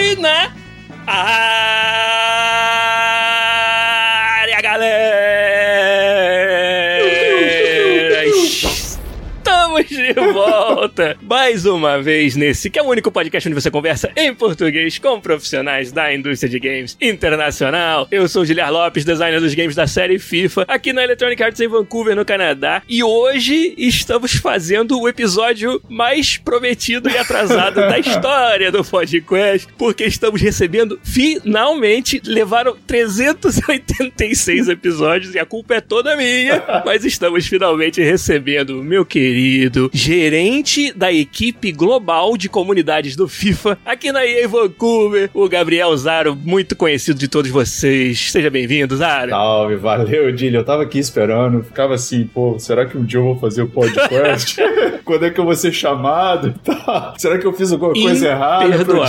Podcast 0.00 0.16
na 0.16 0.50
área, 4.40 4.60
galera! 4.62 4.90
Estamos 8.30 9.88
de 9.88 10.12
volta 10.14 10.59
mais 11.20 11.66
uma 11.66 12.00
vez 12.00 12.34
nesse 12.36 12.70
que 12.70 12.78
é 12.78 12.82
o 12.82 12.86
único 12.86 13.12
podcast 13.12 13.46
onde 13.46 13.60
você 13.60 13.70
conversa 13.70 14.10
em 14.16 14.34
português 14.34 14.98
com 14.98 15.20
profissionais 15.20 15.92
da 15.92 16.14
indústria 16.14 16.48
de 16.48 16.58
games 16.58 16.96
internacional. 16.98 18.08
Eu 18.10 18.26
sou 18.26 18.40
o 18.40 18.46
Giliar 18.46 18.72
Lopes, 18.72 19.04
designer 19.04 19.40
dos 19.40 19.52
games 19.52 19.74
da 19.74 19.86
série 19.86 20.18
FIFA, 20.18 20.64
aqui 20.66 20.94
na 20.94 21.04
Electronic 21.04 21.42
Arts 21.42 21.60
em 21.60 21.68
Vancouver, 21.68 22.16
no 22.16 22.24
Canadá. 22.24 22.80
E 22.88 23.02
hoje 23.02 23.74
estamos 23.76 24.32
fazendo 24.32 24.98
o 24.98 25.06
episódio 25.06 25.82
mais 25.86 26.38
prometido 26.38 27.10
e 27.10 27.18
atrasado 27.18 27.74
da 27.74 27.98
história 28.00 28.72
do 28.72 28.82
podcast, 28.82 29.68
porque 29.76 30.04
estamos 30.04 30.40
recebendo 30.40 30.98
finalmente 31.02 32.22
levaram 32.24 32.74
386 32.86 34.70
episódios 34.70 35.34
e 35.34 35.38
a 35.38 35.44
culpa 35.44 35.74
é 35.74 35.80
toda 35.82 36.16
minha, 36.16 36.62
mas 36.86 37.04
estamos 37.04 37.46
finalmente 37.46 38.00
recebendo 38.00 38.82
meu 38.82 39.04
querido 39.04 39.90
gerente 39.92 40.69
da 40.94 41.12
equipe 41.12 41.72
global 41.72 42.36
de 42.36 42.48
comunidades 42.48 43.16
do 43.16 43.26
FIFA 43.26 43.76
aqui 43.84 44.12
na 44.12 44.24
EA 44.24 44.46
Vancouver, 44.46 45.28
o 45.34 45.48
Gabriel 45.48 45.96
Zaro, 45.96 46.36
muito 46.36 46.76
conhecido 46.76 47.18
de 47.18 47.26
todos 47.26 47.50
vocês. 47.50 48.30
Seja 48.30 48.48
bem-vindo, 48.50 48.96
Zaro. 48.96 49.30
Salve, 49.30 49.76
valeu, 49.76 50.30
Dilly. 50.30 50.54
Eu 50.54 50.64
tava 50.64 50.84
aqui 50.84 50.98
esperando, 50.98 51.64
ficava 51.64 51.94
assim, 51.94 52.24
pô, 52.24 52.56
será 52.58 52.86
que 52.86 52.96
um 52.96 53.04
dia 53.04 53.18
eu 53.18 53.24
vou 53.24 53.38
fazer 53.38 53.62
o 53.62 53.68
podcast? 53.68 54.56
Quando 55.04 55.26
é 55.26 55.30
que 55.30 55.40
eu 55.40 55.44
vou 55.44 55.56
ser 55.56 55.72
chamado? 55.72 56.54
Tá. 56.62 57.14
Será 57.18 57.36
que 57.38 57.46
eu 57.46 57.52
fiz 57.52 57.72
alguma 57.72 57.92
coisa 57.92 58.28
errada 58.28 58.84
pro 58.84 59.02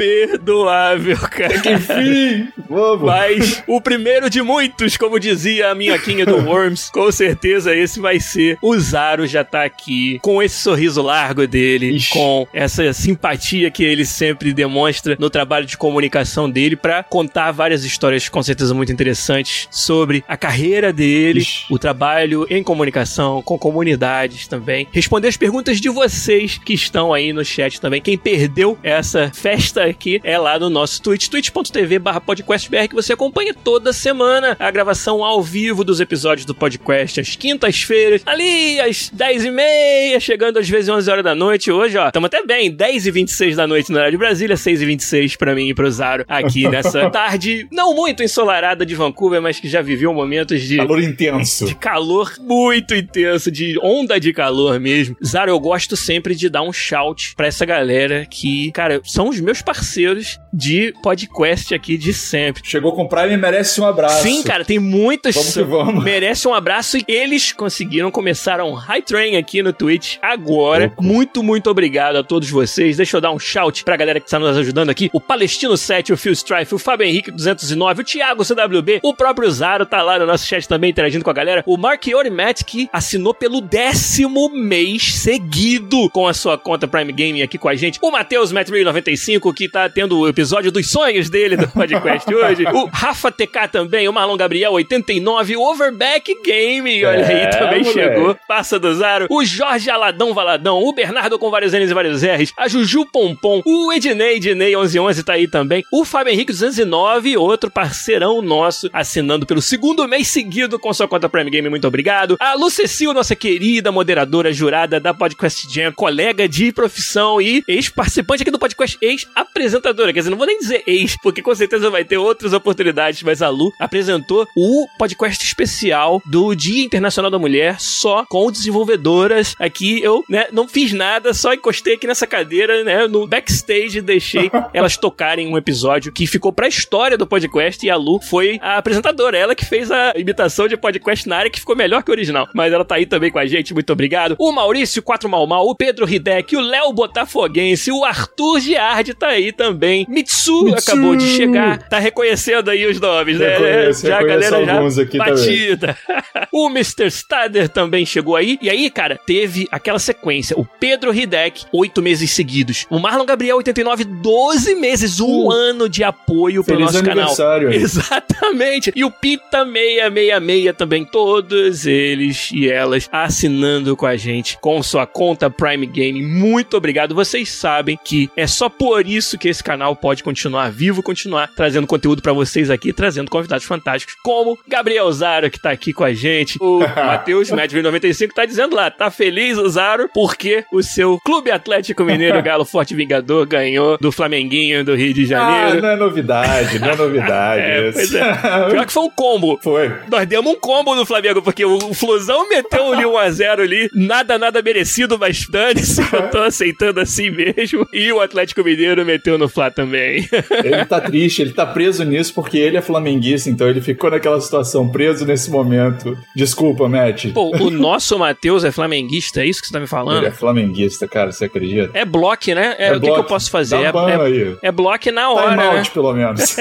Imperdoável. 0.00 1.18
Cara. 1.30 1.60
que 1.60 1.70
enfim, 1.70 2.48
vamos. 2.68 3.02
Mas 3.06 3.62
o 3.66 3.80
primeiro 3.80 4.30
de 4.30 4.42
muitos, 4.42 4.96
como 4.96 5.20
dizia 5.20 5.70
a 5.70 5.74
minha 5.74 5.98
quinha 5.98 6.24
do 6.24 6.36
Worms, 6.36 6.90
com 6.90 7.10
certeza 7.12 7.74
esse 7.74 8.00
vai 8.00 8.18
ser. 8.18 8.56
O 8.62 8.78
Zaro 8.80 9.26
já 9.26 9.44
tá 9.44 9.64
aqui, 9.64 10.18
com 10.22 10.42
esse 10.42 10.56
sorriso 10.62 11.02
largo 11.02 11.46
dele, 11.46 11.96
Ixi. 11.96 12.10
com 12.10 12.46
essa 12.52 12.92
simpatia 12.92 13.70
que 13.70 13.84
ele 13.84 14.04
sempre 14.04 14.52
demonstra 14.52 15.16
no 15.18 15.30
trabalho 15.30 15.66
de 15.66 15.76
comunicação 15.76 16.48
dele, 16.50 16.76
pra 16.76 17.02
contar 17.02 17.52
várias 17.52 17.84
histórias 17.84 18.28
com 18.28 18.42
certeza 18.42 18.74
muito 18.74 18.92
interessantes 18.92 19.68
sobre 19.70 20.24
a 20.28 20.36
carreira 20.36 20.92
dele, 20.92 21.40
Ixi. 21.40 21.64
o 21.70 21.78
trabalho 21.78 22.46
em 22.50 22.62
comunicação 22.62 23.42
com 23.42 23.58
comunidades 23.58 24.46
também. 24.46 24.86
Responder 24.92 25.28
as 25.28 25.36
perguntas 25.36 25.80
de 25.80 25.88
vocês 25.88 26.58
que 26.58 26.74
estão 26.74 27.12
aí 27.12 27.32
no 27.32 27.44
chat 27.44 27.80
também. 27.80 28.00
Quem 28.00 28.16
perdeu 28.18 28.78
essa 28.82 29.30
festa 29.34 29.84
aqui 29.84 30.20
é 30.24 30.38
lá 30.38 30.58
no 30.58 30.70
nosso 30.70 31.00
Twitch, 31.02 31.28
twitch.tv 31.28 31.98
barra 31.98 32.20
podcastbr, 32.20 32.88
que 32.88 32.94
você 32.94 33.12
acompanha 33.12 33.54
toda 33.54 33.92
semana 33.92 34.56
a 34.58 34.70
gravação 34.70 35.24
ao 35.24 35.42
vivo 35.42 35.82
dos 35.84 36.00
episódios 36.00 36.44
do 36.44 36.54
podcast, 36.54 37.20
às 37.20 37.36
quintas-feiras, 37.36 38.22
ali 38.26 38.69
às 38.78 39.08
10 39.12 39.46
e 39.46 39.50
meia, 39.50 40.20
chegando 40.20 40.58
às 40.58 40.68
vezes 40.68 40.88
11 40.88 41.10
horas 41.10 41.24
da 41.24 41.34
noite. 41.34 41.70
Hoje, 41.72 41.96
ó, 41.96 42.06
estamos 42.08 42.26
até 42.26 42.44
bem, 42.44 42.70
10 42.70 43.06
e 43.06 43.10
26 43.10 43.56
da 43.56 43.66
noite 43.66 43.90
no 43.90 43.96
horário 43.96 44.12
de 44.12 44.18
Brasília, 44.18 44.56
6 44.56 44.82
e 44.82 44.86
26 44.86 45.36
pra 45.36 45.54
mim 45.54 45.68
e 45.68 45.74
pro 45.74 45.90
Zaro, 45.90 46.24
aqui 46.28 46.68
nessa 46.70 47.08
tarde 47.10 47.66
não 47.72 47.94
muito 47.94 48.22
ensolarada 48.22 48.84
de 48.86 48.94
Vancouver, 48.94 49.40
mas 49.40 49.58
que 49.58 49.68
já 49.68 49.80
viveu 49.82 50.12
momentos 50.12 50.60
de 50.62 50.76
Calor 50.76 51.02
intenso. 51.02 51.64
de 51.66 51.74
calor 51.74 52.32
muito 52.40 52.94
intenso, 52.94 53.50
de 53.50 53.78
onda 53.82 54.20
de 54.20 54.32
calor 54.32 54.78
mesmo. 54.78 55.16
Zaro, 55.24 55.50
eu 55.50 55.58
gosto 55.58 55.96
sempre 55.96 56.34
de 56.34 56.48
dar 56.48 56.62
um 56.62 56.72
shout 56.72 57.34
pra 57.34 57.46
essa 57.46 57.64
galera 57.64 58.26
que, 58.30 58.70
cara, 58.72 59.00
são 59.04 59.28
os 59.28 59.40
meus 59.40 59.62
parceiros 59.62 60.38
de 60.52 60.92
podcast 61.02 61.74
aqui 61.74 61.96
de 61.96 62.12
sempre. 62.12 62.62
Chegou 62.64 62.92
com 62.92 63.08
Prime 63.08 63.32
e 63.32 63.36
merece 63.36 63.80
um 63.80 63.86
abraço. 63.86 64.22
Sim, 64.22 64.42
cara, 64.42 64.64
tem 64.64 64.78
muitos. 64.78 65.34
Vamos 65.34 65.54
que 65.54 65.62
vamos. 65.62 66.04
Merece 66.04 66.46
um 66.48 66.54
abraço 66.54 66.98
e 66.98 67.04
eles 67.08 67.52
conseguiram 67.52 68.10
começar 68.10 68.59
um 68.64 68.72
high 68.74 69.02
train 69.02 69.36
aqui 69.36 69.62
no 69.62 69.72
Twitch 69.72 70.16
agora. 70.22 70.92
Muito, 71.00 71.42
muito 71.42 71.70
obrigado 71.70 72.16
a 72.16 72.22
todos 72.22 72.48
vocês. 72.50 72.96
Deixa 72.96 73.16
eu 73.16 73.20
dar 73.20 73.30
um 73.32 73.38
shout 73.38 73.84
pra 73.84 73.96
galera 73.96 74.20
que 74.20 74.26
está 74.26 74.38
nos 74.38 74.56
ajudando 74.56 74.90
aqui. 74.90 75.10
O 75.12 75.20
Palestino 75.20 75.76
7, 75.76 76.12
o 76.12 76.16
Phil 76.16 76.32
Strife, 76.32 76.74
o 76.74 76.78
Fábio 76.78 77.06
Henrique 77.06 77.30
209, 77.30 78.02
o 78.02 78.04
Thiago 78.04 78.44
CWB, 78.44 79.00
o 79.02 79.14
próprio 79.14 79.50
Zaro 79.50 79.84
tá 79.86 80.02
lá 80.02 80.18
no 80.18 80.26
nosso 80.26 80.46
chat 80.46 80.66
também 80.68 80.90
interagindo 80.90 81.24
com 81.24 81.30
a 81.30 81.34
galera. 81.34 81.62
O 81.66 81.76
Mark 81.76 82.04
Matt 82.32 82.64
que 82.64 82.88
assinou 82.92 83.32
pelo 83.34 83.60
décimo 83.60 84.48
mês 84.50 85.14
seguido 85.14 86.08
com 86.10 86.26
a 86.26 86.34
sua 86.34 86.56
conta 86.58 86.86
Prime 86.88 87.12
Gaming 87.12 87.42
aqui 87.42 87.58
com 87.58 87.68
a 87.68 87.74
gente. 87.74 87.98
O 88.02 88.10
Matheus 88.10 88.52
Matt95, 88.52 89.54
que 89.54 89.68
tá 89.68 89.88
tendo 89.88 90.18
o 90.18 90.28
episódio 90.28 90.70
dos 90.72 90.90
sonhos 90.90 91.28
dele 91.30 91.56
do 91.56 91.68
podcast 91.68 92.28
hoje. 92.34 92.64
O 92.64 92.86
Rafa 92.86 93.30
TK 93.30 93.68
também, 93.70 94.08
o 94.08 94.12
Marlon 94.12 94.36
Gabriel 94.36 94.72
89, 94.72 95.56
o 95.56 95.62
Overback 95.62 96.34
Game, 96.44 97.04
olha 97.04 97.26
aí, 97.26 97.36
É, 97.40 97.46
também 97.48 97.82
moleque. 97.82 97.92
chegou. 97.92 98.36
Passa 98.50 98.80
do 98.80 98.92
Zaro. 98.92 99.28
O 99.30 99.44
Jorge 99.44 99.88
Aladão 99.88 100.34
Valadão, 100.34 100.82
o 100.82 100.92
Bernardo 100.92 101.38
com 101.38 101.52
vários 101.52 101.72
N's 101.72 101.88
e 101.88 101.94
vários 101.94 102.20
R's, 102.20 102.52
a 102.56 102.66
Juju 102.66 103.06
Pompom, 103.06 103.62
o 103.64 103.92
Ednei, 103.92 104.38
Ednei 104.38 104.74
1111 104.74 105.22
tá 105.22 105.34
aí 105.34 105.46
também. 105.46 105.84
O 105.92 106.04
Fábio 106.04 106.32
Henrique 106.32 106.50
209, 106.50 107.36
outro 107.36 107.70
parceirão 107.70 108.42
nosso, 108.42 108.90
assinando 108.92 109.46
pelo 109.46 109.62
segundo 109.62 110.08
mês 110.08 110.26
seguido 110.26 110.80
com 110.80 110.92
sua 110.92 111.06
conta 111.06 111.28
Prime 111.28 111.48
Game, 111.48 111.68
muito 111.68 111.86
obrigado. 111.86 112.36
A 112.40 112.54
Lu 112.54 112.68
Cecil, 112.70 113.14
nossa 113.14 113.36
querida 113.36 113.92
moderadora 113.92 114.52
jurada 114.52 114.98
da 114.98 115.14
Podcast 115.14 115.72
Jam, 115.72 115.92
colega 115.92 116.48
de 116.48 116.72
profissão 116.72 117.40
e 117.40 117.62
ex-participante 117.68 118.42
aqui 118.42 118.50
do 118.50 118.58
podcast, 118.58 118.98
ex-apresentadora. 119.00 120.12
Quer 120.12 120.18
dizer, 120.18 120.30
não 120.30 120.38
vou 120.38 120.48
nem 120.48 120.58
dizer 120.58 120.82
ex, 120.88 121.16
porque 121.22 121.40
com 121.40 121.54
certeza 121.54 121.88
vai 121.88 122.04
ter 122.04 122.18
outras 122.18 122.52
oportunidades, 122.52 123.22
mas 123.22 123.42
a 123.42 123.48
Lu 123.48 123.72
apresentou 123.78 124.44
o 124.56 124.88
podcast 124.98 125.44
especial 125.44 126.20
do 126.26 126.52
Dia 126.56 126.82
Internacional 126.82 127.30
da 127.30 127.38
Mulher 127.38 127.80
só 127.80 128.24
com 128.28 128.39
desenvolvedoras. 128.48 129.56
Aqui 129.58 130.00
eu, 130.00 130.24
né, 130.28 130.46
não 130.52 130.68
fiz 130.68 130.92
nada, 130.92 131.34
só 131.34 131.52
encostei 131.52 131.94
aqui 131.94 132.06
nessa 132.06 132.28
cadeira, 132.28 132.84
né, 132.84 133.08
no 133.08 133.26
backstage 133.26 133.98
e 133.98 134.00
deixei 134.00 134.48
elas 134.72 134.96
tocarem 134.96 135.48
um 135.48 135.58
episódio 135.58 136.12
que 136.12 136.28
ficou 136.28 136.52
pra 136.52 136.68
história 136.68 137.18
do 137.18 137.26
podcast 137.26 137.84
e 137.84 137.90
a 137.90 137.96
Lu 137.96 138.20
foi 138.20 138.60
a 138.62 138.76
apresentadora, 138.76 139.36
ela 139.36 139.54
que 139.54 139.64
fez 139.64 139.90
a 139.90 140.12
imitação 140.14 140.68
de 140.68 140.76
podcast 140.76 141.28
na 141.28 141.36
área 141.36 141.50
que 141.50 141.58
ficou 141.58 141.74
melhor 141.74 142.04
que 142.04 142.10
o 142.10 142.14
original. 142.14 142.48
Mas 142.54 142.72
ela 142.72 142.84
tá 142.84 142.94
aí 142.94 143.06
também 143.06 143.32
com 143.32 143.38
a 143.38 143.46
gente, 143.46 143.74
muito 143.74 143.92
obrigado. 143.92 144.36
O 144.38 144.52
Maurício 144.52 145.02
4 145.02 145.28
Mal 145.28 145.46
Mal, 145.46 145.66
o 145.66 145.74
Pedro 145.74 146.08
Hidek, 146.08 146.56
o 146.56 146.60
Léo 146.60 146.92
Botafoguense, 146.92 147.90
o 147.90 148.04
Arthur 148.04 148.60
Giardi 148.60 149.14
tá 149.14 149.28
aí 149.28 149.50
também. 149.50 150.06
Mitsu, 150.08 150.64
Mitsu! 150.64 150.90
acabou 150.90 151.16
de 151.16 151.26
chegar, 151.26 151.88
tá 151.88 151.98
reconhecendo 151.98 152.70
aí 152.70 152.86
os 152.86 153.00
nomes, 153.00 153.38
né? 153.38 153.48
Reconheço, 153.48 154.06
já 154.06 154.16
a 154.16 154.18
reconheço 154.20 154.50
galera 154.50 154.66
já 154.66 155.18
batida. 155.18 155.98
o 156.52 156.68
Mr. 156.68 157.10
Stader 157.10 157.68
também 157.68 158.04
chegou 158.04 158.29
aí. 158.36 158.58
E 158.60 158.68
aí, 158.70 158.90
cara, 158.90 159.18
teve 159.26 159.66
aquela 159.70 159.98
sequência. 159.98 160.58
O 160.58 160.64
Pedro 160.64 161.14
Hidek, 161.14 161.64
oito 161.72 162.02
meses 162.02 162.30
seguidos. 162.30 162.86
O 162.90 162.98
Marlon 162.98 163.24
Gabriel, 163.24 163.56
89, 163.58 164.04
12 164.04 164.74
meses. 164.74 165.20
Um 165.20 165.30
Uh. 165.46 165.50
ano 165.50 165.88
de 165.88 166.02
apoio 166.04 166.62
pelo 166.64 166.80
nosso 166.80 167.02
canal. 167.02 167.32
Exatamente. 167.72 168.92
E 168.94 169.04
o 169.04 169.10
Pita 169.10 169.64
666 169.64 170.76
também. 170.76 171.04
Todos 171.04 171.86
eles 171.86 172.50
e 172.52 172.68
elas 172.68 173.08
assinando 173.12 173.96
com 173.96 174.06
a 174.06 174.16
gente 174.16 174.58
com 174.60 174.82
sua 174.82 175.06
conta 175.06 175.48
Prime 175.50 175.86
Game. 175.86 176.22
Muito 176.22 176.76
obrigado. 176.76 177.14
Vocês 177.14 177.50
sabem 177.50 177.98
que 178.02 178.30
é 178.36 178.46
só 178.46 178.68
por 178.68 179.06
isso 179.06 179.38
que 179.38 179.48
esse 179.48 179.62
canal 179.62 179.94
pode 179.96 180.22
continuar 180.22 180.70
vivo, 180.70 181.02
continuar 181.02 181.50
trazendo 181.54 181.86
conteúdo 181.86 182.22
para 182.22 182.32
vocês 182.32 182.70
aqui, 182.70 182.92
trazendo 182.92 183.30
convidados 183.30 183.64
fantásticos, 183.66 184.16
como 184.22 184.58
Gabriel 184.66 185.10
Zaro, 185.12 185.50
que 185.50 185.60
tá 185.60 185.70
aqui 185.70 185.92
com 185.92 186.04
a 186.04 186.12
gente, 186.12 186.58
o 186.60 186.80
Matheus, 186.96 187.50
Medvin 187.50 187.82
95, 187.82 188.19
tá 188.28 188.44
dizendo 188.44 188.76
lá, 188.76 188.90
tá 188.90 189.10
feliz 189.10 189.58
o 189.58 189.68
Zaro, 189.68 190.08
porque 190.12 190.64
o 190.72 190.82
seu 190.82 191.18
Clube 191.24 191.50
Atlético 191.50 192.04
Mineiro 192.04 192.42
Galo 192.42 192.64
Forte 192.64 192.94
Vingador 192.94 193.46
ganhou 193.46 193.98
do 193.98 194.12
Flamenguinho 194.12 194.84
do 194.84 194.94
Rio 194.94 195.12
de 195.12 195.26
Janeiro. 195.26 195.78
Ah, 195.78 195.82
não 195.82 195.88
é 195.90 195.96
novidade, 195.96 196.78
não 196.78 196.90
é 196.90 196.96
novidade. 196.96 197.62
é, 197.62 197.92
pois 197.92 198.14
é. 198.14 198.70
Pior 198.70 198.86
que 198.86 198.92
foi 198.92 199.02
um 199.02 199.10
combo. 199.10 199.58
Foi. 199.62 199.92
Nós 200.10 200.26
demos 200.26 200.52
um 200.52 200.56
combo 200.56 200.94
no 200.94 201.06
Flamengo, 201.06 201.42
porque 201.42 201.64
o 201.64 201.94
Flusão 201.94 202.48
meteu 202.48 202.92
ali 202.92 203.04
1x0 203.04 203.60
ali, 203.60 203.90
nada, 203.94 204.38
nada 204.38 204.62
merecido, 204.62 205.18
mas 205.18 205.46
dane-se, 205.48 206.00
eu 206.12 206.28
tô 206.30 206.38
aceitando 206.38 207.00
assim 207.00 207.30
mesmo. 207.30 207.86
E 207.92 208.12
o 208.12 208.20
Atlético 208.20 208.62
Mineiro 208.62 209.04
meteu 209.04 209.38
no 209.38 209.48
Flá 209.48 209.70
também. 209.70 210.28
Ele 210.64 210.84
tá 210.84 211.00
triste, 211.00 211.42
ele 211.42 211.52
tá 211.52 211.66
preso 211.66 212.04
nisso 212.04 212.32
porque 212.34 212.58
ele 212.58 212.76
é 212.76 212.82
flamenguista, 212.82 213.50
então 213.50 213.68
ele 213.68 213.80
ficou 213.80 214.10
naquela 214.10 214.40
situação, 214.40 214.88
preso 214.88 215.24
nesse 215.24 215.50
momento. 215.50 216.16
Desculpa, 216.34 216.88
Matt. 216.88 217.32
Pô, 217.32 217.50
o 217.56 217.70
nosso 217.70 217.99
Matheus 218.18 218.64
é 218.64 218.70
flamenguista, 218.70 219.42
é 219.42 219.46
isso 219.46 219.60
que 219.60 219.66
você 219.68 219.72
tá 219.72 219.80
me 219.80 219.86
falando? 219.86 220.18
Ele 220.18 220.26
é 220.26 220.30
flamenguista, 220.30 221.06
cara, 221.08 221.32
você 221.32 221.44
acredita? 221.46 221.90
É 221.98 222.04
bloco, 222.04 222.52
né? 222.54 222.74
É, 222.78 222.88
É 222.88 222.96
o 222.96 223.00
que, 223.00 223.06
que 223.10 223.18
eu 223.18 223.24
posso 223.24 223.50
fazer? 223.50 223.92
Dá 223.92 224.10
É, 224.10 224.12
é, 224.14 224.20
aí. 224.22 224.56
é 224.62 224.72
bloco 224.72 225.10
na 225.10 225.30
hora, 225.30 225.50
Time 225.50 225.56
né? 225.62 225.78
out, 225.78 225.90
pelo 225.90 226.12
menos. 226.12 226.56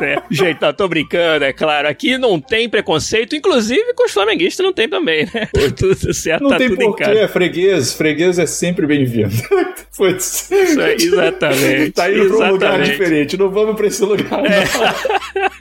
É. 0.00 0.22
Gente, 0.30 0.60
não, 0.60 0.72
tô 0.72 0.88
brincando, 0.88 1.44
é 1.44 1.52
claro. 1.52 1.88
Aqui 1.88 2.16
não 2.18 2.40
tem 2.40 2.68
preconceito, 2.68 3.34
inclusive 3.36 3.92
com 3.94 4.04
os 4.04 4.12
flamenguistas 4.12 4.64
não 4.64 4.72
tem 4.72 4.88
também, 4.88 5.24
né? 5.32 5.46
Tá 5.46 5.60
tudo 5.76 6.14
certo, 6.14 6.42
Não 6.42 6.50
tá 6.50 6.56
tem 6.58 6.68
tudo 6.70 6.82
em 6.82 6.86
porquê, 6.86 7.04
casa. 7.04 7.20
é 7.20 7.28
freguês. 7.28 7.92
Freguês 7.94 8.38
é 8.38 8.46
sempre 8.46 8.86
bem-vindo. 8.86 9.30
Putz. 9.96 10.50
Isso 10.50 10.80
aí, 10.80 10.94
exatamente. 10.94 11.92
Tá 11.92 12.10
indo 12.10 12.36
pra 12.36 12.48
um 12.48 12.50
lugar 12.52 12.68
exatamente. 12.80 12.90
diferente. 12.90 13.36
Não 13.36 13.50
vamos 13.50 13.76
pra 13.76 13.86
esse 13.86 14.02
lugar, 14.02 14.44
É. 14.46 14.64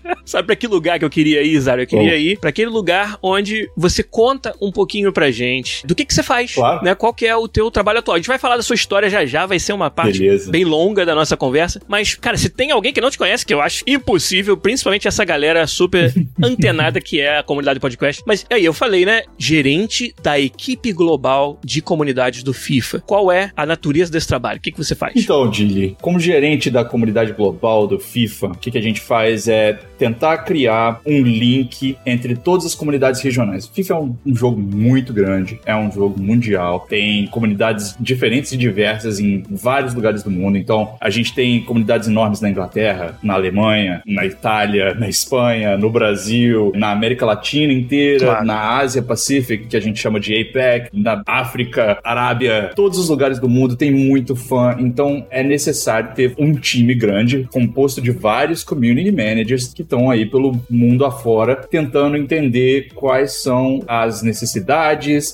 não. 0.03 0.15
Sabe 0.25 0.45
pra 0.45 0.55
que 0.55 0.67
lugar 0.67 0.99
que 0.99 1.05
eu 1.05 1.09
queria 1.09 1.41
ir, 1.41 1.59
Zara? 1.59 1.81
Eu 1.83 1.87
queria 1.87 2.11
Bom. 2.11 2.15
ir 2.17 2.39
pra 2.39 2.49
aquele 2.51 2.69
lugar 2.69 3.17
onde 3.21 3.67
você 3.75 4.03
conta 4.03 4.53
um 4.61 4.68
pouquinho 4.71 5.11
pra 5.11 5.31
gente 5.31 5.85
do 5.85 5.95
que 5.95 6.05
que 6.05 6.13
você 6.13 6.23
faz, 6.23 6.53
Claro. 6.53 6.83
né? 6.83 6.95
Qual 6.95 7.13
que 7.13 7.25
é 7.25 7.35
o 7.35 7.47
teu 7.47 7.69
trabalho 7.71 7.99
atual. 7.99 8.15
A 8.15 8.17
gente 8.19 8.27
vai 8.27 8.37
falar 8.39 8.57
da 8.57 8.63
sua 8.63 8.75
história 8.75 9.09
já 9.09 9.25
já, 9.25 9.45
vai 9.45 9.59
ser 9.59 9.73
uma 9.73 9.89
parte 9.89 10.19
Beleza. 10.19 10.51
bem 10.51 10.63
longa 10.65 11.05
da 11.05 11.13
nossa 11.15 11.35
conversa. 11.37 11.81
Mas, 11.87 12.15
cara, 12.15 12.37
se 12.37 12.49
tem 12.49 12.71
alguém 12.71 12.91
que 12.93 13.01
não 13.01 13.09
te 13.09 13.17
conhece, 13.17 13.45
que 13.45 13.53
eu 13.53 13.61
acho 13.61 13.83
impossível, 13.87 14.55
principalmente 14.57 15.07
essa 15.07 15.23
galera 15.25 15.65
super 15.67 16.13
antenada 16.43 16.99
que 17.01 17.19
é 17.19 17.37
a 17.39 17.43
comunidade 17.43 17.79
podcast. 17.79 18.21
Mas 18.25 18.45
aí, 18.49 18.63
eu 18.65 18.73
falei, 18.73 19.05
né? 19.05 19.23
Gerente 19.37 20.13
da 20.21 20.39
equipe 20.39 20.91
global 20.91 21.59
de 21.63 21.81
comunidades 21.81 22.43
do 22.43 22.53
FIFA. 22.53 22.99
Qual 23.05 23.31
é 23.31 23.51
a 23.55 23.65
natureza 23.65 24.11
desse 24.11 24.27
trabalho? 24.27 24.59
O 24.59 24.61
que, 24.61 24.71
que 24.71 24.77
você 24.77 24.95
faz? 24.95 25.13
Então, 25.15 25.49
Dili, 25.49 25.95
como 26.01 26.19
gerente 26.19 26.69
da 26.69 26.83
comunidade 26.85 27.33
global 27.33 27.87
do 27.87 27.99
FIFA, 27.99 28.47
o 28.47 28.57
que, 28.57 28.71
que 28.71 28.77
a 28.77 28.81
gente 28.81 28.99
faz 29.01 29.47
é 29.47 29.73
tentar 29.97 30.39
criar 30.39 31.01
um 31.05 31.21
link 31.23 31.97
entre 32.05 32.35
todas 32.35 32.65
as 32.65 32.75
comunidades 32.75 33.21
regionais. 33.21 33.65
O 33.65 33.73
FIFA 33.73 33.93
é 33.93 33.97
um, 33.97 34.15
um 34.25 34.35
jogo 34.35 34.58
muito 34.59 35.13
grande, 35.13 35.59
é 35.65 35.75
um 35.75 35.91
jogo 35.91 36.19
mundial, 36.21 36.85
tem 36.89 37.27
comunidades 37.27 37.95
diferentes 37.99 38.51
e 38.51 38.57
diversas 38.57 39.19
em 39.19 39.43
vários 39.49 39.93
lugares 39.93 40.23
do 40.23 40.31
mundo. 40.31 40.57
Então, 40.57 40.95
a 40.99 41.09
gente 41.09 41.33
tem 41.33 41.61
comunidades 41.61 42.07
enormes 42.07 42.41
na 42.41 42.49
Inglaterra, 42.49 43.17
na 43.23 43.33
Alemanha, 43.35 44.01
na 44.05 44.25
Itália, 44.25 44.93
na 44.93 45.07
Espanha, 45.07 45.77
no 45.77 45.89
Brasil, 45.89 46.71
na 46.75 46.91
América 46.91 47.25
Latina 47.25 47.71
inteira, 47.73 48.25
Claro. 48.25 48.45
na 48.45 48.77
Ásia 48.77 49.01
Pacífica, 49.01 49.65
que 49.69 49.77
a 49.77 49.79
gente 49.79 49.99
chama 49.99 50.19
de 50.19 50.33
APEC, 50.39 50.89
na 50.93 51.21
África, 51.25 51.99
Arábia, 52.03 52.71
todos 52.75 52.97
os 52.97 53.09
lugares 53.09 53.39
do 53.39 53.49
mundo 53.49 53.75
tem 53.75 53.91
muito 53.91 54.35
fã, 54.35 54.75
então 54.79 55.25
é 55.29 55.43
necessário 55.43 56.11
ter 56.15 56.33
um 56.37 56.53
time 56.53 56.93
grande, 56.93 57.47
composto 57.51 58.01
de 58.01 58.11
vários 58.11 58.63
community 58.63 59.11
managers 59.11 59.73
que 59.73 59.81
estão 59.81 60.09
aí 60.09 60.25
pelo 60.25 60.59
mundo 60.69 61.05
afora, 61.05 61.55
tentando 61.55 62.17
entender 62.17 62.89
quais 62.95 63.41
são 63.41 63.81
as 63.87 64.21
necessidades, 64.21 64.48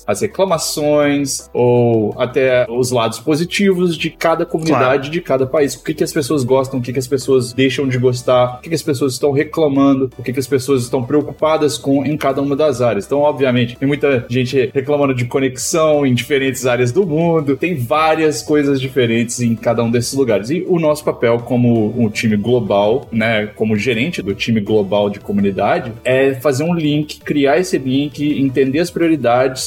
as 0.06 0.20
reclamações, 0.20 1.48
ou 1.52 2.14
até 2.18 2.66
os 2.68 2.90
lados 2.90 3.18
positivos 3.18 3.96
de 3.96 4.10
cada 4.10 4.44
comunidade, 4.44 5.10
de 5.10 5.20
cada 5.20 5.46
país. 5.46 5.74
O 5.74 5.82
que, 5.82 5.94
que 5.94 6.04
as 6.04 6.12
pessoas 6.12 6.44
gostam, 6.44 6.78
o 6.78 6.82
que, 6.82 6.92
que 6.92 6.98
as 6.98 7.06
pessoas 7.06 7.52
deixam 7.52 7.88
de 7.88 7.98
gostar, 7.98 8.56
o 8.56 8.60
que, 8.60 8.68
que 8.68 8.74
as 8.74 8.82
pessoas 8.82 9.14
estão 9.14 9.32
reclamando, 9.32 10.10
o 10.18 10.22
que, 10.22 10.32
que 10.32 10.40
as 10.40 10.46
pessoas 10.46 10.82
estão 10.82 11.02
preocupadas 11.04 11.78
com 11.78 12.04
em 12.04 12.16
cada 12.16 12.40
uma 12.42 12.56
das 12.56 12.80
áreas. 12.80 13.06
Então, 13.06 13.20
obviamente, 13.20 13.76
tem 13.76 13.86
muita 13.86 14.26
gente 14.28 14.70
reclamando 14.74 15.14
de 15.14 15.24
conexão 15.24 16.06
em 16.06 16.14
diferentes 16.14 16.66
áreas 16.66 16.92
do 16.92 17.06
mundo, 17.06 17.56
tem 17.56 17.76
várias 17.76 18.42
coisas 18.42 18.80
diferentes 18.80 19.40
em 19.40 19.54
cada 19.54 19.82
um 19.82 19.90
desses 19.90 20.14
lugares. 20.14 20.50
E 20.50 20.64
o 20.66 20.78
nosso 20.78 21.04
papel 21.04 21.38
como 21.40 21.94
um 22.00 22.08
time 22.08 22.36
global, 22.36 23.08
né, 23.10 23.46
como 23.46 23.76
gerente 23.76 24.22
do 24.22 24.34
time 24.34 24.60
global 24.60 25.10
de 25.10 25.20
comunidade, 25.20 25.92
é 26.04 26.34
fazer 26.34 26.64
um 26.64 26.74
link, 26.74 27.20
criar 27.20 27.58
esse 27.58 27.78
link, 27.78 28.40
entender 28.40 28.80
as 28.80 28.90
prioridades 28.90 29.05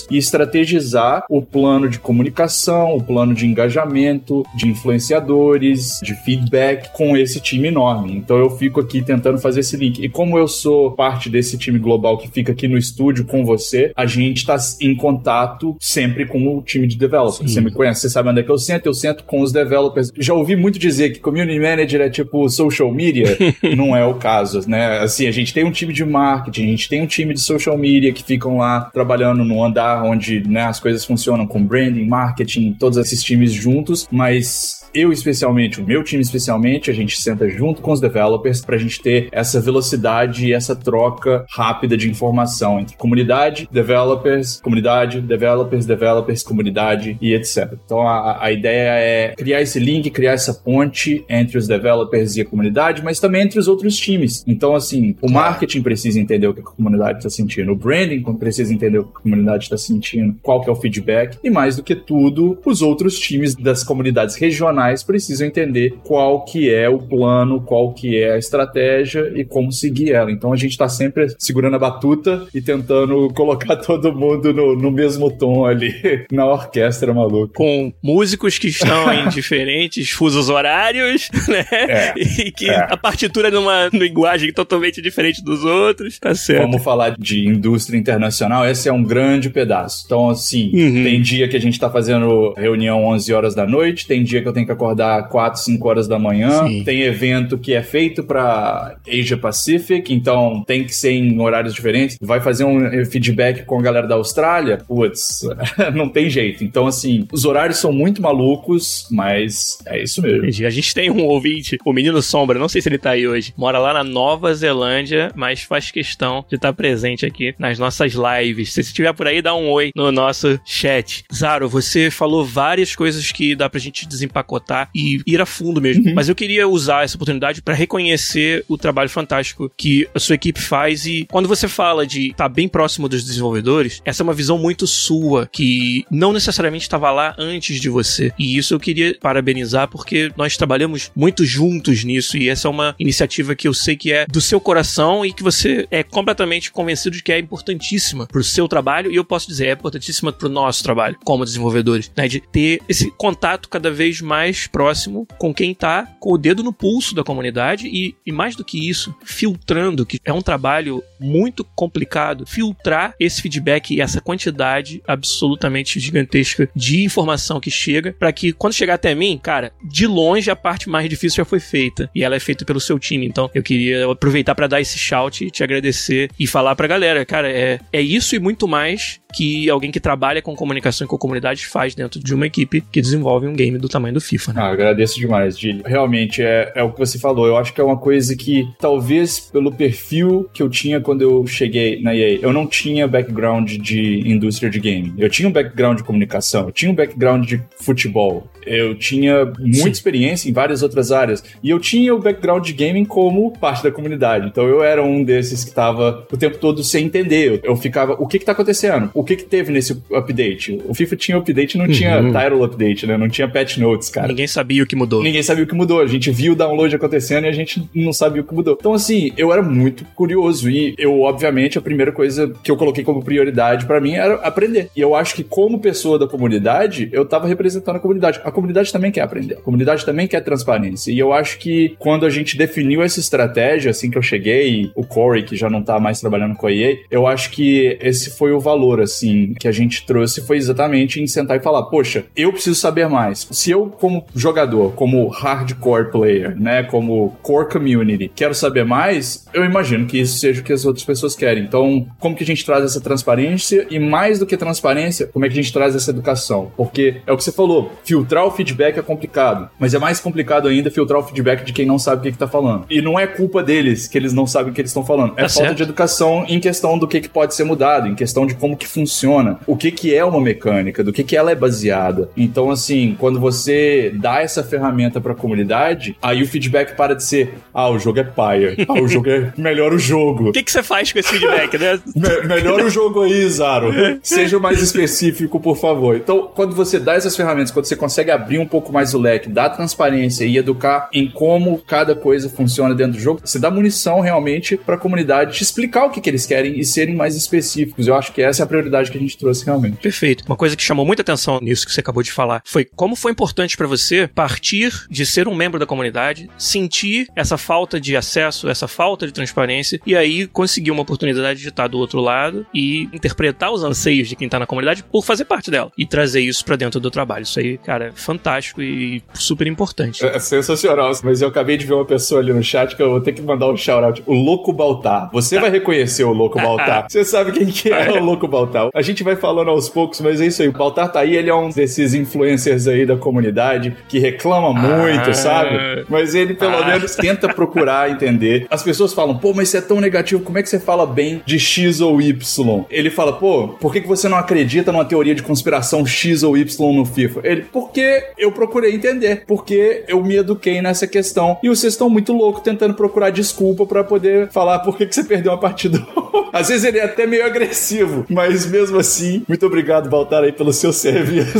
e 0.09 0.17
estrategizar 0.17 1.23
o 1.29 1.41
plano 1.41 1.89
de 1.89 1.99
comunicação, 1.99 2.95
o 2.95 3.03
plano 3.03 3.33
de 3.33 3.45
engajamento, 3.45 4.45
de 4.55 4.67
influenciadores, 4.67 5.99
de 6.03 6.13
feedback 6.23 6.91
com 6.93 7.15
esse 7.15 7.39
time 7.39 7.67
enorme. 7.67 8.13
Então 8.15 8.37
eu 8.37 8.49
fico 8.49 8.79
aqui 8.79 9.01
tentando 9.01 9.37
fazer 9.39 9.61
esse 9.61 9.77
link. 9.77 10.03
E 10.03 10.09
como 10.09 10.37
eu 10.37 10.47
sou 10.47 10.91
parte 10.91 11.29
desse 11.29 11.57
time 11.57 11.79
global 11.79 12.17
que 12.17 12.27
fica 12.27 12.51
aqui 12.51 12.67
no 12.67 12.77
estúdio 12.77 13.25
com 13.25 13.45
você, 13.45 13.91
a 13.95 14.05
gente 14.05 14.45
tá 14.45 14.57
em 14.81 14.95
contato 14.95 15.75
sempre 15.79 16.25
com 16.25 16.57
o 16.57 16.61
time 16.61 16.87
de 16.87 16.97
developers. 16.97 17.51
Você 17.51 17.61
me 17.61 17.71
conhece, 17.71 18.01
você 18.01 18.09
sabe 18.09 18.29
onde 18.29 18.41
é 18.41 18.43
que 18.43 18.51
eu 18.51 18.57
sento, 18.57 18.85
eu 18.85 18.93
sento 18.93 19.23
com 19.23 19.41
os 19.41 19.51
developers. 19.51 20.11
Já 20.17 20.33
ouvi 20.33 20.55
muito 20.55 20.79
dizer 20.79 21.11
que 21.11 21.19
community 21.19 21.59
manager 21.59 22.01
é 22.01 22.09
tipo 22.09 22.49
social 22.49 22.91
media. 22.91 23.37
Não 23.75 23.95
é 23.95 24.05
o 24.05 24.15
caso, 24.15 24.67
né? 24.67 24.99
Assim, 24.99 25.27
a 25.27 25.31
gente 25.31 25.53
tem 25.53 25.63
um 25.63 25.71
time 25.71 25.93
de 25.93 26.03
marketing, 26.03 26.63
a 26.63 26.67
gente 26.67 26.89
tem 26.89 27.01
um 27.01 27.07
time 27.07 27.33
de 27.33 27.39
social 27.39 27.77
media 27.77 28.11
que 28.11 28.23
ficam 28.23 28.57
lá 28.57 28.81
trabalhando 28.93 29.28
no 29.33 29.63
andar 29.63 30.03
onde 30.03 30.47
né, 30.47 30.63
as 30.63 30.79
coisas 30.79 31.05
funcionam 31.05 31.47
com 31.47 31.63
branding, 31.63 32.05
marketing, 32.05 32.73
todos 32.73 32.97
esses 32.97 33.23
times 33.23 33.51
juntos, 33.53 34.07
mas 34.11 34.78
eu 34.93 35.11
especialmente, 35.11 35.81
o 35.81 35.85
meu 35.85 36.03
time 36.03 36.21
especialmente, 36.21 36.89
a 36.89 36.93
gente 36.93 37.19
senta 37.19 37.49
junto 37.49 37.81
com 37.81 37.91
os 37.91 38.01
developers 38.01 38.61
para 38.61 38.75
a 38.75 38.79
gente 38.79 39.01
ter 39.01 39.29
essa 39.31 39.59
velocidade 39.59 40.47
e 40.47 40.53
essa 40.53 40.75
troca 40.75 41.45
rápida 41.49 41.95
de 41.95 42.09
informação 42.09 42.79
entre 42.79 42.95
comunidade, 42.97 43.67
developers, 43.71 44.59
comunidade, 44.61 45.21
developers, 45.21 45.85
developers, 45.85 46.43
comunidade 46.43 47.17
e 47.21 47.33
etc. 47.33 47.73
Então 47.85 48.07
a, 48.07 48.43
a 48.43 48.51
ideia 48.51 48.91
é 48.99 49.33
criar 49.35 49.61
esse 49.61 49.79
link, 49.79 50.09
criar 50.09 50.33
essa 50.33 50.53
ponte 50.53 51.23
entre 51.29 51.57
os 51.57 51.67
developers 51.67 52.35
e 52.35 52.41
a 52.41 52.45
comunidade, 52.45 53.03
mas 53.03 53.19
também 53.19 53.43
entre 53.43 53.59
os 53.59 53.67
outros 53.67 53.95
times. 53.95 54.43
Então, 54.47 54.75
assim, 54.75 55.15
o 55.21 55.29
marketing 55.29 55.81
precisa 55.81 56.19
entender 56.19 56.47
o 56.47 56.53
que 56.53 56.61
a 56.61 56.63
comunidade 56.63 57.19
está 57.19 57.29
sentindo, 57.29 57.71
o 57.71 57.75
branding 57.75 58.21
precisa 58.39 58.73
entender 58.73 58.99
o 58.99 59.03
que 59.05 59.17
a 59.17 59.21
comunidade 59.21 59.63
está 59.65 59.77
sentindo, 59.77 60.35
qual 60.41 60.61
que 60.61 60.69
é 60.69 60.71
o 60.71 60.75
feedback, 60.75 61.37
e 61.43 61.49
mais 61.49 61.75
do 61.75 61.83
que 61.83 61.95
tudo, 61.95 62.57
os 62.65 62.81
outros 62.81 63.17
times 63.19 63.55
das 63.55 63.83
comunidades 63.83 64.35
regionais 64.35 64.78
precisam 65.03 65.47
entender 65.47 65.93
qual 66.03 66.43
que 66.45 66.73
é 66.73 66.89
o 66.89 66.99
plano, 66.99 67.61
qual 67.61 67.93
que 67.93 68.17
é 68.17 68.33
a 68.33 68.37
estratégia 68.37 69.31
e 69.35 69.43
como 69.43 69.71
seguir 69.71 70.11
ela. 70.11 70.31
Então 70.31 70.51
a 70.53 70.55
gente 70.55 70.71
está 70.71 70.87
sempre 70.89 71.27
segurando 71.37 71.75
a 71.75 71.79
batuta 71.79 72.47
e 72.53 72.61
tentando 72.61 73.29
colocar 73.35 73.75
todo 73.77 74.13
mundo 74.13 74.53
no, 74.53 74.75
no 74.75 74.91
mesmo 74.91 75.31
tom 75.31 75.65
ali 75.65 75.93
na 76.31 76.45
orquestra 76.45 77.13
maluca. 77.13 77.53
com 77.55 77.91
músicos 78.03 78.57
que 78.57 78.67
estão 78.67 79.11
em 79.13 79.27
diferentes 79.29 80.09
fusos 80.09 80.49
horários, 80.49 81.29
né? 81.47 81.65
É, 81.71 82.13
e 82.17 82.51
que 82.51 82.69
é. 82.69 82.77
a 82.89 82.97
partitura 82.97 83.47
é 83.47 83.51
numa 83.51 83.89
linguagem 83.93 84.51
totalmente 84.51 85.01
diferente 85.01 85.43
dos 85.43 85.63
outros. 85.63 86.19
Tá 86.19 86.33
certo. 86.35 86.63
Vamos 86.63 86.83
falar 86.83 87.15
de 87.17 87.47
indústria 87.47 87.97
internacional, 87.97 88.65
esse 88.67 88.87
é 88.89 88.93
um 88.93 89.03
grande 89.03 89.49
pedaço. 89.49 90.03
Então, 90.05 90.29
assim, 90.29 90.69
Uhum. 90.73 91.03
tem 91.03 91.21
dia 91.21 91.47
que 91.47 91.55
a 91.55 91.61
gente 91.61 91.79
tá 91.79 91.89
fazendo 91.89 92.53
reunião 92.57 93.03
11 93.05 93.33
horas 93.33 93.55
da 93.55 93.65
noite, 93.65 94.07
tem 94.07 94.23
dia 94.23 94.41
que 94.41 94.47
eu 94.47 94.53
tenho 94.53 94.65
que 94.69 94.73
acordar 94.73 95.27
4, 95.29 95.59
5 95.61 95.87
horas 95.87 96.07
da 96.07 96.19
manhã, 96.19 96.67
Sim. 96.67 96.83
tem 96.83 97.01
evento 97.01 97.57
que 97.57 97.73
é 97.73 97.81
feito 97.81 98.23
pra 98.23 98.95
Asia 99.07 99.37
Pacific, 99.37 100.13
então 100.13 100.63
tem 100.65 100.83
que 100.83 100.95
ser 100.95 101.11
em 101.11 101.39
horários 101.39 101.73
diferentes. 101.73 102.17
Vai 102.21 102.39
fazer 102.39 102.63
um 102.63 103.05
feedback 103.05 103.65
com 103.65 103.79
a 103.79 103.81
galera 103.81 104.07
da 104.07 104.15
Austrália? 104.15 104.77
Putz, 104.87 105.41
não 105.93 106.07
tem 106.07 106.29
jeito. 106.29 106.63
Então, 106.63 106.85
assim, 106.85 107.27
os 107.31 107.45
horários 107.45 107.79
são 107.79 107.91
muito 107.91 108.21
malucos, 108.21 109.07
mas 109.09 109.79
é 109.85 110.01
isso 110.01 110.21
mesmo. 110.21 110.43
Entendi. 110.43 110.65
A 110.65 110.69
gente 110.69 110.93
tem 110.93 111.09
um 111.09 111.25
ouvinte, 111.25 111.77
o 111.83 111.91
Menino 111.91 112.21
Sombra, 112.21 112.59
não 112.59 112.69
sei 112.69 112.81
se 112.81 112.89
ele 112.89 112.97
tá 112.97 113.11
aí 113.11 113.27
hoje, 113.27 113.53
mora 113.57 113.79
lá 113.79 113.93
na 113.93 114.03
Nova 114.03 114.53
Zelândia, 114.53 115.31
mas 115.35 115.63
faz 115.63 115.89
questão 115.89 116.45
de 116.47 116.55
estar 116.55 116.73
presente 116.73 117.25
aqui 117.25 117.55
nas 117.57 117.79
nossas 117.79 118.13
lives. 118.13 118.69
Se 118.69 118.83
você 118.83 118.89
estiver 118.89 119.13
por 119.13 119.27
aí, 119.27 119.41
dá 119.41 119.55
um 119.55 119.69
oi 119.69 119.91
no 119.95 120.11
nosso 120.11 120.59
chat. 120.63 121.23
Zaro, 121.33 121.67
você 121.67 122.11
falou 122.11 122.45
várias 122.45 122.95
coisas 122.95 123.31
que 123.31 123.55
dá 123.55 123.69
pra 123.69 123.79
gente 123.79 124.07
desempacotar 124.07 124.58
e 124.93 125.21
ir 125.25 125.41
a 125.41 125.45
fundo 125.45 125.81
mesmo. 125.81 126.07
Uhum. 126.07 126.13
Mas 126.13 126.29
eu 126.29 126.35
queria 126.35 126.67
usar 126.67 127.03
essa 127.03 127.15
oportunidade 127.15 127.61
para 127.61 127.73
reconhecer 127.73 128.63
o 128.67 128.77
trabalho 128.77 129.09
fantástico 129.09 129.71
que 129.77 130.07
a 130.13 130.19
sua 130.19 130.35
equipe 130.35 130.59
faz 130.59 131.05
e 131.05 131.25
quando 131.31 131.47
você 131.47 131.67
fala 131.67 132.05
de 132.05 132.27
estar 132.27 132.45
tá 132.45 132.49
bem 132.49 132.67
próximo 132.67 133.07
dos 133.07 133.23
desenvolvedores, 133.23 134.01
essa 134.05 134.23
é 134.23 134.25
uma 134.25 134.33
visão 134.33 134.57
muito 134.57 134.87
sua 134.87 135.47
que 135.51 136.05
não 136.11 136.33
necessariamente 136.33 136.83
estava 136.83 137.11
lá 137.11 137.35
antes 137.37 137.79
de 137.79 137.89
você. 137.89 138.31
E 138.37 138.57
isso 138.57 138.73
eu 138.73 138.79
queria 138.79 139.15
parabenizar 139.19 139.87
porque 139.87 140.31
nós 140.35 140.57
trabalhamos 140.57 141.11
muito 141.15 141.45
juntos 141.45 142.03
nisso 142.03 142.37
e 142.37 142.49
essa 142.49 142.67
é 142.67 142.71
uma 142.71 142.95
iniciativa 142.99 143.55
que 143.55 143.67
eu 143.67 143.73
sei 143.73 143.95
que 143.95 144.11
é 144.11 144.25
do 144.25 144.41
seu 144.41 144.59
coração 144.59 145.25
e 145.25 145.33
que 145.33 145.43
você 145.43 145.87
é 145.91 146.03
completamente 146.03 146.71
convencido 146.71 147.15
de 147.15 147.23
que 147.23 147.31
é 147.31 147.39
importantíssima 147.39 148.27
pro 148.27 148.43
seu 148.43 148.67
trabalho 148.67 149.11
e 149.11 149.15
eu 149.15 149.23
posso 149.23 149.47
dizer, 149.47 149.67
é 149.67 149.71
importantíssima 149.73 150.31
pro 150.31 150.49
nosso 150.49 150.83
trabalho 150.83 151.17
como 151.23 151.45
desenvolvedores, 151.45 152.11
né? 152.15 152.27
De 152.27 152.39
ter 152.39 152.81
esse 152.87 153.11
contato 153.11 153.69
cada 153.69 153.91
vez 153.91 154.21
mais 154.21 154.48
próximo 154.67 155.27
com 155.37 155.53
quem 155.53 155.73
tá 155.73 156.07
com 156.19 156.33
o 156.33 156.37
dedo 156.37 156.63
no 156.63 156.73
pulso 156.73 157.15
da 157.15 157.23
comunidade 157.23 157.87
e, 157.87 158.15
e 158.25 158.31
mais 158.31 158.55
do 158.55 158.63
que 158.63 158.89
isso, 158.89 159.15
filtrando, 159.23 160.05
que 160.05 160.19
é 160.23 160.33
um 160.33 160.41
trabalho 160.41 161.03
muito 161.19 161.63
complicado, 161.75 162.45
filtrar 162.45 163.13
esse 163.19 163.41
feedback 163.41 163.93
e 163.93 164.01
essa 164.01 164.21
quantidade 164.21 165.01
absolutamente 165.07 165.99
gigantesca 165.99 166.69
de 166.75 167.03
informação 167.03 167.59
que 167.59 167.71
chega 167.71 168.13
para 168.17 168.31
que 168.31 168.53
quando 168.53 168.73
chegar 168.73 168.95
até 168.95 169.13
mim, 169.13 169.39
cara, 169.41 169.71
de 169.83 170.07
longe 170.07 170.49
a 170.49 170.55
parte 170.55 170.89
mais 170.89 171.09
difícil 171.09 171.37
já 171.37 171.45
foi 171.45 171.59
feita 171.59 172.09
e 172.13 172.23
ela 172.23 172.35
é 172.35 172.39
feita 172.39 172.65
pelo 172.65 172.79
seu 172.79 172.97
time. 172.97 173.25
Então 173.25 173.49
eu 173.53 173.63
queria 173.63 174.09
aproveitar 174.09 174.55
para 174.55 174.67
dar 174.67 174.81
esse 174.81 174.97
shout 174.97 175.43
e 175.43 175.51
te 175.51 175.63
agradecer 175.63 176.29
e 176.39 176.47
falar 176.47 176.75
pra 176.75 176.87
galera, 176.87 177.25
cara, 177.25 177.49
é, 177.49 177.79
é 177.91 178.01
isso 178.01 178.35
e 178.35 178.39
muito 178.39 178.67
mais 178.67 179.19
que 179.33 179.69
alguém 179.69 179.91
que 179.91 179.99
trabalha 179.99 180.41
com 180.41 180.55
comunicação 180.55 181.05
e 181.05 181.07
com 181.07 181.17
comunidade 181.17 181.65
faz 181.67 181.93
dentro 181.93 182.19
de 182.19 182.33
uma 182.33 182.47
equipe 182.47 182.81
que 182.81 183.01
desenvolve 183.01 183.47
um 183.47 183.53
game 183.53 183.77
do 183.77 183.87
tamanho 183.87 184.13
do 184.13 184.21
FIFA, 184.21 184.38
né? 184.47 184.53
Ah, 184.55 184.67
agradeço 184.67 185.19
demais, 185.19 185.57
Gilly. 185.57 185.81
Realmente, 185.85 186.41
é, 186.41 186.71
é 186.75 186.83
o 186.83 186.91
que 186.91 186.99
você 186.99 187.19
falou. 187.19 187.45
Eu 187.47 187.57
acho 187.57 187.73
que 187.73 187.81
é 187.81 187.83
uma 187.83 187.97
coisa 187.97 188.35
que, 188.35 188.67
talvez 188.79 189.39
pelo 189.39 189.71
perfil 189.71 190.49
que 190.53 190.61
eu 190.61 190.69
tinha 190.69 191.01
quando 191.01 191.21
eu 191.21 191.45
cheguei 191.47 192.01
na 192.01 192.15
EA, 192.15 192.39
eu 192.41 192.53
não 192.53 192.65
tinha 192.67 193.07
background 193.07 193.71
de 193.77 194.23
indústria 194.29 194.69
de 194.69 194.79
game. 194.79 195.13
Eu 195.17 195.29
tinha 195.29 195.47
um 195.47 195.51
background 195.51 195.97
de 195.97 196.03
comunicação, 196.03 196.67
eu 196.67 196.71
tinha 196.71 196.91
um 196.91 196.95
background 196.95 197.45
de 197.45 197.61
futebol, 197.77 198.47
eu 198.65 198.95
tinha 198.95 199.45
muita 199.45 199.83
Sim. 199.83 199.89
experiência 199.89 200.49
em 200.49 200.53
várias 200.53 200.83
outras 200.83 201.11
áreas. 201.11 201.43
E 201.63 201.69
eu 201.69 201.79
tinha 201.79 202.13
o 202.13 202.19
background 202.19 202.65
de 202.65 202.73
gaming 202.73 203.05
como 203.05 203.51
parte 203.57 203.83
da 203.83 203.91
comunidade. 203.91 204.47
Então 204.47 204.67
eu 204.67 204.83
era 204.83 205.03
um 205.03 205.23
desses 205.23 205.63
que 205.63 205.69
estava 205.69 206.27
o 206.31 206.37
tempo 206.37 206.57
todo 206.57 206.83
sem 206.83 207.05
entender. 207.05 207.59
Eu 207.63 207.75
ficava, 207.75 208.13
o 208.13 208.27
que 208.27 208.39
que 208.39 208.45
tá 208.45 208.51
acontecendo? 208.51 209.09
O 209.13 209.23
que 209.23 209.35
que 209.35 209.43
teve 209.43 209.71
nesse 209.71 209.99
update? 210.13 210.79
O 210.87 210.93
FIFA 210.93 211.15
tinha 211.15 211.37
update 211.37 211.77
não 211.77 211.85
uhum. 211.85 211.91
tinha 211.91 212.21
title 212.21 212.63
update, 212.63 213.07
né? 213.07 213.17
Não 213.17 213.29
tinha 213.29 213.47
patch 213.47 213.77
notes, 213.77 214.09
cara. 214.09 214.28
Ninguém 214.29 214.47
sabia 214.47 214.83
o 214.83 214.87
que 214.87 214.95
mudou. 214.95 215.23
Ninguém 215.23 215.43
sabia 215.43 215.63
o 215.63 215.67
que 215.67 215.75
mudou. 215.75 216.01
A 216.01 216.07
gente 216.07 216.31
viu 216.31 216.53
o 216.53 216.55
download 216.55 216.95
acontecendo 216.95 217.45
e 217.45 217.47
a 217.47 217.51
gente 217.51 217.89
não 217.93 218.13
sabia 218.13 218.41
o 218.41 218.45
que 218.45 218.53
mudou. 218.53 218.77
Então, 218.79 218.93
assim, 218.93 219.31
eu 219.37 219.51
era 219.51 219.61
muito 219.61 220.05
curioso 220.15 220.69
e 220.69 220.93
eu, 220.97 221.21
obviamente, 221.21 221.77
a 221.77 221.81
primeira 221.81 222.11
coisa 222.11 222.53
que 222.63 222.71
eu 222.71 222.77
coloquei 222.77 223.03
como 223.03 223.23
prioridade 223.23 223.85
para 223.85 223.99
mim 223.99 224.13
era 224.13 224.35
aprender. 224.35 224.89
E 224.95 225.01
eu 225.01 225.15
acho 225.15 225.35
que, 225.35 225.43
como 225.43 225.79
pessoa 225.79 226.17
da 226.17 226.27
comunidade, 226.27 227.09
eu 227.11 227.25
tava 227.25 227.47
representando 227.47 227.95
a 227.97 227.99
comunidade. 227.99 228.39
A 228.43 228.51
comunidade 228.51 228.91
também 228.91 229.11
quer 229.11 229.21
aprender. 229.21 229.55
A 229.55 229.61
comunidade 229.61 230.05
também 230.05 230.27
quer 230.27 230.41
transparência. 230.41 231.11
E 231.11 231.19
eu 231.19 231.33
acho 231.33 231.57
que 231.59 231.95
quando 231.99 232.25
a 232.25 232.29
gente 232.29 232.57
definiu 232.57 233.01
essa 233.01 233.19
estratégia, 233.19 233.91
assim 233.91 234.09
que 234.09 234.17
eu 234.17 234.21
cheguei, 234.21 234.91
o 234.95 235.03
Corey, 235.03 235.43
que 235.43 235.55
já 235.55 235.69
não 235.69 235.81
tá 235.81 235.99
mais 235.99 236.19
trabalhando 236.19 236.55
com 236.55 236.67
a 236.67 236.71
EA, 236.71 236.97
eu 237.09 237.27
acho 237.27 237.51
que 237.51 237.97
esse 238.01 238.31
foi 238.31 238.51
o 238.51 238.59
valor, 238.59 239.01
assim, 239.01 239.53
que 239.59 239.67
a 239.67 239.71
gente 239.71 240.05
trouxe 240.05 240.41
foi 240.41 240.57
exatamente 240.57 241.21
em 241.21 241.27
sentar 241.27 241.57
e 241.57 241.63
falar, 241.63 241.83
poxa, 241.83 242.25
eu 242.35 242.51
preciso 242.51 242.79
saber 242.79 243.07
mais. 243.07 243.47
Se 243.51 243.71
eu, 243.71 243.87
como 243.87 244.18
jogador, 244.35 244.93
como 244.93 245.27
hardcore 245.27 246.11
player, 246.11 246.59
né, 246.59 246.83
como 246.83 247.37
core 247.41 247.69
community, 247.69 248.31
quero 248.33 248.53
saber 248.53 248.85
mais, 248.85 249.45
eu 249.53 249.63
imagino 249.63 250.05
que 250.05 250.19
isso 250.19 250.39
seja 250.39 250.61
o 250.61 250.63
que 250.63 250.73
as 250.73 250.85
outras 250.85 251.05
pessoas 251.05 251.35
querem. 251.35 251.63
Então, 251.63 252.07
como 252.19 252.35
que 252.35 252.43
a 252.43 252.47
gente 252.47 252.65
traz 252.65 252.83
essa 252.83 253.01
transparência 253.01 253.87
e 253.89 253.99
mais 253.99 254.39
do 254.39 254.45
que 254.45 254.57
transparência, 254.57 255.27
como 255.27 255.45
é 255.45 255.47
que 255.47 255.53
a 255.53 255.61
gente 255.61 255.73
traz 255.73 255.95
essa 255.95 256.11
educação? 256.11 256.71
Porque 256.75 257.21
é 257.25 257.31
o 257.31 257.37
que 257.37 257.43
você 257.43 257.51
falou, 257.51 257.91
filtrar 258.03 258.45
o 258.45 258.51
feedback 258.51 258.97
é 258.97 259.01
complicado, 259.01 259.69
mas 259.79 259.93
é 259.93 259.99
mais 259.99 260.19
complicado 260.19 260.67
ainda 260.67 260.91
filtrar 260.91 261.19
o 261.19 261.23
feedback 261.23 261.63
de 261.63 261.73
quem 261.73 261.85
não 261.85 261.99
sabe 261.99 262.21
o 262.21 262.23
que, 262.23 262.31
que 262.31 262.37
tá 262.37 262.47
falando. 262.47 262.85
E 262.89 263.01
não 263.01 263.19
é 263.19 263.27
culpa 263.27 263.63
deles 263.63 264.07
que 264.07 264.17
eles 264.17 264.33
não 264.33 264.47
sabem 264.47 264.71
o 264.71 264.73
que 264.73 264.81
eles 264.81 264.91
estão 264.91 265.05
falando. 265.05 265.33
É 265.33 265.43
tá 265.43 265.49
falta 265.49 265.51
certo. 265.51 265.77
de 265.77 265.83
educação 265.83 266.45
em 266.47 266.59
questão 266.59 266.97
do 266.97 267.07
que, 267.07 267.21
que 267.21 267.29
pode 267.29 267.55
ser 267.55 267.63
mudado, 267.63 268.07
em 268.07 268.15
questão 268.15 268.45
de 268.45 268.55
como 268.55 268.77
que 268.77 268.87
funciona, 268.87 269.59
o 269.65 269.75
que, 269.75 269.91
que 269.91 270.13
é 270.13 270.23
uma 270.23 270.41
mecânica, 270.41 271.03
do 271.03 271.13
que, 271.13 271.23
que 271.23 271.35
ela 271.35 271.51
é 271.51 271.55
baseada. 271.55 272.29
Então, 272.35 272.71
assim, 272.71 273.15
quando 273.19 273.39
você 273.39 273.98
dá 274.07 274.41
essa 274.41 274.63
ferramenta 274.63 275.19
pra 275.19 275.35
comunidade, 275.35 276.15
aí 276.21 276.41
o 276.41 276.47
feedback 276.47 276.95
para 276.95 277.15
de 277.15 277.23
ser, 277.23 277.55
ah, 277.73 277.89
o 277.89 277.99
jogo 277.99 278.19
é 278.19 278.23
paia, 278.23 278.75
ah, 278.87 278.93
o 278.93 279.07
jogo 279.07 279.29
é 279.29 279.51
melhor 279.57 279.93
o 279.93 279.99
jogo. 279.99 280.49
O 280.49 280.51
que, 280.51 280.63
que 280.63 280.71
você 280.71 280.83
faz 280.83 281.11
com 281.11 281.19
esse 281.19 281.29
feedback, 281.29 281.77
né? 281.77 281.99
Me 282.15 282.47
melhor 282.47 282.81
o 282.81 282.89
jogo 282.89 283.23
aí, 283.23 283.49
Zaro. 283.49 283.91
Seja 284.21 284.59
mais 284.59 284.81
específico, 284.81 285.59
por 285.59 285.77
favor. 285.77 286.15
Então, 286.15 286.49
quando 286.53 286.75
você 286.75 286.99
dá 286.99 287.15
essas 287.15 287.35
ferramentas, 287.35 287.71
quando 287.71 287.85
você 287.85 287.95
consegue 287.95 288.31
abrir 288.31 288.59
um 288.59 288.65
pouco 288.65 288.91
mais 288.93 289.13
o 289.13 289.19
leque, 289.19 289.49
dar 289.49 289.69
transparência 289.69 290.45
e 290.45 290.57
educar 290.57 291.09
em 291.11 291.29
como 291.29 291.79
cada 291.79 292.15
coisa 292.15 292.49
funciona 292.49 292.93
dentro 292.93 293.13
do 293.13 293.19
jogo, 293.19 293.41
você 293.43 293.59
dá 293.59 293.71
munição 293.71 294.19
realmente 294.19 294.77
para 294.77 294.95
a 294.95 294.97
comunidade 294.97 295.57
te 295.57 295.63
explicar 295.63 296.05
o 296.05 296.09
que, 296.09 296.21
que 296.21 296.29
eles 296.29 296.45
querem 296.45 296.79
e 296.79 296.85
serem 296.85 297.15
mais 297.15 297.35
específicos. 297.35 298.07
Eu 298.07 298.15
acho 298.15 298.31
que 298.31 298.41
essa 298.41 298.61
é 298.61 298.63
a 298.63 298.67
prioridade 298.67 299.11
que 299.11 299.17
a 299.17 299.21
gente 299.21 299.37
trouxe 299.37 299.65
realmente. 299.65 299.97
Perfeito. 299.97 300.43
Uma 300.45 300.55
coisa 300.55 300.75
que 300.75 300.83
chamou 300.83 301.05
muita 301.05 301.21
atenção 301.21 301.59
nisso 301.61 301.85
que 301.85 301.91
você 301.91 301.99
acabou 301.99 302.23
de 302.23 302.31
falar 302.31 302.61
foi 302.65 302.85
como 302.85 303.15
foi 303.15 303.31
importante 303.31 303.77
para 303.77 303.87
você 303.89 304.27
partir 304.27 305.05
de 305.09 305.25
ser 305.25 305.47
um 305.47 305.55
membro 305.55 305.79
da 305.79 305.85
comunidade, 305.85 306.49
sentir 306.57 307.27
essa 307.35 307.57
falta 307.57 307.99
de 307.99 308.15
acesso, 308.15 308.69
essa 308.69 308.87
falta 308.87 309.25
de 309.25 309.33
transparência 309.33 309.99
e 310.05 310.15
aí 310.15 310.47
conseguir 310.47 310.91
uma 310.91 311.01
oportunidade 311.01 311.59
de 311.59 311.67
estar 311.67 311.87
do 311.87 311.97
outro 311.97 312.21
lado 312.21 312.65
e 312.73 313.09
interpretar 313.11 313.71
os 313.71 313.83
anseios 313.83 314.29
de 314.29 314.35
quem 314.35 314.47
tá 314.47 314.59
na 314.59 314.65
comunidade 314.65 315.03
por 315.03 315.23
fazer 315.23 315.45
parte 315.45 315.71
dela 315.71 315.91
e 315.97 316.05
trazer 316.05 316.41
isso 316.41 316.63
para 316.63 316.75
dentro 316.75 316.99
do 316.99 317.11
trabalho. 317.11 317.43
Isso 317.43 317.59
aí, 317.59 317.77
cara, 317.77 318.07
é 318.07 318.11
fantástico 318.13 318.81
e 318.81 319.21
super 319.33 319.67
importante. 319.67 320.25
É, 320.25 320.35
é 320.35 320.39
sensacional, 320.39 321.11
mas 321.23 321.41
eu 321.41 321.47
acabei 321.47 321.77
de 321.77 321.85
ver 321.85 321.93
uma 321.93 322.05
pessoa 322.05 322.41
ali 322.41 322.53
no 322.53 322.63
chat 322.63 322.95
que 322.95 323.01
eu 323.01 323.09
vou 323.09 323.21
ter 323.21 323.33
que 323.33 323.41
mandar 323.41 323.69
um 323.69 323.77
shout-out. 323.77 324.23
O 324.25 324.33
Louco 324.33 324.71
Baltar. 324.71 325.29
Você 325.31 325.55
tá. 325.55 325.61
vai 325.61 325.71
reconhecer 325.71 326.23
o 326.23 326.33
Louco 326.33 326.59
Baltar. 326.59 327.07
Você 327.09 327.23
sabe 327.23 327.51
quem 327.51 327.65
que 327.67 327.91
é 327.91 328.11
o 328.11 328.23
Louco 328.23 328.47
Baltar. 328.47 328.89
A 328.93 329.01
gente 329.01 329.23
vai 329.23 329.35
falando 329.35 329.69
aos 329.69 329.89
poucos, 329.89 330.21
mas 330.21 330.39
é 330.41 330.47
isso 330.47 330.61
aí. 330.61 330.67
O 330.67 330.73
Baltar 330.73 331.11
tá 331.11 331.21
aí, 331.21 331.35
ele 331.35 331.49
é 331.49 331.55
um 331.55 331.69
desses 331.69 332.13
influencers 332.13 332.87
aí 332.87 333.05
da 333.05 333.17
comunidade 333.17 333.78
que 334.07 334.19
reclama 334.19 334.73
muito, 334.73 335.29
ah. 335.29 335.33
sabe? 335.33 336.05
Mas 336.09 336.35
ele 336.35 336.53
pelo 336.53 336.75
ah. 336.75 336.85
menos 336.85 337.15
tenta 337.15 337.53
procurar 337.53 338.11
entender. 338.11 338.67
As 338.69 338.83
pessoas 338.83 339.13
falam, 339.13 339.37
pô, 339.37 339.53
mas 339.53 339.69
você 339.69 339.77
é 339.77 339.81
tão 339.81 339.99
negativo, 339.99 340.41
como 340.41 340.57
é 340.57 340.63
que 340.63 340.69
você 340.69 340.79
fala 340.79 341.05
bem 341.05 341.41
de 341.45 341.59
X 341.59 342.01
ou 342.01 342.21
Y? 342.21 342.85
Ele 342.89 343.09
fala, 343.09 343.33
pô, 343.33 343.69
por 343.79 343.91
que, 343.91 344.01
que 344.01 344.07
você 344.07 344.27
não 344.27 344.37
acredita 344.37 344.91
numa 344.91 345.05
teoria 345.05 345.35
de 345.35 345.43
conspiração 345.43 346.05
X 346.05 346.43
ou 346.43 346.57
Y 346.57 346.93
no 346.93 347.05
FIFA? 347.05 347.41
Ele, 347.43 347.65
porque 347.71 348.23
eu 348.37 348.51
procurei 348.51 348.93
entender, 348.93 349.43
porque 349.47 350.03
eu 350.07 350.23
me 350.23 350.35
eduquei 350.37 350.81
nessa 350.81 351.07
questão. 351.07 351.57
E 351.63 351.69
vocês 351.69 351.93
estão 351.93 352.09
muito 352.09 352.33
loucos 352.33 352.61
tentando 352.61 352.93
procurar 352.93 353.29
desculpa 353.29 353.85
para 353.85 354.03
poder 354.03 354.49
falar 354.49 354.79
por 354.79 354.97
que, 354.97 355.05
que 355.05 355.15
você 355.15 355.23
perdeu 355.23 355.51
uma 355.51 355.57
partida. 355.57 356.05
Às 356.51 356.69
vezes 356.69 356.83
ele 356.83 356.97
é 356.97 357.03
até 357.03 357.27
meio 357.27 357.45
agressivo, 357.45 358.25
mas 358.29 358.65
mesmo 358.65 358.97
assim, 358.97 359.43
muito 359.47 359.65
obrigado, 359.65 360.09
Baltar, 360.09 360.43
aí 360.43 360.51
pelo 360.51 360.73
seu 360.73 360.91
serviço. 360.91 361.59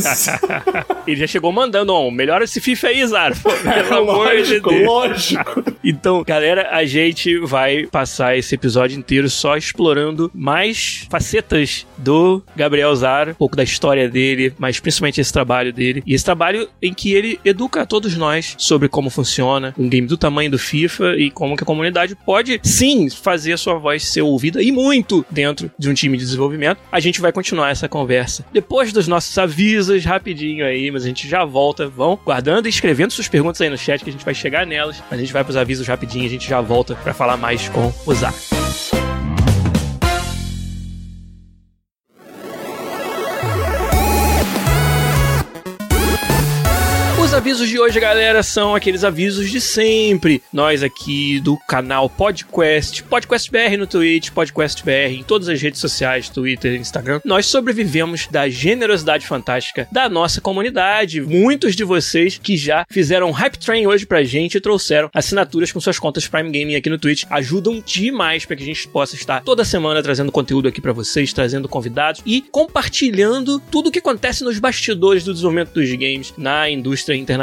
ele 1.05 1.15
já 1.15 1.27
chegou 1.27 1.51
mandando, 1.51 1.93
melhora 2.11 2.43
esse 2.43 2.59
FIFA 2.59 2.87
aí, 2.87 3.07
Zara. 3.07 3.35
Pelo 3.63 4.09
amor 4.09 4.41
de 4.41 4.59
Deus. 4.59 4.85
Lógico. 4.85 5.63
então, 5.83 6.23
galera, 6.23 6.69
a 6.71 6.85
gente 6.85 7.37
vai 7.39 7.85
passar 7.87 8.37
esse 8.37 8.55
episódio 8.55 8.97
inteiro 8.97 9.29
só 9.29 9.57
explorando 9.57 10.31
mais 10.33 11.07
facetas 11.09 11.85
do 11.97 12.41
Gabriel 12.55 12.95
Zara, 12.95 13.31
um 13.31 13.35
pouco 13.35 13.55
da 13.55 13.63
história 13.63 14.09
dele, 14.09 14.53
mas 14.57 14.79
principalmente 14.79 15.21
esse 15.21 15.31
trabalho 15.31 15.73
dele. 15.73 16.03
E 16.05 16.13
esse 16.13 16.25
trabalho 16.25 16.67
em 16.81 16.93
que 16.93 17.13
ele 17.13 17.39
educa 17.43 17.81
a 17.81 17.85
todos 17.85 18.15
nós 18.15 18.55
sobre 18.57 18.87
como 18.87 19.09
funciona 19.09 19.73
um 19.77 19.89
game 19.89 20.07
do 20.07 20.17
tamanho 20.17 20.51
do 20.51 20.59
FIFA 20.59 21.15
e 21.17 21.29
como 21.29 21.55
que 21.55 21.63
a 21.63 21.65
comunidade 21.65 22.15
pode 22.15 22.59
sim 22.63 23.09
fazer 23.09 23.53
a 23.53 23.57
sua 23.57 23.75
voz 23.75 24.07
ser 24.07 24.21
ouvida 24.21 24.61
e 24.61 24.71
muito 24.71 25.25
dentro 25.29 25.71
de 25.77 25.89
um 25.89 25.93
time 25.93 26.17
de 26.17 26.23
desenvolvimento. 26.23 26.79
A 26.91 26.99
gente 26.99 27.21
vai 27.21 27.31
continuar 27.31 27.69
essa 27.69 27.87
conversa 27.87 28.45
depois 28.51 28.91
dos 28.91 29.07
nossos 29.07 29.37
avisos, 29.37 30.05
rapidinho 30.05 30.65
aí, 30.65 30.91
mas 30.91 31.03
a 31.03 31.07
gente 31.07 31.27
já 31.27 31.45
volta. 31.45 31.87
Vão 31.99 32.17
guardando 32.23 32.65
e 32.65 32.69
escrevendo 32.69 33.11
suas 33.11 33.27
perguntas 33.27 33.59
aí 33.59 33.69
no 33.69 33.77
chat 33.77 34.01
que 34.01 34.09
a 34.09 34.13
gente 34.13 34.23
vai 34.23 34.33
chegar 34.33 34.65
nelas. 34.65 35.03
A 35.11 35.17
gente 35.17 35.33
vai 35.33 35.43
pros 35.43 35.57
avisos 35.57 35.85
rapidinho, 35.85 36.25
a 36.25 36.29
gente 36.29 36.47
já 36.47 36.61
volta 36.61 36.95
para 36.95 37.13
falar 37.13 37.35
mais 37.35 37.67
com 37.67 37.91
o 38.05 38.15
Zar. 38.15 38.33
Avisos 47.49 47.69
de 47.69 47.79
hoje, 47.79 47.99
galera, 47.99 48.43
são 48.43 48.75
aqueles 48.75 49.03
avisos 49.03 49.49
de 49.49 49.59
sempre. 49.59 50.39
Nós 50.53 50.83
aqui 50.83 51.39
do 51.39 51.57
canal 51.57 52.07
PodQuest, 52.07 53.01
PodQuest 53.05 53.49
BR 53.49 53.75
no 53.75 53.87
Twitch, 53.87 54.29
PodQuest 54.29 54.83
BR 54.83 55.17
em 55.17 55.23
todas 55.23 55.49
as 55.49 55.59
redes 55.59 55.81
sociais, 55.81 56.29
Twitter, 56.29 56.75
Instagram, 56.75 57.19
nós 57.25 57.47
sobrevivemos 57.47 58.27
da 58.27 58.47
generosidade 58.47 59.25
fantástica 59.25 59.87
da 59.91 60.07
nossa 60.07 60.39
comunidade. 60.39 61.21
Muitos 61.21 61.75
de 61.75 61.83
vocês 61.83 62.37
que 62.37 62.55
já 62.55 62.85
fizeram 62.87 63.31
Hype 63.31 63.57
Train 63.57 63.87
hoje 63.87 64.05
pra 64.05 64.23
gente 64.23 64.57
e 64.57 64.61
trouxeram 64.61 65.09
assinaturas 65.11 65.71
com 65.71 65.79
suas 65.79 65.97
contas 65.97 66.27
Prime 66.27 66.51
Gaming 66.51 66.75
aqui 66.75 66.87
no 66.87 66.99
Twitch 66.99 67.23
ajudam 67.31 67.81
demais 67.83 68.45
para 68.45 68.57
que 68.57 68.61
a 68.61 68.67
gente 68.67 68.87
possa 68.89 69.15
estar 69.15 69.41
toda 69.41 69.65
semana 69.65 70.03
trazendo 70.03 70.31
conteúdo 70.31 70.67
aqui 70.67 70.79
para 70.79 70.93
vocês, 70.93 71.33
trazendo 71.33 71.67
convidados 71.67 72.21
e 72.27 72.43
compartilhando 72.43 73.59
tudo 73.71 73.87
o 73.87 73.91
que 73.91 73.97
acontece 73.97 74.43
nos 74.43 74.59
bastidores 74.59 75.23
do 75.23 75.33
desenvolvimento 75.33 75.73
dos 75.73 75.89
games 75.89 76.31
na 76.37 76.69
indústria 76.69 77.15
internacional. 77.15 77.38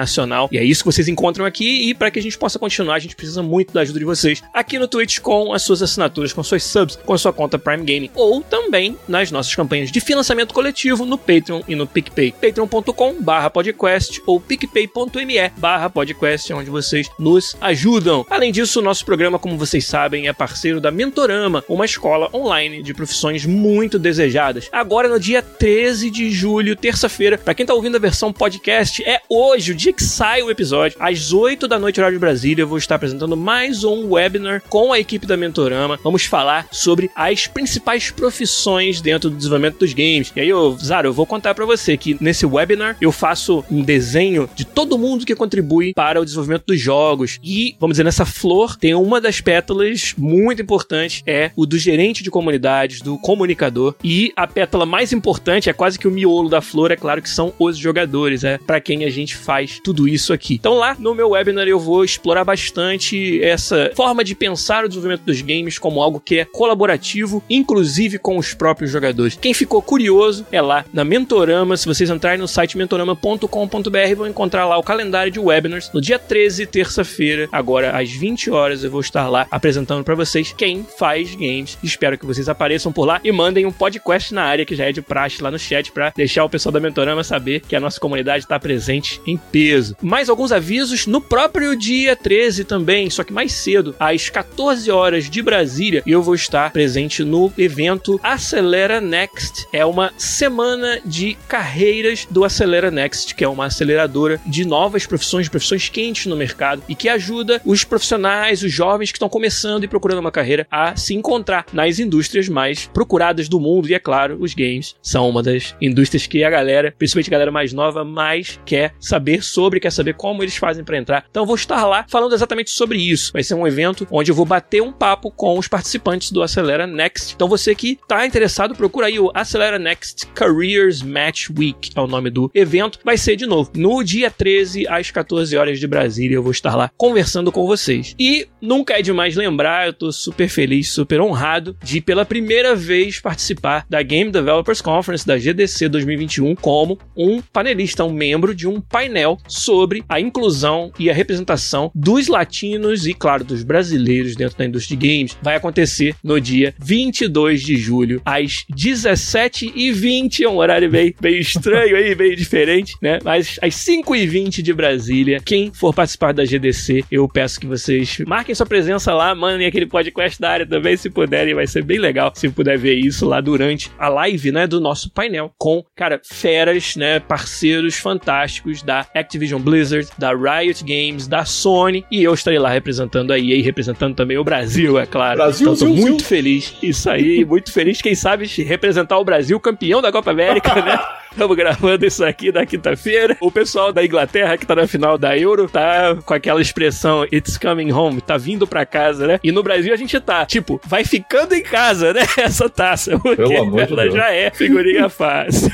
E 0.50 0.58
é 0.58 0.64
isso 0.64 0.82
que 0.82 0.92
vocês 0.92 1.08
encontram 1.08 1.44
aqui. 1.44 1.88
E 1.88 1.94
para 1.94 2.10
que 2.10 2.18
a 2.18 2.22
gente 2.22 2.36
possa 2.36 2.58
continuar, 2.58 2.96
a 2.96 2.98
gente 2.98 3.16
precisa 3.16 3.42
muito 3.42 3.72
da 3.72 3.80
ajuda 3.80 3.98
de 3.98 4.04
vocês 4.04 4.42
aqui 4.52 4.78
no 4.78 4.88
Twitch 4.88 5.20
com 5.20 5.52
as 5.52 5.62
suas 5.62 5.82
assinaturas, 5.82 6.32
com 6.32 6.42
suas 6.42 6.62
subs, 6.62 6.96
com 6.96 7.12
a 7.12 7.18
sua 7.18 7.32
conta 7.32 7.58
Prime 7.58 7.84
Game 7.84 8.10
ou 8.14 8.42
também 8.42 8.96
nas 9.08 9.30
nossas 9.30 9.54
campanhas 9.54 9.90
de 9.90 10.00
financiamento 10.00 10.52
coletivo 10.52 11.04
no 11.04 11.16
Patreon 11.16 11.62
e 11.66 11.74
no 11.74 11.86
PicPay. 11.86 12.32
patreon.com/podcast 12.32 14.22
ou 14.26 14.40
picpay.me/podcast, 14.40 16.52
onde 16.52 16.70
vocês 16.70 17.08
nos 17.18 17.56
ajudam. 17.60 18.26
Além 18.28 18.52
disso, 18.52 18.80
o 18.80 18.82
nosso 18.82 19.04
programa, 19.04 19.38
como 19.38 19.56
vocês 19.56 19.86
sabem, 19.86 20.28
é 20.28 20.32
parceiro 20.32 20.80
da 20.80 20.90
Mentorama, 20.90 21.64
uma 21.68 21.84
escola 21.84 22.28
online 22.34 22.82
de 22.82 22.94
profissões 22.94 23.46
muito 23.46 23.98
desejadas. 23.98 24.68
Agora 24.72 25.08
no 25.08 25.20
dia 25.20 25.42
13 25.42 26.10
de 26.10 26.30
julho, 26.30 26.76
terça-feira, 26.76 27.38
para 27.38 27.54
quem 27.54 27.66
tá 27.66 27.74
ouvindo 27.74 27.96
a 27.96 28.00
versão 28.00 28.32
podcast, 28.32 29.02
é 29.04 29.20
hoje, 29.28 29.72
o 29.72 29.74
dia 29.74 29.85
que 29.92 30.02
sai 30.02 30.42
o 30.42 30.50
episódio, 30.50 30.96
às 31.00 31.32
8 31.32 31.68
da 31.68 31.78
noite, 31.78 32.00
horário 32.00 32.16
de 32.16 32.20
Brasília, 32.20 32.62
eu 32.62 32.68
vou 32.68 32.78
estar 32.78 32.96
apresentando 32.96 33.36
mais 33.36 33.84
um 33.84 34.12
webinar 34.12 34.62
com 34.68 34.92
a 34.92 34.98
equipe 34.98 35.26
da 35.26 35.36
Mentorama. 35.36 35.98
Vamos 36.02 36.24
falar 36.24 36.66
sobre 36.70 37.10
as 37.14 37.46
principais 37.46 38.10
profissões 38.10 39.00
dentro 39.00 39.30
do 39.30 39.36
desenvolvimento 39.36 39.78
dos 39.78 39.92
games. 39.92 40.32
E 40.34 40.40
aí, 40.40 40.48
eu, 40.48 40.76
Zaro, 40.78 41.08
eu 41.08 41.12
vou 41.12 41.26
contar 41.26 41.54
para 41.54 41.64
você 41.64 41.96
que 41.96 42.16
nesse 42.20 42.46
webinar 42.46 42.96
eu 43.00 43.12
faço 43.12 43.64
um 43.70 43.82
desenho 43.82 44.48
de 44.54 44.64
todo 44.64 44.98
mundo 44.98 45.24
que 45.24 45.34
contribui 45.34 45.92
para 45.94 46.20
o 46.20 46.24
desenvolvimento 46.24 46.64
dos 46.66 46.80
jogos. 46.80 47.38
E, 47.42 47.76
vamos 47.78 47.94
dizer, 47.94 48.04
nessa 48.04 48.24
flor 48.24 48.76
tem 48.76 48.94
uma 48.94 49.20
das 49.20 49.40
pétalas 49.40 50.14
muito 50.16 50.62
importante, 50.62 51.22
é 51.26 51.50
o 51.56 51.66
do 51.66 51.78
gerente 51.78 52.22
de 52.22 52.30
comunidades, 52.30 53.00
do 53.00 53.18
comunicador. 53.18 53.94
E 54.02 54.32
a 54.36 54.46
pétala 54.46 54.86
mais 54.86 55.12
importante, 55.12 55.70
é 55.70 55.72
quase 55.72 55.98
que 55.98 56.08
o 56.08 56.10
miolo 56.10 56.48
da 56.48 56.60
flor, 56.60 56.90
é 56.90 56.96
claro 56.96 57.22
que 57.22 57.30
são 57.30 57.52
os 57.58 57.76
jogadores, 57.76 58.44
é 58.44 58.58
para 58.58 58.80
quem 58.80 59.04
a 59.04 59.10
gente 59.10 59.36
faz 59.36 59.75
tudo 59.82 60.08
isso 60.08 60.32
aqui. 60.32 60.54
Então 60.54 60.74
lá 60.74 60.96
no 60.98 61.14
meu 61.14 61.30
webinar 61.30 61.66
eu 61.66 61.78
vou 61.78 62.04
explorar 62.04 62.44
bastante 62.44 63.42
essa 63.42 63.90
forma 63.94 64.22
de 64.24 64.34
pensar 64.34 64.84
o 64.84 64.88
desenvolvimento 64.88 65.24
dos 65.24 65.40
games 65.40 65.78
como 65.78 66.02
algo 66.02 66.20
que 66.20 66.38
é 66.38 66.44
colaborativo, 66.44 67.42
inclusive 67.48 68.18
com 68.18 68.38
os 68.38 68.54
próprios 68.54 68.90
jogadores. 68.90 69.38
Quem 69.40 69.54
ficou 69.54 69.82
curioso 69.82 70.46
é 70.50 70.60
lá 70.60 70.84
na 70.92 71.04
Mentorama, 71.04 71.76
se 71.76 71.86
vocês 71.86 72.10
entrarem 72.10 72.38
no 72.38 72.48
site 72.48 72.76
mentorama.com.br 72.76 74.14
vão 74.16 74.26
encontrar 74.26 74.66
lá 74.66 74.78
o 74.78 74.82
calendário 74.82 75.30
de 75.30 75.38
webinars. 75.38 75.90
No 75.92 76.00
dia 76.00 76.18
13, 76.18 76.66
terça-feira, 76.66 77.48
agora 77.52 77.96
às 77.96 78.10
20 78.10 78.50
horas, 78.50 78.84
eu 78.84 78.90
vou 78.90 79.00
estar 79.00 79.28
lá 79.28 79.46
apresentando 79.50 80.04
para 80.04 80.14
vocês 80.14 80.52
quem 80.52 80.84
faz 80.98 81.34
games. 81.34 81.78
Espero 81.82 82.18
que 82.18 82.26
vocês 82.26 82.48
apareçam 82.48 82.92
por 82.92 83.04
lá 83.04 83.20
e 83.22 83.32
mandem 83.32 83.66
um 83.66 83.72
podcast 83.72 84.32
na 84.32 84.42
área 84.42 84.64
que 84.64 84.74
já 84.74 84.86
é 84.86 84.92
de 84.92 85.02
praxe 85.02 85.42
lá 85.42 85.50
no 85.50 85.58
chat 85.58 85.92
para 85.92 86.12
deixar 86.16 86.44
o 86.44 86.50
pessoal 86.50 86.72
da 86.72 86.80
Mentorama 86.80 87.22
saber 87.22 87.60
que 87.60 87.76
a 87.76 87.80
nossa 87.80 88.00
comunidade 88.00 88.44
está 88.44 88.58
presente 88.58 89.20
em 89.26 89.36
peso. 89.36 89.55
Mais 90.02 90.28
alguns 90.28 90.52
avisos 90.52 91.06
no 91.06 91.20
próprio 91.20 91.74
dia 91.74 92.14
13 92.14 92.64
também, 92.64 93.08
só 93.08 93.24
que 93.24 93.32
mais 93.32 93.52
cedo, 93.52 93.94
às 93.98 94.28
14 94.28 94.90
horas 94.90 95.30
de 95.30 95.40
Brasília, 95.40 96.02
eu 96.06 96.22
vou 96.22 96.34
estar 96.34 96.70
presente 96.70 97.24
no 97.24 97.50
evento 97.56 98.20
Acelera 98.22 99.00
Next. 99.00 99.66
É 99.72 99.84
uma 99.84 100.12
semana 100.18 101.00
de 101.04 101.36
carreiras 101.48 102.26
do 102.30 102.44
Acelera 102.44 102.90
Next, 102.90 103.34
que 103.34 103.44
é 103.44 103.48
uma 103.48 103.66
aceleradora 103.66 104.40
de 104.46 104.64
novas 104.64 105.06
profissões, 105.06 105.48
profissões 105.48 105.88
quentes 105.88 106.26
no 106.26 106.36
mercado 106.36 106.82
e 106.88 106.94
que 106.94 107.08
ajuda 107.08 107.60
os 107.64 107.84
profissionais, 107.84 108.62
os 108.62 108.72
jovens 108.72 109.10
que 109.10 109.16
estão 109.16 109.28
começando 109.28 109.84
e 109.84 109.88
procurando 109.88 110.18
uma 110.18 110.32
carreira 110.32 110.66
a 110.70 110.94
se 110.96 111.14
encontrar 111.14 111.64
nas 111.72 111.98
indústrias 111.98 112.48
mais 112.48 112.86
procuradas 112.92 113.48
do 113.48 113.58
mundo. 113.58 113.88
E 113.88 113.94
é 113.94 113.98
claro, 113.98 114.36
os 114.40 114.54
games 114.54 114.94
são 115.00 115.28
uma 115.28 115.42
das 115.42 115.74
indústrias 115.80 116.26
que 116.26 116.44
a 116.44 116.50
galera, 116.50 116.94
principalmente 116.96 117.28
a 117.28 117.32
galera 117.32 117.50
mais 117.50 117.72
nova, 117.72 118.04
mais 118.04 118.60
quer 118.66 118.94
saber 119.00 119.42
sobre, 119.46 119.80
quer 119.80 119.90
saber 119.90 120.14
como 120.14 120.42
eles 120.42 120.56
fazem 120.56 120.84
para 120.84 120.98
entrar. 120.98 121.24
Então 121.30 121.42
eu 121.42 121.46
vou 121.46 121.56
estar 121.56 121.84
lá 121.86 122.04
falando 122.08 122.34
exatamente 122.34 122.70
sobre 122.70 122.98
isso. 122.98 123.32
Vai 123.32 123.42
ser 123.42 123.54
um 123.54 123.66
evento 123.66 124.06
onde 124.10 124.30
eu 124.30 124.34
vou 124.34 124.44
bater 124.44 124.82
um 124.82 124.92
papo 124.92 125.30
com 125.30 125.58
os 125.58 125.68
participantes 125.68 126.30
do 126.30 126.42
Acelera 126.42 126.86
Next. 126.86 127.34
Então 127.34 127.48
você 127.48 127.74
que 127.74 127.98
está 128.02 128.26
interessado, 128.26 128.74
procura 128.74 129.06
aí 129.06 129.18
o 129.18 129.30
Acelera 129.34 129.78
Next 129.78 130.26
Careers 130.28 131.02
Match 131.02 131.48
Week, 131.56 131.90
é 131.94 132.00
o 132.00 132.06
nome 132.06 132.30
do 132.30 132.50
evento. 132.54 132.98
Vai 133.04 133.16
ser 133.16 133.36
de 133.36 133.46
novo 133.46 133.70
no 133.74 134.02
dia 134.02 134.30
13 134.30 134.86
às 134.88 135.10
14 135.10 135.56
horas 135.56 135.78
de 135.78 135.86
Brasília. 135.86 136.36
Eu 136.36 136.42
vou 136.42 136.52
estar 136.52 136.74
lá 136.74 136.90
conversando 136.96 137.52
com 137.52 137.66
vocês. 137.66 138.14
E 138.18 138.46
nunca 138.60 138.98
é 138.98 139.02
demais 139.02 139.36
lembrar, 139.36 139.86
eu 139.86 139.92
tô 139.92 140.12
super 140.12 140.48
feliz, 140.48 140.88
super 140.88 141.20
honrado 141.20 141.76
de 141.82 142.00
pela 142.00 142.24
primeira 142.24 142.74
vez 142.74 143.20
participar 143.20 143.86
da 143.88 144.02
Game 144.02 144.30
Developers 144.30 144.80
Conference 144.80 145.26
da 145.26 145.38
GDC 145.38 145.88
2021 145.88 146.54
como 146.54 146.98
um 147.16 147.40
panelista, 147.40 148.04
um 148.04 148.12
membro 148.12 148.54
de 148.54 148.66
um 148.66 148.80
painel 148.80 149.35
sobre 149.48 150.04
a 150.08 150.20
inclusão 150.20 150.92
e 150.98 151.10
a 151.10 151.14
representação 151.14 151.90
dos 151.94 152.28
latinos 152.28 153.06
e, 153.06 153.14
claro, 153.14 153.44
dos 153.44 153.62
brasileiros 153.62 154.36
dentro 154.36 154.58
da 154.58 154.64
indústria 154.64 154.96
de 154.96 155.08
games. 155.08 155.36
Vai 155.42 155.56
acontecer 155.56 156.14
no 156.22 156.40
dia 156.40 156.74
22 156.78 157.62
de 157.62 157.76
julho, 157.76 158.20
às 158.24 158.64
17h20. 158.72 160.42
É 160.42 160.48
um 160.48 160.56
horário 160.56 160.90
bem, 160.90 161.14
bem 161.20 161.38
estranho 161.38 161.96
aí, 161.96 162.14
bem 162.14 162.34
diferente, 162.36 162.94
né? 163.00 163.18
Mas 163.24 163.58
às 163.62 163.74
5h20 163.74 164.62
de 164.62 164.72
Brasília. 164.72 165.40
Quem 165.44 165.72
for 165.72 165.94
participar 165.94 166.32
da 166.32 166.44
GDC, 166.44 167.04
eu 167.10 167.28
peço 167.28 167.60
que 167.60 167.66
vocês 167.66 168.18
marquem 168.26 168.54
sua 168.54 168.66
presença 168.66 169.12
lá, 169.14 169.34
mandem 169.34 169.66
aquele 169.66 169.86
podcast 169.86 170.40
da 170.40 170.50
área 170.50 170.66
também, 170.66 170.96
se 170.96 171.10
puderem. 171.10 171.54
Vai 171.54 171.66
ser 171.66 171.82
bem 171.82 171.98
legal 171.98 172.32
se 172.34 172.48
puder 172.48 172.78
ver 172.78 172.94
isso 172.94 173.26
lá 173.26 173.40
durante 173.40 173.90
a 173.98 174.08
live, 174.08 174.52
né? 174.52 174.66
Do 174.66 174.80
nosso 174.80 175.10
painel 175.10 175.52
com, 175.58 175.84
cara, 175.94 176.20
feras, 176.24 176.96
né? 176.96 177.20
Parceiros 177.20 177.96
fantásticos 177.96 178.82
da 178.82 179.06
Activision 179.26 179.60
Blizzard, 179.60 180.08
da 180.16 180.32
Riot 180.32 180.82
Games, 180.84 181.26
da 181.26 181.44
Sony. 181.44 182.04
E 182.10 182.22
eu 182.22 182.32
estarei 182.32 182.58
lá 182.58 182.70
representando 182.70 183.32
a 183.32 183.38
EA, 183.38 183.62
representando 183.62 184.14
também 184.14 184.38
o 184.38 184.44
Brasil, 184.44 184.98
é 184.98 185.04
claro. 185.04 185.38
Brasil, 185.38 185.72
então, 185.72 185.88
tô 185.88 185.94
Zil, 185.94 186.02
muito 186.02 186.24
feliz. 186.24 186.74
Isso 186.82 187.10
aí, 187.10 187.44
muito 187.44 187.72
feliz. 187.72 188.00
Quem 188.00 188.14
sabe 188.14 188.46
representar 188.62 189.18
o 189.18 189.24
Brasil 189.24 189.58
campeão 189.60 190.00
da 190.00 190.12
Copa 190.12 190.30
América, 190.30 190.74
né? 190.74 190.98
Estamos 191.36 191.54
gravando 191.54 192.06
isso 192.06 192.24
aqui 192.24 192.50
na 192.50 192.64
quinta-feira. 192.64 193.36
O 193.42 193.50
pessoal 193.50 193.92
da 193.92 194.02
Inglaterra, 194.02 194.56
que 194.56 194.64
tá 194.64 194.74
na 194.74 194.86
final 194.86 195.18
da 195.18 195.36
Euro, 195.36 195.68
tá 195.68 196.16
com 196.24 196.32
aquela 196.32 196.62
expressão 196.62 197.26
It's 197.30 197.58
coming 197.58 197.92
home, 197.92 198.22
tá 198.22 198.38
vindo 198.38 198.66
pra 198.66 198.86
casa, 198.86 199.26
né? 199.26 199.38
E 199.44 199.52
no 199.52 199.62
Brasil 199.62 199.92
a 199.92 199.98
gente 199.98 200.18
tá, 200.18 200.46
tipo, 200.46 200.80
vai 200.86 201.04
ficando 201.04 201.54
em 201.54 201.62
casa, 201.62 202.14
né? 202.14 202.22
Essa 202.38 202.70
taça. 202.70 203.18
Porque 203.18 203.36
Pelo 203.36 203.60
amor 203.60 203.84
de 203.84 203.92
ela 203.92 204.02
Deus. 204.04 204.14
já 204.14 204.32
é 204.32 204.50
figurinha 204.50 205.10
fácil. 205.10 205.68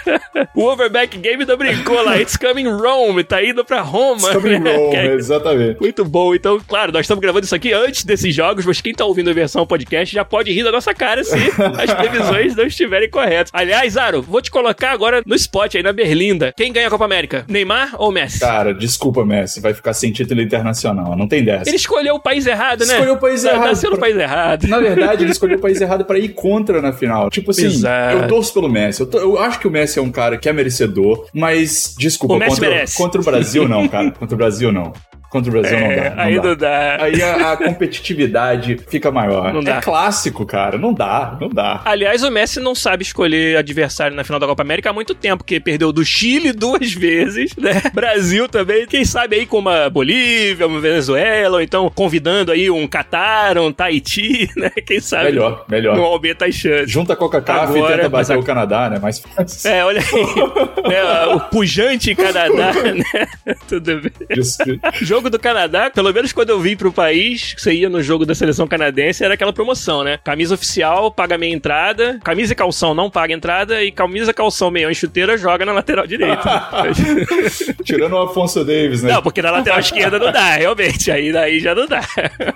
o 0.56 0.64
Overback 0.64 1.18
Game 1.18 1.42
ainda 1.42 1.58
brincou 1.58 2.02
lá. 2.02 2.18
It's 2.18 2.38
coming 2.38 2.70
Rome, 2.70 3.22
tá 3.22 3.44
indo 3.44 3.62
pra 3.66 3.82
Roma. 3.82 4.32
Coming 4.32 4.60
né? 4.60 4.74
Rome, 4.74 4.96
é- 4.96 5.12
exatamente. 5.12 5.78
muito 5.78 6.06
bom. 6.06 6.34
Então, 6.34 6.58
claro, 6.66 6.90
nós 6.90 7.02
estamos 7.02 7.20
gravando 7.20 7.44
isso 7.44 7.54
aqui 7.54 7.74
antes 7.74 8.02
desses 8.06 8.34
jogos, 8.34 8.64
mas 8.64 8.80
quem 8.80 8.94
tá 8.94 9.04
ouvindo 9.04 9.28
a 9.28 9.34
versão 9.34 9.66
podcast 9.66 10.14
já 10.14 10.24
pode 10.24 10.50
rir 10.50 10.64
da 10.64 10.72
nossa 10.72 10.94
cara 10.94 11.22
se 11.22 11.36
as 11.78 11.92
previsões 11.92 12.56
não 12.56 12.64
estiverem 12.64 13.10
corretas. 13.10 13.50
Aliás, 13.52 13.98
Aro, 13.98 14.22
vou 14.22 14.40
te 14.40 14.50
colocar 14.50 15.01
agora 15.02 15.22
no 15.26 15.34
spot 15.34 15.74
aí, 15.74 15.82
na 15.82 15.92
Berlinda. 15.92 16.52
Quem 16.56 16.72
ganha 16.72 16.86
a 16.86 16.90
Copa 16.90 17.04
América? 17.04 17.44
Neymar 17.48 17.94
ou 17.98 18.12
Messi? 18.12 18.38
Cara, 18.38 18.72
desculpa, 18.72 19.24
Messi, 19.24 19.60
vai 19.60 19.74
ficar 19.74 19.92
sem 19.92 20.12
título 20.12 20.40
internacional. 20.40 21.16
Não 21.16 21.26
tem 21.26 21.44
dessa. 21.44 21.68
Ele 21.68 21.76
escolheu 21.76 22.14
o 22.14 22.20
país 22.20 22.46
errado, 22.46 22.86
né? 22.86 22.94
Escolheu 22.94 23.14
o 23.14 23.18
país 23.18 23.42
Na- 23.42 23.50
errado. 23.50 23.66
Nasceu 23.66 23.90
no 23.90 23.98
país 23.98 24.16
errado. 24.16 24.68
Na 24.68 24.78
verdade, 24.78 25.24
ele 25.24 25.32
escolheu 25.32 25.58
o 25.58 25.60
país 25.60 25.80
errado 25.80 26.04
pra 26.04 26.18
ir 26.18 26.28
contra 26.30 26.80
na 26.80 26.92
final. 26.92 27.28
Tipo 27.30 27.50
assim, 27.50 27.66
Exato. 27.66 28.16
eu 28.18 28.28
torço 28.28 28.54
pelo 28.54 28.68
Messi. 28.68 29.00
Eu, 29.00 29.06
to- 29.06 29.18
eu 29.18 29.38
acho 29.38 29.58
que 29.58 29.66
o 29.66 29.70
Messi 29.70 29.98
é 29.98 30.02
um 30.02 30.10
cara 30.12 30.38
que 30.38 30.48
é 30.48 30.52
merecedor, 30.52 31.26
mas 31.34 31.94
desculpa, 31.98 32.34
O 32.34 32.38
Messi 32.38 32.56
contra, 32.56 32.68
merece. 32.70 32.96
contra 32.96 33.20
o 33.20 33.24
Brasil 33.24 33.68
não, 33.68 33.88
cara. 33.88 34.10
Contra 34.12 34.34
o 34.34 34.38
Brasil 34.38 34.70
não. 34.70 34.92
Contra 35.32 35.48
o 35.48 35.52
Brasil 35.60 35.80
não 35.80 35.86
É, 35.86 35.96
dá. 36.10 36.14
Não 36.14 36.22
aí 36.24 36.36
dá. 36.36 36.42
não 36.42 36.56
dá. 36.56 36.96
Aí 37.04 37.22
a, 37.22 37.52
a 37.52 37.56
competitividade 37.56 38.76
fica 38.88 39.10
maior. 39.10 39.50
Não 39.52 39.62
dá. 39.62 39.76
É 39.76 39.80
clássico, 39.80 40.44
cara. 40.44 40.76
Não 40.76 40.92
dá, 40.92 41.38
não 41.40 41.48
dá. 41.48 41.80
Aliás, 41.86 42.22
o 42.22 42.30
Messi 42.30 42.60
não 42.60 42.74
sabe 42.74 43.02
escolher 43.02 43.56
adversário 43.56 44.14
na 44.14 44.24
final 44.24 44.38
da 44.38 44.46
Copa 44.46 44.62
América 44.62 44.90
há 44.90 44.92
muito 44.92 45.14
tempo, 45.14 45.38
porque 45.38 45.58
perdeu 45.58 45.90
do 45.90 46.04
Chile 46.04 46.52
duas 46.52 46.92
vezes, 46.92 47.56
né? 47.56 47.80
Brasil 47.94 48.46
também, 48.46 48.86
quem 48.86 49.06
sabe 49.06 49.36
aí 49.36 49.46
com 49.46 49.58
uma 49.58 49.88
Bolívia, 49.88 50.66
uma 50.66 50.80
Venezuela, 50.80 51.56
ou 51.56 51.62
então 51.62 51.90
convidando 51.94 52.52
aí 52.52 52.70
um 52.70 52.86
Catar, 52.86 53.56
um 53.56 53.72
Tahiti, 53.72 54.50
né? 54.56 54.70
Quem 54.86 55.00
sabe 55.00 55.24
Melhor, 55.30 55.64
melhor. 55.66 55.96
não 55.96 56.04
aumenta 56.04 56.44
as 56.44 56.54
chances. 56.54 56.90
Junta 56.90 57.14
a 57.14 57.16
Coca-Cola 57.16 57.78
e 57.78 57.86
tenta 57.96 58.08
bater 58.10 58.34
a- 58.34 58.38
o 58.38 58.42
Canadá, 58.44 58.90
né? 58.90 58.98
Mais 58.98 59.18
fácil. 59.18 59.70
É, 59.70 59.82
olha 59.82 60.00
aí. 60.00 60.72
É, 60.92 61.26
o 61.34 61.40
pujante 61.40 62.14
Canadá, 62.14 62.72
né? 62.74 63.26
Tudo 63.68 64.00
bem. 64.00 64.10
Isso. 64.36 64.58
Jogo 65.00 65.21
do 65.30 65.38
Canadá, 65.38 65.90
pelo 65.90 66.12
menos 66.12 66.32
quando 66.32 66.50
eu 66.50 66.60
vim 66.60 66.76
pro 66.76 66.92
país, 66.92 67.54
você 67.56 67.72
ia 67.72 67.88
no 67.88 68.02
jogo 68.02 68.24
da 68.26 68.34
seleção 68.34 68.66
canadense, 68.66 69.24
era 69.24 69.34
aquela 69.34 69.52
promoção, 69.52 70.02
né? 70.04 70.18
Camisa 70.24 70.54
oficial, 70.54 71.10
paga 71.10 71.36
meia 71.38 71.52
entrada, 71.54 72.18
camisa 72.24 72.52
e 72.52 72.56
calção 72.56 72.94
não 72.94 73.10
paga 73.10 73.32
entrada, 73.34 73.82
e 73.82 73.90
camisa, 73.90 74.32
calção, 74.32 74.70
meião 74.70 74.90
e 74.90 74.94
chuteira 74.94 75.36
joga 75.36 75.64
na 75.64 75.72
lateral 75.72 76.06
direita. 76.06 76.42
Tirando 77.84 78.12
o 78.14 78.22
Afonso 78.22 78.64
Davis, 78.64 79.02
né? 79.02 79.12
não, 79.12 79.22
porque 79.22 79.42
na 79.42 79.50
lateral 79.50 79.80
esquerda 79.80 80.18
não 80.18 80.32
dá, 80.32 80.52
realmente, 80.56 81.10
aí 81.10 81.32
daí 81.32 81.60
já 81.60 81.74
não 81.74 81.86
dá. 81.86 82.00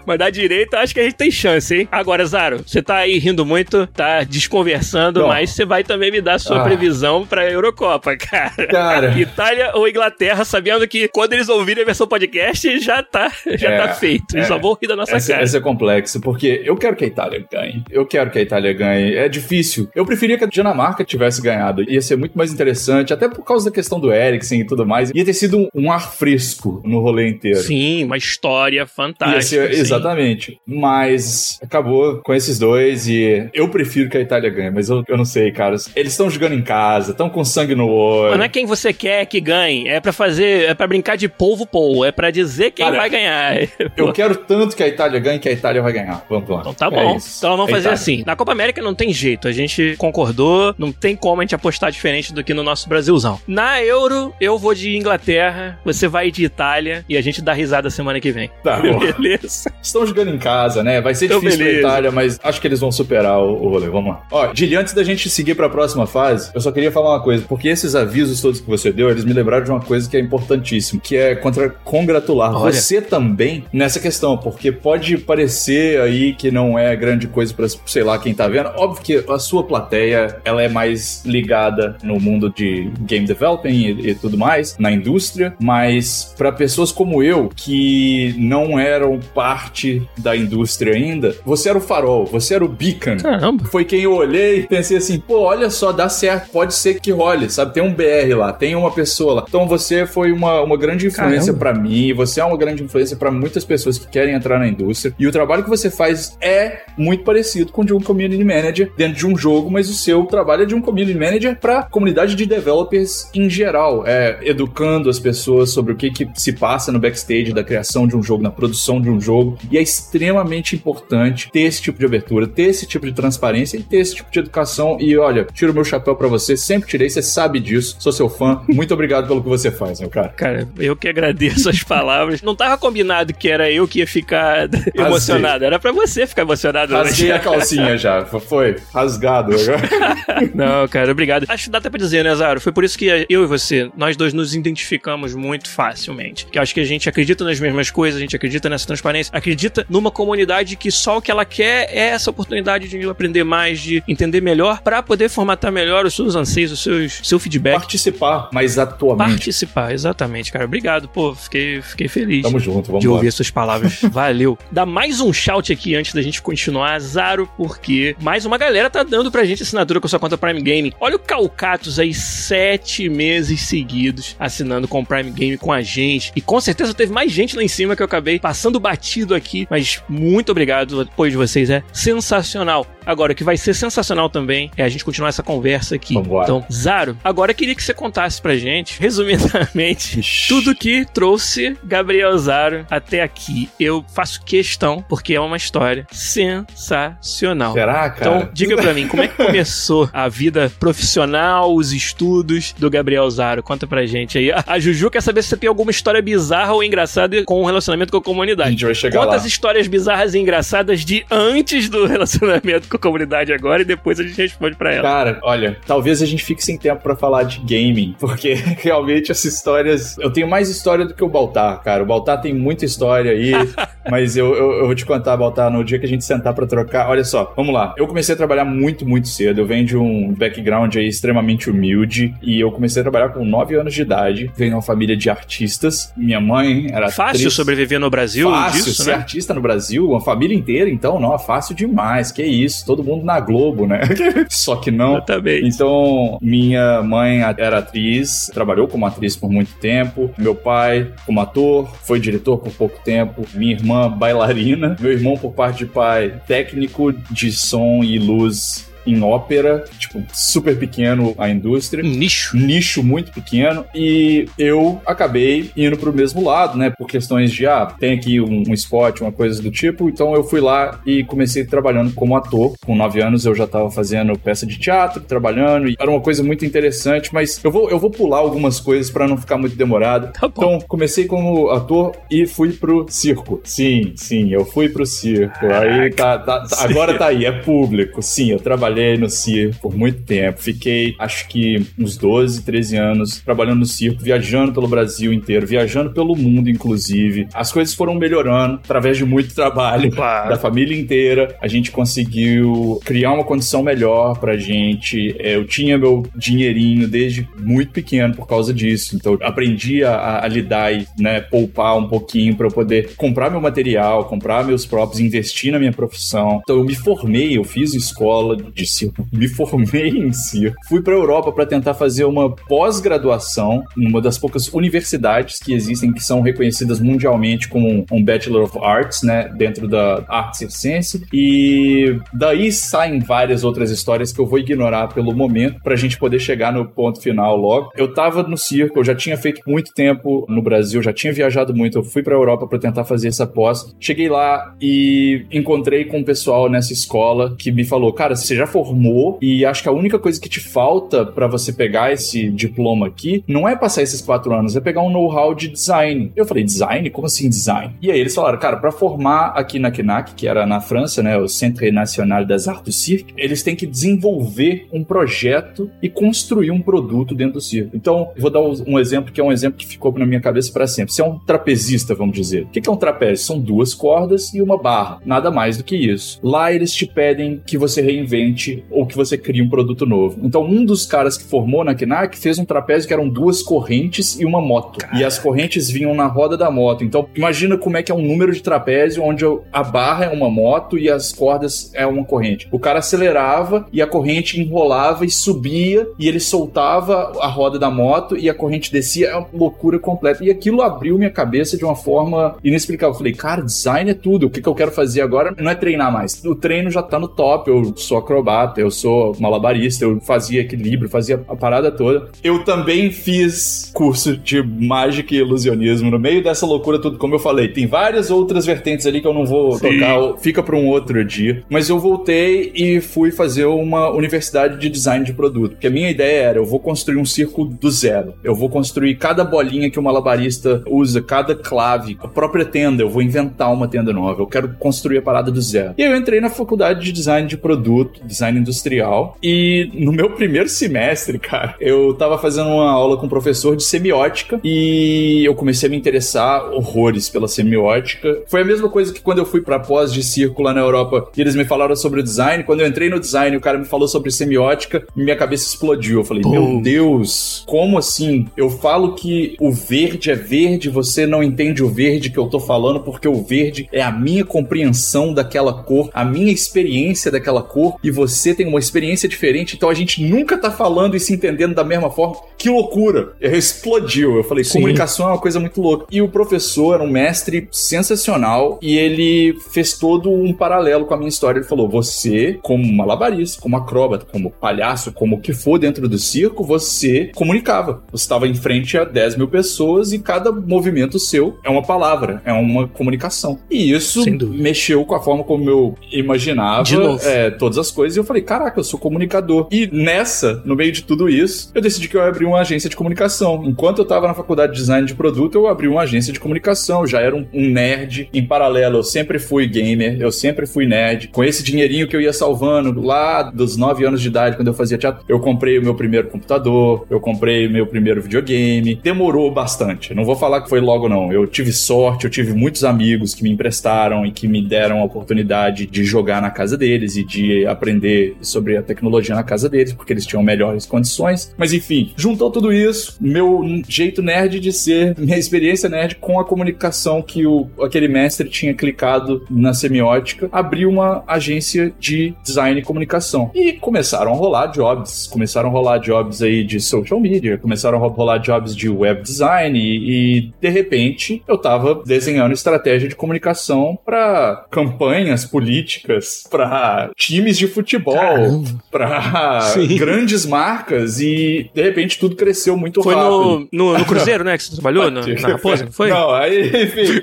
Mas 0.04 0.18
na 0.18 0.30
direita 0.30 0.78
acho 0.78 0.94
que 0.94 1.00
a 1.00 1.04
gente 1.04 1.14
tem 1.16 1.30
chance, 1.30 1.74
hein? 1.74 1.88
Agora, 1.90 2.24
Zaro, 2.26 2.62
você 2.66 2.82
tá 2.82 2.96
aí 2.96 3.18
rindo 3.18 3.44
muito, 3.44 3.86
tá 3.88 4.22
desconversando, 4.22 5.20
Não. 5.20 5.28
mas 5.28 5.50
você 5.50 5.64
vai 5.64 5.82
também 5.84 6.10
me 6.10 6.20
dar 6.20 6.38
sua 6.38 6.60
Ah. 6.60 6.64
previsão 6.64 7.26
pra 7.26 7.50
Eurocopa, 7.50 8.16
cara. 8.18 8.66
Cara. 8.66 9.18
Itália 9.20 9.70
ou 9.74 9.88
Inglaterra, 9.88 10.44
sabendo 10.44 10.86
que 10.88 11.08
quando 11.08 11.32
eles 11.32 11.48
ouvirem 11.48 11.82
a 11.82 11.86
versão 11.86 12.06
podcast, 12.06 12.55
já 12.80 13.02
tá, 13.02 13.32
já 13.56 13.70
É, 13.70 13.76
tá 13.78 13.94
feito. 13.94 14.36
É. 14.36 14.44
só 14.44 14.58
vão 14.58 14.76
rir 14.80 14.88
da 14.88 14.96
nossa 14.96 15.16
Essa, 15.16 15.32
cara. 15.32 15.42
essa 15.44 15.58
é 15.58 15.60
complexo, 15.60 16.20
porque 16.20 16.62
eu 16.64 16.76
quero 16.76 16.96
que 16.96 17.04
a 17.04 17.08
Itália 17.08 17.44
ganhe. 17.50 17.82
Eu 17.90 18.06
quero 18.06 18.30
que 18.30 18.38
a 18.38 18.42
Itália 18.42 18.72
ganhe. 18.72 19.14
É 19.14 19.28
difícil. 19.28 19.88
Eu 19.94 20.04
preferia 20.04 20.36
que 20.38 20.44
a 20.44 20.48
Dinamarca 20.48 21.04
tivesse 21.04 21.40
ganhado. 21.42 21.82
Ia 21.90 22.00
ser 22.02 22.16
muito 22.16 22.36
mais 22.36 22.52
interessante, 22.52 23.12
até 23.12 23.28
por 23.28 23.44
causa 23.44 23.66
da 23.70 23.74
questão 23.74 23.98
do 24.00 24.12
Eriksen 24.12 24.60
e 24.60 24.66
tudo 24.66 24.86
mais. 24.86 25.10
Ia 25.14 25.24
ter 25.24 25.32
sido 25.34 25.58
um, 25.58 25.68
um 25.74 25.92
ar 25.92 26.12
fresco 26.14 26.80
no 26.84 27.00
rolê 27.00 27.28
inteiro. 27.28 27.58
Sim, 27.60 28.04
uma 28.04 28.16
história 28.16 28.76
Ia 28.80 28.86
fantástica. 28.86 29.42
ser, 29.42 29.70
exatamente. 29.72 30.58
Mas 30.66 31.58
acabou 31.62 32.20
com 32.22 32.34
esses 32.34 32.58
dois 32.58 33.06
e 33.08 33.48
eu 33.52 33.68
prefiro 33.68 34.08
que 34.08 34.16
a 34.16 34.20
Itália 34.20 34.50
ganhe, 34.50 34.70
mas 34.70 34.88
eu, 34.88 35.02
eu 35.08 35.16
não 35.16 35.24
sei, 35.24 35.50
cara. 35.52 35.76
Eles 35.94 36.12
estão 36.12 36.30
jogando 36.30 36.54
em 36.54 36.62
casa, 36.62 37.10
estão 37.12 37.28
com 37.28 37.44
sangue 37.44 37.74
no 37.74 37.88
olho. 37.88 38.30
Mas 38.30 38.38
não 38.38 38.44
é 38.44 38.48
quem 38.48 38.66
você 38.66 38.92
quer 38.92 39.26
que 39.26 39.40
ganhe, 39.40 39.88
é 39.88 40.00
pra 40.00 40.12
fazer, 40.12 40.68
é 40.68 40.74
pra 40.74 40.86
brincar 40.86 41.16
de 41.16 41.28
polvo 41.28 41.66
polvo, 41.66 42.04
é 42.04 42.12
pra 42.12 42.30
dizer 42.30 42.45
quem 42.70 42.84
Cara, 42.86 42.96
vai 42.96 43.10
ganhar. 43.10 43.56
Eu 43.96 44.12
quero 44.12 44.34
tanto 44.36 44.76
que 44.76 44.82
a 44.82 44.88
Itália 44.88 45.18
ganhe 45.20 45.38
que 45.38 45.48
a 45.48 45.52
Itália 45.52 45.82
vai 45.82 45.92
ganhar. 45.92 46.24
Vamos 46.28 46.48
lá. 46.48 46.60
Então 46.60 46.74
tá 46.74 46.86
É 46.86 46.90
bom. 46.90 47.16
isso. 47.16 47.38
então 47.38 47.50
vamos 47.56 47.68
É 47.68 47.72
fazer 47.72 47.82
Itália. 47.88 47.94
assim. 47.94 48.22
Na 48.26 48.36
Copa 48.36 48.52
América 48.52 48.80
não 48.82 48.94
tem 48.94 49.12
jeito. 49.12 49.48
A 49.48 49.52
gente 49.52 49.94
concordou. 49.98 50.74
Não 50.78 50.92
tem 50.92 51.14
como 51.16 51.40
a 51.40 51.44
gente 51.44 51.54
apostar 51.54 51.90
diferente 51.90 52.32
do 52.32 52.42
que 52.44 52.54
no 52.54 52.62
nosso 52.62 52.88
Brasilzão. 52.88 53.40
Na 53.46 53.82
Euro, 53.82 54.34
eu 54.40 54.58
vou 54.58 54.74
de 54.74 54.96
Inglaterra. 54.96 55.78
Você 55.84 56.08
vai 56.08 56.30
de 56.30 56.44
Itália. 56.44 57.04
E 57.08 57.16
a 57.16 57.20
gente 57.20 57.40
dá 57.42 57.52
risada 57.52 57.90
semana 57.90 58.20
que 58.20 58.30
vem. 58.32 58.50
Tá 58.62 58.78
bom. 58.82 58.98
Beleza? 58.98 59.72
Estão 59.82 60.06
jogando 60.06 60.30
em 60.34 60.38
casa, 60.38 60.82
né? 60.82 61.00
Vai 61.00 61.14
ser 61.14 61.26
Então, 61.26 61.40
difícil 61.40 61.58
beleza. 61.64 61.80
pra 61.80 61.88
Itália, 61.90 62.10
mas 62.12 62.38
acho 62.42 62.60
que 62.60 62.66
eles 62.66 62.80
vão 62.80 62.90
superar 62.92 63.38
o, 63.38 63.64
o 63.64 63.68
rolê. 63.68 63.88
Vamos 63.88 64.10
lá. 64.10 64.22
Ó, 64.30 64.54
Gili, 64.54 64.76
antes 64.76 64.92
da 64.94 65.02
gente 65.04 65.28
seguir 65.30 65.54
pra 65.54 65.68
próxima 65.68 66.06
fase, 66.06 66.50
eu 66.54 66.60
só 66.60 66.70
queria 66.72 66.90
falar 66.92 67.10
uma 67.14 67.22
coisa, 67.22 67.44
porque 67.48 67.68
esses 67.68 67.94
avisos 67.94 68.40
todos 68.40 68.60
que 68.60 68.68
você 68.68 68.92
deu, 68.92 69.10
eles 69.10 69.24
me 69.24 69.32
lembraram 69.32 69.64
de 69.64 69.70
uma 69.70 69.80
coisa 69.80 70.08
que 70.08 70.16
é 70.16 70.20
importantíssima, 70.20 71.00
que 71.00 71.16
é 71.16 71.34
contra 71.34 71.68
congratular 71.70 72.35
Olha. 72.40 72.72
você 72.72 73.00
também 73.00 73.64
nessa 73.72 74.00
questão, 74.00 74.36
porque 74.36 74.70
pode 74.72 75.18
parecer 75.18 76.00
aí 76.00 76.32
que 76.32 76.50
não 76.50 76.78
é 76.78 76.94
grande 76.96 77.26
coisa 77.26 77.52
pra, 77.54 77.66
sei 77.86 78.02
lá, 78.02 78.18
quem 78.18 78.34
tá 78.34 78.48
vendo. 78.48 78.70
Óbvio 78.76 79.02
que 79.02 79.24
a 79.30 79.38
sua 79.38 79.62
plateia, 79.64 80.38
ela 80.44 80.62
é 80.62 80.68
mais 80.68 81.24
ligada 81.24 81.96
no 82.02 82.18
mundo 82.20 82.50
de 82.50 82.90
game 83.00 83.26
developing 83.26 83.68
e, 83.68 84.10
e 84.10 84.14
tudo 84.14 84.36
mais, 84.36 84.76
na 84.78 84.90
indústria, 84.90 85.54
mas 85.60 86.34
pra 86.36 86.52
pessoas 86.52 86.92
como 86.92 87.22
eu, 87.22 87.50
que 87.54 88.34
não 88.38 88.78
eram 88.78 89.18
parte 89.34 90.02
da 90.18 90.36
indústria 90.36 90.94
ainda, 90.94 91.34
você 91.44 91.68
era 91.68 91.78
o 91.78 91.80
farol, 91.80 92.24
você 92.26 92.54
era 92.54 92.64
o 92.64 92.68
beacon. 92.68 93.18
Caramba. 93.18 93.64
Foi 93.66 93.84
quem 93.84 94.02
eu 94.02 94.14
olhei 94.14 94.60
e 94.60 94.66
pensei 94.66 94.96
assim, 94.96 95.18
pô, 95.18 95.40
olha 95.40 95.70
só, 95.70 95.92
dá 95.92 96.08
certo, 96.08 96.50
pode 96.50 96.74
ser 96.74 97.00
que 97.00 97.10
role, 97.10 97.50
sabe? 97.50 97.74
Tem 97.74 97.82
um 97.82 97.92
BR 97.92 98.36
lá, 98.36 98.52
tem 98.52 98.74
uma 98.74 98.90
pessoa 98.90 99.34
lá. 99.34 99.44
Então 99.48 99.66
você 99.66 100.06
foi 100.06 100.32
uma, 100.32 100.60
uma 100.62 100.76
grande 100.76 101.06
influência 101.06 101.52
pra 101.52 101.74
mim, 101.74 102.12
você 102.16 102.40
é 102.40 102.44
uma 102.44 102.56
grande 102.56 102.82
influência 102.82 103.16
pra 103.16 103.30
muitas 103.30 103.64
pessoas 103.64 103.98
que 103.98 104.08
querem 104.08 104.34
entrar 104.34 104.58
na 104.58 104.66
indústria. 104.66 105.14
E 105.18 105.26
o 105.26 105.32
trabalho 105.32 105.62
que 105.62 105.68
você 105.68 105.90
faz 105.90 106.36
é 106.40 106.82
muito 106.96 107.24
parecido 107.24 107.70
com 107.70 107.82
o 107.82 107.84
de 107.84 107.94
um 107.94 108.00
community 108.00 108.42
manager 108.42 108.92
dentro 108.96 109.16
de 109.16 109.26
um 109.26 109.36
jogo, 109.36 109.70
mas 109.70 109.88
o 109.88 109.94
seu 109.94 110.24
trabalho 110.24 110.64
é 110.64 110.66
de 110.66 110.74
um 110.74 110.80
community 110.80 111.18
manager 111.18 111.58
pra 111.58 111.82
comunidade 111.82 112.34
de 112.34 112.46
developers 112.46 113.30
em 113.34 113.48
geral, 113.48 114.06
é 114.06 114.38
educando 114.42 115.08
as 115.08 115.18
pessoas 115.18 115.70
sobre 115.70 115.92
o 115.92 115.96
que, 115.96 116.10
que 116.10 116.28
se 116.34 116.52
passa 116.52 116.90
no 116.90 116.98
backstage 116.98 117.52
da 117.52 117.62
criação 117.62 118.06
de 118.06 118.16
um 118.16 118.22
jogo, 118.22 118.42
na 118.42 118.50
produção 118.50 119.00
de 119.00 119.10
um 119.10 119.20
jogo. 119.20 119.58
E 119.70 119.78
é 119.78 119.82
extremamente 119.82 120.74
importante 120.74 121.50
ter 121.50 121.60
esse 121.60 121.82
tipo 121.82 121.98
de 121.98 122.06
abertura, 122.06 122.46
ter 122.46 122.64
esse 122.64 122.86
tipo 122.86 123.06
de 123.06 123.12
transparência 123.12 123.76
e 123.76 123.82
ter 123.82 123.98
esse 123.98 124.14
tipo 124.14 124.30
de 124.30 124.38
educação. 124.38 124.96
E 125.00 125.16
olha, 125.16 125.46
tiro 125.52 125.74
meu 125.74 125.84
chapéu 125.84 126.16
pra 126.16 126.28
você, 126.28 126.56
sempre 126.56 126.88
tirei, 126.88 127.08
você 127.08 127.22
sabe 127.22 127.60
disso, 127.60 127.96
sou 127.98 128.12
seu 128.12 128.28
fã. 128.28 128.62
Muito 128.68 128.92
obrigado 128.94 129.26
pelo 129.28 129.42
que 129.42 129.48
você 129.48 129.70
faz, 129.70 130.00
meu 130.00 130.08
cara. 130.08 130.28
Cara, 130.28 130.68
eu 130.78 130.96
que 130.96 131.08
agradeço 131.08 131.68
as 131.68 131.82
palavras. 131.84 132.05
Não 132.42 132.54
tava 132.54 132.76
combinado 132.78 133.32
que 133.34 133.48
era 133.48 133.70
eu 133.70 133.86
que 133.86 133.98
ia 134.00 134.06
ficar 134.06 134.68
emocionado. 134.94 135.64
Era 135.64 135.78
pra 135.78 135.92
você 135.92 136.26
ficar 136.26 136.42
emocionado. 136.42 136.94
Rasguei 136.94 137.32
a 137.32 137.38
calcinha 137.38 137.96
já, 137.98 138.24
foi 138.24 138.76
rasgado 138.92 139.54
agora. 139.54 139.76
Não, 140.54 140.86
cara, 140.88 141.10
obrigado. 141.10 141.46
Acho 141.48 141.64
que 141.64 141.70
dá 141.70 141.78
até 141.78 141.90
pra 141.90 141.98
dizer, 141.98 142.24
né, 142.24 142.34
Zaro? 142.34 142.60
Foi 142.60 142.72
por 142.72 142.84
isso 142.84 142.98
que 142.98 143.26
eu 143.28 143.42
e 143.42 143.46
você, 143.46 143.90
nós 143.96 144.16
dois 144.16 144.32
nos 144.32 144.54
identificamos 144.54 145.34
muito 145.34 145.68
facilmente. 145.68 146.46
Que 146.46 146.58
eu 146.58 146.62
acho 146.62 146.74
que 146.74 146.80
a 146.80 146.84
gente 146.84 147.08
acredita 147.08 147.44
nas 147.44 147.58
mesmas 147.60 147.90
coisas, 147.90 148.18
a 148.18 148.20
gente 148.20 148.36
acredita 148.36 148.68
nessa 148.68 148.86
transparência, 148.86 149.36
acredita 149.36 149.86
numa 149.88 150.10
comunidade 150.10 150.76
que 150.76 150.90
só 150.90 151.18
o 151.18 151.22
que 151.22 151.30
ela 151.30 151.44
quer 151.44 151.88
é 151.90 152.08
essa 152.08 152.30
oportunidade 152.30 152.88
de 152.88 153.08
aprender 153.08 153.44
mais, 153.44 153.80
de 153.80 154.02
entender 154.06 154.40
melhor, 154.40 154.80
pra 154.80 155.02
poder 155.02 155.28
formatar 155.28 155.72
melhor 155.72 156.04
os 156.04 156.14
seus 156.14 156.34
anseios, 156.34 156.72
os 156.72 156.82
seus 156.82 157.20
seu 157.22 157.38
feedback. 157.38 157.74
Participar 157.74 158.48
mais 158.52 158.78
atualmente. 158.78 159.30
Participar, 159.30 159.92
exatamente, 159.92 160.52
cara. 160.52 160.64
Obrigado, 160.64 161.08
pô, 161.08 161.34
fiquei, 161.34 161.82
fiquei 161.96 162.08
feliz 162.08 162.42
Tamo 162.42 162.60
junto, 162.60 162.86
vamos 162.86 163.00
de 163.00 163.08
ouvir 163.08 163.32
suas 163.32 163.50
palavras. 163.50 164.00
Valeu. 164.12 164.58
Dá 164.70 164.84
mais 164.84 165.20
um 165.20 165.32
shout 165.32 165.72
aqui 165.72 165.94
antes 165.94 166.12
da 166.12 166.20
gente 166.20 166.42
continuar, 166.42 166.98
Zaro, 167.00 167.48
porque 167.56 168.14
mais 168.20 168.44
uma 168.44 168.58
galera 168.58 168.90
tá 168.90 169.02
dando 169.02 169.30
pra 169.30 169.44
gente 169.44 169.62
assinatura 169.62 170.00
com 170.00 170.06
sua 170.06 170.18
conta 170.18 170.36
Prime 170.36 170.60
Game. 170.60 170.92
Olha 171.00 171.16
o 171.16 171.18
Calcatos 171.18 171.98
aí, 171.98 172.12
sete 172.12 173.08
meses 173.08 173.62
seguidos 173.62 174.36
assinando 174.38 174.86
com 174.86 175.00
o 175.00 175.06
Prime 175.06 175.30
Game 175.30 175.56
com 175.56 175.72
a 175.72 175.82
gente. 175.82 176.32
E 176.36 176.40
com 176.40 176.60
certeza 176.60 176.92
teve 176.92 177.12
mais 177.12 177.32
gente 177.32 177.56
lá 177.56 177.62
em 177.62 177.68
cima 177.68 177.96
que 177.96 178.02
eu 178.02 178.06
acabei 178.06 178.38
passando 178.38 178.78
batido 178.78 179.34
aqui. 179.34 179.66
Mas 179.70 180.02
muito 180.08 180.52
obrigado, 180.52 180.92
o 180.92 181.00
apoio 181.00 181.30
de 181.30 181.36
vocês 181.36 181.70
é 181.70 181.82
sensacional. 181.92 182.86
Agora, 183.06 183.32
o 183.32 183.36
que 183.36 183.44
vai 183.44 183.56
ser 183.56 183.72
sensacional 183.72 184.28
também 184.28 184.70
é 184.76 184.82
a 184.82 184.88
gente 184.88 185.04
continuar 185.04 185.28
essa 185.28 185.42
conversa 185.42 185.94
aqui. 185.94 186.14
Vambora. 186.14 186.44
Então, 186.44 186.66
Zaro, 186.70 187.16
agora 187.22 187.52
eu 187.52 187.54
queria 187.54 187.74
que 187.74 187.82
você 187.82 187.94
contasse 187.94 188.42
pra 188.42 188.56
gente, 188.56 188.98
resumidamente, 189.00 190.18
Ixi. 190.18 190.48
tudo 190.48 190.74
que 190.74 191.06
trouxe 191.14 191.76
Gabriel 191.86 192.36
Zaro 192.38 192.84
até 192.90 193.22
aqui. 193.22 193.68
Eu 193.78 194.04
faço 194.14 194.42
questão, 194.42 195.04
porque 195.08 195.34
é 195.34 195.40
uma 195.40 195.56
história 195.56 196.06
sensacional. 196.12 197.72
Será, 197.72 198.10
cara? 198.10 198.36
Então, 198.38 198.50
diga 198.52 198.76
pra 198.76 198.92
mim, 198.92 199.06
como 199.08 199.22
é 199.22 199.28
que 199.28 199.36
começou 199.36 200.08
a 200.12 200.28
vida 200.28 200.70
profissional, 200.78 201.74
os 201.74 201.92
estudos 201.92 202.72
do 202.78 202.90
Gabriel 202.90 203.28
Zaro? 203.30 203.62
Conta 203.62 203.86
pra 203.86 204.04
gente 204.06 204.38
aí. 204.38 204.50
A 204.66 204.78
Juju 204.78 205.10
quer 205.10 205.20
saber 205.22 205.42
se 205.42 205.50
você 205.50 205.56
tem 205.56 205.68
alguma 205.68 205.90
história 205.90 206.20
bizarra 206.20 206.72
ou 206.72 206.82
engraçada 206.82 207.42
com 207.44 207.62
o 207.62 207.66
relacionamento 207.66 208.10
com 208.10 208.18
a 208.18 208.20
a 208.20 208.22
comunidade. 208.22 208.70
gente 208.70 208.84
vai 208.84 208.94
chegar 208.94 209.20
Conta 209.20 209.30
lá. 209.32 209.36
as 209.36 209.44
histórias 209.44 209.86
bizarras 209.86 210.34
e 210.34 210.38
engraçadas 210.38 211.04
de 211.04 211.24
antes 211.30 211.88
do 211.88 212.06
relacionamento 212.06 212.88
com 212.88 212.96
a 212.96 213.00
comunidade 213.00 213.52
agora 213.52 213.82
e 213.82 213.84
depois 213.84 214.18
a 214.18 214.22
gente 214.22 214.36
responde 214.40 214.74
pra 214.76 214.92
ela. 214.92 215.02
Cara, 215.02 215.40
olha, 215.42 215.78
talvez 215.86 216.20
a 216.22 216.26
gente 216.26 216.42
fique 216.42 216.64
sem 216.64 216.76
tempo 216.76 217.02
pra 217.02 217.14
falar 217.14 217.44
de 217.44 217.60
gaming, 217.60 218.16
porque 218.18 218.54
realmente 218.82 219.30
essas 219.30 219.54
histórias. 219.54 220.16
Eu 220.18 220.30
tenho 220.30 220.48
mais 220.48 220.68
história 220.68 221.04
do 221.04 221.14
que 221.14 221.22
o 221.22 221.28
Baltar, 221.28 221.75
cara. 221.78 222.02
O 222.02 222.06
Baltar 222.06 222.40
tem 222.40 222.54
muita 222.54 222.84
história 222.84 223.32
aí. 223.32 223.52
Mas 224.10 224.36
eu, 224.36 224.54
eu, 224.54 224.72
eu, 224.72 224.86
vou 224.86 224.94
te 224.94 225.04
contar, 225.04 225.36
Baltar, 225.36 225.70
no 225.70 225.82
dia 225.84 225.98
que 225.98 226.06
a 226.06 226.08
gente 226.08 226.24
sentar 226.24 226.54
pra 226.54 226.66
trocar. 226.66 227.08
Olha 227.08 227.24
só, 227.24 227.52
vamos 227.56 227.74
lá. 227.74 227.94
Eu 227.96 228.06
comecei 228.06 228.34
a 228.34 228.38
trabalhar 228.38 228.64
muito, 228.64 229.06
muito 229.06 229.26
cedo. 229.26 229.60
Eu 229.60 229.66
venho 229.66 229.84
de 229.84 229.96
um 229.96 230.32
background 230.32 230.94
aí 230.96 231.08
extremamente 231.08 231.68
humilde 231.68 232.34
e 232.40 232.60
eu 232.60 232.70
comecei 232.70 233.00
a 233.00 233.04
trabalhar 233.04 233.30
com 233.30 233.44
9 233.44 233.74
anos 233.74 233.92
de 233.92 234.02
idade. 234.02 234.50
Venho 234.56 234.70
de 234.70 234.76
uma 234.76 234.82
família 234.82 235.16
de 235.16 235.28
artistas. 235.28 236.12
Minha 236.16 236.40
mãe 236.40 236.86
era 236.92 237.08
Fácil 237.10 237.40
atriz. 237.40 237.54
sobreviver 237.54 237.98
no 237.98 238.08
Brasil 238.08 238.50
Fácil 238.50 238.84
disso, 238.84 239.02
ser 239.02 239.10
né? 239.10 239.16
artista 239.16 239.54
no 239.54 239.60
Brasil, 239.60 240.08
uma 240.08 240.20
família 240.20 240.56
inteira, 240.56 240.88
então, 240.88 241.18
não, 241.18 241.36
fácil 241.38 241.74
demais. 241.74 242.30
Que 242.30 242.42
isso, 242.42 242.84
todo 242.84 243.02
mundo 243.02 243.24
na 243.24 243.40
Globo, 243.40 243.86
né? 243.86 244.00
Só 244.48 244.76
que 244.76 244.90
não. 244.90 245.16
Exatamente. 245.16 245.66
Então, 245.66 246.38
minha 246.40 247.02
mãe 247.02 247.40
era 247.42 247.78
atriz, 247.78 248.50
trabalhou 248.52 248.88
como 248.88 249.06
atriz 249.06 249.36
por 249.36 249.50
muito 249.50 249.74
tempo. 249.74 250.30
Meu 250.38 250.54
pai, 250.54 251.12
como 251.24 251.40
ator, 251.40 251.65
foi 252.02 252.20
diretor 252.20 252.58
por 252.58 252.72
pouco 252.72 252.98
tempo. 253.04 253.46
Minha 253.54 253.72
irmã, 253.72 254.10
bailarina. 254.10 254.96
Meu 255.00 255.12
irmão, 255.12 255.36
por 255.36 255.52
parte 255.52 255.78
de 255.78 255.86
pai, 255.86 256.40
técnico 256.46 257.12
de 257.12 257.52
som 257.52 258.02
e 258.02 258.18
luz 258.18 258.86
em 259.06 259.22
ópera, 259.22 259.84
tipo, 259.98 260.22
super 260.32 260.78
pequeno 260.78 261.34
a 261.38 261.48
indústria. 261.48 262.02
Nicho. 262.02 262.56
Nicho 262.56 263.02
muito 263.02 263.32
pequeno. 263.32 263.84
E 263.94 264.48
eu 264.58 265.00
acabei 265.06 265.70
indo 265.76 265.96
pro 265.96 266.12
mesmo 266.12 266.44
lado, 266.44 266.76
né? 266.76 266.90
Por 266.90 267.06
questões 267.06 267.52
de, 267.52 267.66
ah, 267.66 267.86
tem 267.86 268.14
aqui 268.14 268.40
um, 268.40 268.64
um 268.68 268.74
spot, 268.74 269.20
uma 269.20 269.32
coisa 269.32 269.62
do 269.62 269.70
tipo. 269.70 270.08
Então 270.08 270.34
eu 270.34 270.44
fui 270.44 270.60
lá 270.60 271.00
e 271.06 271.24
comecei 271.24 271.64
trabalhando 271.64 272.12
como 272.14 272.36
ator. 272.36 272.74
Com 272.84 272.96
nove 272.96 273.22
anos 273.22 273.44
eu 273.44 273.54
já 273.54 273.66
tava 273.66 273.90
fazendo 273.90 274.38
peça 274.38 274.66
de 274.66 274.78
teatro, 274.78 275.20
trabalhando. 275.22 275.88
E 275.88 275.96
era 275.98 276.10
uma 276.10 276.20
coisa 276.20 276.42
muito 276.42 276.64
interessante, 276.64 277.32
mas 277.32 277.62
eu 277.62 277.70
vou, 277.70 277.90
eu 277.90 277.98
vou 277.98 278.10
pular 278.10 278.38
algumas 278.38 278.80
coisas 278.80 279.10
para 279.10 279.28
não 279.28 279.36
ficar 279.36 279.56
muito 279.58 279.76
demorado. 279.76 280.32
Tá 280.32 280.46
então, 280.46 280.78
comecei 280.86 281.26
como 281.26 281.70
ator 281.70 282.16
e 282.30 282.46
fui 282.46 282.72
pro 282.72 283.06
circo. 283.08 283.60
Sim, 283.64 284.12
sim, 284.16 284.52
eu 284.52 284.64
fui 284.64 284.88
pro 284.88 285.06
circo. 285.06 285.66
Aí 285.66 286.10
tá, 286.10 286.38
tá, 286.38 286.60
tá 286.60 286.84
agora 286.84 287.18
tá 287.18 287.26
aí, 287.26 287.44
é 287.44 287.52
público. 287.52 288.22
Sim, 288.22 288.52
eu 288.52 288.58
trabalhei 288.58 288.95
trabalhei 288.96 289.16
no 289.18 289.28
circo 289.28 289.76
por 289.80 289.94
muito 289.94 290.22
tempo. 290.22 290.60
Fiquei, 290.60 291.14
acho 291.18 291.46
que, 291.48 291.86
uns 291.98 292.16
12, 292.16 292.62
13 292.62 292.96
anos 292.96 293.40
trabalhando 293.40 293.80
no 293.80 293.86
circo, 293.86 294.22
viajando 294.22 294.72
pelo 294.72 294.88
Brasil 294.88 295.32
inteiro, 295.32 295.66
viajando 295.66 296.10
pelo 296.12 296.34
mundo, 296.34 296.70
inclusive. 296.70 297.46
As 297.52 297.70
coisas 297.70 297.94
foram 297.94 298.14
melhorando 298.14 298.80
através 298.82 299.18
de 299.18 299.24
muito 299.24 299.54
trabalho 299.54 300.10
claro. 300.10 300.48
da 300.50 300.56
família 300.56 300.98
inteira. 300.98 301.54
A 301.60 301.68
gente 301.68 301.90
conseguiu 301.90 303.00
criar 303.04 303.32
uma 303.32 303.44
condição 303.44 303.82
melhor 303.82 304.38
pra 304.38 304.56
gente. 304.56 305.36
É, 305.38 305.56
eu 305.56 305.64
tinha 305.66 305.98
meu 305.98 306.26
dinheirinho 306.34 307.06
desde 307.06 307.46
muito 307.58 307.92
pequeno 307.92 308.34
por 308.34 308.46
causa 308.46 308.72
disso. 308.72 309.14
Então, 309.14 309.36
aprendi 309.42 310.02
a, 310.02 310.44
a 310.44 310.48
lidar 310.48 310.92
e 310.92 311.06
né, 311.18 311.40
poupar 311.40 311.98
um 311.98 312.08
pouquinho 312.08 312.56
para 312.56 312.66
eu 312.66 312.70
poder 312.70 313.14
comprar 313.16 313.50
meu 313.50 313.60
material, 313.60 314.24
comprar 314.24 314.64
meus 314.64 314.86
próprios, 314.86 315.20
investir 315.20 315.72
na 315.72 315.78
minha 315.78 315.92
profissão. 315.92 316.60
Então, 316.62 316.76
eu 316.76 316.84
me 316.84 316.94
formei, 316.94 317.56
eu 317.58 317.64
fiz 317.64 317.94
escola 317.94 318.56
de 318.56 318.85
circo, 318.86 319.26
me 319.32 319.48
formei 319.48 320.08
em 320.08 320.32
circo, 320.32 320.76
fui 320.88 321.02
para 321.02 321.14
Europa 321.14 321.52
para 321.52 321.66
tentar 321.66 321.94
fazer 321.94 322.24
uma 322.24 322.54
pós-graduação 322.54 323.82
numa 323.96 324.20
das 324.20 324.38
poucas 324.38 324.68
universidades 324.68 325.58
que 325.58 325.72
existem 325.72 326.12
que 326.12 326.22
são 326.22 326.40
reconhecidas 326.40 327.00
mundialmente 327.00 327.68
como 327.68 328.04
um 328.10 328.24
Bachelor 328.24 328.64
of 328.64 328.78
Arts, 328.78 329.22
né, 329.22 329.50
dentro 329.56 329.88
da 329.88 330.24
arte 330.28 330.58
circense. 330.58 331.26
E 331.32 332.18
daí 332.32 332.72
saem 332.72 333.18
várias 333.20 333.64
outras 333.64 333.90
histórias 333.90 334.32
que 334.32 334.40
eu 334.40 334.46
vou 334.46 334.58
ignorar 334.58 335.08
pelo 335.08 335.34
momento 335.34 335.80
para 335.82 335.94
a 335.94 335.96
gente 335.96 336.18
poder 336.18 336.38
chegar 336.38 336.72
no 336.72 336.86
ponto 336.86 337.20
final 337.20 337.56
logo. 337.56 337.90
Eu 337.96 338.12
tava 338.12 338.42
no 338.42 338.56
circo, 338.56 338.98
eu 338.98 339.04
já 339.04 339.14
tinha 339.14 339.36
feito 339.36 339.60
muito 339.66 339.92
tempo 339.92 340.46
no 340.48 340.62
Brasil, 340.62 341.02
já 341.02 341.12
tinha 341.12 341.32
viajado 341.32 341.74
muito, 341.74 341.98
eu 341.98 342.04
fui 342.04 342.22
para 342.22 342.34
Europa 342.34 342.66
para 342.66 342.78
tentar 342.78 343.04
fazer 343.04 343.28
essa 343.28 343.46
pós. 343.46 343.94
Cheguei 344.00 344.28
lá 344.28 344.74
e 344.80 345.46
encontrei 345.50 346.04
com 346.04 346.18
o 346.18 346.20
um 346.20 346.24
pessoal 346.24 346.68
nessa 346.68 346.92
escola 346.92 347.54
que 347.58 347.70
me 347.70 347.84
falou: 347.84 348.12
"Cara, 348.12 348.34
você 348.34 348.56
já 348.56 348.65
formou 348.66 349.38
e 349.40 349.64
acho 349.64 349.82
que 349.82 349.88
a 349.88 349.92
única 349.92 350.18
coisa 350.18 350.40
que 350.40 350.48
te 350.48 350.60
falta 350.60 351.24
para 351.24 351.46
você 351.46 351.72
pegar 351.72 352.12
esse 352.12 352.48
diploma 352.50 353.06
aqui 353.06 353.44
não 353.46 353.68
é 353.68 353.76
passar 353.76 354.02
esses 354.02 354.20
quatro 354.20 354.54
anos, 354.54 354.76
é 354.76 354.80
pegar 354.80 355.02
um 355.02 355.10
know-how 355.10 355.54
de 355.54 355.68
design. 355.68 356.32
Eu 356.36 356.46
falei, 356.46 356.64
design? 356.64 357.08
Como 357.10 357.26
assim 357.26 357.48
design? 357.48 357.94
E 358.00 358.10
aí 358.10 358.18
eles 358.18 358.34
falaram, 358.34 358.58
cara, 358.58 358.76
para 358.76 358.92
formar 358.92 359.48
aqui 359.48 359.78
na 359.78 359.90
KNAC, 359.90 360.34
que 360.34 360.46
era 360.46 360.66
na 360.66 360.80
França, 360.80 361.22
né, 361.22 361.36
o 361.36 361.48
Centre 361.48 361.90
National 361.90 362.44
des 362.44 362.68
Arts 362.68 362.82
du 362.82 362.92
Cirque, 362.92 363.34
eles 363.36 363.62
têm 363.62 363.76
que 363.76 363.86
desenvolver 363.86 364.86
um 364.92 365.02
projeto 365.04 365.90
e 366.02 366.08
construir 366.08 366.70
um 366.70 366.80
produto 366.80 367.34
dentro 367.34 367.54
do 367.54 367.60
circo. 367.60 367.96
Então, 367.96 368.30
vou 368.36 368.50
dar 368.50 368.60
um 368.60 368.98
exemplo 368.98 369.32
que 369.32 369.40
é 369.40 369.44
um 369.44 369.52
exemplo 369.52 369.78
que 369.78 369.86
ficou 369.86 370.12
na 370.18 370.26
minha 370.26 370.40
cabeça 370.40 370.72
para 370.72 370.86
sempre. 370.86 371.12
Você 371.12 371.22
é 371.22 371.24
um 371.24 371.38
trapezista, 371.38 372.14
vamos 372.14 372.34
dizer. 372.34 372.64
O 372.64 372.68
que 372.68 372.88
é 372.88 372.92
um 372.92 372.96
trapézio? 372.96 373.44
São 373.44 373.58
duas 373.58 373.94
cordas 373.94 374.52
e 374.54 374.62
uma 374.62 374.78
barra. 374.78 375.20
Nada 375.24 375.50
mais 375.50 375.76
do 375.76 375.84
que 375.84 375.96
isso. 375.96 376.38
Lá 376.42 376.72
eles 376.72 376.92
te 376.92 377.06
pedem 377.06 377.60
que 377.66 377.78
você 377.78 378.00
reinvente 378.00 378.55
ou 378.90 379.06
que 379.06 379.16
você 379.16 379.36
cria 379.36 379.62
um 379.62 379.68
produto 379.68 380.06
novo. 380.06 380.38
Então, 380.42 380.64
um 380.64 380.84
dos 380.84 381.06
caras 381.06 381.36
que 381.36 381.44
formou 381.44 381.84
na 381.84 381.94
Knack 381.94 382.38
fez 382.38 382.58
um 382.58 382.64
trapézio 382.64 383.06
que 383.06 383.14
eram 383.14 383.28
duas 383.28 383.62
correntes 383.62 384.38
e 384.38 384.44
uma 384.44 384.60
moto. 384.60 384.98
E 385.14 385.24
as 385.24 385.38
correntes 385.38 385.90
vinham 385.90 386.14
na 386.14 386.26
roda 386.26 386.56
da 386.56 386.70
moto. 386.70 387.04
Então, 387.04 387.28
imagina 387.34 387.76
como 387.76 387.96
é 387.96 388.02
que 388.02 388.10
é 388.10 388.14
um 388.14 388.22
número 388.22 388.52
de 388.52 388.62
trapézio 388.62 389.22
onde 389.22 389.44
a 389.72 389.82
barra 389.82 390.26
é 390.26 390.28
uma 390.28 390.50
moto 390.50 390.98
e 390.98 391.10
as 391.10 391.32
cordas 391.32 391.90
é 391.94 392.06
uma 392.06 392.24
corrente. 392.24 392.68
O 392.70 392.78
cara 392.78 392.98
acelerava 392.98 393.86
e 393.92 394.00
a 394.00 394.06
corrente 394.06 394.60
enrolava 394.60 395.24
e 395.24 395.30
subia 395.30 396.08
e 396.18 396.28
ele 396.28 396.40
soltava 396.40 397.32
a 397.40 397.46
roda 397.46 397.78
da 397.78 397.90
moto 397.90 398.36
e 398.36 398.48
a 398.48 398.54
corrente 398.54 398.92
descia. 398.92 399.28
É 399.28 399.36
uma 399.36 399.48
loucura 399.52 399.98
completa. 399.98 400.44
E 400.44 400.50
aquilo 400.50 400.82
abriu 400.82 401.18
minha 401.18 401.30
cabeça 401.30 401.76
de 401.76 401.84
uma 401.84 401.96
forma 401.96 402.56
inexplicável. 402.64 403.12
Eu 403.14 403.18
falei, 403.18 403.32
cara, 403.34 403.62
design 403.62 404.10
é 404.10 404.14
tudo. 404.14 404.46
O 404.46 404.50
que, 404.50 404.60
que 404.60 404.68
eu 404.68 404.74
quero 404.74 404.90
fazer 404.90 405.20
agora 405.20 405.54
não 405.58 405.70
é 405.70 405.74
treinar 405.74 406.12
mais. 406.12 406.42
O 406.44 406.54
treino 406.54 406.90
já 406.90 407.02
tá 407.02 407.18
no 407.18 407.28
top. 407.28 407.70
Eu 407.70 407.92
sou 407.96 408.18
acrobata 408.18 408.45
acrobata, 408.46 408.80
eu 408.80 408.90
sou 408.90 409.36
malabarista, 409.40 410.04
eu 410.04 410.20
fazia 410.20 410.60
equilíbrio, 410.60 411.10
fazia 411.10 411.42
a 411.48 411.56
parada 411.56 411.90
toda. 411.90 412.28
Eu 412.42 412.64
também 412.64 413.10
fiz 413.10 413.90
curso 413.92 414.36
de 414.36 414.62
mágica 414.62 415.34
e 415.34 415.38
ilusionismo 415.38 416.10
no 416.10 416.18
meio 416.18 416.42
dessa 416.42 416.64
loucura 416.64 417.00
tudo, 417.00 417.18
como 417.18 417.34
eu 417.34 417.38
falei. 417.38 417.68
Tem 417.68 417.86
várias 417.86 418.30
outras 418.30 418.64
vertentes 418.64 419.06
ali 419.06 419.20
que 419.20 419.26
eu 419.26 419.34
não 419.34 419.44
vou 419.44 419.76
Sim. 419.78 419.98
tocar, 419.98 420.38
fica 420.38 420.62
para 420.62 420.76
um 420.76 420.86
outro 420.86 421.24
dia. 421.24 421.64
Mas 421.68 421.88
eu 421.88 421.98
voltei 421.98 422.72
e 422.74 423.00
fui 423.00 423.32
fazer 423.32 423.64
uma 423.64 424.10
universidade 424.10 424.78
de 424.78 424.88
design 424.88 425.24
de 425.24 425.32
produto. 425.32 425.72
Porque 425.72 425.88
a 425.88 425.90
minha 425.90 426.10
ideia 426.10 426.42
era, 426.42 426.58
eu 426.58 426.64
vou 426.64 426.78
construir 426.78 427.16
um 427.16 427.24
circo 427.24 427.64
do 427.64 427.90
zero. 427.90 428.34
Eu 428.44 428.54
vou 428.54 428.68
construir 428.68 429.16
cada 429.16 429.44
bolinha 429.44 429.90
que 429.90 429.98
o 429.98 430.02
malabarista 430.02 430.82
usa, 430.86 431.20
cada 431.20 431.54
clave, 431.54 432.16
a 432.20 432.28
própria 432.28 432.64
tenda, 432.64 433.02
eu 433.02 433.10
vou 433.10 433.22
inventar 433.22 433.72
uma 433.72 433.88
tenda 433.88 434.12
nova. 434.12 434.42
Eu 434.42 434.46
quero 434.46 434.74
construir 434.78 435.18
a 435.18 435.22
parada 435.22 435.50
do 435.50 435.60
zero. 435.60 435.94
E 435.96 436.02
eu 436.02 436.16
entrei 436.16 436.40
na 436.40 436.50
faculdade 436.50 437.00
de 437.00 437.12
design 437.12 437.48
de 437.48 437.56
produto, 437.56 438.20
design 438.24 438.35
design 438.36 438.60
industrial. 438.60 439.36
E 439.42 439.90
no 439.94 440.12
meu 440.12 440.30
primeiro 440.30 440.68
semestre, 440.68 441.38
cara, 441.38 441.74
eu 441.80 442.14
tava 442.14 442.38
fazendo 442.38 442.68
uma 442.68 442.90
aula 442.90 443.16
com 443.16 443.26
um 443.26 443.28
professor 443.28 443.74
de 443.74 443.82
semiótica 443.82 444.60
e 444.62 445.42
eu 445.44 445.54
comecei 445.54 445.88
a 445.88 445.90
me 445.90 445.96
interessar 445.96 446.70
horrores 446.72 447.28
pela 447.28 447.48
semiótica. 447.48 448.42
Foi 448.46 448.60
a 448.60 448.64
mesma 448.64 448.88
coisa 448.88 449.12
que 449.12 449.20
quando 449.20 449.38
eu 449.38 449.46
fui 449.46 449.62
pra 449.62 449.78
pós 449.78 450.12
de 450.12 450.22
circo 450.22 450.62
lá 450.62 450.74
na 450.74 450.80
Europa 450.80 451.28
e 451.36 451.40
eles 451.40 451.54
me 451.54 451.64
falaram 451.64 451.96
sobre 451.96 452.20
o 452.20 452.22
design. 452.22 452.64
Quando 452.64 452.80
eu 452.80 452.86
entrei 452.86 453.08
no 453.08 453.18
design, 453.18 453.56
o 453.56 453.60
cara 453.60 453.78
me 453.78 453.84
falou 453.84 454.06
sobre 454.06 454.30
semiótica 454.30 455.04
e 455.16 455.22
minha 455.22 455.36
cabeça 455.36 455.66
explodiu. 455.66 456.20
Eu 456.20 456.24
falei, 456.24 456.42
Pô. 456.42 456.50
meu 456.50 456.80
Deus, 456.82 457.64
como 457.66 457.98
assim? 457.98 458.46
Eu 458.56 458.68
falo 458.68 459.14
que 459.14 459.56
o 459.58 459.72
verde 459.72 460.30
é 460.30 460.34
verde, 460.34 460.90
você 460.90 461.26
não 461.26 461.42
entende 461.42 461.82
o 461.82 461.88
verde 461.88 462.30
que 462.30 462.38
eu 462.38 462.46
tô 462.46 462.60
falando 462.60 463.00
porque 463.00 463.28
o 463.28 463.42
verde 463.42 463.88
é 463.92 464.02
a 464.02 464.12
minha 464.12 464.44
compreensão 464.44 465.32
daquela 465.32 465.72
cor, 465.72 466.10
a 466.12 466.24
minha 466.24 466.52
experiência 466.52 467.30
daquela 467.30 467.62
cor 467.62 467.96
e 468.02 468.10
você 468.10 468.25
você 468.28 468.54
tem 468.54 468.66
uma 468.66 468.78
experiência 468.78 469.28
diferente, 469.28 469.76
então 469.76 469.88
a 469.88 469.94
gente 469.94 470.22
nunca 470.22 470.56
tá 470.56 470.70
falando 470.70 471.16
e 471.16 471.20
se 471.20 471.32
entendendo 471.32 471.74
da 471.74 471.84
mesma 471.84 472.10
forma. 472.10 472.36
Que 472.56 472.68
loucura! 472.68 473.34
Explodiu. 473.40 474.36
Eu 474.36 474.44
falei, 474.44 474.64
Sim. 474.64 474.80
comunicação 474.80 475.28
é 475.28 475.32
uma 475.32 475.38
coisa 475.38 475.60
muito 475.60 475.80
louca. 475.80 476.06
E 476.10 476.22
o 476.22 476.28
professor 476.28 476.94
era 476.94 477.02
um 477.02 477.10
mestre 477.10 477.68
sensacional 477.70 478.78
e 478.80 478.96
ele 478.96 479.56
fez 479.70 479.98
todo 479.98 480.30
um 480.30 480.52
paralelo 480.52 481.04
com 481.04 481.14
a 481.14 481.16
minha 481.16 481.28
história. 481.28 481.58
Ele 481.58 481.68
falou: 481.68 481.88
você, 481.88 482.58
como 482.62 482.90
malabarista, 482.92 483.60
como 483.60 483.76
acróbata, 483.76 484.26
como 484.30 484.50
palhaço, 484.50 485.12
como 485.12 485.36
o 485.36 485.40
que 485.40 485.52
for 485.52 485.78
dentro 485.78 486.08
do 486.08 486.18
circo, 486.18 486.64
você 486.64 487.30
comunicava. 487.34 488.02
Você 488.10 488.24
estava 488.24 488.48
em 488.48 488.54
frente 488.54 488.96
a 488.96 489.04
10 489.04 489.36
mil 489.36 489.48
pessoas 489.48 490.12
e 490.12 490.18
cada 490.18 490.50
movimento 490.50 491.18
seu 491.18 491.58
é 491.62 491.70
uma 491.70 491.82
palavra, 491.82 492.42
é 492.44 492.52
uma 492.52 492.88
comunicação. 492.88 493.58
E 493.70 493.92
isso 493.92 494.24
mexeu 494.48 495.04
com 495.04 495.14
a 495.14 495.20
forma 495.20 495.44
como 495.44 495.68
eu 495.68 495.94
imaginava 496.12 496.88
é, 497.22 497.50
todas 497.50 497.78
as 497.78 497.90
coisas 497.90 498.06
coisas. 498.06 498.15
E 498.16 498.20
eu 498.20 498.24
falei, 498.24 498.42
caraca, 498.42 498.80
eu 498.80 498.84
sou 498.84 498.98
comunicador. 498.98 499.68
E 499.70 499.88
nessa, 499.92 500.62
no 500.64 500.74
meio 500.74 500.92
de 500.92 501.02
tudo 501.02 501.28
isso, 501.28 501.70
eu 501.74 501.82
decidi 501.82 502.08
que 502.08 502.16
eu 502.16 502.20
ia 502.20 502.28
abrir 502.28 502.46
uma 502.46 502.60
agência 502.60 502.88
de 502.88 502.96
comunicação. 502.96 503.62
Enquanto 503.64 503.98
eu 503.98 504.04
tava 504.04 504.26
na 504.26 504.34
faculdade 504.34 504.72
de 504.72 504.78
design 504.78 505.06
de 505.06 505.14
produto, 505.14 505.56
eu 505.56 505.66
abri 505.66 505.86
uma 505.86 506.02
agência 506.02 506.32
de 506.32 506.40
comunicação. 506.40 507.02
Eu 507.02 507.06
já 507.06 507.20
era 507.20 507.36
um, 507.36 507.46
um 507.52 507.68
nerd. 507.68 508.28
Em 508.32 508.44
paralelo, 508.44 508.98
eu 508.98 509.02
sempre 509.02 509.38
fui 509.38 509.66
gamer, 509.66 510.20
eu 510.20 510.32
sempre 510.32 510.66
fui 510.66 510.86
nerd. 510.86 511.28
Com 511.28 511.44
esse 511.44 511.62
dinheirinho 511.62 512.08
que 512.08 512.16
eu 512.16 512.20
ia 512.20 512.32
salvando 512.32 513.00
lá 513.02 513.42
dos 513.42 513.76
9 513.76 514.06
anos 514.06 514.22
de 514.22 514.28
idade, 514.28 514.56
quando 514.56 514.68
eu 514.68 514.74
fazia 514.74 514.96
teatro, 514.96 515.24
eu 515.28 515.38
comprei 515.40 515.78
o 515.78 515.82
meu 515.82 515.94
primeiro 515.94 516.28
computador, 516.28 517.06
eu 517.10 517.20
comprei 517.20 517.66
o 517.66 517.70
meu 517.70 517.86
primeiro 517.86 518.22
videogame. 518.22 518.98
Demorou 519.02 519.50
bastante. 519.50 520.14
Não 520.14 520.24
vou 520.24 520.36
falar 520.36 520.62
que 520.62 520.68
foi 520.68 520.80
logo, 520.80 521.08
não. 521.08 521.32
Eu 521.32 521.46
tive 521.46 521.72
sorte, 521.72 522.24
eu 522.24 522.30
tive 522.30 522.52
muitos 522.52 522.84
amigos 522.84 523.34
que 523.34 523.42
me 523.42 523.50
emprestaram 523.50 524.24
e 524.24 524.32
que 524.32 524.48
me 524.48 524.62
deram 524.62 525.00
a 525.00 525.04
oportunidade 525.04 525.86
de 525.86 526.04
jogar 526.04 526.40
na 526.40 526.50
casa 526.50 526.76
deles 526.76 527.16
e 527.16 527.24
de 527.24 527.66
aprender 527.66 528.05
sobre 528.40 528.76
a 528.76 528.82
tecnologia 528.82 529.34
na 529.34 529.42
casa 529.42 529.68
deles, 529.68 529.92
porque 529.92 530.12
eles 530.12 530.26
tinham 530.26 530.42
melhores 530.42 530.86
condições. 530.86 531.54
Mas 531.56 531.72
enfim, 531.72 532.12
juntou 532.16 532.50
tudo 532.50 532.72
isso, 532.72 533.16
meu 533.20 533.62
jeito 533.88 534.22
nerd 534.22 534.60
de 534.60 534.72
ser, 534.72 535.14
minha 535.18 535.38
experiência 535.38 535.88
nerd 535.88 536.16
com 536.16 536.38
a 536.38 536.44
comunicação 536.44 537.22
que 537.22 537.46
o, 537.46 537.68
aquele 537.80 538.08
mestre 538.08 538.48
tinha 538.48 538.74
clicado 538.74 539.44
na 539.50 539.74
semiótica, 539.74 540.48
abriu 540.52 540.88
uma 540.88 541.24
agência 541.26 541.92
de 541.98 542.34
design 542.42 542.80
e 542.80 542.82
comunicação. 542.82 543.50
E 543.54 543.72
começaram 543.72 544.32
a 544.32 544.36
rolar 544.36 544.66
jobs, 544.68 545.26
começaram 545.26 545.68
a 545.68 545.72
rolar 545.72 545.98
jobs 545.98 546.42
aí 546.42 546.64
de 546.64 546.80
social 546.80 547.20
media, 547.20 547.58
começaram 547.58 548.02
a 548.02 548.08
rolar 548.08 548.38
jobs 548.38 548.74
de 548.74 548.88
web 548.88 549.22
design 549.22 549.78
e, 549.78 550.38
e 550.38 550.52
de 550.60 550.68
repente 550.68 551.42
eu 551.46 551.58
tava 551.58 552.02
desenhando 552.04 552.52
estratégia 552.52 553.08
de 553.08 553.14
comunicação 553.14 553.98
para 554.04 554.66
campanhas 554.70 555.44
políticas, 555.44 556.44
para 556.50 557.10
times 557.16 557.58
de 557.58 557.66
futebol, 557.66 557.95
para 558.00 559.74
grandes 559.96 560.46
marcas 560.46 561.20
e 561.20 561.70
de 561.74 561.82
repente 561.82 562.18
tudo 562.18 562.36
cresceu 562.36 562.76
muito 562.76 563.02
foi 563.02 563.14
rápido. 563.14 563.68
No, 563.72 563.92
no, 563.92 563.98
no 563.98 564.04
Cruzeiro, 564.04 564.44
né? 564.44 564.56
Que 564.56 564.64
você 564.64 564.72
trabalhou 564.72 565.10
na, 565.10 565.26
na 565.26 565.48
Raposa, 565.48 565.88
foi? 565.90 566.10
Não, 566.10 566.30
aí, 566.32 566.68
enfim. 566.68 567.20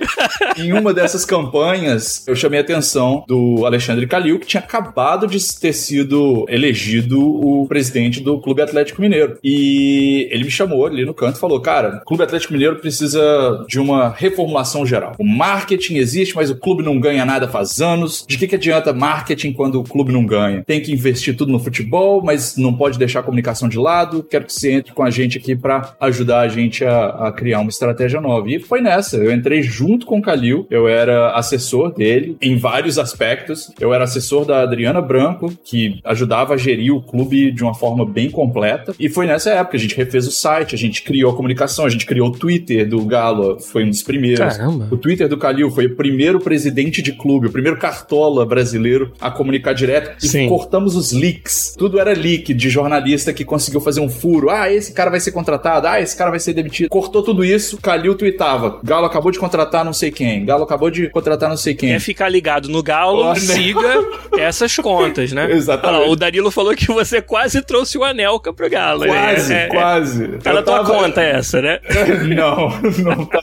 em 0.57 0.73
uma 0.73 0.93
dessas 0.93 1.25
campanhas, 1.25 2.25
eu 2.27 2.35
chamei 2.35 2.59
a 2.59 2.63
atenção 2.63 3.23
do 3.27 3.65
Alexandre 3.65 4.07
Calil, 4.07 4.39
que 4.39 4.47
tinha 4.47 4.61
acabado 4.61 5.27
de 5.27 5.39
ter 5.59 5.73
sido 5.73 6.45
elegido 6.49 7.19
o 7.19 7.65
presidente 7.67 8.19
do 8.19 8.39
Clube 8.39 8.61
Atlético 8.61 9.01
Mineiro. 9.01 9.37
E 9.43 10.27
ele 10.31 10.43
me 10.43 10.51
chamou 10.51 10.85
ali 10.85 11.05
no 11.05 11.13
canto 11.13 11.37
e 11.37 11.39
falou: 11.39 11.59
Cara, 11.59 11.99
o 12.01 12.05
Clube 12.05 12.23
Atlético 12.23 12.53
Mineiro 12.53 12.77
precisa 12.77 13.65
de 13.67 13.79
uma 13.79 14.09
reformulação 14.09 14.85
geral. 14.85 15.13
O 15.17 15.25
marketing 15.25 15.95
existe, 15.95 16.35
mas 16.35 16.49
o 16.49 16.55
clube 16.55 16.83
não 16.83 16.99
ganha 16.99 17.25
nada 17.25 17.47
faz 17.47 17.81
anos. 17.81 18.25
De 18.27 18.37
que, 18.37 18.47
que 18.47 18.55
adianta 18.55 18.93
marketing 18.93 19.53
quando 19.53 19.79
o 19.79 19.83
clube 19.83 20.11
não 20.11 20.25
ganha? 20.25 20.52
Tem 20.61 20.81
que 20.81 20.91
investir 20.91 21.35
tudo 21.35 21.51
no 21.51 21.59
futebol, 21.59 22.21
mas 22.23 22.57
não 22.57 22.73
pode 22.73 22.99
deixar 22.99 23.21
a 23.21 23.23
comunicação 23.23 23.67
de 23.67 23.77
lado. 23.77 24.23
Quero 24.23 24.45
que 24.45 24.53
você 24.53 24.71
entre 24.71 24.93
com 24.93 25.03
a 25.03 25.09
gente 25.09 25.37
aqui 25.37 25.55
para 25.55 25.95
ajudar 25.99 26.41
a 26.41 26.47
gente 26.47 26.83
a, 26.83 27.27
a, 27.27 27.31
criar 27.31 27.59
uma 27.59 27.69
estratégia 27.69 28.21
nova. 28.21 28.49
E 28.49 28.59
foi 28.59 28.81
nessa. 28.81 29.17
Eu 29.17 29.31
entrei 29.31 29.61
junto 29.61 30.05
com 30.05 30.19
o 30.19 30.21
Calil, 30.21 30.67
eu 30.69 30.87
era 30.87 31.31
assessor 31.31 31.93
dele 31.93 32.37
em 32.41 32.57
vários 32.57 32.97
aspectos. 32.97 33.71
Eu 33.79 33.93
era 33.93 34.03
assessor 34.03 34.45
da 34.45 34.61
Adriana 34.61 35.01
Branco, 35.01 35.53
que 35.63 35.99
ajudava 36.03 36.53
a 36.53 36.57
gerir 36.57 36.93
o 36.93 37.01
clube 37.01 37.51
de 37.51 37.63
uma 37.63 37.73
forma 37.73 38.05
bem 38.05 38.29
completa. 38.29 38.93
E 38.99 39.09
foi 39.09 39.25
nessa 39.25 39.51
época. 39.51 39.77
A 39.77 39.79
gente 39.79 39.95
refez 39.95 40.27
o 40.27 40.31
site, 40.31 40.75
a 40.75 40.77
gente 40.77 41.01
criou 41.03 41.31
a 41.31 41.35
comunicação, 41.35 41.85
a 41.85 41.89
gente 41.89 42.05
criou 42.05 42.29
o 42.29 42.31
Twitter 42.31 42.87
do 42.87 43.03
Galo, 43.05 43.59
foi 43.59 43.83
um 43.83 43.89
dos 43.89 44.03
primeiros. 44.03 44.39
Caramba. 44.39 44.87
O 44.91 44.97
Twitter 44.97 45.27
do 45.27 45.37
Calil 45.37 45.69
foi 45.69 45.85
o 45.85 45.95
primeiro 45.95 46.39
presidente 46.39 47.01
de 47.01 47.11
clube, 47.13 47.47
o 47.47 47.51
primeiro 47.51 47.77
cartola 47.77 48.45
brasileiro 48.45 49.13
a 49.19 49.31
comunicar 49.31 49.73
direto. 49.73 50.23
E 50.23 50.27
Sim. 50.27 50.42
Cortamos 50.47 50.95
os 50.95 51.11
leaks. 51.11 51.75
Tudo 51.77 51.99
era 51.99 52.13
leak 52.13 52.53
de 52.53 52.69
jornalista 52.69 53.33
que 53.33 53.43
conseguiu 53.45 53.81
fazer 53.81 53.99
um 54.01 54.09
furo. 54.09 54.49
Ah, 54.49 54.71
esse 54.71 54.93
cara 54.93 55.09
vai 55.09 55.19
ser 55.19 55.31
contratado. 55.31 55.87
Ah, 55.87 55.99
esse 56.01 56.15
cara 56.17 56.29
vai 56.29 56.39
ser 56.39 56.53
demitido. 56.53 56.89
Cortou 56.89 57.21
tudo 57.23 57.43
isso. 57.43 57.77
Calil 57.81 58.15
tweetava. 58.15 58.79
Galo 58.83 59.05
acabou 59.05 59.31
de 59.31 59.39
contratar 59.39 59.83
não 59.85 59.93
sei 59.93 60.11
quem. 60.11 60.45
Galo 60.45 60.63
acabou 60.63 60.89
de 60.89 61.09
contratar 61.09 61.49
não 61.49 61.57
sei 61.57 61.73
quem. 61.75 61.89
Quer 61.89 61.99
ficar 61.99 62.29
ligado 62.29 62.69
no 62.69 62.81
Galo, 62.83 63.35
siga 63.35 63.81
essas 64.37 64.75
contas, 64.77 65.31
né? 65.31 65.51
Exatamente. 65.51 66.01
Lá, 66.05 66.09
o 66.09 66.15
Danilo 66.15 66.51
falou 66.51 66.73
que 66.75 66.87
você 66.87 67.21
quase 67.21 67.61
trouxe 67.61 67.97
o 67.97 68.03
Anelka 68.03 68.53
pro 68.53 68.69
Galo. 68.69 69.05
Quase, 69.05 69.53
É, 69.53 69.63
é, 69.63 69.67
quase. 69.67 70.27
Tá 70.39 70.53
na 70.53 70.61
tua 70.61 70.77
tava- 70.77 70.93
conta 70.93 71.21
essa, 71.21 71.61
né? 71.61 71.79
não, 72.35 72.69
não 73.03 73.25
tá. 73.25 73.41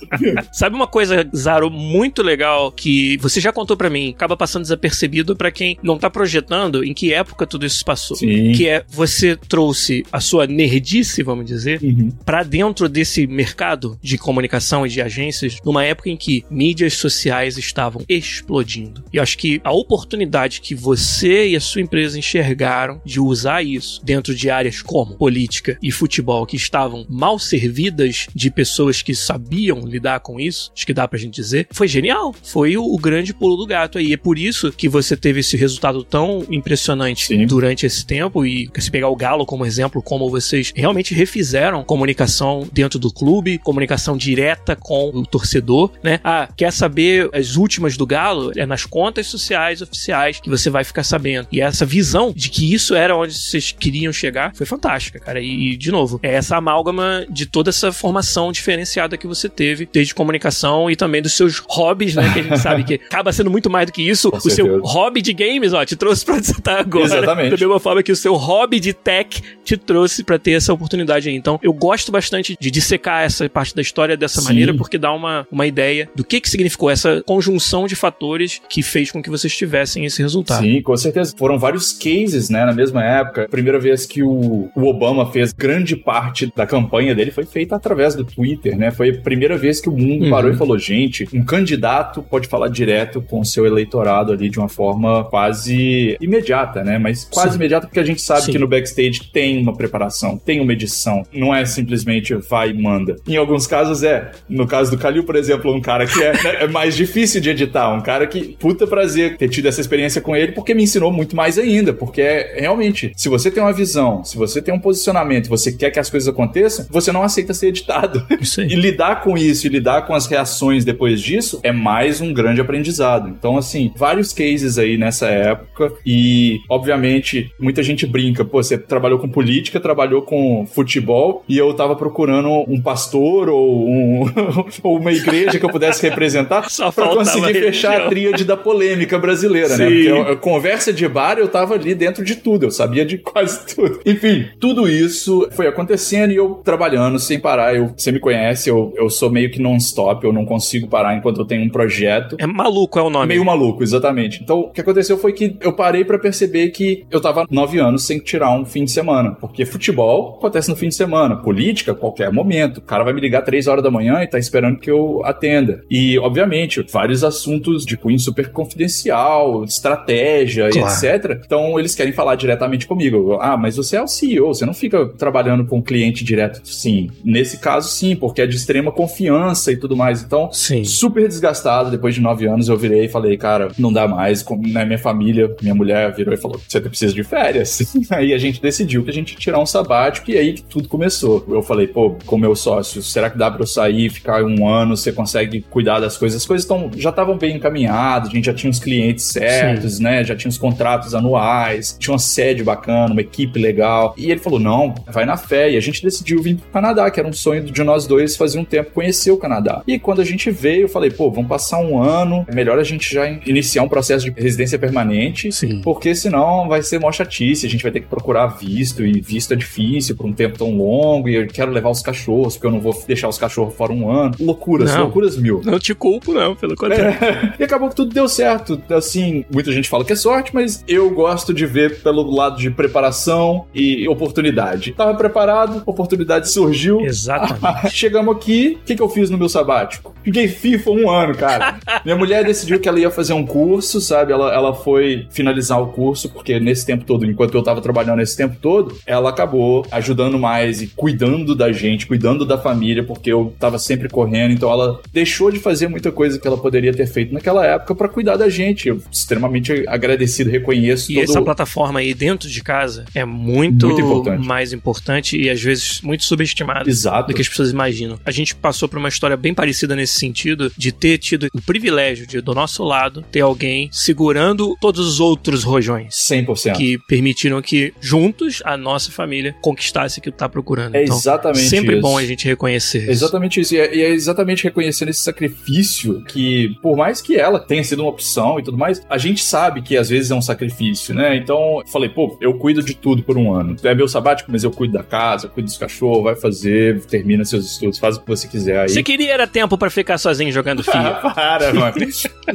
Sabe 0.52 0.74
uma 0.76 0.86
coisa, 0.86 1.28
Zaro, 1.34 1.70
muito 1.70 2.22
legal 2.22 2.70
que 2.72 3.16
você 3.18 3.40
já 3.40 3.52
contou 3.52 3.76
pra 3.76 3.90
mim, 3.90 4.10
acaba 4.10 4.36
passando 4.36 4.62
desapercebido 4.62 5.36
pra 5.36 5.50
quem 5.50 5.78
não 5.82 5.98
tá 5.98 6.10
projetando 6.10 6.84
em 6.90 6.94
que 6.94 7.12
época 7.12 7.46
tudo 7.46 7.64
isso 7.64 7.84
passou. 7.84 8.16
Sim. 8.16 8.52
Que 8.52 8.68
é 8.68 8.84
você 8.88 9.36
trouxe 9.36 10.04
a 10.12 10.20
sua 10.20 10.46
nerdice, 10.46 11.22
vamos 11.22 11.46
dizer, 11.46 11.80
Uhum. 11.82 12.10
pra 12.24 12.42
dentro 12.42 12.88
desse 12.88 13.26
mercado 13.26 13.98
de 14.02 14.18
comunicação 14.18 14.84
e 14.86 14.88
de 14.90 15.00
agências, 15.00 15.56
numa 15.64 15.84
época 15.84 16.10
em 16.10 16.16
que 16.16 16.44
mídias 16.50 16.94
sociais 16.94 17.56
estavam 17.56 18.02
explodindo. 18.08 19.04
E 19.12 19.16
eu 19.16 19.22
acho 19.22 19.36
que 19.38 19.60
a 19.64 19.72
oportunidade 19.72 20.60
que 20.60 20.74
você 20.74 21.48
e 21.48 21.56
a 21.56 21.60
sua 21.60 21.80
empresa 21.80 22.18
enxergaram 22.18 23.00
de 23.04 23.20
usar 23.20 23.62
isso 23.62 24.00
dentro 24.04 24.34
de 24.34 24.50
áreas 24.50 24.82
como 24.82 25.14
política 25.16 25.78
e 25.82 25.90
futebol 25.90 26.46
que 26.46 26.56
estavam 26.56 27.06
mal 27.08 27.38
servidas 27.38 28.26
de 28.34 28.50
pessoas 28.50 29.02
que 29.02 29.14
sabiam 29.14 29.80
lidar 29.80 30.20
com 30.20 30.40
isso, 30.40 30.72
acho 30.74 30.86
que 30.86 30.94
dá 30.94 31.06
pra 31.06 31.18
gente 31.18 31.34
dizer, 31.34 31.66
foi 31.70 31.86
genial. 31.88 32.34
Foi 32.42 32.76
o, 32.76 32.82
o 32.84 32.98
grande 32.98 33.32
pulo 33.34 33.56
do 33.56 33.66
gato 33.66 33.98
aí. 33.98 34.12
É 34.12 34.16
por 34.16 34.38
isso 34.38 34.72
que 34.72 34.88
você 34.88 35.16
teve 35.16 35.40
esse 35.40 35.56
resultado 35.56 36.02
tão 36.04 36.44
impressionante 36.50 36.79
Sim. 37.26 37.46
durante 37.46 37.86
esse 37.86 38.04
tempo 38.04 38.44
e 38.44 38.70
se 38.78 38.90
pegar 38.90 39.08
o 39.08 39.16
Galo 39.16 39.44
como 39.44 39.66
exemplo, 39.66 40.02
como 40.02 40.30
vocês 40.30 40.72
realmente 40.74 41.14
refizeram 41.14 41.84
comunicação 41.84 42.66
dentro 42.72 42.98
do 42.98 43.12
clube, 43.12 43.58
comunicação 43.58 44.16
direta 44.16 44.74
com 44.76 45.10
o 45.10 45.26
torcedor, 45.26 45.90
né? 46.02 46.20
Ah, 46.24 46.48
quer 46.56 46.72
saber 46.72 47.28
as 47.32 47.56
últimas 47.56 47.96
do 47.96 48.06
Galo? 48.06 48.52
É 48.56 48.64
nas 48.64 48.84
contas 48.84 49.26
sociais 49.26 49.82
oficiais 49.82 50.40
que 50.40 50.48
você 50.48 50.70
vai 50.70 50.84
ficar 50.84 51.04
sabendo. 51.04 51.48
E 51.52 51.60
essa 51.60 51.84
visão 51.84 52.32
de 52.34 52.48
que 52.48 52.72
isso 52.72 52.94
era 52.94 53.16
onde 53.16 53.34
vocês 53.34 53.72
queriam 53.72 54.12
chegar 54.12 54.54
foi 54.54 54.66
fantástica, 54.66 55.18
cara. 55.18 55.40
E, 55.40 55.76
de 55.76 55.90
novo, 55.90 56.20
é 56.22 56.34
essa 56.34 56.56
amálgama 56.56 57.26
de 57.28 57.46
toda 57.46 57.70
essa 57.70 57.92
formação 57.92 58.52
diferenciada 58.52 59.16
que 59.16 59.26
você 59.26 59.48
teve, 59.48 59.88
desde 59.92 60.14
comunicação 60.14 60.90
e 60.90 60.96
também 60.96 61.22
dos 61.22 61.32
seus 61.32 61.58
hobbies, 61.68 62.14
né? 62.14 62.32
Que 62.32 62.40
a 62.40 62.42
gente 62.42 62.58
sabe 62.58 62.84
que 62.84 62.94
acaba 63.10 63.32
sendo 63.32 63.50
muito 63.50 63.68
mais 63.68 63.86
do 63.86 63.92
que 63.92 64.02
isso. 64.02 64.30
Com 64.30 64.38
o 64.38 64.40
seu 64.40 64.66
certeza. 64.66 64.80
hobby 64.84 65.22
de 65.22 65.32
games, 65.32 65.72
ó, 65.72 65.84
te 65.84 65.96
trouxe 65.96 66.24
pra 66.24 66.36
você 66.40 66.60
tá 66.74 66.80
agora. 66.80 67.04
Exatamente. 67.04 67.50
Da 67.50 67.56
mesma 67.56 67.80
forma 67.80 68.02
que 68.02 68.12
o 68.12 68.16
seu 68.16 68.34
hobby 68.34 68.80
de 68.80 68.92
tech 68.92 69.42
te 69.64 69.76
trouxe 69.76 70.24
pra 70.24 70.38
ter 70.38 70.52
essa 70.52 70.72
oportunidade 70.72 71.28
aí. 71.28 71.34
Então, 71.34 71.58
eu 71.62 71.72
gosto 71.72 72.10
bastante 72.12 72.56
de 72.58 72.70
dissecar 72.70 73.22
essa 73.24 73.48
parte 73.48 73.74
da 73.74 73.82
história 73.82 74.16
dessa 74.16 74.40
Sim. 74.40 74.48
maneira, 74.48 74.74
porque 74.74 74.98
dá 74.98 75.12
uma, 75.12 75.46
uma 75.50 75.66
ideia 75.66 76.08
do 76.14 76.24
que 76.24 76.40
que 76.40 76.48
significou 76.48 76.90
essa 76.90 77.22
conjunção 77.26 77.86
de 77.86 77.94
fatores 77.96 78.60
que 78.68 78.82
fez 78.82 79.10
com 79.10 79.22
que 79.22 79.30
vocês 79.30 79.54
tivessem 79.54 80.04
esse 80.04 80.22
resultado. 80.22 80.62
Sim, 80.62 80.80
com 80.82 80.96
certeza. 80.96 81.34
Foram 81.36 81.58
vários 81.58 81.92
cases, 81.92 82.50
né, 82.50 82.64
na 82.64 82.72
mesma 82.72 83.04
época. 83.04 83.44
A 83.44 83.48
primeira 83.48 83.78
vez 83.78 84.06
que 84.06 84.22
o, 84.22 84.70
o 84.74 84.86
Obama 84.88 85.30
fez 85.30 85.52
grande 85.52 85.96
parte 85.96 86.52
da 86.54 86.66
campanha 86.66 87.14
dele 87.14 87.30
foi 87.30 87.44
feita 87.44 87.76
através 87.76 88.14
do 88.14 88.24
Twitter, 88.24 88.76
né? 88.76 88.90
Foi 88.90 89.10
a 89.10 89.20
primeira 89.20 89.56
vez 89.56 89.80
que 89.80 89.88
o 89.88 89.92
mundo 89.92 90.20
Uhum. 90.24 90.30
parou 90.30 90.50
e 90.50 90.56
falou: 90.56 90.78
gente, 90.78 91.26
um 91.32 91.44
candidato 91.44 92.22
pode 92.22 92.46
falar 92.48 92.68
direto 92.68 93.22
com 93.22 93.40
o 93.40 93.44
seu 93.44 93.64
eleitorado 93.64 94.32
ali 94.32 94.50
de 94.50 94.58
uma 94.58 94.68
forma 94.68 95.24
quase 95.24 96.16
imediata, 96.20 96.59
né? 96.84 96.98
Mas 96.98 97.24
quase 97.24 97.50
Sim. 97.50 97.56
imediata 97.56 97.86
porque 97.86 98.00
a 98.00 98.04
gente 98.04 98.20
sabe 98.20 98.42
Sim. 98.42 98.52
que 98.52 98.58
no 98.58 98.68
backstage 98.68 99.30
tem 99.32 99.60
uma 99.60 99.74
preparação, 99.74 100.38
tem 100.38 100.60
uma 100.60 100.72
edição. 100.72 101.24
Não 101.32 101.54
é 101.54 101.64
simplesmente 101.64 102.34
vai 102.34 102.70
e 102.70 102.74
manda. 102.74 103.16
Em 103.26 103.36
alguns 103.36 103.66
casos 103.66 104.02
é. 104.02 104.30
No 104.48 104.66
caso 104.66 104.90
do 104.90 104.98
Calil, 104.98 105.24
por 105.24 105.36
exemplo, 105.36 105.72
um 105.74 105.80
cara 105.80 106.06
que 106.06 106.22
é, 106.22 106.32
né, 106.32 106.56
é 106.60 106.68
mais 106.68 106.96
difícil 106.96 107.40
de 107.40 107.50
editar. 107.50 107.92
Um 107.92 108.00
cara 108.00 108.26
que, 108.26 108.56
puta 108.58 108.86
prazer 108.86 109.36
ter 109.36 109.48
tido 109.48 109.66
essa 109.66 109.80
experiência 109.80 110.20
com 110.20 110.34
ele, 110.36 110.52
porque 110.52 110.74
me 110.74 110.82
ensinou 110.82 111.12
muito 111.12 111.34
mais 111.34 111.58
ainda. 111.58 111.92
Porque 111.92 112.20
é 112.20 112.60
realmente, 112.60 113.12
se 113.16 113.28
você 113.28 113.50
tem 113.50 113.62
uma 113.62 113.72
visão, 113.72 114.24
se 114.24 114.36
você 114.36 114.60
tem 114.60 114.74
um 114.74 114.80
posicionamento, 114.80 115.48
você 115.48 115.72
quer 115.72 115.90
que 115.90 115.98
as 115.98 116.10
coisas 116.10 116.28
aconteçam, 116.28 116.86
você 116.90 117.12
não 117.12 117.22
aceita 117.22 117.54
ser 117.54 117.68
editado. 117.68 118.26
Isso 118.40 118.60
E 118.70 118.74
aí. 118.74 118.74
lidar 118.74 119.22
com 119.22 119.36
isso 119.36 119.66
e 119.66 119.70
lidar 119.70 120.06
com 120.06 120.14
as 120.14 120.26
reações 120.26 120.84
depois 120.84 121.20
disso 121.20 121.60
é 121.62 121.72
mais 121.72 122.20
um 122.20 122.32
grande 122.32 122.60
aprendizado. 122.60 123.28
Então, 123.28 123.56
assim, 123.56 123.92
vários 123.96 124.32
cases 124.32 124.78
aí 124.78 124.96
nessa 124.96 125.26
época 125.28 125.92
e, 126.04 126.49
obviamente, 126.68 127.52
muita 127.58 127.82
gente 127.82 128.06
brinca. 128.06 128.44
Pô, 128.44 128.62
você 128.62 128.76
trabalhou 128.78 129.18
com 129.18 129.28
política, 129.28 129.78
trabalhou 129.80 130.22
com 130.22 130.66
futebol 130.66 131.44
e 131.48 131.56
eu 131.58 131.72
tava 131.74 131.94
procurando 131.96 132.48
um 132.68 132.80
pastor 132.80 133.48
ou, 133.48 133.88
um, 133.88 134.24
ou 134.82 134.96
uma 134.98 135.12
igreja 135.12 135.58
que 135.58 135.64
eu 135.64 135.70
pudesse 135.70 136.02
representar 136.02 136.62
faltava 136.70 137.16
conseguir 137.16 137.54
fechar 137.54 138.00
a 138.02 138.08
tríade 138.08 138.44
da 138.44 138.56
polêmica 138.56 139.18
brasileira, 139.18 139.76
né? 139.76 139.88
Sim. 139.88 139.94
Porque 139.94 140.08
eu- 140.08 140.16
eu- 140.28 140.36
conversa 140.38 140.92
de 140.92 141.06
bar, 141.08 141.38
eu 141.38 141.48
tava 141.48 141.74
ali 141.74 141.94
dentro 141.94 142.24
de 142.24 142.36
tudo, 142.36 142.64
eu 142.66 142.70
sabia 142.70 143.04
de 143.04 143.18
quase 143.18 143.74
tudo. 143.74 144.00
Enfim, 144.04 144.46
tudo 144.58 144.88
isso 144.88 145.48
foi 145.52 145.66
acontecendo 145.66 146.32
e 146.32 146.36
eu 146.36 146.60
trabalhando 146.64 147.18
sem 147.18 147.38
parar. 147.38 147.74
Eu, 147.74 147.92
você 147.96 148.10
me 148.10 148.18
conhece, 148.18 148.68
eu, 148.70 148.92
eu 148.96 149.08
sou 149.10 149.30
meio 149.30 149.50
que 149.50 149.60
non-stop, 149.60 150.24
eu 150.24 150.32
não 150.32 150.44
consigo 150.44 150.88
parar 150.88 151.16
enquanto 151.16 151.40
eu 151.40 151.44
tenho 151.44 151.64
um 151.64 151.68
projeto. 151.68 152.36
É 152.38 152.46
maluco 152.46 152.98
é 152.98 153.02
o 153.02 153.10
nome. 153.10 153.26
Meio 153.28 153.44
maluco, 153.44 153.82
exatamente. 153.82 154.40
Então, 154.42 154.60
o 154.60 154.70
que 154.70 154.80
aconteceu 154.80 155.18
foi 155.18 155.32
que 155.32 155.56
eu 155.60 155.72
parei 155.72 156.04
pra 156.04 156.18
perceber 156.18 156.39
perceber 156.40 156.70
que 156.70 157.04
eu 157.10 157.20
tava 157.20 157.46
nove 157.50 157.78
anos 157.78 158.04
sem 158.04 158.18
tirar 158.18 158.50
um 158.52 158.64
fim 158.64 158.84
de 158.84 158.90
semana. 158.90 159.32
Porque 159.32 159.66
futebol 159.66 160.36
acontece 160.38 160.68
no 160.68 160.76
fim 160.76 160.88
de 160.88 160.94
semana, 160.94 161.36
política, 161.36 161.94
qualquer 161.94 162.32
momento. 162.32 162.78
O 162.78 162.82
cara 162.82 163.04
vai 163.04 163.12
me 163.12 163.20
ligar 163.20 163.42
três 163.42 163.66
horas 163.66 163.82
da 163.82 163.90
manhã 163.90 164.22
e 164.22 164.26
tá 164.26 164.38
esperando 164.38 164.78
que 164.78 164.90
eu 164.90 165.22
atenda. 165.24 165.82
E, 165.90 166.18
obviamente, 166.18 166.84
vários 166.90 167.22
assuntos 167.22 167.84
de 167.84 167.96
cunho 167.96 168.18
super 168.18 168.50
confidencial, 168.50 169.64
estratégia, 169.64 170.70
claro. 170.70 170.88
etc. 170.88 171.40
Então, 171.44 171.78
eles 171.78 171.94
querem 171.94 172.12
falar 172.12 172.36
diretamente 172.36 172.86
comigo. 172.86 173.38
Ah, 173.40 173.56
mas 173.56 173.76
você 173.76 173.96
é 173.96 174.02
o 174.02 174.08
CEO, 174.08 174.54
você 174.54 174.64
não 174.64 174.74
fica 174.74 175.06
trabalhando 175.18 175.66
com 175.66 175.78
o 175.78 175.82
cliente 175.82 176.24
direto. 176.24 176.60
Sim. 176.64 177.10
Nesse 177.24 177.58
caso, 177.58 177.88
sim, 177.88 178.16
porque 178.16 178.40
é 178.42 178.46
de 178.46 178.56
extrema 178.56 178.90
confiança 178.90 179.72
e 179.72 179.76
tudo 179.76 179.96
mais. 179.96 180.22
Então, 180.22 180.50
sim. 180.52 180.84
super 180.84 181.28
desgastado. 181.28 181.90
Depois 181.90 182.14
de 182.14 182.20
nove 182.20 182.46
anos, 182.46 182.68
eu 182.68 182.76
virei 182.76 183.04
e 183.04 183.08
falei, 183.08 183.36
cara, 183.36 183.68
não 183.78 183.92
dá 183.92 184.08
mais. 184.08 184.44
Na 184.72 184.84
minha 184.84 184.98
família, 184.98 185.54
minha 185.60 185.74
mulher 185.74 186.14
virou 186.14 186.29
e 186.34 186.40
falou: 186.40 186.60
você 186.66 186.80
precisa 186.80 187.14
de 187.14 187.22
férias. 187.22 187.94
aí 188.10 188.32
a 188.32 188.38
gente 188.38 188.60
decidiu 188.60 189.02
que 189.02 189.10
a 189.10 189.12
gente 189.12 189.32
ia 189.32 189.38
tirar 189.38 189.58
um 189.58 189.66
sabático 189.66 190.30
e 190.30 190.38
aí 190.38 190.52
que 190.54 190.62
tudo 190.62 190.88
começou. 190.88 191.44
Eu 191.48 191.62
falei, 191.62 191.86
pô, 191.86 192.16
com 192.26 192.38
meu 192.38 192.54
sócio, 192.54 193.02
será 193.02 193.30
que 193.30 193.38
dá 193.38 193.50
pra 193.50 193.62
eu 193.62 193.66
sair, 193.66 194.10
ficar 194.10 194.42
um 194.44 194.68
ano, 194.68 194.96
você 194.96 195.12
consegue 195.12 195.60
cuidar 195.62 196.00
das 196.00 196.16
coisas? 196.16 196.40
As 196.42 196.46
coisas 196.46 196.66
tão, 196.66 196.90
já 196.96 197.10
estavam 197.10 197.36
bem 197.36 197.56
encaminhadas, 197.56 198.28
a 198.28 198.32
gente 198.32 198.44
já 198.46 198.54
tinha 198.54 198.70
os 198.70 198.78
clientes 198.78 199.24
certos, 199.24 199.96
Sim. 199.96 200.02
né? 200.02 200.24
Já 200.24 200.36
tinha 200.36 200.48
os 200.48 200.58
contratos 200.58 201.14
anuais, 201.14 201.96
tinha 201.98 202.12
uma 202.12 202.18
sede 202.18 202.62
bacana, 202.62 203.12
uma 203.12 203.20
equipe 203.20 203.58
legal. 203.58 204.14
E 204.16 204.30
ele 204.30 204.40
falou: 204.40 204.58
não, 204.58 204.94
vai 205.06 205.24
na 205.24 205.36
fé. 205.36 205.70
E 205.70 205.76
a 205.76 205.80
gente 205.80 206.02
decidiu 206.02 206.42
vir 206.42 206.56
pro 206.56 206.70
Canadá, 206.70 207.10
que 207.10 207.20
era 207.20 207.28
um 207.28 207.32
sonho 207.32 207.62
de 207.62 207.84
nós 207.84 208.06
dois 208.06 208.36
fazia 208.36 208.60
um 208.60 208.64
tempo 208.64 208.90
conhecer 208.92 209.30
o 209.30 209.36
Canadá. 209.36 209.82
E 209.86 209.98
quando 209.98 210.20
a 210.20 210.24
gente 210.24 210.50
veio, 210.50 210.82
eu 210.82 210.88
falei, 210.88 211.10
pô, 211.10 211.30
vamos 211.30 211.48
passar 211.48 211.78
um 211.78 212.02
ano, 212.02 212.44
é 212.48 212.54
melhor 212.54 212.78
a 212.78 212.84
gente 212.84 213.12
já 213.12 213.28
iniciar 213.46 213.82
um 213.82 213.88
processo 213.88 214.24
de 214.24 214.40
residência 214.40 214.78
permanente, 214.78 215.52
Sim. 215.52 215.80
porque 215.82 216.09
senão 216.14 216.68
vai 216.68 216.82
ser 216.82 216.98
mó 216.98 217.10
chatice, 217.10 217.66
a 217.66 217.70
gente 217.70 217.82
vai 217.82 217.92
ter 217.92 218.00
que 218.00 218.06
procurar 218.06 218.46
visto, 218.46 219.04
e 219.04 219.20
visto 219.20 219.52
é 219.52 219.56
difícil 219.56 220.16
por 220.16 220.26
um 220.26 220.32
tempo 220.32 220.58
tão 220.58 220.76
longo, 220.76 221.28
e 221.28 221.34
eu 221.34 221.46
quero 221.46 221.70
levar 221.70 221.90
os 221.90 222.02
cachorros, 222.02 222.54
porque 222.54 222.66
eu 222.66 222.70
não 222.70 222.80
vou 222.80 222.98
deixar 223.06 223.28
os 223.28 223.38
cachorros 223.38 223.74
fora 223.74 223.92
um 223.92 224.10
ano. 224.10 224.34
Loucuras, 224.40 224.92
não, 224.94 225.02
loucuras 225.02 225.36
mil. 225.36 225.60
Não 225.64 225.78
te 225.78 225.94
culpo, 225.94 226.32
não, 226.32 226.54
pelo 226.54 226.76
contrário. 226.76 227.24
É, 227.24 227.54
e 227.60 227.64
acabou 227.64 227.88
que 227.88 227.96
tudo 227.96 228.12
deu 228.12 228.28
certo. 228.28 228.80
Assim, 228.90 229.44
muita 229.52 229.72
gente 229.72 229.88
fala 229.88 230.04
que 230.04 230.12
é 230.12 230.16
sorte, 230.16 230.54
mas 230.54 230.84
eu 230.86 231.10
gosto 231.10 231.52
de 231.52 231.66
ver 231.66 232.00
pelo 232.02 232.22
lado 232.30 232.58
de 232.58 232.70
preparação 232.70 233.66
e 233.74 234.08
oportunidade. 234.08 234.92
Tava 234.92 235.14
preparado, 235.14 235.82
oportunidade 235.86 236.50
surgiu. 236.50 237.00
Exatamente. 237.00 237.90
Chegamos 237.90 238.36
aqui, 238.36 238.78
o 238.80 238.84
que, 238.84 238.96
que 238.96 239.02
eu 239.02 239.08
fiz 239.08 239.30
no 239.30 239.38
meu 239.38 239.48
sabático? 239.48 240.14
Fiquei 240.22 240.48
FIFA 240.48 240.90
um 240.90 241.10
ano, 241.10 241.34
cara. 241.34 241.78
Minha 242.04 242.16
mulher 242.16 242.44
decidiu 242.44 242.78
que 242.78 242.88
ela 242.88 242.98
ia 242.98 243.10
fazer 243.10 243.32
um 243.32 243.44
curso, 243.44 244.00
sabe? 244.00 244.32
Ela, 244.32 244.52
ela 244.52 244.74
foi 244.74 245.26
finalizar 245.30 245.80
o 245.80 245.88
curso, 245.88 245.99
porque 246.28 246.58
nesse 246.58 246.86
tempo 246.86 247.04
todo, 247.04 247.24
enquanto 247.24 247.54
eu 247.54 247.62
tava 247.62 247.80
trabalhando 247.80 248.18
nesse 248.18 248.36
tempo 248.36 248.56
todo, 248.60 248.96
ela 249.06 249.30
acabou 249.30 249.86
ajudando 249.90 250.38
mais 250.38 250.82
e 250.82 250.86
cuidando 250.86 251.54
da 251.54 251.72
gente, 251.72 252.06
cuidando 252.06 252.44
da 252.44 252.58
família, 252.58 253.04
porque 253.04 253.32
eu 253.32 253.54
tava 253.58 253.78
sempre 253.78 254.08
correndo, 254.08 254.52
então 254.52 254.70
ela 254.70 255.00
deixou 255.12 255.50
de 255.50 255.58
fazer 255.58 255.88
muita 255.88 256.10
coisa 256.10 256.38
que 256.38 256.46
ela 256.46 256.56
poderia 256.56 256.92
ter 256.92 257.06
feito 257.06 257.32
naquela 257.32 257.64
época 257.66 257.94
para 257.94 258.08
cuidar 258.08 258.36
da 258.36 258.48
gente. 258.48 258.88
Eu 258.88 259.00
extremamente 259.10 259.84
agradecido, 259.86 260.50
reconheço. 260.50 261.12
E 261.12 261.16
todo... 261.16 261.24
essa 261.24 261.42
plataforma 261.42 262.00
aí 262.00 262.14
dentro 262.14 262.48
de 262.48 262.62
casa 262.62 263.04
é 263.14 263.24
muito, 263.24 263.86
muito 263.86 264.00
importante. 264.00 264.46
mais 264.46 264.72
importante 264.72 265.40
e 265.40 265.50
às 265.50 265.60
vezes 265.60 266.00
muito 266.02 266.24
subestimada 266.24 266.88
Exato. 266.88 267.28
do 267.28 267.34
que 267.34 267.42
as 267.42 267.48
pessoas 267.48 267.70
imaginam. 267.70 268.18
A 268.24 268.30
gente 268.30 268.54
passou 268.54 268.88
por 268.88 268.98
uma 268.98 269.08
história 269.08 269.36
bem 269.36 269.54
parecida 269.54 269.94
nesse 269.96 270.18
sentido 270.18 270.70
de 270.76 270.92
ter 270.92 271.18
tido 271.18 271.48
o 271.54 271.60
privilégio 271.62 272.26
de, 272.26 272.40
do 272.40 272.54
nosso 272.54 272.82
lado, 272.84 273.24
ter 273.30 273.40
alguém 273.40 273.88
segurando 273.92 274.76
todos 274.80 275.06
os 275.06 275.20
outros 275.20 275.64
rojões. 275.64 275.89
100%. 275.94 276.76
Que 276.76 276.98
permitiram 276.98 277.60
que 277.62 277.92
juntos 278.00 278.62
a 278.64 278.76
nossa 278.76 279.10
família 279.10 279.54
conquistasse 279.60 280.18
o 280.18 280.22
que 280.22 280.30
tá 280.30 280.48
procurando. 280.48 280.94
É 280.94 281.04
então, 281.04 281.16
exatamente 281.16 281.68
sempre 281.68 281.94
isso. 281.94 282.02
bom 282.02 282.18
a 282.18 282.24
gente 282.24 282.46
reconhecer 282.46 283.02
isso. 283.02 283.10
Exatamente 283.10 283.60
isso. 283.60 283.74
E 283.74 283.78
é, 283.78 283.94
e 283.94 284.02
é 284.02 284.08
exatamente 284.10 284.64
reconhecendo 284.64 285.08
esse 285.08 285.20
sacrifício 285.20 286.22
que, 286.24 286.76
por 286.82 286.96
mais 286.96 287.20
que 287.20 287.36
ela 287.36 287.58
tenha 287.58 287.82
sido 287.82 288.00
uma 288.02 288.10
opção 288.10 288.58
e 288.58 288.62
tudo 288.62 288.76
mais, 288.76 289.04
a 289.08 289.18
gente 289.18 289.42
sabe 289.42 289.82
que 289.82 289.96
às 289.96 290.08
vezes 290.08 290.30
é 290.30 290.34
um 290.34 290.42
sacrifício, 290.42 291.14
né? 291.14 291.36
Então, 291.36 291.82
falei, 291.90 292.08
pô, 292.08 292.36
eu 292.40 292.54
cuido 292.54 292.82
de 292.82 292.94
tudo 292.94 293.22
por 293.22 293.36
um 293.36 293.52
ano. 293.52 293.76
É 293.82 293.94
meu 293.94 294.08
sabático, 294.08 294.50
mas 294.52 294.64
eu 294.64 294.70
cuido 294.70 294.94
da 294.94 295.02
casa, 295.02 295.46
eu 295.46 295.50
cuido 295.50 295.66
dos 295.66 295.78
cachorros, 295.78 296.24
vai 296.24 296.36
fazer, 296.36 297.00
termina 297.06 297.44
seus 297.44 297.72
estudos, 297.72 297.98
faz 297.98 298.16
o 298.16 298.20
que 298.20 298.26
você 298.26 298.48
quiser 298.48 298.80
aí. 298.80 298.88
Você 298.88 299.02
queria 299.02 299.32
era 299.32 299.46
tempo 299.46 299.78
para 299.78 299.90
ficar 299.90 300.18
sozinho 300.18 300.52
jogando 300.52 300.82
FIFA? 300.84 300.98
Ah, 300.98 301.32
para, 301.34 301.72
mano. 301.72 301.96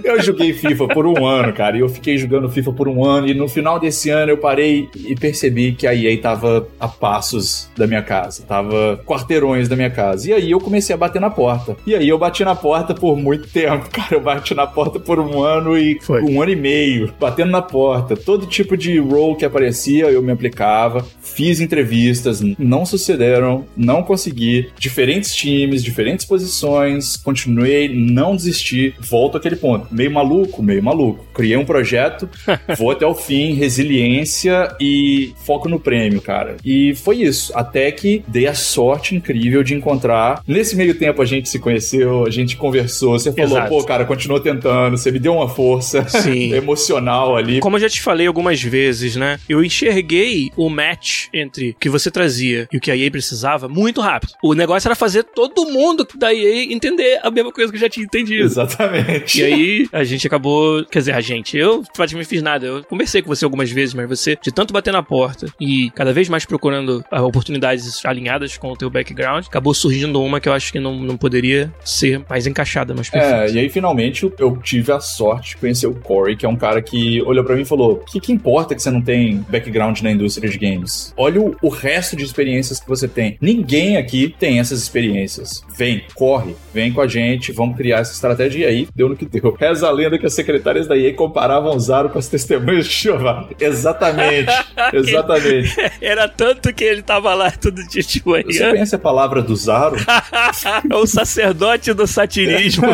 eu 0.04 0.22
joguei 0.22 0.54
FIFA 0.54 0.88
por 0.90 1.06
um 1.08 1.26
ano, 1.26 1.54
cara, 1.54 1.78
e 1.78 1.80
eu 1.80 1.90
fiquei 1.90 2.18
jogando 2.18 2.50
FIFA 2.50 2.74
por 2.74 2.88
um 2.88 3.04
ano, 3.04 3.25
e 3.28 3.34
no 3.34 3.48
final 3.48 3.80
desse 3.80 4.10
ano 4.10 4.32
eu 4.32 4.38
parei 4.38 4.90
e 4.96 5.16
percebi 5.16 5.74
que 5.74 5.88
a 5.88 5.94
EA 5.94 6.20
tava 6.20 6.68
a 6.80 6.88
passos 6.88 7.70
da 7.78 7.88
minha 7.88 8.02
casa, 8.02 8.44
tava 8.48 9.02
quarteirões 9.06 9.68
da 9.68 9.76
minha 9.76 9.90
casa. 9.90 10.30
E 10.30 10.34
aí 10.34 10.52
eu 10.52 10.60
comecei 10.60 10.94
a 10.94 10.98
bater 10.98 11.20
na 11.20 11.30
porta. 11.30 11.76
E 11.86 11.96
aí 11.96 12.08
eu 12.08 12.18
bati 12.18 12.44
na 12.44 12.56
porta 12.56 12.94
por 12.94 13.18
muito 13.18 13.48
tempo, 13.50 13.90
cara. 13.92 14.16
Eu 14.16 14.22
bati 14.22 14.54
na 14.54 14.68
porta 14.68 15.00
por 15.00 15.20
um 15.20 15.42
ano 15.42 15.78
e 15.78 16.00
Foi. 16.02 16.22
um 16.22 16.42
ano 16.42 16.52
e 16.52 16.56
meio, 16.56 17.14
batendo 17.20 17.52
na 17.52 17.62
porta. 17.62 18.16
Todo 18.16 18.46
tipo 18.46 18.78
de 18.78 19.00
role 19.00 19.36
que 19.36 19.46
aparecia, 19.46 20.06
eu 20.06 20.22
me 20.22 20.32
aplicava. 20.32 21.06
Fiz 21.22 21.60
entrevistas, 21.60 22.42
não 22.58 22.86
sucederam, 22.86 23.66
não 23.76 24.04
consegui. 24.04 24.70
Diferentes 24.78 25.34
times, 25.36 25.84
diferentes 25.84 26.26
posições, 26.26 27.18
continuei, 27.18 27.90
não 27.90 28.36
desisti. 28.36 28.94
Volto 29.00 29.38
àquele 29.38 29.56
ponto. 29.56 29.88
Meio 29.92 30.12
maluco, 30.12 30.62
meio 30.62 30.84
maluco. 30.84 31.26
Criei 31.34 31.58
um 31.58 31.66
projeto, 31.66 32.30
vou 32.78 32.92
até 32.92 33.06
o 33.06 33.15
fim, 33.16 33.54
resiliência 33.54 34.76
e 34.80 35.34
foco 35.46 35.68
no 35.70 35.80
prêmio, 35.80 36.22
cara. 36.22 36.58
E 36.64 36.96
foi 36.96 37.18
isso. 37.18 37.52
Até 37.56 37.92
que 37.92 38.24
dei 38.28 38.48
a 38.48 38.54
sorte 38.54 39.16
incrível 39.16 39.64
de 39.64 39.74
encontrar. 39.74 40.42
Nesse 40.48 40.76
meio 40.76 40.96
tempo 40.96 41.22
a 41.22 41.26
gente 41.26 41.50
se 41.50 41.60
conheceu, 41.60 42.26
a 42.26 42.30
gente 42.30 42.58
conversou. 42.58 43.18
Você 43.18 43.32
falou, 43.32 43.58
Exato. 43.58 43.70
pô, 43.70 43.84
cara, 43.84 44.06
continua 44.06 44.40
tentando. 44.40 44.98
Você 44.98 45.12
me 45.12 45.20
deu 45.20 45.34
uma 45.34 45.48
força 45.48 46.06
emocional 46.56 47.36
ali. 47.36 47.60
Como 47.60 47.78
eu 47.78 47.82
já 47.82 47.90
te 47.90 48.02
falei 48.02 48.28
algumas 48.28 48.62
vezes, 48.62 49.16
né? 49.16 49.40
Eu 49.48 49.64
enxerguei 49.64 50.50
o 50.56 50.70
match 50.70 51.28
entre 51.34 51.72
o 51.72 51.76
que 51.76 51.90
você 51.90 52.10
trazia 52.10 52.68
e 52.72 52.78
o 52.78 52.82
que 52.82 52.92
a 52.92 52.98
EA 52.98 53.10
precisava 53.12 53.68
muito 53.68 54.02
rápido. 54.02 54.34
O 54.44 54.54
negócio 54.54 54.88
era 54.88 54.96
fazer 54.96 55.24
todo 55.24 55.70
mundo 55.70 56.08
da 56.16 56.34
EA 56.34 56.72
entender 56.72 57.20
a 57.24 57.32
mesma 57.32 57.52
coisa 57.52 57.72
que 57.72 57.78
eu 57.78 57.82
já 57.82 57.90
tinha 57.90 58.06
entendido. 58.06 58.44
Exatamente. 58.44 59.40
E 59.40 59.44
aí 59.44 59.88
a 59.92 60.04
gente 60.04 60.26
acabou. 60.28 60.86
Quer 60.86 61.00
dizer, 61.00 61.14
a 61.14 61.22
gente, 61.22 61.58
eu 61.58 61.84
praticamente 61.94 62.30
fiz 62.30 62.42
nada. 62.42 62.66
Eu 62.66 62.84
conversei 63.06 63.22
com 63.22 63.28
você 63.28 63.46
algumas 63.46 63.72
vezes, 63.72 63.94
mas 63.94 64.10
você, 64.10 64.36
de 64.42 64.52
tanto 64.52 64.74
bater 64.74 64.92
na 64.92 65.04
porta 65.04 65.46
e 65.62 65.92
cada 65.92 66.12
vez 66.12 66.28
mais 66.28 66.44
procurando 66.44 67.04
oportunidades 67.12 68.04
alinhadas 68.04 68.58
com 68.58 68.72
o 68.72 68.76
teu 68.76 68.90
background, 68.90 69.46
acabou 69.46 69.74
surgindo 69.76 70.22
uma 70.22 70.40
que 70.40 70.50
eu 70.50 70.54
acho 70.54 70.72
que 70.72 70.80
não, 70.80 71.00
não 71.00 71.16
poderia 71.16 71.72
ser 71.84 72.24
mais 72.28 72.48
encaixada, 72.48 72.96
mais 72.96 73.10
perfeita. 73.10 73.46
É, 73.46 73.52
e 73.52 73.60
aí 73.60 73.70
finalmente 73.70 74.30
eu 74.40 74.58
tive 74.58 74.92
a 74.92 75.00
sorte 75.00 75.50
de 75.50 75.58
conhecer 75.58 75.86
o 75.86 75.94
Corey, 75.94 76.36
que 76.36 76.46
é 76.46 76.50
um 76.50 76.56
cara 76.56 76.82
que 76.82 77.22
olhou 77.22 77.44
para 77.44 77.56
mim 77.56 77.62
e 77.62 77.66
falou: 77.66 77.94
O 77.94 77.98
que, 77.98 78.20
que 78.20 78.32
importa 78.32 78.74
que 78.74 78.82
você 78.82 78.90
não 78.90 79.02
tem 79.02 79.46
background 79.50 80.02
na 80.02 80.12
indústria 80.12 80.50
de 80.50 80.58
games? 80.58 81.14
Olha 81.16 81.40
o, 81.40 81.56
o 81.62 81.70
resto 81.70 82.16
de 82.16 82.24
experiências 82.24 82.80
que 82.80 82.88
você 82.88 83.08
tem. 83.08 83.38
Ninguém 83.40 83.98
aqui 83.98 84.34
tem 84.40 84.60
essas 84.60 84.82
experiências. 84.82 85.64
Vem, 85.78 86.04
corre, 86.16 86.56
vem 86.74 86.92
com 86.92 87.02
a 87.02 87.08
gente, 87.08 87.52
vamos 87.52 87.78
criar 87.78 88.00
essa 88.00 88.14
estratégia. 88.14 88.60
E 88.60 88.66
aí 88.66 88.88
deu 88.96 89.10
no 89.10 89.16
que 89.16 89.26
deu. 89.26 89.56
Reza 89.60 89.88
a 89.88 89.92
lenda 89.92 90.18
que 90.18 90.26
as 90.26 90.34
secretárias 90.34 90.88
da 90.88 90.98
EA 90.98 91.14
comparavam 91.14 91.80
Zaro 91.80 92.10
com 92.10 92.18
as 92.18 92.28
testemunhas 92.28 92.95
Jeová. 92.96 93.48
Exatamente, 93.60 94.52
exatamente. 94.94 95.76
Era 96.02 96.28
tanto 96.28 96.74
que 96.74 96.84
ele 96.84 97.02
tava 97.02 97.34
lá 97.34 97.52
todo 97.52 97.86
dia 97.88 98.02
de 98.02 98.22
manhã. 98.26 98.44
Você 98.48 98.70
conhece 98.70 98.96
a 98.96 99.00
palavra 99.00 99.42
do 99.42 99.56
Zaro? 99.56 99.98
o 100.94 101.06
sacerdote 101.06 101.94
do 101.94 102.08
satirismo. 102.08 102.86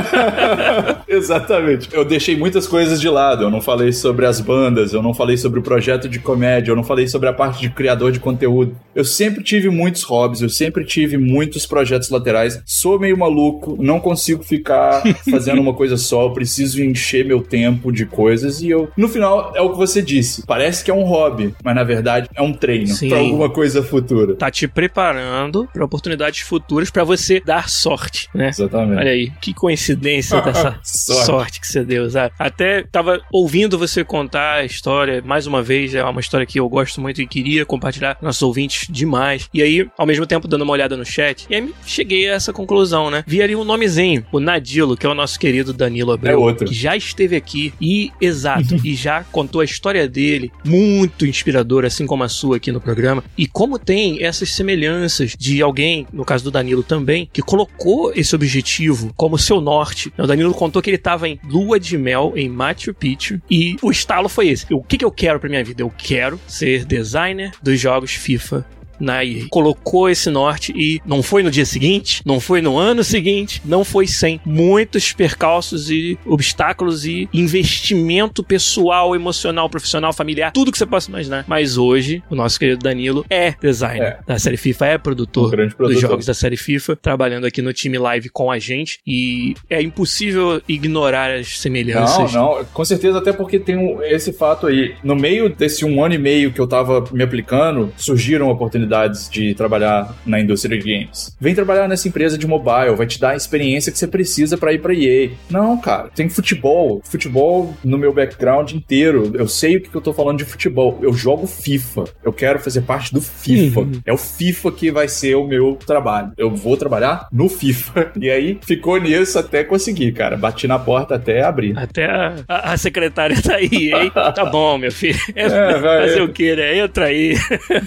Exatamente. 1.08 1.90
Eu 1.92 2.06
deixei 2.06 2.36
muitas 2.36 2.68
coisas 2.68 3.00
de 3.00 3.10
lado. 3.10 3.44
Eu 3.44 3.50
não 3.50 3.62
falei 3.62 3.92
sobre 3.92 4.26
as 4.26 4.40
bandas, 4.40 4.94
eu 4.94 5.02
não 5.02 5.14
falei 5.14 5.38
sobre 5.38 5.60
o 5.60 5.64
projeto 5.64 6.08
de 6.08 6.20
comédia, 6.20 6.72
eu 6.72 6.76
não 6.76 6.84
falei 6.84 7.08
sobre 7.08 7.28
a 7.28 7.34
parte 7.34 7.62
de 7.62 7.70
criador 7.70 8.12
de 8.12 8.20
conteúdo. 8.20 8.76
Eu 8.96 9.04
sempre 9.04 9.44
tive 9.44 9.70
muitos 9.70 10.04
hobbies, 10.04 10.42
eu 10.42 10.50
sempre 10.50 10.86
tive 10.86 11.18
muitos 11.18 11.66
projetos 11.66 12.10
laterais. 12.10 12.62
Sou 12.66 13.00
meio 13.00 13.18
maluco, 13.18 13.78
não 13.80 14.00
consigo 14.00 14.44
ficar 14.44 15.04
fazendo 15.30 15.62
uma 15.62 15.74
coisa 15.74 15.98
só, 15.98 16.24
eu 16.24 16.32
preciso 16.32 16.82
encher 16.84 17.26
meu 17.26 17.42
tempo 17.42 17.92
de 17.92 18.06
coisas 18.06 18.62
e 18.62 18.70
eu, 18.70 18.90
no 18.96 19.08
final, 19.08 19.52
é 19.56 19.62
o 19.62 19.72
que 19.72 19.78
você 19.78 19.91
disse. 20.00 20.46
Parece 20.46 20.84
que 20.84 20.92
é 20.92 20.94
um 20.94 21.04
hobby, 21.04 21.56
mas 21.64 21.74
na 21.76 21.84
verdade 21.84 22.30
é 22.36 22.42
um 22.42 22.54
treino 22.54 22.96
para 23.10 23.18
alguma 23.18 23.50
coisa 23.50 23.82
futura. 23.82 24.36
Tá 24.36 24.52
te 24.52 24.68
preparando 24.68 25.68
para 25.74 25.84
oportunidades 25.84 26.42
futuras 26.42 26.92
para 26.92 27.04
você 27.04 27.42
dar 27.44 27.68
sorte, 27.68 28.30
né? 28.36 28.50
Exatamente. 28.50 29.00
Olha 29.00 29.12
aí, 29.12 29.32
que 29.42 29.54
coincidência 29.56 30.40
dessa 30.44 30.80
sorte. 30.84 31.26
sorte. 31.26 31.62
que 31.62 31.68
você 31.68 31.84
deu, 31.84 32.08
sabe? 32.10 32.34
Até 32.38 32.84
tava 32.84 33.20
ouvindo 33.32 33.78
você 33.78 34.04
contar 34.04 34.58
a 34.58 34.66
história, 34.66 35.24
mais 35.26 35.48
uma 35.48 35.64
vez, 35.64 35.96
é 35.96 36.04
uma 36.04 36.20
história 36.22 36.46
que 36.46 36.60
eu 36.60 36.70
gosto 36.70 37.02
muito 37.02 37.22
e 37.22 37.28
queria 37.28 37.66
compartilhar 37.66 38.16
com 38.16 38.26
nossos 38.26 38.42
ouvintes 38.42 38.88
demais. 38.90 39.50
E 39.54 39.62
aí, 39.64 39.88
ao 39.98 40.06
mesmo 40.06 40.26
tempo, 40.26 40.48
dando 40.48 40.62
uma 40.64 40.74
olhada 40.74 40.96
no 40.96 41.06
chat, 41.06 41.48
e 41.50 41.56
aí 41.56 41.74
cheguei 41.86 42.30
a 42.30 42.34
essa 42.34 42.54
conclusão, 42.54 43.10
né? 43.10 43.24
Vi 43.26 43.42
ali 43.42 43.56
um 43.56 43.64
nomezinho, 43.64 44.26
o 44.32 44.40
Nadilo, 44.40 44.96
que 44.98 45.06
é 45.06 45.10
o 45.10 45.16
nosso 45.16 45.40
querido 45.40 45.74
Danilo 45.74 46.12
Abreu. 46.12 46.40
outro. 46.42 46.68
que 46.68 46.74
já 46.74 46.96
esteve 46.96 47.36
aqui 47.36 47.74
e, 47.82 48.12
exato, 48.20 48.76
e 48.86 48.94
já 48.94 49.24
contou 49.32 49.62
a 49.62 49.66
história 49.72 50.08
dele, 50.08 50.52
muito 50.66 51.26
inspiradora, 51.26 51.88
assim 51.88 52.06
como 52.06 52.24
a 52.24 52.30
sua 52.30 52.58
aqui 52.58 52.72
no 52.72 52.82
programa, 52.82 53.24
e 53.38 53.48
como 53.48 53.80
tem 53.80 54.24
essas 54.24 54.52
semelhanças 54.52 55.36
de 55.38 55.62
alguém, 55.62 56.06
no 56.12 56.26
caso 56.26 56.44
do 56.44 56.52
Danilo 56.52 56.84
também, 56.84 57.30
que 57.32 57.42
colocou 57.42 58.12
esse 58.16 58.36
objetivo 58.36 59.12
como 59.16 59.38
seu 59.38 59.62
norte. 59.62 60.14
O 60.18 60.28
Danilo 60.28 60.54
contou 60.54 60.82
que 60.82 60.90
ele 60.90 60.98
estava 60.98 61.28
em 61.28 61.40
lua 61.48 61.80
de 61.80 61.98
mel 61.98 62.34
em 62.36 62.50
Machu 62.50 62.94
Picchu 62.94 63.42
e 63.50 63.76
o 63.82 63.92
estalo 63.92 64.30
foi 64.30 64.50
esse. 64.50 64.66
O 64.72 64.84
que, 64.84 64.98
que 64.98 65.06
eu 65.06 65.12
quero 65.12 65.40
pra 65.40 65.50
minha 65.50 65.64
vida? 65.64 65.82
Eu 65.82 65.92
quero 65.98 66.40
ser 66.48 66.86
designer 66.86 67.52
dos 67.62 67.80
jogos 67.80 68.12
FIFA 68.12 68.66
na 69.02 69.24
EA. 69.26 69.46
Colocou 69.50 70.10
esse 70.10 70.30
norte 70.30 70.72
e 70.76 71.02
não 71.06 71.22
foi 71.24 71.44
no 71.44 71.52
dia 71.52 71.66
seguinte, 71.66 72.22
não 72.26 72.40
foi 72.40 72.62
no 72.62 72.78
ano 72.78 73.04
seguinte, 73.04 73.62
não 73.66 73.84
foi 73.84 74.08
sem 74.08 74.40
muitos 74.46 75.12
percalços 75.14 75.90
e 75.90 76.18
obstáculos 76.26 77.06
e 77.06 77.28
investimento 77.34 78.44
pessoal, 78.44 79.16
emocional, 79.16 79.70
profissional, 79.70 80.12
familiar, 80.14 80.52
tudo 80.52 80.72
que 80.72 80.78
você 80.78 80.86
possa 80.86 81.10
imaginar. 81.10 81.46
Mas 81.48 81.78
hoje, 81.78 82.22
o 82.30 82.36
nosso 82.36 82.60
querido 82.60 82.82
Danilo 82.84 83.26
é 83.30 83.54
designer 83.62 84.02
É. 84.02 84.20
da 84.26 84.40
série 84.40 84.58
FIFA, 84.58 84.86
é 84.86 84.98
produtor, 84.98 85.48
Um 85.48 85.52
grande 85.52 85.70
dos 85.70 85.78
produtor. 85.78 86.02
jogos 86.02 86.26
da 86.26 86.34
série 86.34 86.58
FIFA, 86.58 86.96
trabalhando 86.96 87.46
aqui 87.46 87.62
no 87.62 87.74
time 87.74 87.98
live 87.98 88.30
com 88.30 88.52
a 88.52 88.60
gente 88.60 89.00
e 89.06 89.54
é 89.70 89.82
impossível 89.82 90.62
ignorar 90.68 91.32
as 91.32 91.48
Não, 91.48 91.56
semelhanças. 91.56 92.34
não, 92.34 92.64
com 92.74 92.86
certeza, 92.86 93.18
até 93.20 93.32
porque 93.34 93.60
tem 93.60 93.78
um- 93.78 94.02
esse 94.04 94.34
fato 94.34 94.68
aí. 94.68 94.96
No 95.04 95.16
meio 95.16 95.50
desse 95.50 95.86
um 95.86 96.04
ano 96.04 96.16
e 96.16 96.18
meio 96.18 96.52
que 96.52 96.60
eu 96.60 96.68
tava 96.68 97.04
me 97.12 97.24
aplicando, 97.24 97.92
surgiram 97.98 98.50
oportunidades 98.50 98.91
de 99.32 99.54
trabalhar 99.56 100.16
na 100.26 100.40
indústria 100.40 100.78
de 100.78 100.84
games. 100.84 101.36
Vem 101.40 101.56
trabalhar 101.56 101.88
nessa 101.88 102.08
empresa 102.08 102.38
de 102.38 102.46
mobile, 102.48 102.96
vai 102.96 103.06
te 103.08 103.20
dar 103.20 103.32
a 103.32 103.36
experiência 103.36 103.92
que 103.92 103.98
você 103.98 104.08
precisa 104.08 104.58
pra 104.58 104.74
ir 104.74 104.80
pra 104.82 104.94
EA. 104.94 105.30
Não, 105.50 105.78
cara, 105.80 106.10
tem 106.16 106.30
futebol. 106.30 107.02
Futebol 107.04 107.74
no 107.84 107.98
meu 107.98 108.14
background 108.14 108.72
inteiro. 108.72 109.32
Eu 109.34 109.48
sei 109.48 109.78
o 109.78 109.82
que 109.82 109.94
eu 109.96 110.02
tô 110.02 110.14
falando 110.14 110.38
de 110.40 110.46
futebol. 110.46 111.00
Eu 111.02 111.14
jogo 111.14 111.48
FIFA. 111.48 112.04
Eu 112.24 112.34
quero 112.34 112.60
fazer 112.60 112.82
parte 112.82 113.14
do 113.14 113.22
FIFA. 113.22 113.80
Uhum. 113.82 113.92
É 114.06 114.14
o 114.14 114.18
FIFA 114.18 114.72
que 114.72 114.92
vai 114.92 115.08
ser 115.08 115.36
o 115.36 115.46
meu 115.48 115.78
trabalho. 115.86 116.32
Eu 116.38 116.54
vou 116.56 116.76
trabalhar 116.78 117.28
no 117.32 117.48
FIFA. 117.50 118.12
E 118.22 118.30
aí 118.30 118.60
ficou 118.62 118.98
nisso 119.00 119.40
até 119.40 119.64
conseguir, 119.64 120.12
cara. 120.12 120.38
Bati 120.38 120.68
na 120.68 120.78
porta 120.78 121.16
até 121.16 121.42
abrir. 121.44 121.78
Até 121.78 122.06
a, 122.06 122.36
a- 122.48 122.74
a 122.74 122.78
secretária 122.78 123.36
tá 123.42 123.56
aí, 123.56 123.92
hein? 123.94 124.12
Tá 124.14 124.46
bom, 124.46 124.78
meu 124.78 124.92
filho. 124.92 125.18
É, 125.36 125.48
vai, 125.80 126.02
fazer 126.08 126.20
é. 126.20 126.24
o 126.24 126.30
que, 126.30 126.56
né? 126.56 126.78
Entra 126.78 127.06
aí. 127.06 127.36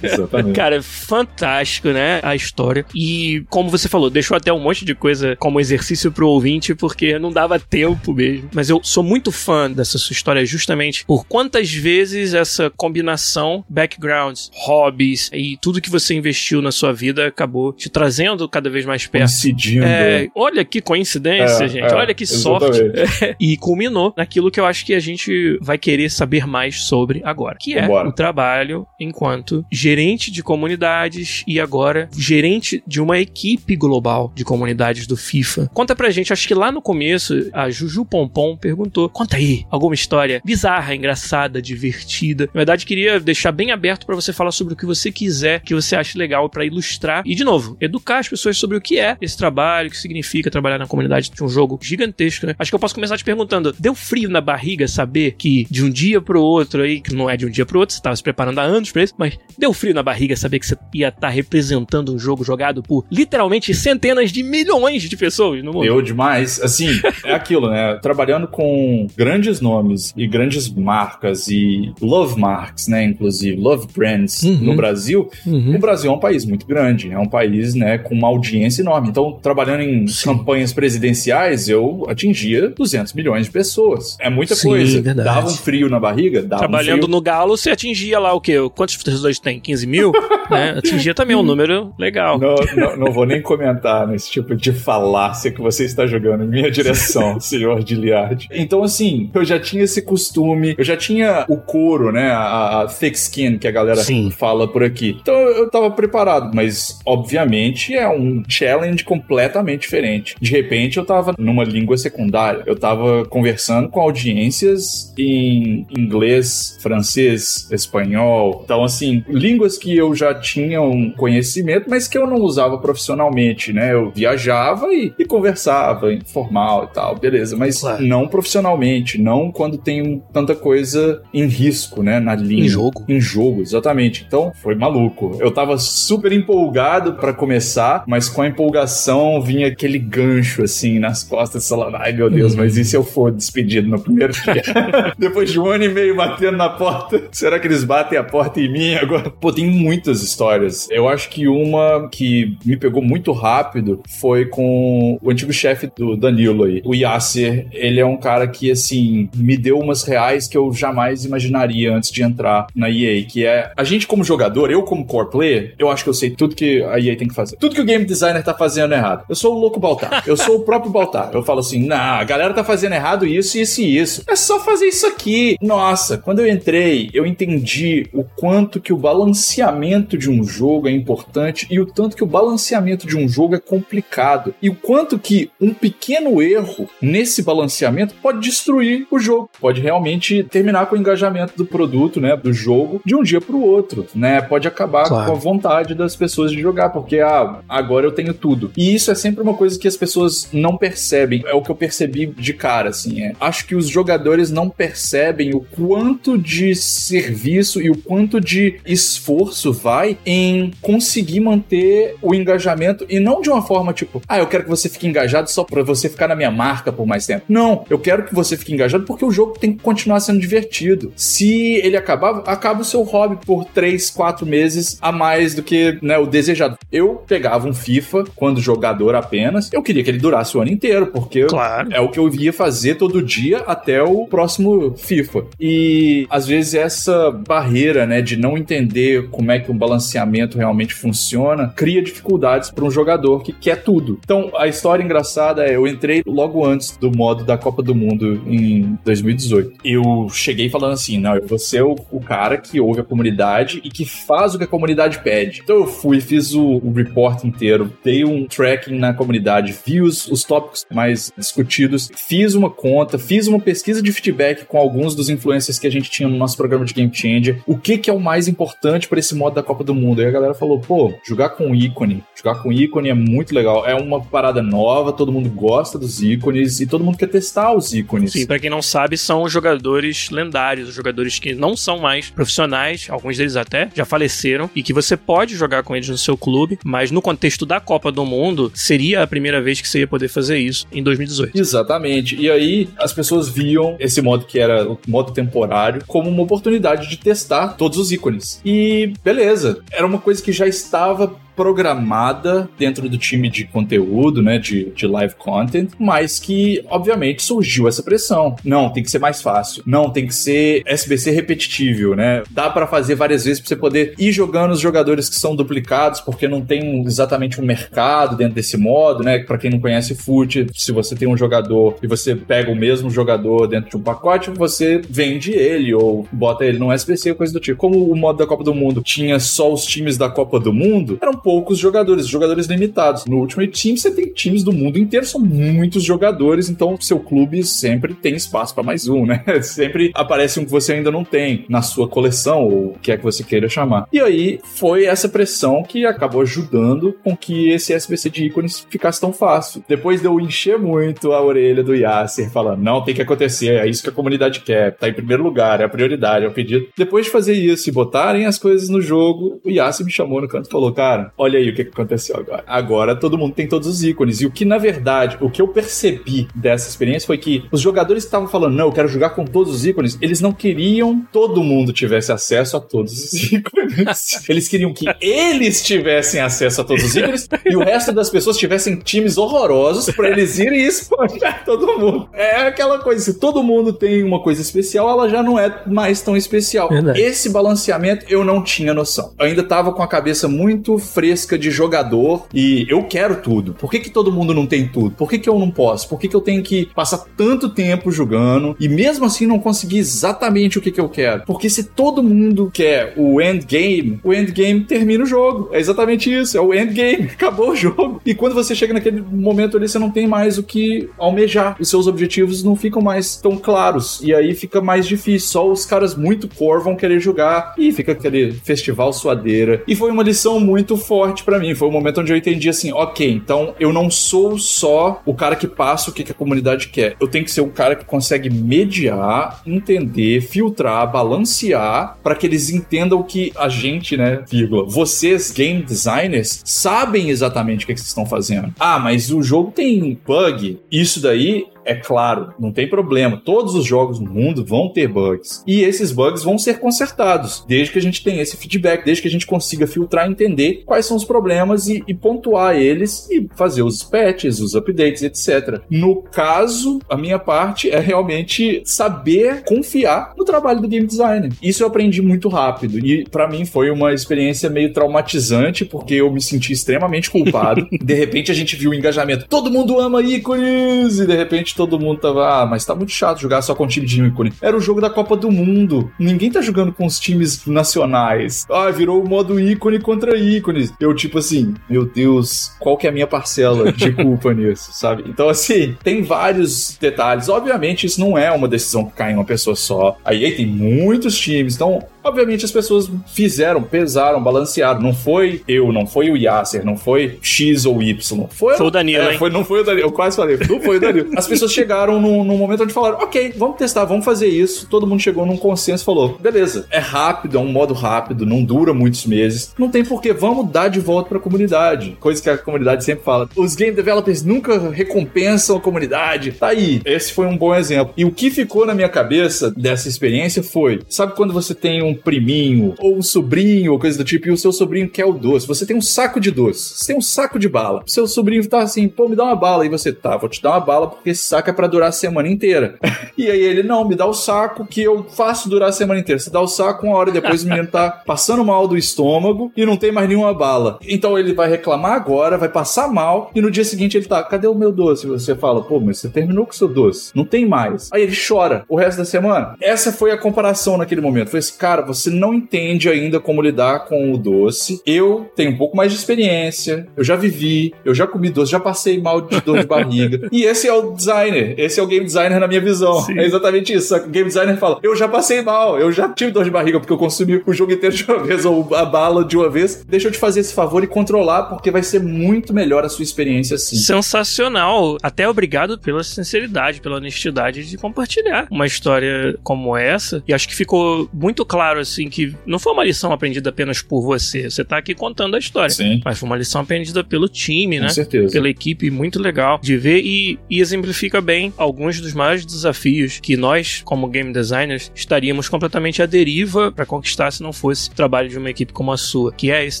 Exatamente. 0.02 0.54
Cara, 0.56 0.76
é 0.76 0.82
fantástico, 0.90 1.88
né? 1.88 2.20
A 2.22 2.34
história. 2.34 2.84
E, 2.94 3.44
como 3.48 3.70
você 3.70 3.88
falou, 3.88 4.10
deixou 4.10 4.36
até 4.36 4.52
um 4.52 4.60
monte 4.60 4.84
de 4.84 4.94
coisa 4.94 5.36
como 5.36 5.60
exercício 5.60 6.10
pro 6.12 6.28
ouvinte, 6.28 6.74
porque 6.74 7.18
não 7.18 7.30
dava 7.32 7.58
tempo 7.58 8.12
mesmo. 8.12 8.48
Mas 8.52 8.68
eu 8.68 8.80
sou 8.82 9.02
muito 9.02 9.30
fã 9.32 9.70
dessa 9.70 9.98
sua 9.98 10.12
história 10.12 10.44
justamente 10.44 11.04
por 11.04 11.24
quantas 11.26 11.72
vezes 11.72 12.34
essa 12.34 12.70
combinação, 12.76 13.64
backgrounds, 13.68 14.50
hobbies 14.54 15.30
e 15.32 15.56
tudo 15.60 15.80
que 15.80 15.90
você 15.90 16.14
investiu 16.14 16.60
na 16.62 16.72
sua 16.72 16.92
vida 16.92 17.26
acabou 17.26 17.72
te 17.72 17.88
trazendo 17.88 18.48
cada 18.48 18.68
vez 18.68 18.84
mais 18.84 19.06
perto. 19.06 19.20
Coincidindo. 19.30 19.84
É, 19.84 20.28
olha 20.34 20.64
que 20.64 20.80
coincidência, 20.80 21.64
É, 21.64 21.68
gente. 21.68 21.84
é, 21.92 21.94
olha 21.94 22.14
que 22.14 22.26
sorte. 22.26 22.80
e 23.40 23.56
culminou 23.56 24.12
naquilo 24.16 24.50
que 24.50 24.58
eu 24.60 24.66
acho 24.66 24.84
que 24.84 24.94
a 24.94 25.00
gente 25.00 25.58
vai 25.60 25.78
querer 25.78 26.10
saber 26.10 26.46
mais 26.46 26.82
sobre 26.82 27.20
agora, 27.24 27.56
que 27.60 27.74
é 27.76 27.82
Vambora. 27.82 28.08
o 28.08 28.12
trabalho 28.12 28.86
enquanto 29.00 29.64
gerente 29.72 30.30
de 30.30 30.42
comunidades 30.70 31.42
e 31.46 31.58
agora 31.58 32.08
gerente 32.16 32.82
de 32.86 33.00
uma 33.00 33.18
equipe 33.18 33.74
global 33.74 34.32
de 34.34 34.44
comunidades 34.44 35.06
do 35.06 35.16
FIFA. 35.16 35.70
Conta 35.74 35.96
pra 35.96 36.10
gente, 36.10 36.32
acho 36.32 36.46
que 36.46 36.54
lá 36.54 36.70
no 36.70 36.80
começo 36.80 37.48
a 37.52 37.70
Juju 37.70 38.04
Pompom 38.04 38.56
perguntou: 38.56 39.08
"Conta 39.08 39.36
aí 39.36 39.64
alguma 39.70 39.94
história 39.94 40.40
bizarra, 40.44 40.94
engraçada, 40.94 41.60
divertida". 41.60 42.46
Na 42.54 42.60
verdade, 42.60 42.86
queria 42.86 43.18
deixar 43.18 43.52
bem 43.52 43.72
aberto 43.72 44.06
pra 44.06 44.14
você 44.14 44.32
falar 44.32 44.52
sobre 44.52 44.74
o 44.74 44.76
que 44.76 44.86
você 44.86 45.10
quiser, 45.10 45.62
que 45.62 45.74
você 45.74 45.96
ache 45.96 46.16
legal 46.16 46.48
pra 46.48 46.64
ilustrar 46.64 47.22
e 47.26 47.34
de 47.34 47.44
novo, 47.44 47.76
educar 47.80 48.18
as 48.18 48.28
pessoas 48.28 48.56
sobre 48.56 48.76
o 48.76 48.80
que 48.80 48.98
é 48.98 49.16
esse 49.20 49.36
trabalho, 49.36 49.88
o 49.88 49.90
que 49.90 49.98
significa 49.98 50.50
trabalhar 50.50 50.78
na 50.78 50.86
comunidade 50.86 51.30
de 51.30 51.42
um 51.42 51.48
jogo 51.48 51.78
gigantesco, 51.82 52.46
né? 52.46 52.54
Acho 52.58 52.70
que 52.70 52.74
eu 52.74 52.80
posso 52.80 52.94
começar 52.94 53.16
te 53.16 53.24
perguntando: 53.24 53.74
deu 53.78 53.94
frio 53.94 54.30
na 54.30 54.40
barriga 54.40 54.86
saber 54.86 55.34
que 55.36 55.66
de 55.70 55.84
um 55.84 55.90
dia 55.90 56.20
pro 56.20 56.40
outro 56.40 56.82
aí, 56.82 57.00
que 57.00 57.14
não 57.14 57.28
é 57.28 57.36
de 57.36 57.46
um 57.46 57.50
dia 57.50 57.66
pro 57.66 57.80
outro, 57.80 57.94
você 57.94 58.02
tava 58.02 58.14
se 58.14 58.22
preparando 58.22 58.58
há 58.58 58.62
anos 58.62 58.92
pra 58.92 59.02
isso, 59.02 59.14
mas 59.18 59.38
deu 59.58 59.72
frio 59.72 59.94
na 59.94 60.02
barriga 60.02 60.36
saber 60.36 60.59
que 60.60 60.66
você 60.66 60.76
ia 60.94 61.08
estar 61.08 61.28
representando 61.28 62.14
um 62.14 62.18
jogo 62.18 62.44
jogado 62.44 62.82
por 62.82 63.04
literalmente 63.10 63.72
centenas 63.74 64.30
de 64.30 64.42
milhões 64.42 65.02
de 65.02 65.16
pessoas 65.16 65.62
no 65.64 65.72
mundo? 65.72 65.82
Deu 65.84 66.00
demais. 66.02 66.60
Assim, 66.60 66.88
é 67.24 67.34
aquilo, 67.34 67.70
né? 67.70 67.98
Trabalhando 68.02 68.46
com 68.46 69.06
grandes 69.16 69.60
nomes 69.60 70.12
e 70.16 70.26
grandes 70.26 70.68
marcas 70.72 71.48
e 71.48 71.92
love 72.00 72.38
marks, 72.38 72.86
né? 72.88 73.04
Inclusive, 73.04 73.60
love 73.60 73.86
brands 73.96 74.42
Uhum. 74.42 74.56
no 74.58 74.76
Brasil. 74.76 75.30
Uhum. 75.46 75.74
O 75.76 75.78
Brasil 75.78 76.10
é 76.10 76.14
um 76.14 76.18
país 76.18 76.44
muito 76.44 76.66
grande, 76.66 77.10
é 77.10 77.18
um 77.18 77.26
país, 77.28 77.74
né, 77.74 77.98
com 77.98 78.14
uma 78.14 78.28
audiência 78.28 78.82
enorme. 78.82 79.08
Então, 79.08 79.38
trabalhando 79.42 79.82
em 79.82 80.06
Sim. 80.06 80.24
campanhas 80.26 80.72
presidenciais, 80.72 81.68
eu 81.68 82.04
atingia 82.08 82.68
200 82.68 83.12
milhões 83.14 83.46
de 83.46 83.52
pessoas. 83.52 84.16
É 84.20 84.28
muita 84.28 84.54
Sim, 84.54 84.68
coisa. 84.68 85.00
verdade. 85.00 85.28
Dava 85.28 85.46
um 85.48 85.50
frio 85.54 85.88
na 85.88 85.98
barriga? 86.00 86.42
Dava 86.42 86.60
Trabalhando 86.60 87.04
um 87.04 87.08
no 87.08 87.20
Galo, 87.20 87.56
você 87.56 87.70
atingia 87.70 88.18
lá 88.18 88.32
o 88.34 88.40
quê? 88.40 88.56
Quantos 88.74 88.96
torcedores 89.02 89.38
tem? 89.38 89.58
15 89.60 89.86
mil? 89.86 90.12
né? 90.50 90.74
Atingia 90.78 91.14
também 91.14 91.36
um 91.36 91.42
número 91.42 91.92
legal. 91.98 92.38
Não, 92.38 92.56
não, 92.76 92.96
não 92.96 93.12
vou 93.12 93.24
nem 93.24 93.40
comentar 93.40 94.06
nesse 94.06 94.30
tipo 94.30 94.54
de 94.54 94.72
falácia 94.72 95.50
que 95.50 95.60
você 95.60 95.84
está 95.84 96.06
jogando 96.06 96.44
em 96.44 96.48
minha 96.48 96.70
direção, 96.70 97.38
senhor 97.40 97.86
Giliard. 97.86 98.48
Então, 98.52 98.82
assim, 98.82 99.30
eu 99.34 99.44
já 99.44 99.58
tinha 99.58 99.84
esse 99.84 100.02
costume, 100.02 100.74
eu 100.76 100.84
já 100.84 100.96
tinha 100.96 101.44
o 101.48 101.56
couro, 101.56 102.12
né? 102.12 102.30
A, 102.30 102.82
a 102.82 102.86
thick 102.86 103.16
skin 103.16 103.58
que 103.58 103.68
a 103.68 103.70
galera 103.70 104.02
Sim. 104.02 104.30
fala 104.30 104.66
por 104.68 104.82
aqui. 104.82 105.16
Então 105.20 105.34
eu 105.34 105.70
tava 105.70 105.90
preparado, 105.90 106.50
mas 106.54 106.98
obviamente 107.04 107.94
é 107.94 108.08
um 108.08 108.42
challenge 108.48 109.04
completamente 109.04 109.82
diferente. 109.82 110.34
De 110.40 110.50
repente 110.50 110.98
eu 110.98 111.04
tava 111.04 111.34
numa 111.38 111.64
língua 111.64 111.96
secundária, 111.96 112.62
eu 112.66 112.76
tava 112.76 113.24
conversando 113.26 113.88
com 113.88 114.00
audiências 114.00 115.12
em 115.18 115.86
inglês, 115.96 116.78
francês, 116.80 117.68
espanhol. 117.70 118.62
Então, 118.64 118.84
assim, 118.84 119.24
línguas 119.28 119.78
que 119.78 119.96
eu 119.96 120.14
já 120.14 120.39
tinha 120.40 120.80
um 120.82 121.10
conhecimento, 121.12 121.86
mas 121.88 122.08
que 122.08 122.16
eu 122.18 122.26
não 122.26 122.36
usava 122.38 122.78
profissionalmente, 122.78 123.72
né? 123.72 123.92
Eu 123.92 124.10
viajava 124.14 124.86
e, 124.92 125.12
e 125.18 125.24
conversava 125.24 126.12
informal 126.12 126.88
e 126.90 126.94
tal, 126.94 127.16
beleza, 127.16 127.56
mas 127.56 127.80
Claro. 127.80 128.02
não 128.04 128.26
profissionalmente, 128.28 129.20
não 129.20 129.50
quando 129.52 129.76
tem 129.78 130.22
tanta 130.32 130.54
coisa 130.54 131.22
em 131.32 131.46
risco, 131.46 132.02
né? 132.02 132.20
Na 132.20 132.34
língua. 132.34 132.64
Em 132.64 132.68
jogo. 132.68 133.04
Em 133.08 133.20
jogo, 133.20 133.60
exatamente. 133.62 134.24
Então, 134.26 134.52
foi 134.62 134.74
maluco. 134.74 135.36
Eu 135.40 135.50
tava 135.50 135.76
super 135.78 136.32
empolgado 136.32 137.14
pra 137.14 137.32
começar, 137.32 138.04
mas 138.06 138.28
com 138.28 138.42
a 138.42 138.48
empolgação 138.48 139.40
vinha 139.40 139.68
aquele 139.68 139.98
gancho, 139.98 140.62
assim, 140.62 140.98
nas 140.98 141.22
costas, 141.22 141.68
falando, 141.68 141.96
ai 141.96 142.12
meu 142.12 142.30
Deus, 142.30 142.54
mas 142.54 142.76
e 142.76 142.84
se 142.84 142.96
eu 142.96 143.02
for 143.04 143.30
despedido 143.30 143.88
no 143.88 144.00
primeiro 144.00 144.32
dia? 144.32 144.62
Depois 145.18 145.50
de 145.50 145.60
um 145.60 145.66
ano 145.66 145.84
e 145.84 145.88
meio 145.88 146.16
batendo 146.16 146.56
na 146.56 146.68
porta, 146.68 147.22
será 147.32 147.58
que 147.58 147.66
eles 147.66 147.84
batem 147.84 148.18
a 148.18 148.24
porta 148.24 148.60
em 148.60 148.70
mim 148.72 148.94
agora? 148.94 149.30
Pô, 149.30 149.52
tem 149.52 149.66
muitas 149.66 150.22
histórias. 150.30 150.88
Eu 150.90 151.08
acho 151.08 151.28
que 151.28 151.46
uma 151.48 152.08
que 152.10 152.56
me 152.64 152.76
pegou 152.76 153.02
muito 153.02 153.32
rápido 153.32 154.00
foi 154.08 154.46
com 154.46 155.18
o 155.20 155.30
antigo 155.30 155.52
chefe 155.52 155.90
do 155.96 156.16
Danilo 156.16 156.64
aí, 156.64 156.82
o 156.84 156.94
Yasser. 156.94 157.66
Ele 157.72 158.00
é 158.00 158.06
um 158.06 158.16
cara 158.16 158.46
que, 158.46 158.70
assim, 158.70 159.28
me 159.34 159.56
deu 159.56 159.78
umas 159.78 160.02
reais 160.02 160.48
que 160.48 160.56
eu 160.56 160.72
jamais 160.72 161.24
imaginaria 161.24 161.94
antes 161.94 162.10
de 162.10 162.22
entrar 162.22 162.66
na 162.74 162.90
EA, 162.90 163.22
que 163.24 163.44
é 163.46 163.72
a 163.76 163.84
gente 163.84 164.06
como 164.06 164.24
jogador, 164.24 164.70
eu 164.70 164.82
como 164.82 165.04
core 165.04 165.30
player, 165.30 165.74
eu 165.78 165.90
acho 165.90 166.04
que 166.04 166.10
eu 166.10 166.14
sei 166.14 166.30
tudo 166.30 166.54
que 166.54 166.82
a 166.84 166.98
EA 166.98 167.16
tem 167.16 167.28
que 167.28 167.34
fazer. 167.34 167.56
Tudo 167.56 167.74
que 167.74 167.80
o 167.80 167.84
game 167.84 168.04
designer 168.04 168.42
tá 168.42 168.54
fazendo 168.54 168.94
errado. 168.94 169.24
Eu 169.28 169.34
sou 169.34 169.54
o 169.54 169.58
louco 169.58 169.80
Baltar. 169.80 170.22
Eu 170.26 170.36
sou 170.36 170.56
o 170.56 170.60
próprio 170.62 170.90
Baltar. 170.90 171.30
Eu 171.32 171.42
falo 171.42 171.60
assim, 171.60 171.86
nah, 171.86 172.18
a 172.18 172.24
galera 172.24 172.54
tá 172.54 172.64
fazendo 172.64 172.94
errado 172.94 173.26
isso, 173.26 173.58
isso 173.58 173.80
e 173.80 173.98
isso. 173.98 174.22
É 174.28 174.36
só 174.36 174.60
fazer 174.60 174.86
isso 174.86 175.06
aqui. 175.06 175.56
Nossa, 175.60 176.18
quando 176.18 176.40
eu 176.40 176.48
entrei, 176.48 177.10
eu 177.12 177.26
entendi 177.26 178.06
o 178.12 178.24
quanto 178.24 178.80
que 178.80 178.92
o 178.92 178.96
balanceamento 178.96 180.16
de 180.20 180.30
um 180.30 180.44
jogo 180.44 180.86
é 180.88 180.92
importante 180.92 181.66
e 181.70 181.80
o 181.80 181.86
tanto 181.86 182.14
que 182.16 182.22
o 182.22 182.26
balanceamento 182.26 183.06
de 183.06 183.16
um 183.16 183.28
jogo 183.28 183.54
é 183.54 183.58
complicado. 183.58 184.54
E 184.62 184.68
o 184.68 184.74
quanto 184.74 185.18
que 185.18 185.50
um 185.60 185.72
pequeno 185.74 186.40
erro 186.42 186.88
nesse 187.00 187.42
balanceamento 187.42 188.14
pode 188.22 188.40
destruir 188.40 189.06
o 189.10 189.18
jogo. 189.18 189.50
Pode 189.60 189.80
realmente 189.80 190.42
terminar 190.44 190.86
com 190.86 190.94
o 190.94 190.98
engajamento 190.98 191.54
do 191.56 191.64
produto, 191.64 192.20
né, 192.20 192.36
do 192.36 192.52
jogo, 192.52 193.00
de 193.04 193.14
um 193.16 193.22
dia 193.22 193.40
pro 193.40 193.60
outro, 193.60 194.06
né? 194.14 194.40
Pode 194.42 194.68
acabar 194.68 195.08
Claro. 195.08 195.26
com 195.30 195.32
a 195.36 195.40
vontade 195.40 195.94
das 195.94 196.14
pessoas 196.14 196.52
de 196.52 196.60
jogar, 196.60 196.90
porque 196.90 197.18
ah, 197.20 197.60
agora 197.68 198.06
eu 198.06 198.12
tenho 198.12 198.34
tudo. 198.34 198.70
E 198.76 198.94
isso 198.94 199.10
é 199.10 199.14
sempre 199.14 199.42
uma 199.42 199.54
coisa 199.54 199.78
que 199.78 199.88
as 199.88 199.96
pessoas 199.96 200.48
não 200.52 200.76
percebem. 200.76 201.42
É 201.46 201.54
o 201.54 201.62
que 201.62 201.70
eu 201.70 201.74
percebi 201.74 202.26
de 202.26 202.52
cara, 202.52 202.90
assim. 202.90 203.22
É. 203.22 203.32
Acho 203.40 203.66
que 203.66 203.74
os 203.74 203.88
jogadores 203.88 204.50
não 204.50 204.68
percebem 204.68 205.54
o 205.54 205.60
quanto 205.60 206.36
de 206.36 206.74
serviço 206.74 207.80
e 207.80 207.90
o 207.90 207.96
quanto 207.96 208.40
de 208.40 208.76
esforço 208.84 209.72
vai 209.72 210.09
em 210.24 210.72
conseguir 210.80 211.40
manter 211.40 212.16
o 212.22 212.34
engajamento 212.34 213.06
e 213.08 213.20
não 213.20 213.40
de 213.40 213.50
uma 213.50 213.62
forma 213.62 213.92
tipo, 213.92 214.22
ah, 214.28 214.38
eu 214.38 214.46
quero 214.46 214.64
que 214.64 214.70
você 214.70 214.88
fique 214.88 215.06
engajado 215.06 215.50
só 215.50 215.64
pra 215.64 215.82
você 215.82 216.08
ficar 216.08 216.28
na 216.28 216.36
minha 216.36 216.50
marca 216.50 216.92
por 216.92 217.06
mais 217.06 217.26
tempo. 217.26 217.44
Não, 217.48 217.84
eu 217.88 217.98
quero 217.98 218.24
que 218.24 218.34
você 218.34 218.56
fique 218.56 218.72
engajado 218.72 219.04
porque 219.04 219.24
o 219.24 219.30
jogo 219.30 219.58
tem 219.58 219.72
que 219.72 219.82
continuar 219.82 220.20
sendo 220.20 220.40
divertido. 220.40 221.12
Se 221.16 221.74
ele 221.76 221.96
acabar, 221.96 222.42
acaba 222.46 222.82
o 222.82 222.84
seu 222.84 223.02
hobby 223.02 223.38
por 223.44 223.64
3, 223.64 224.10
4 224.10 224.46
meses 224.46 224.98
a 225.00 225.12
mais 225.12 225.54
do 225.54 225.62
que 225.62 225.98
né, 226.02 226.18
o 226.18 226.26
desejado. 226.26 226.78
Eu 226.90 227.22
pegava 227.26 227.68
um 227.68 227.74
FIFA 227.74 228.24
quando 228.34 228.60
jogador 228.60 229.14
apenas, 229.14 229.70
eu 229.72 229.82
queria 229.82 230.02
que 230.02 230.10
ele 230.10 230.18
durasse 230.18 230.56
o 230.56 230.60
ano 230.60 230.70
inteiro, 230.70 231.06
porque 231.08 231.44
claro. 231.44 231.88
é 231.92 232.00
o 232.00 232.08
que 232.08 232.18
eu 232.18 232.28
ia 232.34 232.52
fazer 232.52 232.96
todo 232.96 233.22
dia 233.22 233.58
até 233.66 234.02
o 234.02 234.26
próximo 234.26 234.94
FIFA. 234.96 235.44
E 235.60 236.26
às 236.30 236.46
vezes 236.46 236.74
essa 236.74 237.30
barreira, 237.30 238.06
né, 238.06 238.22
de 238.22 238.36
não 238.36 238.56
entender 238.56 239.28
como 239.30 239.50
é 239.50 239.58
que 239.58 239.70
um 239.70 239.76
balanceamento 240.00 240.56
realmente 240.56 240.94
funciona, 240.94 241.68
cria 241.68 242.02
dificuldades 242.02 242.70
para 242.70 242.84
um 242.84 242.90
jogador 242.90 243.42
que 243.42 243.52
quer 243.52 243.82
tudo. 243.82 244.18
Então, 244.24 244.50
a 244.56 244.66
história 244.66 245.02
engraçada 245.02 245.64
é, 245.64 245.76
eu 245.76 245.86
entrei 245.86 246.22
logo 246.26 246.64
antes 246.64 246.96
do 246.96 247.14
modo 247.14 247.44
da 247.44 247.58
Copa 247.58 247.82
do 247.82 247.94
Mundo 247.94 248.42
em 248.46 248.98
2018. 249.04 249.78
Eu 249.84 250.28
cheguei 250.32 250.70
falando 250.70 250.94
assim, 250.94 251.18
não, 251.18 251.38
vou 251.42 251.58
ser 251.58 251.82
o, 251.82 251.96
o 252.10 252.20
cara 252.20 252.56
que 252.56 252.80
ouve 252.80 253.00
a 253.00 253.04
comunidade 253.04 253.80
e 253.84 253.90
que 253.90 254.04
faz 254.04 254.54
o 254.54 254.58
que 254.58 254.64
a 254.64 254.66
comunidade 254.66 255.20
pede. 255.22 255.60
Então 255.62 255.76
eu 255.76 255.86
fui, 255.86 256.20
fiz 256.20 256.54
o, 256.54 256.80
o 256.82 256.92
report 256.92 257.44
inteiro, 257.44 257.92
dei 258.02 258.24
um 258.24 258.46
tracking 258.46 258.98
na 258.98 259.12
comunidade, 259.12 259.74
vi 259.84 260.00
os, 260.00 260.26
os 260.28 260.44
tópicos 260.44 260.86
mais 260.90 261.32
discutidos, 261.36 262.10
fiz 262.14 262.54
uma 262.54 262.70
conta, 262.70 263.18
fiz 263.18 263.46
uma 263.46 263.60
pesquisa 263.60 264.02
de 264.02 264.12
feedback 264.12 264.64
com 264.64 264.78
alguns 264.78 265.14
dos 265.14 265.28
influencers 265.28 265.78
que 265.78 265.86
a 265.86 265.90
gente 265.90 266.10
tinha 266.10 266.28
no 266.28 266.36
nosso 266.36 266.56
programa 266.56 266.84
de 266.84 266.94
Game 266.94 267.10
Changer. 267.12 267.60
O 267.66 267.76
que, 267.76 267.98
que 267.98 268.08
é 268.08 268.12
o 268.12 268.20
mais 268.20 268.48
importante 268.48 269.08
para 269.08 269.18
esse 269.18 269.34
modo 269.34 269.54
da 269.54 269.62
Copa 269.62 269.79
do 269.84 269.94
Mundo? 269.94 270.20
Aí 270.20 270.26
a 270.26 270.30
galera 270.30 270.54
falou, 270.54 270.80
pô, 270.80 271.12
jogar 271.26 271.50
com 271.50 271.74
ícone. 271.74 272.22
Jogar 272.34 272.62
com 272.62 272.72
ícone 272.72 273.08
é 273.08 273.14
muito 273.14 273.54
legal. 273.54 273.86
É 273.86 273.94
uma 273.94 274.20
parada 274.20 274.62
nova, 274.62 275.12
todo 275.12 275.32
mundo 275.32 275.48
gosta 275.50 275.98
dos 275.98 276.22
ícones 276.22 276.80
e 276.80 276.86
todo 276.86 277.04
mundo 277.04 277.18
quer 277.18 277.28
testar 277.28 277.74
os 277.74 277.92
ícones. 277.92 278.32
Sim, 278.32 278.46
pra 278.46 278.58
quem 278.58 278.70
não 278.70 278.82
sabe, 278.82 279.16
são 279.16 279.48
jogadores 279.48 280.30
lendários, 280.30 280.94
jogadores 280.94 281.38
que 281.38 281.54
não 281.54 281.76
são 281.76 281.98
mais 281.98 282.30
profissionais, 282.30 283.06
alguns 283.10 283.36
deles 283.36 283.56
até 283.56 283.88
já 283.94 284.04
faleceram, 284.04 284.70
e 284.74 284.82
que 284.82 284.92
você 284.92 285.16
pode 285.16 285.56
jogar 285.56 285.82
com 285.82 285.94
eles 285.94 286.08
no 286.08 286.18
seu 286.18 286.36
clube, 286.36 286.78
mas 286.84 287.10
no 287.10 287.22
contexto 287.22 287.66
da 287.66 287.80
Copa 287.80 288.10
do 288.10 288.24
Mundo, 288.24 288.70
seria 288.74 289.22
a 289.22 289.26
primeira 289.26 289.60
vez 289.60 289.80
que 289.80 289.88
você 289.88 290.00
ia 290.00 290.06
poder 290.06 290.28
fazer 290.28 290.58
isso 290.58 290.86
em 290.92 291.02
2018. 291.02 291.58
Exatamente. 291.58 292.36
E 292.36 292.50
aí 292.50 292.88
as 292.98 293.12
pessoas 293.12 293.48
viam 293.48 293.96
esse 293.98 294.20
modo 294.22 294.44
que 294.44 294.58
era 294.58 294.88
o 294.88 294.98
modo 295.06 295.32
temporário 295.32 296.02
como 296.06 296.28
uma 296.28 296.42
oportunidade 296.42 297.08
de 297.08 297.16
testar 297.16 297.68
todos 297.76 297.98
os 297.98 298.12
ícones. 298.12 298.60
E 298.64 299.12
beleza, 299.22 299.69
era 299.90 300.06
uma 300.06 300.18
coisa 300.18 300.42
que 300.42 300.52
já 300.52 300.66
estava 300.66 301.34
programada 301.56 302.68
dentro 302.78 303.08
do 303.08 303.18
time 303.18 303.48
de 303.48 303.64
conteúdo, 303.64 304.42
né, 304.42 304.58
de, 304.58 304.90
de 304.94 305.06
live 305.06 305.34
content, 305.34 305.90
mas 305.98 306.38
que, 306.38 306.84
obviamente, 306.88 307.42
surgiu 307.42 307.88
essa 307.88 308.02
pressão. 308.02 308.56
Não, 308.64 308.90
tem 308.90 309.02
que 309.02 309.10
ser 309.10 309.18
mais 309.18 309.42
fácil. 309.42 309.82
Não, 309.86 310.10
tem 310.10 310.26
que 310.26 310.34
ser 310.34 310.82
SBC 310.86 311.30
repetível, 311.30 312.14
né? 312.14 312.42
Dá 312.50 312.70
para 312.70 312.86
fazer 312.86 313.14
várias 313.14 313.44
vezes 313.44 313.60
para 313.60 313.68
você 313.68 313.76
poder 313.76 314.14
ir 314.18 314.32
jogando 314.32 314.72
os 314.72 314.80
jogadores 314.80 315.28
que 315.28 315.36
são 315.36 315.54
duplicados, 315.54 316.20
porque 316.20 316.48
não 316.48 316.60
tem 316.60 317.02
exatamente 317.04 317.60
um 317.60 317.64
mercado 317.64 318.36
dentro 318.36 318.54
desse 318.54 318.76
modo, 318.76 319.22
né? 319.22 319.38
Para 319.40 319.58
quem 319.58 319.70
não 319.70 319.80
conhece 319.80 320.14
FUT, 320.14 320.66
se 320.74 320.92
você 320.92 321.14
tem 321.14 321.28
um 321.28 321.36
jogador 321.36 321.96
e 322.02 322.06
você 322.06 322.34
pega 322.34 322.70
o 322.70 322.76
mesmo 322.76 323.10
jogador 323.10 323.66
dentro 323.66 323.90
de 323.90 323.96
um 323.96 324.02
pacote, 324.02 324.50
você 324.50 325.00
vende 325.08 325.52
ele 325.52 325.94
ou 325.94 326.26
bota 326.32 326.64
ele 326.64 326.78
no 326.78 326.92
SBC, 326.92 327.34
coisa 327.34 327.52
do 327.52 327.60
tipo. 327.60 327.78
Como 327.78 328.10
o 328.10 328.16
modo 328.16 328.38
da 328.38 328.46
Copa 328.46 328.64
do 328.64 328.74
Mundo 328.74 329.02
tinha 329.02 329.38
só 329.38 329.72
os 329.72 329.84
times 329.84 330.16
da 330.16 330.28
Copa 330.28 330.58
do 330.58 330.72
Mundo, 330.72 331.18
era 331.20 331.30
um 331.30 331.36
poucos 331.42 331.78
jogadores, 331.78 332.26
jogadores 332.26 332.66
limitados. 332.66 333.24
No 333.26 333.38
Ultimate 333.38 333.82
Team 333.82 333.96
você 333.96 334.10
tem 334.10 334.26
times 334.26 334.62
do 334.62 334.72
mundo 334.72 334.98
inteiro, 334.98 335.26
são 335.26 335.40
muitos 335.40 336.02
jogadores, 336.02 336.68
então 336.68 337.00
seu 337.00 337.20
clube 337.20 337.62
sempre 337.64 338.14
tem 338.14 338.34
espaço 338.34 338.74
para 338.74 338.82
mais 338.82 339.08
um, 339.08 339.26
né? 339.26 339.44
Sempre 339.62 340.10
aparece 340.14 340.58
um 340.58 340.64
que 340.64 340.70
você 340.70 340.94
ainda 340.94 341.10
não 341.10 341.24
tem 341.24 341.64
na 341.68 341.82
sua 341.82 342.08
coleção, 342.08 342.64
ou 342.64 342.86
o 342.88 342.98
que 343.00 343.12
é 343.12 343.16
que 343.16 343.22
você 343.22 343.44
queira 343.44 343.68
chamar. 343.68 344.06
E 344.12 344.20
aí 344.20 344.60
foi 344.62 345.04
essa 345.04 345.28
pressão 345.28 345.82
que 345.82 346.04
acabou 346.06 346.42
ajudando 346.42 347.14
com 347.22 347.36
que 347.36 347.70
esse 347.70 347.92
SBC 347.92 348.30
de 348.30 348.44
ícones 348.46 348.86
ficasse 348.90 349.20
tão 349.20 349.32
fácil. 349.32 349.84
Depois 349.88 350.20
de 350.20 350.26
eu 350.26 350.38
encher 350.40 350.78
muito 350.78 351.32
a 351.32 351.42
orelha 351.42 351.82
do 351.82 351.94
Yasser, 351.94 352.50
falando, 352.50 352.82
não, 352.82 353.02
tem 353.02 353.14
que 353.14 353.22
acontecer, 353.22 353.76
é 353.76 353.88
isso 353.88 354.02
que 354.02 354.08
a 354.08 354.12
comunidade 354.12 354.60
quer, 354.60 354.96
tá 354.96 355.08
em 355.08 355.14
primeiro 355.14 355.42
lugar, 355.42 355.80
é 355.80 355.84
a 355.84 355.88
prioridade, 355.88 356.44
é 356.44 356.48
o 356.48 356.52
pedido. 356.52 356.88
Depois 356.96 357.26
de 357.26 357.32
fazer 357.32 357.54
isso 357.54 357.88
e 357.88 357.92
botarem 357.92 358.46
as 358.46 358.58
coisas 358.58 358.88
no 358.88 359.00
jogo, 359.00 359.60
o 359.64 359.70
Yasser 359.70 360.04
me 360.04 360.12
chamou 360.12 360.40
no 360.40 360.48
canto 360.48 360.68
e 360.68 360.72
falou, 360.72 360.92
cara, 360.92 361.29
olha 361.36 361.58
aí 361.58 361.70
o 361.70 361.74
que 361.74 361.82
aconteceu 361.82 362.36
agora. 362.36 362.64
Agora 362.66 363.16
todo 363.16 363.38
mundo 363.38 363.54
tem 363.54 363.66
todos 363.68 363.88
os 363.88 364.02
ícones. 364.02 364.40
E 364.40 364.46
o 364.46 364.50
que, 364.50 364.64
na 364.64 364.78
verdade, 364.78 365.36
o 365.40 365.50
que 365.50 365.60
eu 365.62 365.68
percebi 365.68 366.48
dessa 366.54 366.88
experiência 366.88 367.26
foi 367.26 367.38
que 367.38 367.64
os 367.70 367.80
jogadores 367.80 368.24
que 368.24 368.28
estavam 368.28 368.48
falando, 368.48 368.74
não, 368.74 368.86
eu 368.86 368.92
quero 368.92 369.08
jogar 369.08 369.30
com 369.30 369.44
todos 369.44 369.74
os 369.74 369.86
ícones, 369.86 370.18
eles 370.20 370.40
não 370.40 370.52
queriam 370.52 371.26
todo 371.32 371.62
mundo 371.62 371.92
tivesse 371.92 372.32
acesso 372.32 372.76
a 372.76 372.80
todos 372.80 373.12
os 373.12 373.32
ícones. 373.52 374.48
eles 374.48 374.68
queriam 374.68 374.92
que 374.92 375.06
eles 375.20 375.82
tivessem 375.82 376.40
acesso 376.40 376.80
a 376.80 376.84
todos 376.84 377.04
os 377.04 377.16
ícones 377.16 377.48
e 377.64 377.76
o 377.76 377.80
resto 377.80 378.12
das 378.12 378.30
pessoas 378.30 378.56
tivessem 378.56 378.96
times 378.96 379.36
horrorosos 379.36 380.14
para 380.14 380.28
eles 380.28 380.58
irem 380.58 380.80
e 380.80 380.86
espancar 380.86 381.62
todo 381.66 381.98
mundo. 381.98 382.28
É 382.32 382.66
aquela 382.66 382.98
coisa, 382.98 383.24
se 383.24 383.38
todo 383.38 383.62
mundo 383.62 383.92
tem 383.92 384.22
uma 384.22 384.42
coisa 384.42 384.60
especial, 384.60 385.08
ela 385.08 385.28
já 385.28 385.42
não 385.42 385.58
é 385.58 385.82
mais 385.86 386.20
tão 386.20 386.36
especial. 386.36 386.88
Verdade. 386.88 387.20
Esse 387.20 387.50
balanceamento 387.50 388.26
eu 388.28 388.44
não 388.44 388.62
tinha 388.62 388.94
noção. 388.94 389.34
Eu 389.38 389.46
ainda 389.46 389.62
tava 389.62 389.92
com 389.92 390.02
a 390.02 390.08
cabeça 390.08 390.48
muito 390.48 390.98
fresca 391.20 391.58
de 391.58 391.70
jogador 391.70 392.46
e 392.54 392.86
eu 392.88 393.02
quero 393.02 393.42
tudo. 393.42 393.74
Por 393.74 393.90
que, 393.90 394.00
que 394.00 394.08
todo 394.08 394.32
mundo 394.32 394.54
não 394.54 394.64
tem 394.64 394.88
tudo? 394.88 395.10
Por 395.10 395.28
que, 395.28 395.38
que 395.38 395.50
eu 395.50 395.58
não 395.58 395.70
posso? 395.70 396.08
Por 396.08 396.18
que, 396.18 396.26
que 396.26 396.34
eu 396.34 396.40
tenho 396.40 396.62
que 396.62 396.86
passar 396.94 397.26
tanto 397.36 397.68
tempo 397.68 398.10
jogando 398.10 398.74
e 398.80 398.88
mesmo 398.88 399.26
assim 399.26 399.46
não 399.46 399.58
conseguir 399.58 399.98
exatamente 399.98 400.78
o 400.78 400.80
que, 400.80 400.90
que 400.90 400.98
eu 400.98 401.10
quero? 401.10 401.42
Porque 401.44 401.68
se 401.68 401.84
todo 401.84 402.22
mundo 402.22 402.70
quer 402.72 403.12
o 403.18 403.38
endgame, 403.38 404.18
o 404.24 404.32
endgame 404.32 404.80
termina 404.84 405.24
o 405.24 405.26
jogo. 405.26 405.68
É 405.72 405.78
exatamente 405.78 406.32
isso, 406.32 406.56
é 406.56 406.60
o 406.62 406.72
endgame. 406.72 407.24
Acabou 407.36 407.72
o 407.72 407.76
jogo. 407.76 408.22
E 408.24 408.34
quando 408.34 408.54
você 408.54 408.74
chega 408.74 408.94
naquele 408.94 409.20
momento 409.20 409.76
ali, 409.76 409.90
você 409.90 409.98
não 409.98 410.10
tem 410.10 410.26
mais 410.26 410.56
o 410.56 410.62
que 410.62 411.10
almejar. 411.18 411.76
Os 411.78 411.90
seus 411.90 412.06
objetivos 412.06 412.64
não 412.64 412.74
ficam 412.74 413.02
mais 413.02 413.36
tão 413.36 413.58
claros. 413.58 414.22
E 414.22 414.34
aí 414.34 414.54
fica 414.54 414.80
mais 414.80 415.06
difícil. 415.06 415.50
Só 415.50 415.70
os 415.70 415.84
caras 415.84 416.14
muito 416.14 416.48
core 416.48 416.82
vão 416.82 416.96
querer 416.96 417.20
jogar 417.20 417.74
e 417.76 417.92
fica 417.92 418.12
aquele 418.12 418.52
festival 418.52 419.12
suadeira. 419.12 419.82
E 419.86 419.94
foi 419.94 420.10
uma 420.10 420.22
lição 420.22 420.58
muito 420.58 420.96
forte 421.10 421.42
para 421.42 421.58
mim. 421.58 421.74
Foi 421.74 421.88
o 421.88 421.90
momento 421.90 422.20
onde 422.20 422.32
eu 422.32 422.36
entendi 422.36 422.68
assim, 422.68 422.92
ok, 422.92 423.28
então 423.28 423.74
eu 423.80 423.92
não 423.92 424.08
sou 424.08 424.56
só 424.56 425.20
o 425.26 425.34
cara 425.34 425.56
que 425.56 425.66
passa 425.66 426.08
o 426.08 426.12
que, 426.12 426.22
que 426.22 426.30
a 426.30 426.34
comunidade 426.34 426.86
quer. 426.86 427.16
Eu 427.18 427.26
tenho 427.26 427.44
que 427.44 427.50
ser 427.50 427.62
o 427.62 427.66
cara 427.66 427.96
que 427.96 428.04
consegue 428.04 428.48
mediar, 428.48 429.60
entender, 429.66 430.40
filtrar, 430.40 431.10
balancear 431.10 432.16
para 432.22 432.36
que 432.36 432.46
eles 432.46 432.70
entendam 432.70 433.24
que 433.24 433.52
a 433.56 433.68
gente, 433.68 434.16
né, 434.16 434.44
vírgula, 434.48 434.86
vocês 434.86 435.50
game 435.50 435.82
designers 435.82 436.62
sabem 436.64 437.28
exatamente 437.28 437.82
o 437.82 437.86
que, 437.88 437.94
que 437.94 437.98
vocês 437.98 438.10
estão 438.10 438.24
fazendo. 438.24 438.72
Ah, 438.78 439.00
mas 439.00 439.32
o 439.32 439.42
jogo 439.42 439.72
tem 439.72 440.16
bug. 440.24 440.78
Isso 440.92 441.20
daí 441.20 441.66
é 441.84 441.94
claro, 441.94 442.52
não 442.58 442.72
tem 442.72 442.88
problema. 442.88 443.40
Todos 443.44 443.74
os 443.74 443.84
jogos 443.84 444.18
no 444.18 444.30
mundo 444.30 444.64
vão 444.64 444.88
ter 444.88 445.08
bugs. 445.08 445.62
E 445.66 445.82
esses 445.82 446.12
bugs 446.12 446.42
vão 446.42 446.58
ser 446.58 446.78
consertados, 446.78 447.64
desde 447.66 447.92
que 447.92 447.98
a 447.98 448.02
gente 448.02 448.22
tenha 448.22 448.42
esse 448.42 448.56
feedback, 448.56 449.04
desde 449.04 449.22
que 449.22 449.28
a 449.28 449.30
gente 449.30 449.46
consiga 449.46 449.86
filtrar 449.86 450.28
e 450.28 450.30
entender 450.30 450.82
quais 450.84 451.06
são 451.06 451.16
os 451.16 451.24
problemas 451.24 451.88
e, 451.88 452.02
e 452.06 452.14
pontuar 452.14 452.76
eles 452.76 453.28
e 453.30 453.48
fazer 453.54 453.82
os 453.82 454.02
patches, 454.02 454.60
os 454.60 454.74
updates, 454.74 455.22
etc. 455.22 455.80
No 455.90 456.22
caso, 456.22 457.00
a 457.08 457.16
minha 457.16 457.38
parte 457.38 457.90
é 457.90 457.98
realmente 457.98 458.82
saber 458.84 459.64
confiar 459.64 460.32
no 460.36 460.44
trabalho 460.44 460.80
do 460.80 460.88
game 460.88 461.06
designer. 461.06 461.52
Isso 461.62 461.82
eu 461.82 461.86
aprendi 461.86 462.22
muito 462.22 462.48
rápido 462.48 462.98
e 462.98 463.24
para 463.24 463.48
mim 463.48 463.64
foi 463.64 463.90
uma 463.90 464.12
experiência 464.12 464.70
meio 464.70 464.92
traumatizante 464.92 465.84
porque 465.84 466.14
eu 466.14 466.30
me 466.30 466.40
senti 466.40 466.72
extremamente 466.72 467.30
culpado. 467.30 467.86
de 467.90 468.14
repente 468.14 468.50
a 468.50 468.54
gente 468.54 468.76
viu 468.76 468.90
o 468.90 468.94
engajamento, 468.94 469.46
todo 469.48 469.70
mundo 469.70 469.98
ama 469.98 470.22
ícones 470.22 471.18
e 471.18 471.26
de 471.26 471.36
repente 471.36 471.69
todo 471.74 471.98
mundo 471.98 472.20
tava, 472.20 472.62
ah, 472.62 472.66
mas 472.66 472.84
tá 472.84 472.94
muito 472.94 473.12
chato 473.12 473.40
jogar 473.40 473.62
só 473.62 473.74
com 473.74 473.86
time 473.86 474.06
de 474.06 474.22
ícone. 474.24 474.52
Era 474.60 474.76
o 474.76 474.80
jogo 474.80 475.00
da 475.00 475.10
Copa 475.10 475.36
do 475.36 475.50
Mundo. 475.50 476.10
Ninguém 476.18 476.50
tá 476.50 476.60
jogando 476.60 476.92
com 476.92 477.06
os 477.06 477.18
times 477.18 477.66
nacionais. 477.66 478.66
Ah, 478.70 478.90
virou 478.90 479.22
o 479.22 479.28
modo 479.28 479.58
ícone 479.58 480.00
contra 480.00 480.36
ícones. 480.36 480.92
Eu, 481.00 481.14
tipo 481.14 481.38
assim, 481.38 481.74
meu 481.88 482.04
Deus, 482.04 482.72
qual 482.78 482.96
que 482.96 483.06
é 483.06 483.10
a 483.10 483.12
minha 483.12 483.26
parcela 483.26 483.92
de 483.92 484.12
culpa 484.12 484.52
nisso, 484.52 484.90
sabe? 484.92 485.24
Então, 485.26 485.48
assim, 485.48 485.96
tem 486.02 486.22
vários 486.22 486.96
detalhes. 487.00 487.48
Obviamente, 487.48 488.06
isso 488.06 488.20
não 488.20 488.36
é 488.36 488.50
uma 488.50 488.68
decisão 488.68 489.04
que 489.04 489.12
cai 489.12 489.32
em 489.32 489.34
uma 489.34 489.44
pessoa 489.44 489.76
só. 489.76 490.16
A 490.24 490.34
EA 490.34 490.54
tem 490.56 490.66
muitos 490.66 491.38
times, 491.38 491.74
então 491.74 492.00
Obviamente 492.22 492.64
as 492.64 492.72
pessoas 492.72 493.10
fizeram, 493.26 493.82
pesaram, 493.82 494.42
balancearam. 494.42 495.00
Não 495.00 495.14
foi 495.14 495.62
eu, 495.66 495.92
não 495.92 496.06
foi 496.06 496.30
o 496.30 496.36
Yasser, 496.36 496.84
não 496.84 496.96
foi 496.96 497.38
X 497.42 497.86
ou 497.86 498.02
Y. 498.02 498.46
Foi, 498.50 498.76
foi 498.76 498.86
o 498.86 498.90
Danilo, 498.90 499.24
é, 499.24 499.38
foi, 499.38 499.50
Não 499.50 499.64
foi 499.64 499.80
o 499.80 499.84
Danilo, 499.84 500.06
eu 500.06 500.12
quase 500.12 500.36
falei, 500.36 500.58
não 500.68 500.80
foi 500.80 500.96
o 500.96 501.00
Danilo. 501.00 501.30
As 501.36 501.46
pessoas 501.46 501.72
chegaram 501.72 502.20
num, 502.20 502.44
num 502.44 502.58
momento 502.58 502.82
onde 502.82 502.92
falaram, 502.92 503.18
ok, 503.18 503.54
vamos 503.56 503.76
testar, 503.76 504.04
vamos 504.04 504.24
fazer 504.24 504.48
isso. 504.48 504.86
Todo 504.88 505.06
mundo 505.06 505.20
chegou 505.20 505.46
num 505.46 505.56
consenso 505.56 506.02
e 506.02 506.06
falou, 506.06 506.38
beleza, 506.38 506.86
é 506.90 506.98
rápido, 506.98 507.56
é 507.56 507.60
um 507.60 507.70
modo 507.70 507.94
rápido, 507.94 508.44
não 508.44 508.62
dura 508.62 508.92
muitos 508.92 509.26
meses. 509.26 509.74
Não 509.78 509.88
tem 509.88 510.04
porquê, 510.04 510.32
vamos 510.32 510.70
dar 510.70 510.88
de 510.88 511.00
volta 511.00 511.28
pra 511.28 511.38
comunidade. 511.38 512.16
Coisa 512.20 512.42
que 512.42 512.50
a 512.50 512.58
comunidade 512.58 513.04
sempre 513.04 513.24
fala. 513.24 513.48
Os 513.56 513.74
game 513.74 513.94
developers 513.94 514.42
nunca 514.42 514.90
recompensam 514.90 515.76
a 515.76 515.80
comunidade. 515.80 516.52
Tá 516.52 516.68
aí. 516.68 517.00
Esse 517.04 517.32
foi 517.32 517.46
um 517.46 517.56
bom 517.56 517.74
exemplo. 517.74 518.12
E 518.16 518.24
o 518.24 518.30
que 518.30 518.50
ficou 518.50 518.86
na 518.86 518.94
minha 518.94 519.08
cabeça 519.08 519.70
dessa 519.70 520.08
experiência 520.08 520.62
foi: 520.62 521.00
sabe 521.08 521.34
quando 521.34 521.52
você 521.52 521.74
tem 521.74 522.02
um 522.02 522.09
priminho 522.14 522.94
ou 522.98 523.16
um 523.16 523.22
sobrinho 523.22 523.92
ou 523.92 523.98
coisa 523.98 524.18
do 524.18 524.24
tipo 524.24 524.48
e 524.48 524.50
o 524.50 524.56
seu 524.56 524.72
sobrinho 524.72 525.08
quer 525.08 525.24
o 525.24 525.32
doce? 525.32 525.66
Você 525.66 525.86
tem 525.86 525.96
um 525.96 526.02
saco 526.02 526.40
de 526.40 526.50
doce, 526.50 526.94
você 526.94 527.08
tem 527.08 527.16
um 527.16 527.22
saco 527.22 527.58
de 527.58 527.68
bala. 527.68 528.02
Seu 528.06 528.26
sobrinho 528.26 528.66
tá 528.68 528.80
assim, 528.80 529.08
pô, 529.08 529.28
me 529.28 529.36
dá 529.36 529.44
uma 529.44 529.56
bala. 529.56 529.86
E 529.86 529.88
você, 529.88 530.12
tá, 530.12 530.36
vou 530.36 530.48
te 530.48 530.62
dar 530.62 530.70
uma 530.70 530.80
bala 530.80 531.08
porque 531.08 531.30
esse 531.30 531.42
saco 531.42 531.70
é 531.70 531.72
pra 531.72 531.86
durar 531.86 532.08
a 532.08 532.12
semana 532.12 532.48
inteira. 532.48 532.98
e 533.36 533.50
aí 533.50 533.60
ele, 533.60 533.82
não, 533.82 534.06
me 534.06 534.14
dá 534.14 534.26
o 534.26 534.34
saco 534.34 534.86
que 534.86 535.02
eu 535.02 535.24
faço 535.24 535.68
durar 535.68 535.88
a 535.88 535.92
semana 535.92 536.20
inteira. 536.20 536.38
Você 536.38 536.50
dá 536.50 536.60
o 536.60 536.66
saco, 536.66 537.06
uma 537.06 537.16
hora 537.16 537.30
depois 537.30 537.62
o 537.62 537.68
menino 537.68 537.86
tá 537.88 538.10
passando 538.26 538.64
mal 538.64 538.86
do 538.86 538.96
estômago 538.96 539.72
e 539.76 539.84
não 539.86 539.96
tem 539.96 540.12
mais 540.12 540.28
nenhuma 540.28 540.54
bala. 540.54 540.98
Então 541.06 541.38
ele 541.38 541.52
vai 541.52 541.68
reclamar 541.68 542.12
agora, 542.12 542.58
vai 542.58 542.68
passar 542.68 543.08
mal 543.08 543.50
e 543.54 543.60
no 543.60 543.70
dia 543.70 543.84
seguinte 543.84 544.16
ele 544.16 544.26
tá, 544.26 544.42
cadê 544.42 544.66
o 544.66 544.74
meu 544.74 544.92
doce? 544.92 545.26
E 545.26 545.30
você 545.30 545.54
fala, 545.54 545.82
pô, 545.82 546.00
mas 546.00 546.18
você 546.18 546.28
terminou 546.28 546.66
com 546.66 546.72
o 546.72 546.76
seu 546.76 546.88
doce, 546.88 547.32
não 547.34 547.44
tem 547.44 547.66
mais. 547.66 548.10
Aí 548.12 548.22
ele 548.22 548.36
chora 548.36 548.84
o 548.88 548.96
resto 548.96 549.18
da 549.18 549.24
semana. 549.24 549.76
Essa 549.80 550.12
foi 550.12 550.30
a 550.30 550.38
comparação 550.38 550.96
naquele 550.96 551.20
momento. 551.20 551.50
Foi 551.50 551.58
assim, 551.58 551.74
cara, 551.78 551.99
você 552.00 552.30
não 552.30 552.54
entende 552.54 553.08
ainda 553.08 553.40
como 553.40 553.62
lidar 553.62 554.06
com 554.06 554.32
o 554.32 554.38
doce. 554.38 555.00
Eu 555.06 555.50
tenho 555.54 555.72
um 555.72 555.76
pouco 555.76 555.96
mais 555.96 556.12
de 556.12 556.18
experiência, 556.18 557.06
eu 557.16 557.24
já 557.24 557.36
vivi, 557.36 557.94
eu 558.04 558.14
já 558.14 558.26
comi 558.26 558.50
doce, 558.50 558.72
já 558.72 558.80
passei 558.80 559.20
mal 559.20 559.40
de 559.40 559.60
dor 559.60 559.80
de 559.80 559.86
barriga. 559.86 560.48
e 560.52 560.64
esse 560.64 560.86
é 560.86 560.92
o 560.92 561.12
designer, 561.12 561.74
esse 561.78 561.98
é 562.00 562.02
o 562.02 562.06
game 562.06 562.24
designer 562.24 562.60
na 562.60 562.68
minha 562.68 562.80
visão. 562.80 563.20
Sim. 563.22 563.38
É 563.38 563.44
exatamente 563.44 563.92
isso. 563.92 564.14
O 564.14 564.28
game 564.28 564.48
designer 564.48 564.76
fala, 564.78 564.98
eu 565.02 565.14
já 565.16 565.28
passei 565.28 565.62
mal, 565.62 565.98
eu 565.98 566.12
já 566.12 566.28
tive 566.28 566.50
dor 566.50 566.64
de 566.64 566.70
barriga 566.70 567.00
porque 567.00 567.12
eu 567.12 567.18
consumi 567.18 567.62
o 567.66 567.72
jogo 567.72 567.92
inteiro 567.92 568.14
de 568.14 568.24
uma 568.24 568.38
vez 568.38 568.64
ou 568.64 568.94
a 568.94 569.04
bala 569.04 569.44
de 569.44 569.56
uma 569.56 569.68
vez. 569.68 570.04
Deixa 570.08 570.28
eu 570.28 570.32
te 570.32 570.38
fazer 570.38 570.60
esse 570.60 570.74
favor 570.74 571.02
e 571.02 571.06
controlar 571.06 571.64
porque 571.64 571.90
vai 571.90 572.02
ser 572.02 572.20
muito 572.20 572.72
melhor 572.72 573.04
a 573.04 573.08
sua 573.08 573.22
experiência 573.22 573.74
assim. 573.76 573.96
Sensacional. 573.96 575.16
Até 575.22 575.48
obrigado 575.48 575.98
pela 575.98 576.22
sinceridade, 576.22 577.00
pela 577.00 577.16
honestidade 577.16 577.88
de 577.88 577.96
compartilhar 577.96 578.66
uma 578.70 578.86
história 578.86 579.58
como 579.62 579.96
essa. 579.96 580.42
E 580.46 580.54
acho 580.54 580.68
que 580.68 580.74
ficou 580.74 581.28
muito 581.32 581.64
claro, 581.64 581.89
assim, 581.98 582.28
que 582.28 582.54
não 582.66 582.78
foi 582.78 582.92
uma 582.92 583.04
lição 583.04 583.32
aprendida 583.32 583.70
apenas 583.70 584.02
por 584.02 584.22
você. 584.22 584.70
Você 584.70 584.84
tá 584.84 584.98
aqui 584.98 585.14
contando 585.14 585.56
a 585.56 585.58
história. 585.58 585.90
Sim. 585.90 586.20
Mas 586.24 586.38
foi 586.38 586.48
uma 586.48 586.56
lição 586.56 586.80
aprendida 586.80 587.22
pelo 587.24 587.48
time, 587.48 587.98
Com 587.98 588.04
né? 588.04 588.08
certeza. 588.10 588.52
Pela 588.52 588.68
equipe, 588.68 589.10
muito 589.10 589.40
legal 589.40 589.78
de 589.82 589.96
ver 589.96 590.22
e, 590.24 590.58
e 590.68 590.80
exemplifica 590.80 591.40
bem 591.40 591.72
alguns 591.76 592.20
dos 592.20 592.32
maiores 592.32 592.64
desafios 592.64 593.38
que 593.40 593.56
nós, 593.56 594.02
como 594.04 594.28
game 594.28 594.52
designers, 594.52 595.10
estaríamos 595.14 595.68
completamente 595.68 596.22
à 596.22 596.26
deriva 596.26 596.92
para 596.92 597.06
conquistar 597.06 597.50
se 597.50 597.62
não 597.62 597.72
fosse 597.72 598.10
o 598.10 598.14
trabalho 598.14 598.48
de 598.48 598.58
uma 598.58 598.70
equipe 598.70 598.92
como 598.92 599.12
a 599.12 599.16
sua, 599.16 599.52
que 599.52 599.70
é 599.70 599.84
esse 599.84 600.00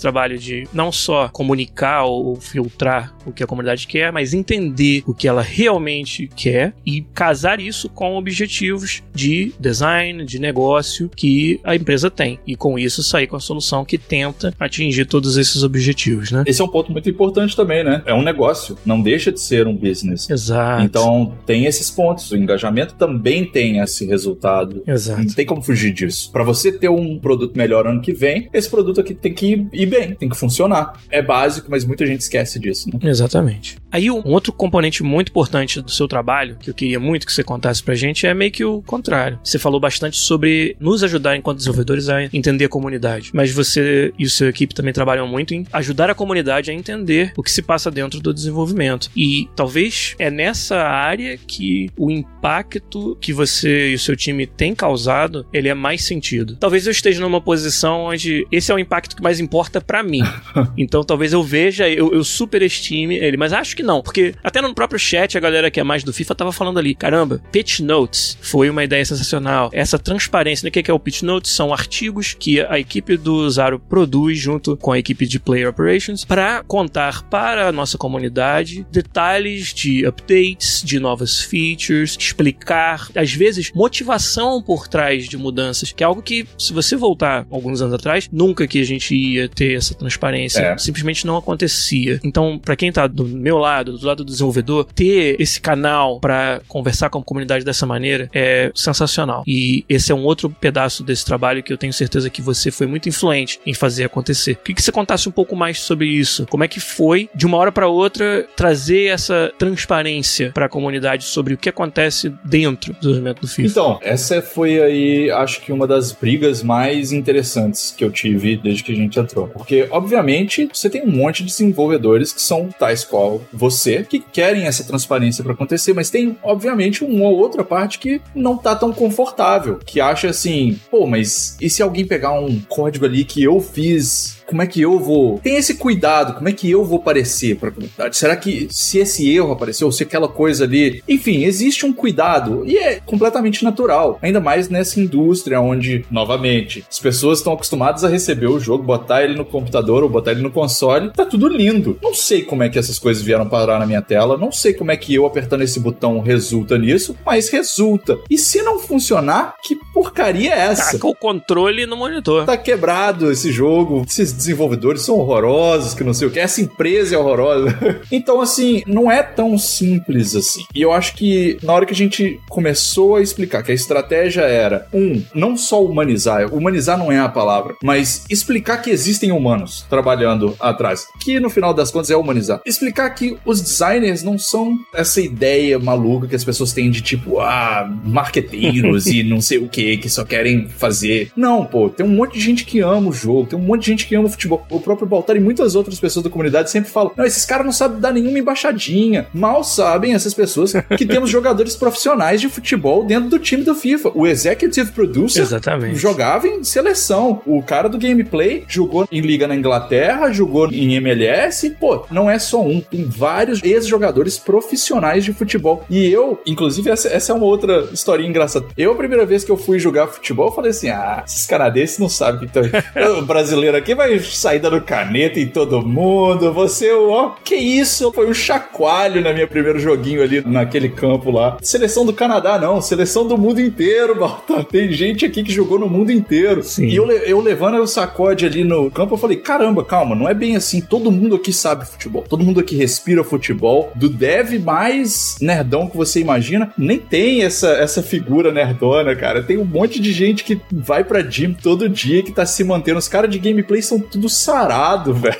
trabalho 0.00 0.38
de 0.38 0.66
não 0.72 0.92
só 0.92 1.28
comunicar 1.28 2.04
ou 2.04 2.36
filtrar 2.36 3.14
o 3.24 3.32
que 3.32 3.42
a 3.42 3.46
comunidade 3.46 3.86
quer, 3.86 4.12
mas 4.12 4.34
entender 4.34 5.02
o 5.06 5.14
que 5.14 5.28
ela 5.28 5.42
realmente 5.42 6.28
quer 6.34 6.74
e 6.84 7.02
casar 7.14 7.60
isso 7.60 7.88
com 7.88 8.16
objetivos 8.16 9.02
de 9.14 9.52
design, 9.58 10.24
de 10.24 10.38
negócio 10.38 11.10
que 11.14 11.60
a 11.64 11.74
empresa 11.80 12.10
tem. 12.10 12.38
E 12.46 12.56
com 12.56 12.78
isso 12.78 13.02
sair 13.02 13.26
com 13.26 13.36
a 13.36 13.40
solução 13.40 13.84
que 13.84 13.98
tenta 13.98 14.54
atingir 14.58 15.04
todos 15.06 15.36
esses 15.36 15.62
objetivos, 15.62 16.30
né? 16.30 16.44
Esse 16.46 16.60
é 16.60 16.64
um 16.64 16.68
ponto 16.68 16.92
muito 16.92 17.08
importante 17.08 17.54
também, 17.56 17.84
né? 17.84 18.02
É 18.06 18.14
um 18.14 18.22
negócio, 18.22 18.76
não 18.84 19.00
deixa 19.00 19.32
de 19.32 19.40
ser 19.40 19.66
um 19.66 19.76
business. 19.76 20.28
Exato. 20.28 20.82
Então 20.82 21.34
tem 21.46 21.66
esses 21.66 21.90
pontos. 21.90 22.30
O 22.30 22.36
engajamento 22.36 22.94
também 22.94 23.44
tem 23.44 23.78
esse 23.78 24.06
resultado. 24.06 24.82
Exato. 24.86 25.22
Não 25.22 25.34
tem 25.34 25.46
como 25.46 25.62
fugir 25.62 25.92
disso. 25.92 26.30
Para 26.30 26.44
você 26.44 26.72
ter 26.72 26.88
um 26.88 27.18
produto 27.18 27.56
melhor 27.56 27.86
ano 27.86 28.00
que 28.00 28.12
vem, 28.12 28.48
esse 28.52 28.68
produto 28.68 29.00
aqui 29.00 29.14
tem 29.14 29.32
que 29.32 29.66
ir 29.72 29.86
bem, 29.86 30.14
tem 30.14 30.28
que 30.28 30.36
funcionar. 30.36 31.00
É 31.10 31.22
básico, 31.22 31.68
mas 31.70 31.84
muita 31.84 32.06
gente 32.06 32.20
esquece 32.20 32.58
disso, 32.58 32.88
né? 32.92 32.98
Exatamente. 33.02 33.76
Aí 33.90 34.10
um 34.10 34.22
outro 34.24 34.52
componente 34.52 35.02
muito 35.02 35.30
importante 35.30 35.80
do 35.80 35.90
seu 35.90 36.06
trabalho, 36.06 36.56
que 36.60 36.70
eu 36.70 36.74
queria 36.74 37.00
muito 37.00 37.26
que 37.26 37.32
você 37.32 37.42
contasse 37.42 37.82
pra 37.82 37.94
gente, 37.94 38.26
é 38.26 38.34
meio 38.34 38.50
que 38.50 38.64
o 38.64 38.82
contrário. 38.82 39.38
Você 39.42 39.58
falou 39.58 39.80
bastante 39.80 40.16
sobre 40.16 40.76
nos 40.78 41.02
ajudar 41.02 41.36
enquanto 41.36 41.58
desenvolvedores 41.70 42.08
a 42.08 42.22
entender 42.24 42.64
a 42.64 42.68
comunidade, 42.68 43.30
mas 43.32 43.52
você 43.52 44.12
e 44.18 44.24
o 44.24 44.30
seu 44.30 44.48
equipe 44.48 44.74
também 44.74 44.92
trabalham 44.92 45.26
muito 45.26 45.54
em 45.54 45.66
ajudar 45.72 46.10
a 46.10 46.14
comunidade 46.14 46.70
a 46.70 46.74
entender 46.74 47.32
o 47.36 47.42
que 47.42 47.50
se 47.50 47.62
passa 47.62 47.90
dentro 47.90 48.20
do 48.20 48.34
desenvolvimento. 48.34 49.10
E 49.16 49.48
talvez 49.54 50.14
é 50.18 50.30
nessa 50.30 50.78
área 50.78 51.36
que 51.36 51.90
o 51.96 52.10
impacto 52.10 53.16
que 53.20 53.32
você 53.32 53.90
e 53.90 53.94
o 53.94 53.98
seu 53.98 54.16
time 54.16 54.46
têm 54.46 54.74
causado, 54.74 55.46
ele 55.52 55.68
é 55.68 55.74
mais 55.74 56.04
sentido. 56.04 56.56
Talvez 56.56 56.86
eu 56.86 56.92
esteja 56.92 57.20
numa 57.20 57.40
posição 57.40 58.02
onde 58.02 58.46
esse 58.50 58.70
é 58.70 58.74
o 58.74 58.78
impacto 58.78 59.16
que 59.16 59.22
mais 59.22 59.40
importa 59.40 59.80
para 59.80 60.02
mim. 60.02 60.22
então 60.76 61.02
talvez 61.02 61.32
eu 61.32 61.42
veja, 61.42 61.88
eu, 61.88 62.12
eu 62.12 62.24
superestime 62.24 63.16
ele, 63.16 63.36
mas 63.36 63.52
acho 63.52 63.76
que 63.76 63.82
não, 63.82 64.02
porque 64.02 64.34
até 64.42 64.60
no 64.60 64.74
próprio 64.74 64.98
chat 64.98 65.36
a 65.36 65.40
galera 65.40 65.70
que 65.70 65.80
é 65.80 65.84
mais 65.84 66.04
do 66.04 66.12
FIFA 66.12 66.34
tava 66.34 66.52
falando 66.52 66.78
ali, 66.78 66.94
caramba, 66.94 67.40
pitch 67.52 67.80
notes 67.80 68.38
foi 68.40 68.68
uma 68.70 68.84
ideia 68.84 69.04
sensacional. 69.04 69.70
Essa 69.72 69.98
transparência, 69.98 70.64
né? 70.64 70.68
o 70.68 70.72
que 70.72 70.90
é 70.90 70.94
o 70.94 70.98
pitch 70.98 71.22
notes? 71.22 71.50
São 71.60 71.74
artigos 71.74 72.32
que 72.32 72.58
a 72.58 72.78
equipe 72.78 73.18
do 73.18 73.50
Zaro 73.50 73.78
produz 73.78 74.38
junto 74.38 74.78
com 74.78 74.92
a 74.92 74.98
equipe 74.98 75.26
de 75.26 75.38
Player 75.38 75.68
Operations 75.68 76.24
para 76.24 76.64
contar 76.64 77.22
para 77.24 77.68
a 77.68 77.72
nossa 77.72 77.98
comunidade 77.98 78.86
detalhes 78.90 79.74
de 79.74 80.06
updates, 80.06 80.82
de 80.82 80.98
novas 80.98 81.38
features, 81.38 82.16
explicar, 82.18 83.10
às 83.14 83.34
vezes, 83.34 83.72
motivação 83.74 84.62
por 84.62 84.88
trás 84.88 85.28
de 85.28 85.36
mudanças, 85.36 85.92
que 85.92 86.02
é 86.02 86.06
algo 86.06 86.22
que, 86.22 86.46
se 86.56 86.72
você 86.72 86.96
voltar 86.96 87.46
alguns 87.50 87.82
anos 87.82 87.92
atrás, 87.92 88.26
nunca 88.32 88.66
que 88.66 88.80
a 88.80 88.86
gente 88.86 89.14
ia 89.14 89.46
ter 89.46 89.76
essa 89.76 89.92
transparência. 89.92 90.60
É. 90.60 90.78
Simplesmente 90.78 91.26
não 91.26 91.36
acontecia. 91.36 92.18
Então, 92.24 92.58
para 92.58 92.74
quem 92.74 92.90
tá 92.90 93.06
do 93.06 93.26
meu 93.26 93.58
lado, 93.58 93.98
do 93.98 94.06
lado 94.06 94.24
do 94.24 94.32
desenvolvedor, 94.32 94.86
ter 94.94 95.38
esse 95.38 95.60
canal 95.60 96.20
para 96.20 96.62
conversar 96.66 97.10
com 97.10 97.18
a 97.18 97.22
comunidade 97.22 97.66
dessa 97.66 97.84
maneira 97.84 98.30
é 98.32 98.72
sensacional. 98.74 99.44
E 99.46 99.84
esse 99.90 100.10
é 100.10 100.14
um 100.14 100.24
outro 100.24 100.48
pedaço 100.48 101.04
desse 101.04 101.26
trabalho 101.26 101.49
que 101.62 101.72
eu 101.72 101.78
tenho 101.78 101.92
certeza 101.92 102.30
que 102.30 102.40
você 102.40 102.70
foi 102.70 102.86
muito 102.86 103.08
influente 103.08 103.60
em 103.66 103.74
fazer 103.74 104.04
acontecer. 104.04 104.56
Queria 104.56 104.76
que 104.76 104.82
você 104.82 104.92
contasse 104.92 105.28
um 105.28 105.32
pouco 105.32 105.56
mais 105.56 105.80
sobre 105.80 106.06
isso. 106.06 106.46
Como 106.46 106.64
é 106.64 106.68
que 106.68 106.80
foi, 106.80 107.28
de 107.34 107.46
uma 107.46 107.56
hora 107.56 107.72
para 107.72 107.88
outra, 107.88 108.46
trazer 108.56 109.06
essa 109.06 109.52
transparência 109.58 110.52
para 110.52 110.66
a 110.66 110.68
comunidade 110.68 111.24
sobre 111.24 111.54
o 111.54 111.58
que 111.58 111.68
acontece 111.68 112.32
dentro 112.44 112.92
do 112.94 113.00
desenvolvimento 113.00 113.40
do 113.40 113.48
FIFA? 113.48 113.68
Então, 113.68 113.98
essa 114.02 114.40
foi 114.40 114.80
aí, 114.80 115.30
acho 115.30 115.60
que 115.60 115.72
uma 115.72 115.86
das 115.86 116.12
brigas 116.12 116.62
mais 116.62 117.12
interessantes 117.12 117.94
que 117.96 118.04
eu 118.04 118.10
tive 118.10 118.56
desde 118.56 118.82
que 118.82 118.92
a 118.92 118.96
gente 118.96 119.18
entrou. 119.18 119.48
Porque, 119.48 119.88
obviamente, 119.90 120.68
você 120.72 120.88
tem 120.88 121.02
um 121.02 121.10
monte 121.10 121.42
de 121.42 121.50
desenvolvedores 121.50 122.32
que 122.32 122.40
são 122.40 122.68
tais 122.68 123.04
qual 123.04 123.42
você, 123.52 124.02
que 124.02 124.20
querem 124.20 124.66
essa 124.66 124.84
transparência 124.84 125.42
para 125.42 125.52
acontecer, 125.52 125.92
mas 125.92 126.10
tem, 126.10 126.36
obviamente, 126.42 127.04
uma 127.04 127.26
ou 127.26 127.38
outra 127.38 127.64
parte 127.64 127.98
que 127.98 128.20
não 128.34 128.56
tá 128.56 128.74
tão 128.74 128.92
confortável, 128.92 129.78
que 129.84 130.00
acha 130.00 130.28
assim, 130.28 130.78
pô, 130.90 131.06
mas 131.06 131.29
e 131.60 131.68
se 131.68 131.82
alguém 131.82 132.06
pegar 132.06 132.38
um 132.38 132.60
código 132.60 133.04
ali 133.04 133.24
que 133.24 133.42
eu 133.42 133.60
fiz 133.60 134.39
como 134.50 134.62
é 134.62 134.66
que 134.66 134.80
eu 134.80 134.98
vou. 134.98 135.38
Tem 135.38 135.56
esse 135.56 135.74
cuidado, 135.74 136.34
como 136.34 136.48
é 136.48 136.52
que 136.52 136.68
eu 136.68 136.84
vou 136.84 136.98
parecer 136.98 137.56
para 137.56 137.68
a 137.68 137.72
comunidade? 137.72 138.16
Será 138.16 138.34
que 138.36 138.68
se 138.70 138.98
esse 138.98 139.30
erro 139.30 139.52
apareceu, 139.52 139.90
se 139.92 140.02
aquela 140.02 140.28
coisa 140.28 140.64
ali. 140.64 141.02
Enfim, 141.08 141.44
existe 141.44 141.86
um 141.86 141.92
cuidado 141.92 142.64
e 142.66 142.76
é 142.76 143.00
completamente 143.00 143.62
natural. 143.62 144.18
Ainda 144.20 144.40
mais 144.40 144.68
nessa 144.68 144.98
indústria 144.98 145.60
onde, 145.60 146.04
novamente, 146.10 146.84
as 146.90 146.98
pessoas 146.98 147.38
estão 147.38 147.52
acostumadas 147.52 148.02
a 148.02 148.08
receber 148.08 148.48
o 148.48 148.58
jogo, 148.58 148.82
botar 148.82 149.22
ele 149.22 149.36
no 149.36 149.44
computador 149.44 150.02
ou 150.02 150.08
botar 150.08 150.32
ele 150.32 150.42
no 150.42 150.50
console, 150.50 151.10
tá 151.10 151.24
tudo 151.24 151.46
lindo. 151.46 151.98
Não 152.02 152.12
sei 152.12 152.42
como 152.42 152.64
é 152.64 152.68
que 152.68 152.78
essas 152.78 152.98
coisas 152.98 153.22
vieram 153.22 153.48
parar 153.48 153.78
na 153.78 153.86
minha 153.86 154.02
tela, 154.02 154.36
não 154.36 154.50
sei 154.50 154.74
como 154.74 154.90
é 154.90 154.96
que 154.96 155.14
eu 155.14 155.26
apertando 155.26 155.62
esse 155.62 155.78
botão 155.78 156.20
resulta 156.20 156.76
nisso, 156.76 157.16
mas 157.24 157.48
resulta. 157.48 158.18
E 158.28 158.36
se 158.36 158.62
não 158.62 158.78
funcionar, 158.78 159.54
que 159.62 159.76
porcaria 159.92 160.52
é 160.52 160.58
essa? 160.58 160.92
Taca 160.92 161.06
o 161.06 161.14
controle 161.14 161.86
no 161.86 161.96
monitor. 161.96 162.46
Tá 162.46 162.56
quebrado 162.56 163.30
esse 163.30 163.52
jogo, 163.52 164.04
esses 164.08 164.32
desenvolvedores 164.40 165.02
são 165.02 165.18
horrorosos, 165.18 165.94
que 165.94 166.04
não 166.04 166.14
sei 166.14 166.28
o 166.28 166.30
que, 166.30 166.38
essa 166.38 166.60
empresa 166.60 167.14
é 167.14 167.18
horrorosa. 167.18 167.76
então, 168.10 168.40
assim, 168.40 168.82
não 168.86 169.10
é 169.10 169.22
tão 169.22 169.56
simples 169.58 170.34
assim. 170.34 170.64
E 170.74 170.82
eu 170.82 170.92
acho 170.92 171.14
que 171.14 171.58
na 171.62 171.72
hora 171.72 171.86
que 171.86 171.92
a 171.92 171.96
gente 171.96 172.40
começou 172.48 173.16
a 173.16 173.22
explicar 173.22 173.62
que 173.62 173.72
a 173.72 173.74
estratégia 173.74 174.42
era, 174.42 174.86
um, 174.92 175.22
não 175.34 175.56
só 175.56 175.84
humanizar, 175.84 176.52
humanizar 176.52 176.98
não 176.98 177.12
é 177.12 177.18
a 177.18 177.28
palavra, 177.28 177.74
mas 177.82 178.24
explicar 178.28 178.78
que 178.78 178.90
existem 178.90 179.32
humanos 179.32 179.84
trabalhando 179.88 180.56
atrás, 180.58 181.06
que 181.20 181.38
no 181.38 181.50
final 181.50 181.74
das 181.74 181.90
contas 181.90 182.10
é 182.10 182.16
humanizar. 182.16 182.60
Explicar 182.64 183.10
que 183.10 183.36
os 183.44 183.60
designers 183.60 184.22
não 184.22 184.38
são 184.38 184.78
essa 184.94 185.20
ideia 185.20 185.78
maluca 185.78 186.26
que 186.26 186.36
as 186.36 186.44
pessoas 186.44 186.72
têm 186.72 186.90
de 186.90 187.00
tipo, 187.00 187.40
ah, 187.40 187.90
marqueteiros 188.04 189.06
e 189.06 189.22
não 189.24 189.40
sei 189.40 189.58
o 189.58 189.68
que, 189.68 189.96
que 189.98 190.08
só 190.08 190.24
querem 190.24 190.68
fazer. 190.68 191.30
Não, 191.36 191.64
pô, 191.64 191.88
tem 191.88 192.06
um 192.06 192.10
monte 192.10 192.34
de 192.34 192.40
gente 192.40 192.64
que 192.64 192.80
ama 192.80 193.10
o 193.10 193.12
jogo, 193.12 193.48
tem 193.48 193.58
um 193.58 193.62
monte 193.62 193.82
de 193.82 193.86
gente 193.86 194.06
que 194.06 194.14
ama 194.14 194.28
futebol. 194.30 194.64
O 194.70 194.80
próprio 194.80 195.06
Baltar 195.06 195.36
e 195.36 195.40
muitas 195.40 195.74
outras 195.74 195.98
pessoas 195.98 196.24
da 196.24 196.30
comunidade 196.30 196.70
sempre 196.70 196.90
falam: 196.90 197.12
não, 197.16 197.24
esses 197.24 197.44
caras 197.44 197.64
não 197.64 197.72
sabem 197.72 198.00
dar 198.00 198.12
nenhuma 198.12 198.38
embaixadinha. 198.38 199.26
Mal 199.32 199.62
sabem 199.64 200.14
essas 200.14 200.34
pessoas 200.34 200.72
que 200.96 201.06
temos 201.06 201.28
jogadores 201.30 201.76
profissionais 201.76 202.40
de 202.40 202.48
futebol 202.48 203.04
dentro 203.04 203.28
do 203.30 203.38
time 203.38 203.62
do 203.62 203.74
FIFA. 203.74 204.12
O 204.14 204.26
Executive 204.26 204.92
Producer 204.92 205.42
Exatamente. 205.42 205.96
jogava 205.96 206.46
em 206.46 206.64
seleção. 206.64 207.42
O 207.46 207.62
cara 207.62 207.88
do 207.88 207.98
gameplay 207.98 208.64
jogou 208.68 209.06
em 209.10 209.20
Liga 209.20 209.46
na 209.46 209.54
Inglaterra, 209.54 210.32
jogou 210.32 210.68
em 210.72 210.94
MLS. 210.96 211.70
Pô, 211.78 212.04
não 212.10 212.30
é 212.30 212.38
só 212.38 212.62
um, 212.62 212.80
tem 212.80 213.04
vários 213.04 213.62
ex-jogadores 213.62 214.38
profissionais 214.38 215.24
de 215.24 215.32
futebol. 215.32 215.84
E 215.88 216.06
eu, 216.06 216.40
inclusive, 216.46 216.90
essa, 216.90 217.08
essa 217.08 217.32
é 217.32 217.34
uma 217.34 217.46
outra 217.46 217.88
historinha 217.92 218.28
engraçada. 218.28 218.66
Eu, 218.76 218.92
a 218.92 218.96
primeira 218.96 219.26
vez 219.26 219.44
que 219.44 219.50
eu 219.50 219.56
fui 219.56 219.78
jogar 219.78 220.06
futebol, 220.08 220.48
eu 220.48 220.52
falei 220.52 220.70
assim: 220.70 220.88
ah, 220.88 221.22
esses 221.26 221.46
canadenses 221.46 221.98
não 221.98 222.08
sabem 222.08 222.48
que 222.48 222.52
tá... 222.52 222.60
o 223.18 223.22
brasileiro 223.22 223.76
aqui 223.76 223.94
vai 223.94 224.09
sair 224.18 224.58
dando 224.58 224.80
caneta 224.80 225.38
em 225.38 225.46
todo 225.46 225.86
mundo. 225.86 226.52
Você, 226.52 226.92
ó, 226.92 227.32
que 227.44 227.54
isso? 227.54 228.12
Foi 228.12 228.28
um 228.28 228.34
chacoalho 228.34 229.20
na 229.20 229.32
minha 229.32 229.46
primeiro 229.46 229.78
joguinho 229.78 230.22
ali 230.22 230.42
naquele 230.44 230.88
campo 230.88 231.30
lá. 231.30 231.58
Seleção 231.60 232.04
do 232.04 232.12
Canadá, 232.12 232.58
não, 232.58 232.80
seleção 232.80 233.26
do 233.26 233.36
mundo 233.36 233.60
inteiro, 233.60 234.14
Balta. 234.18 234.64
Tem 234.64 234.90
gente 234.92 235.24
aqui 235.24 235.42
que 235.42 235.52
jogou 235.52 235.78
no 235.78 235.88
mundo 235.88 236.10
inteiro. 236.10 236.62
Sim. 236.62 236.86
E 236.86 236.96
eu, 236.96 237.10
eu 237.10 237.40
levando 237.40 237.76
o 237.80 237.86
sacode 237.86 238.46
ali 238.46 238.64
no 238.64 238.90
campo, 238.90 239.14
eu 239.14 239.18
falei: 239.18 239.36
caramba, 239.36 239.84
calma, 239.84 240.14
não 240.14 240.28
é 240.28 240.34
bem 240.34 240.56
assim. 240.56 240.80
Todo 240.80 241.10
mundo 241.10 241.36
aqui 241.36 241.52
sabe 241.52 241.86
futebol. 241.86 242.24
Todo 242.28 242.44
mundo 242.44 242.60
aqui 242.60 242.76
respira 242.76 243.22
futebol. 243.22 243.92
Do 243.94 244.08
dev 244.08 244.58
mais 244.58 245.36
nerdão 245.40 245.86
que 245.86 245.96
você 245.96 246.20
imagina, 246.20 246.72
nem 246.76 246.98
tem 246.98 247.42
essa, 247.42 247.68
essa 247.68 248.02
figura 248.02 248.52
nerdona, 248.52 249.14
cara. 249.14 249.42
Tem 249.42 249.58
um 249.58 249.64
monte 249.64 250.00
de 250.00 250.12
gente 250.12 250.44
que 250.44 250.60
vai 250.72 251.04
pra 251.04 251.22
gym 251.22 251.54
todo 251.54 251.88
dia, 251.88 252.22
que 252.22 252.32
tá 252.32 252.46
se 252.46 252.62
mantendo. 252.64 252.98
Os 252.98 253.08
caras 253.08 253.30
de 253.30 253.38
gameplay 253.38 253.82
são 253.82 253.99
tudo 254.00 254.28
sarado, 254.28 255.12
velho. 255.14 255.36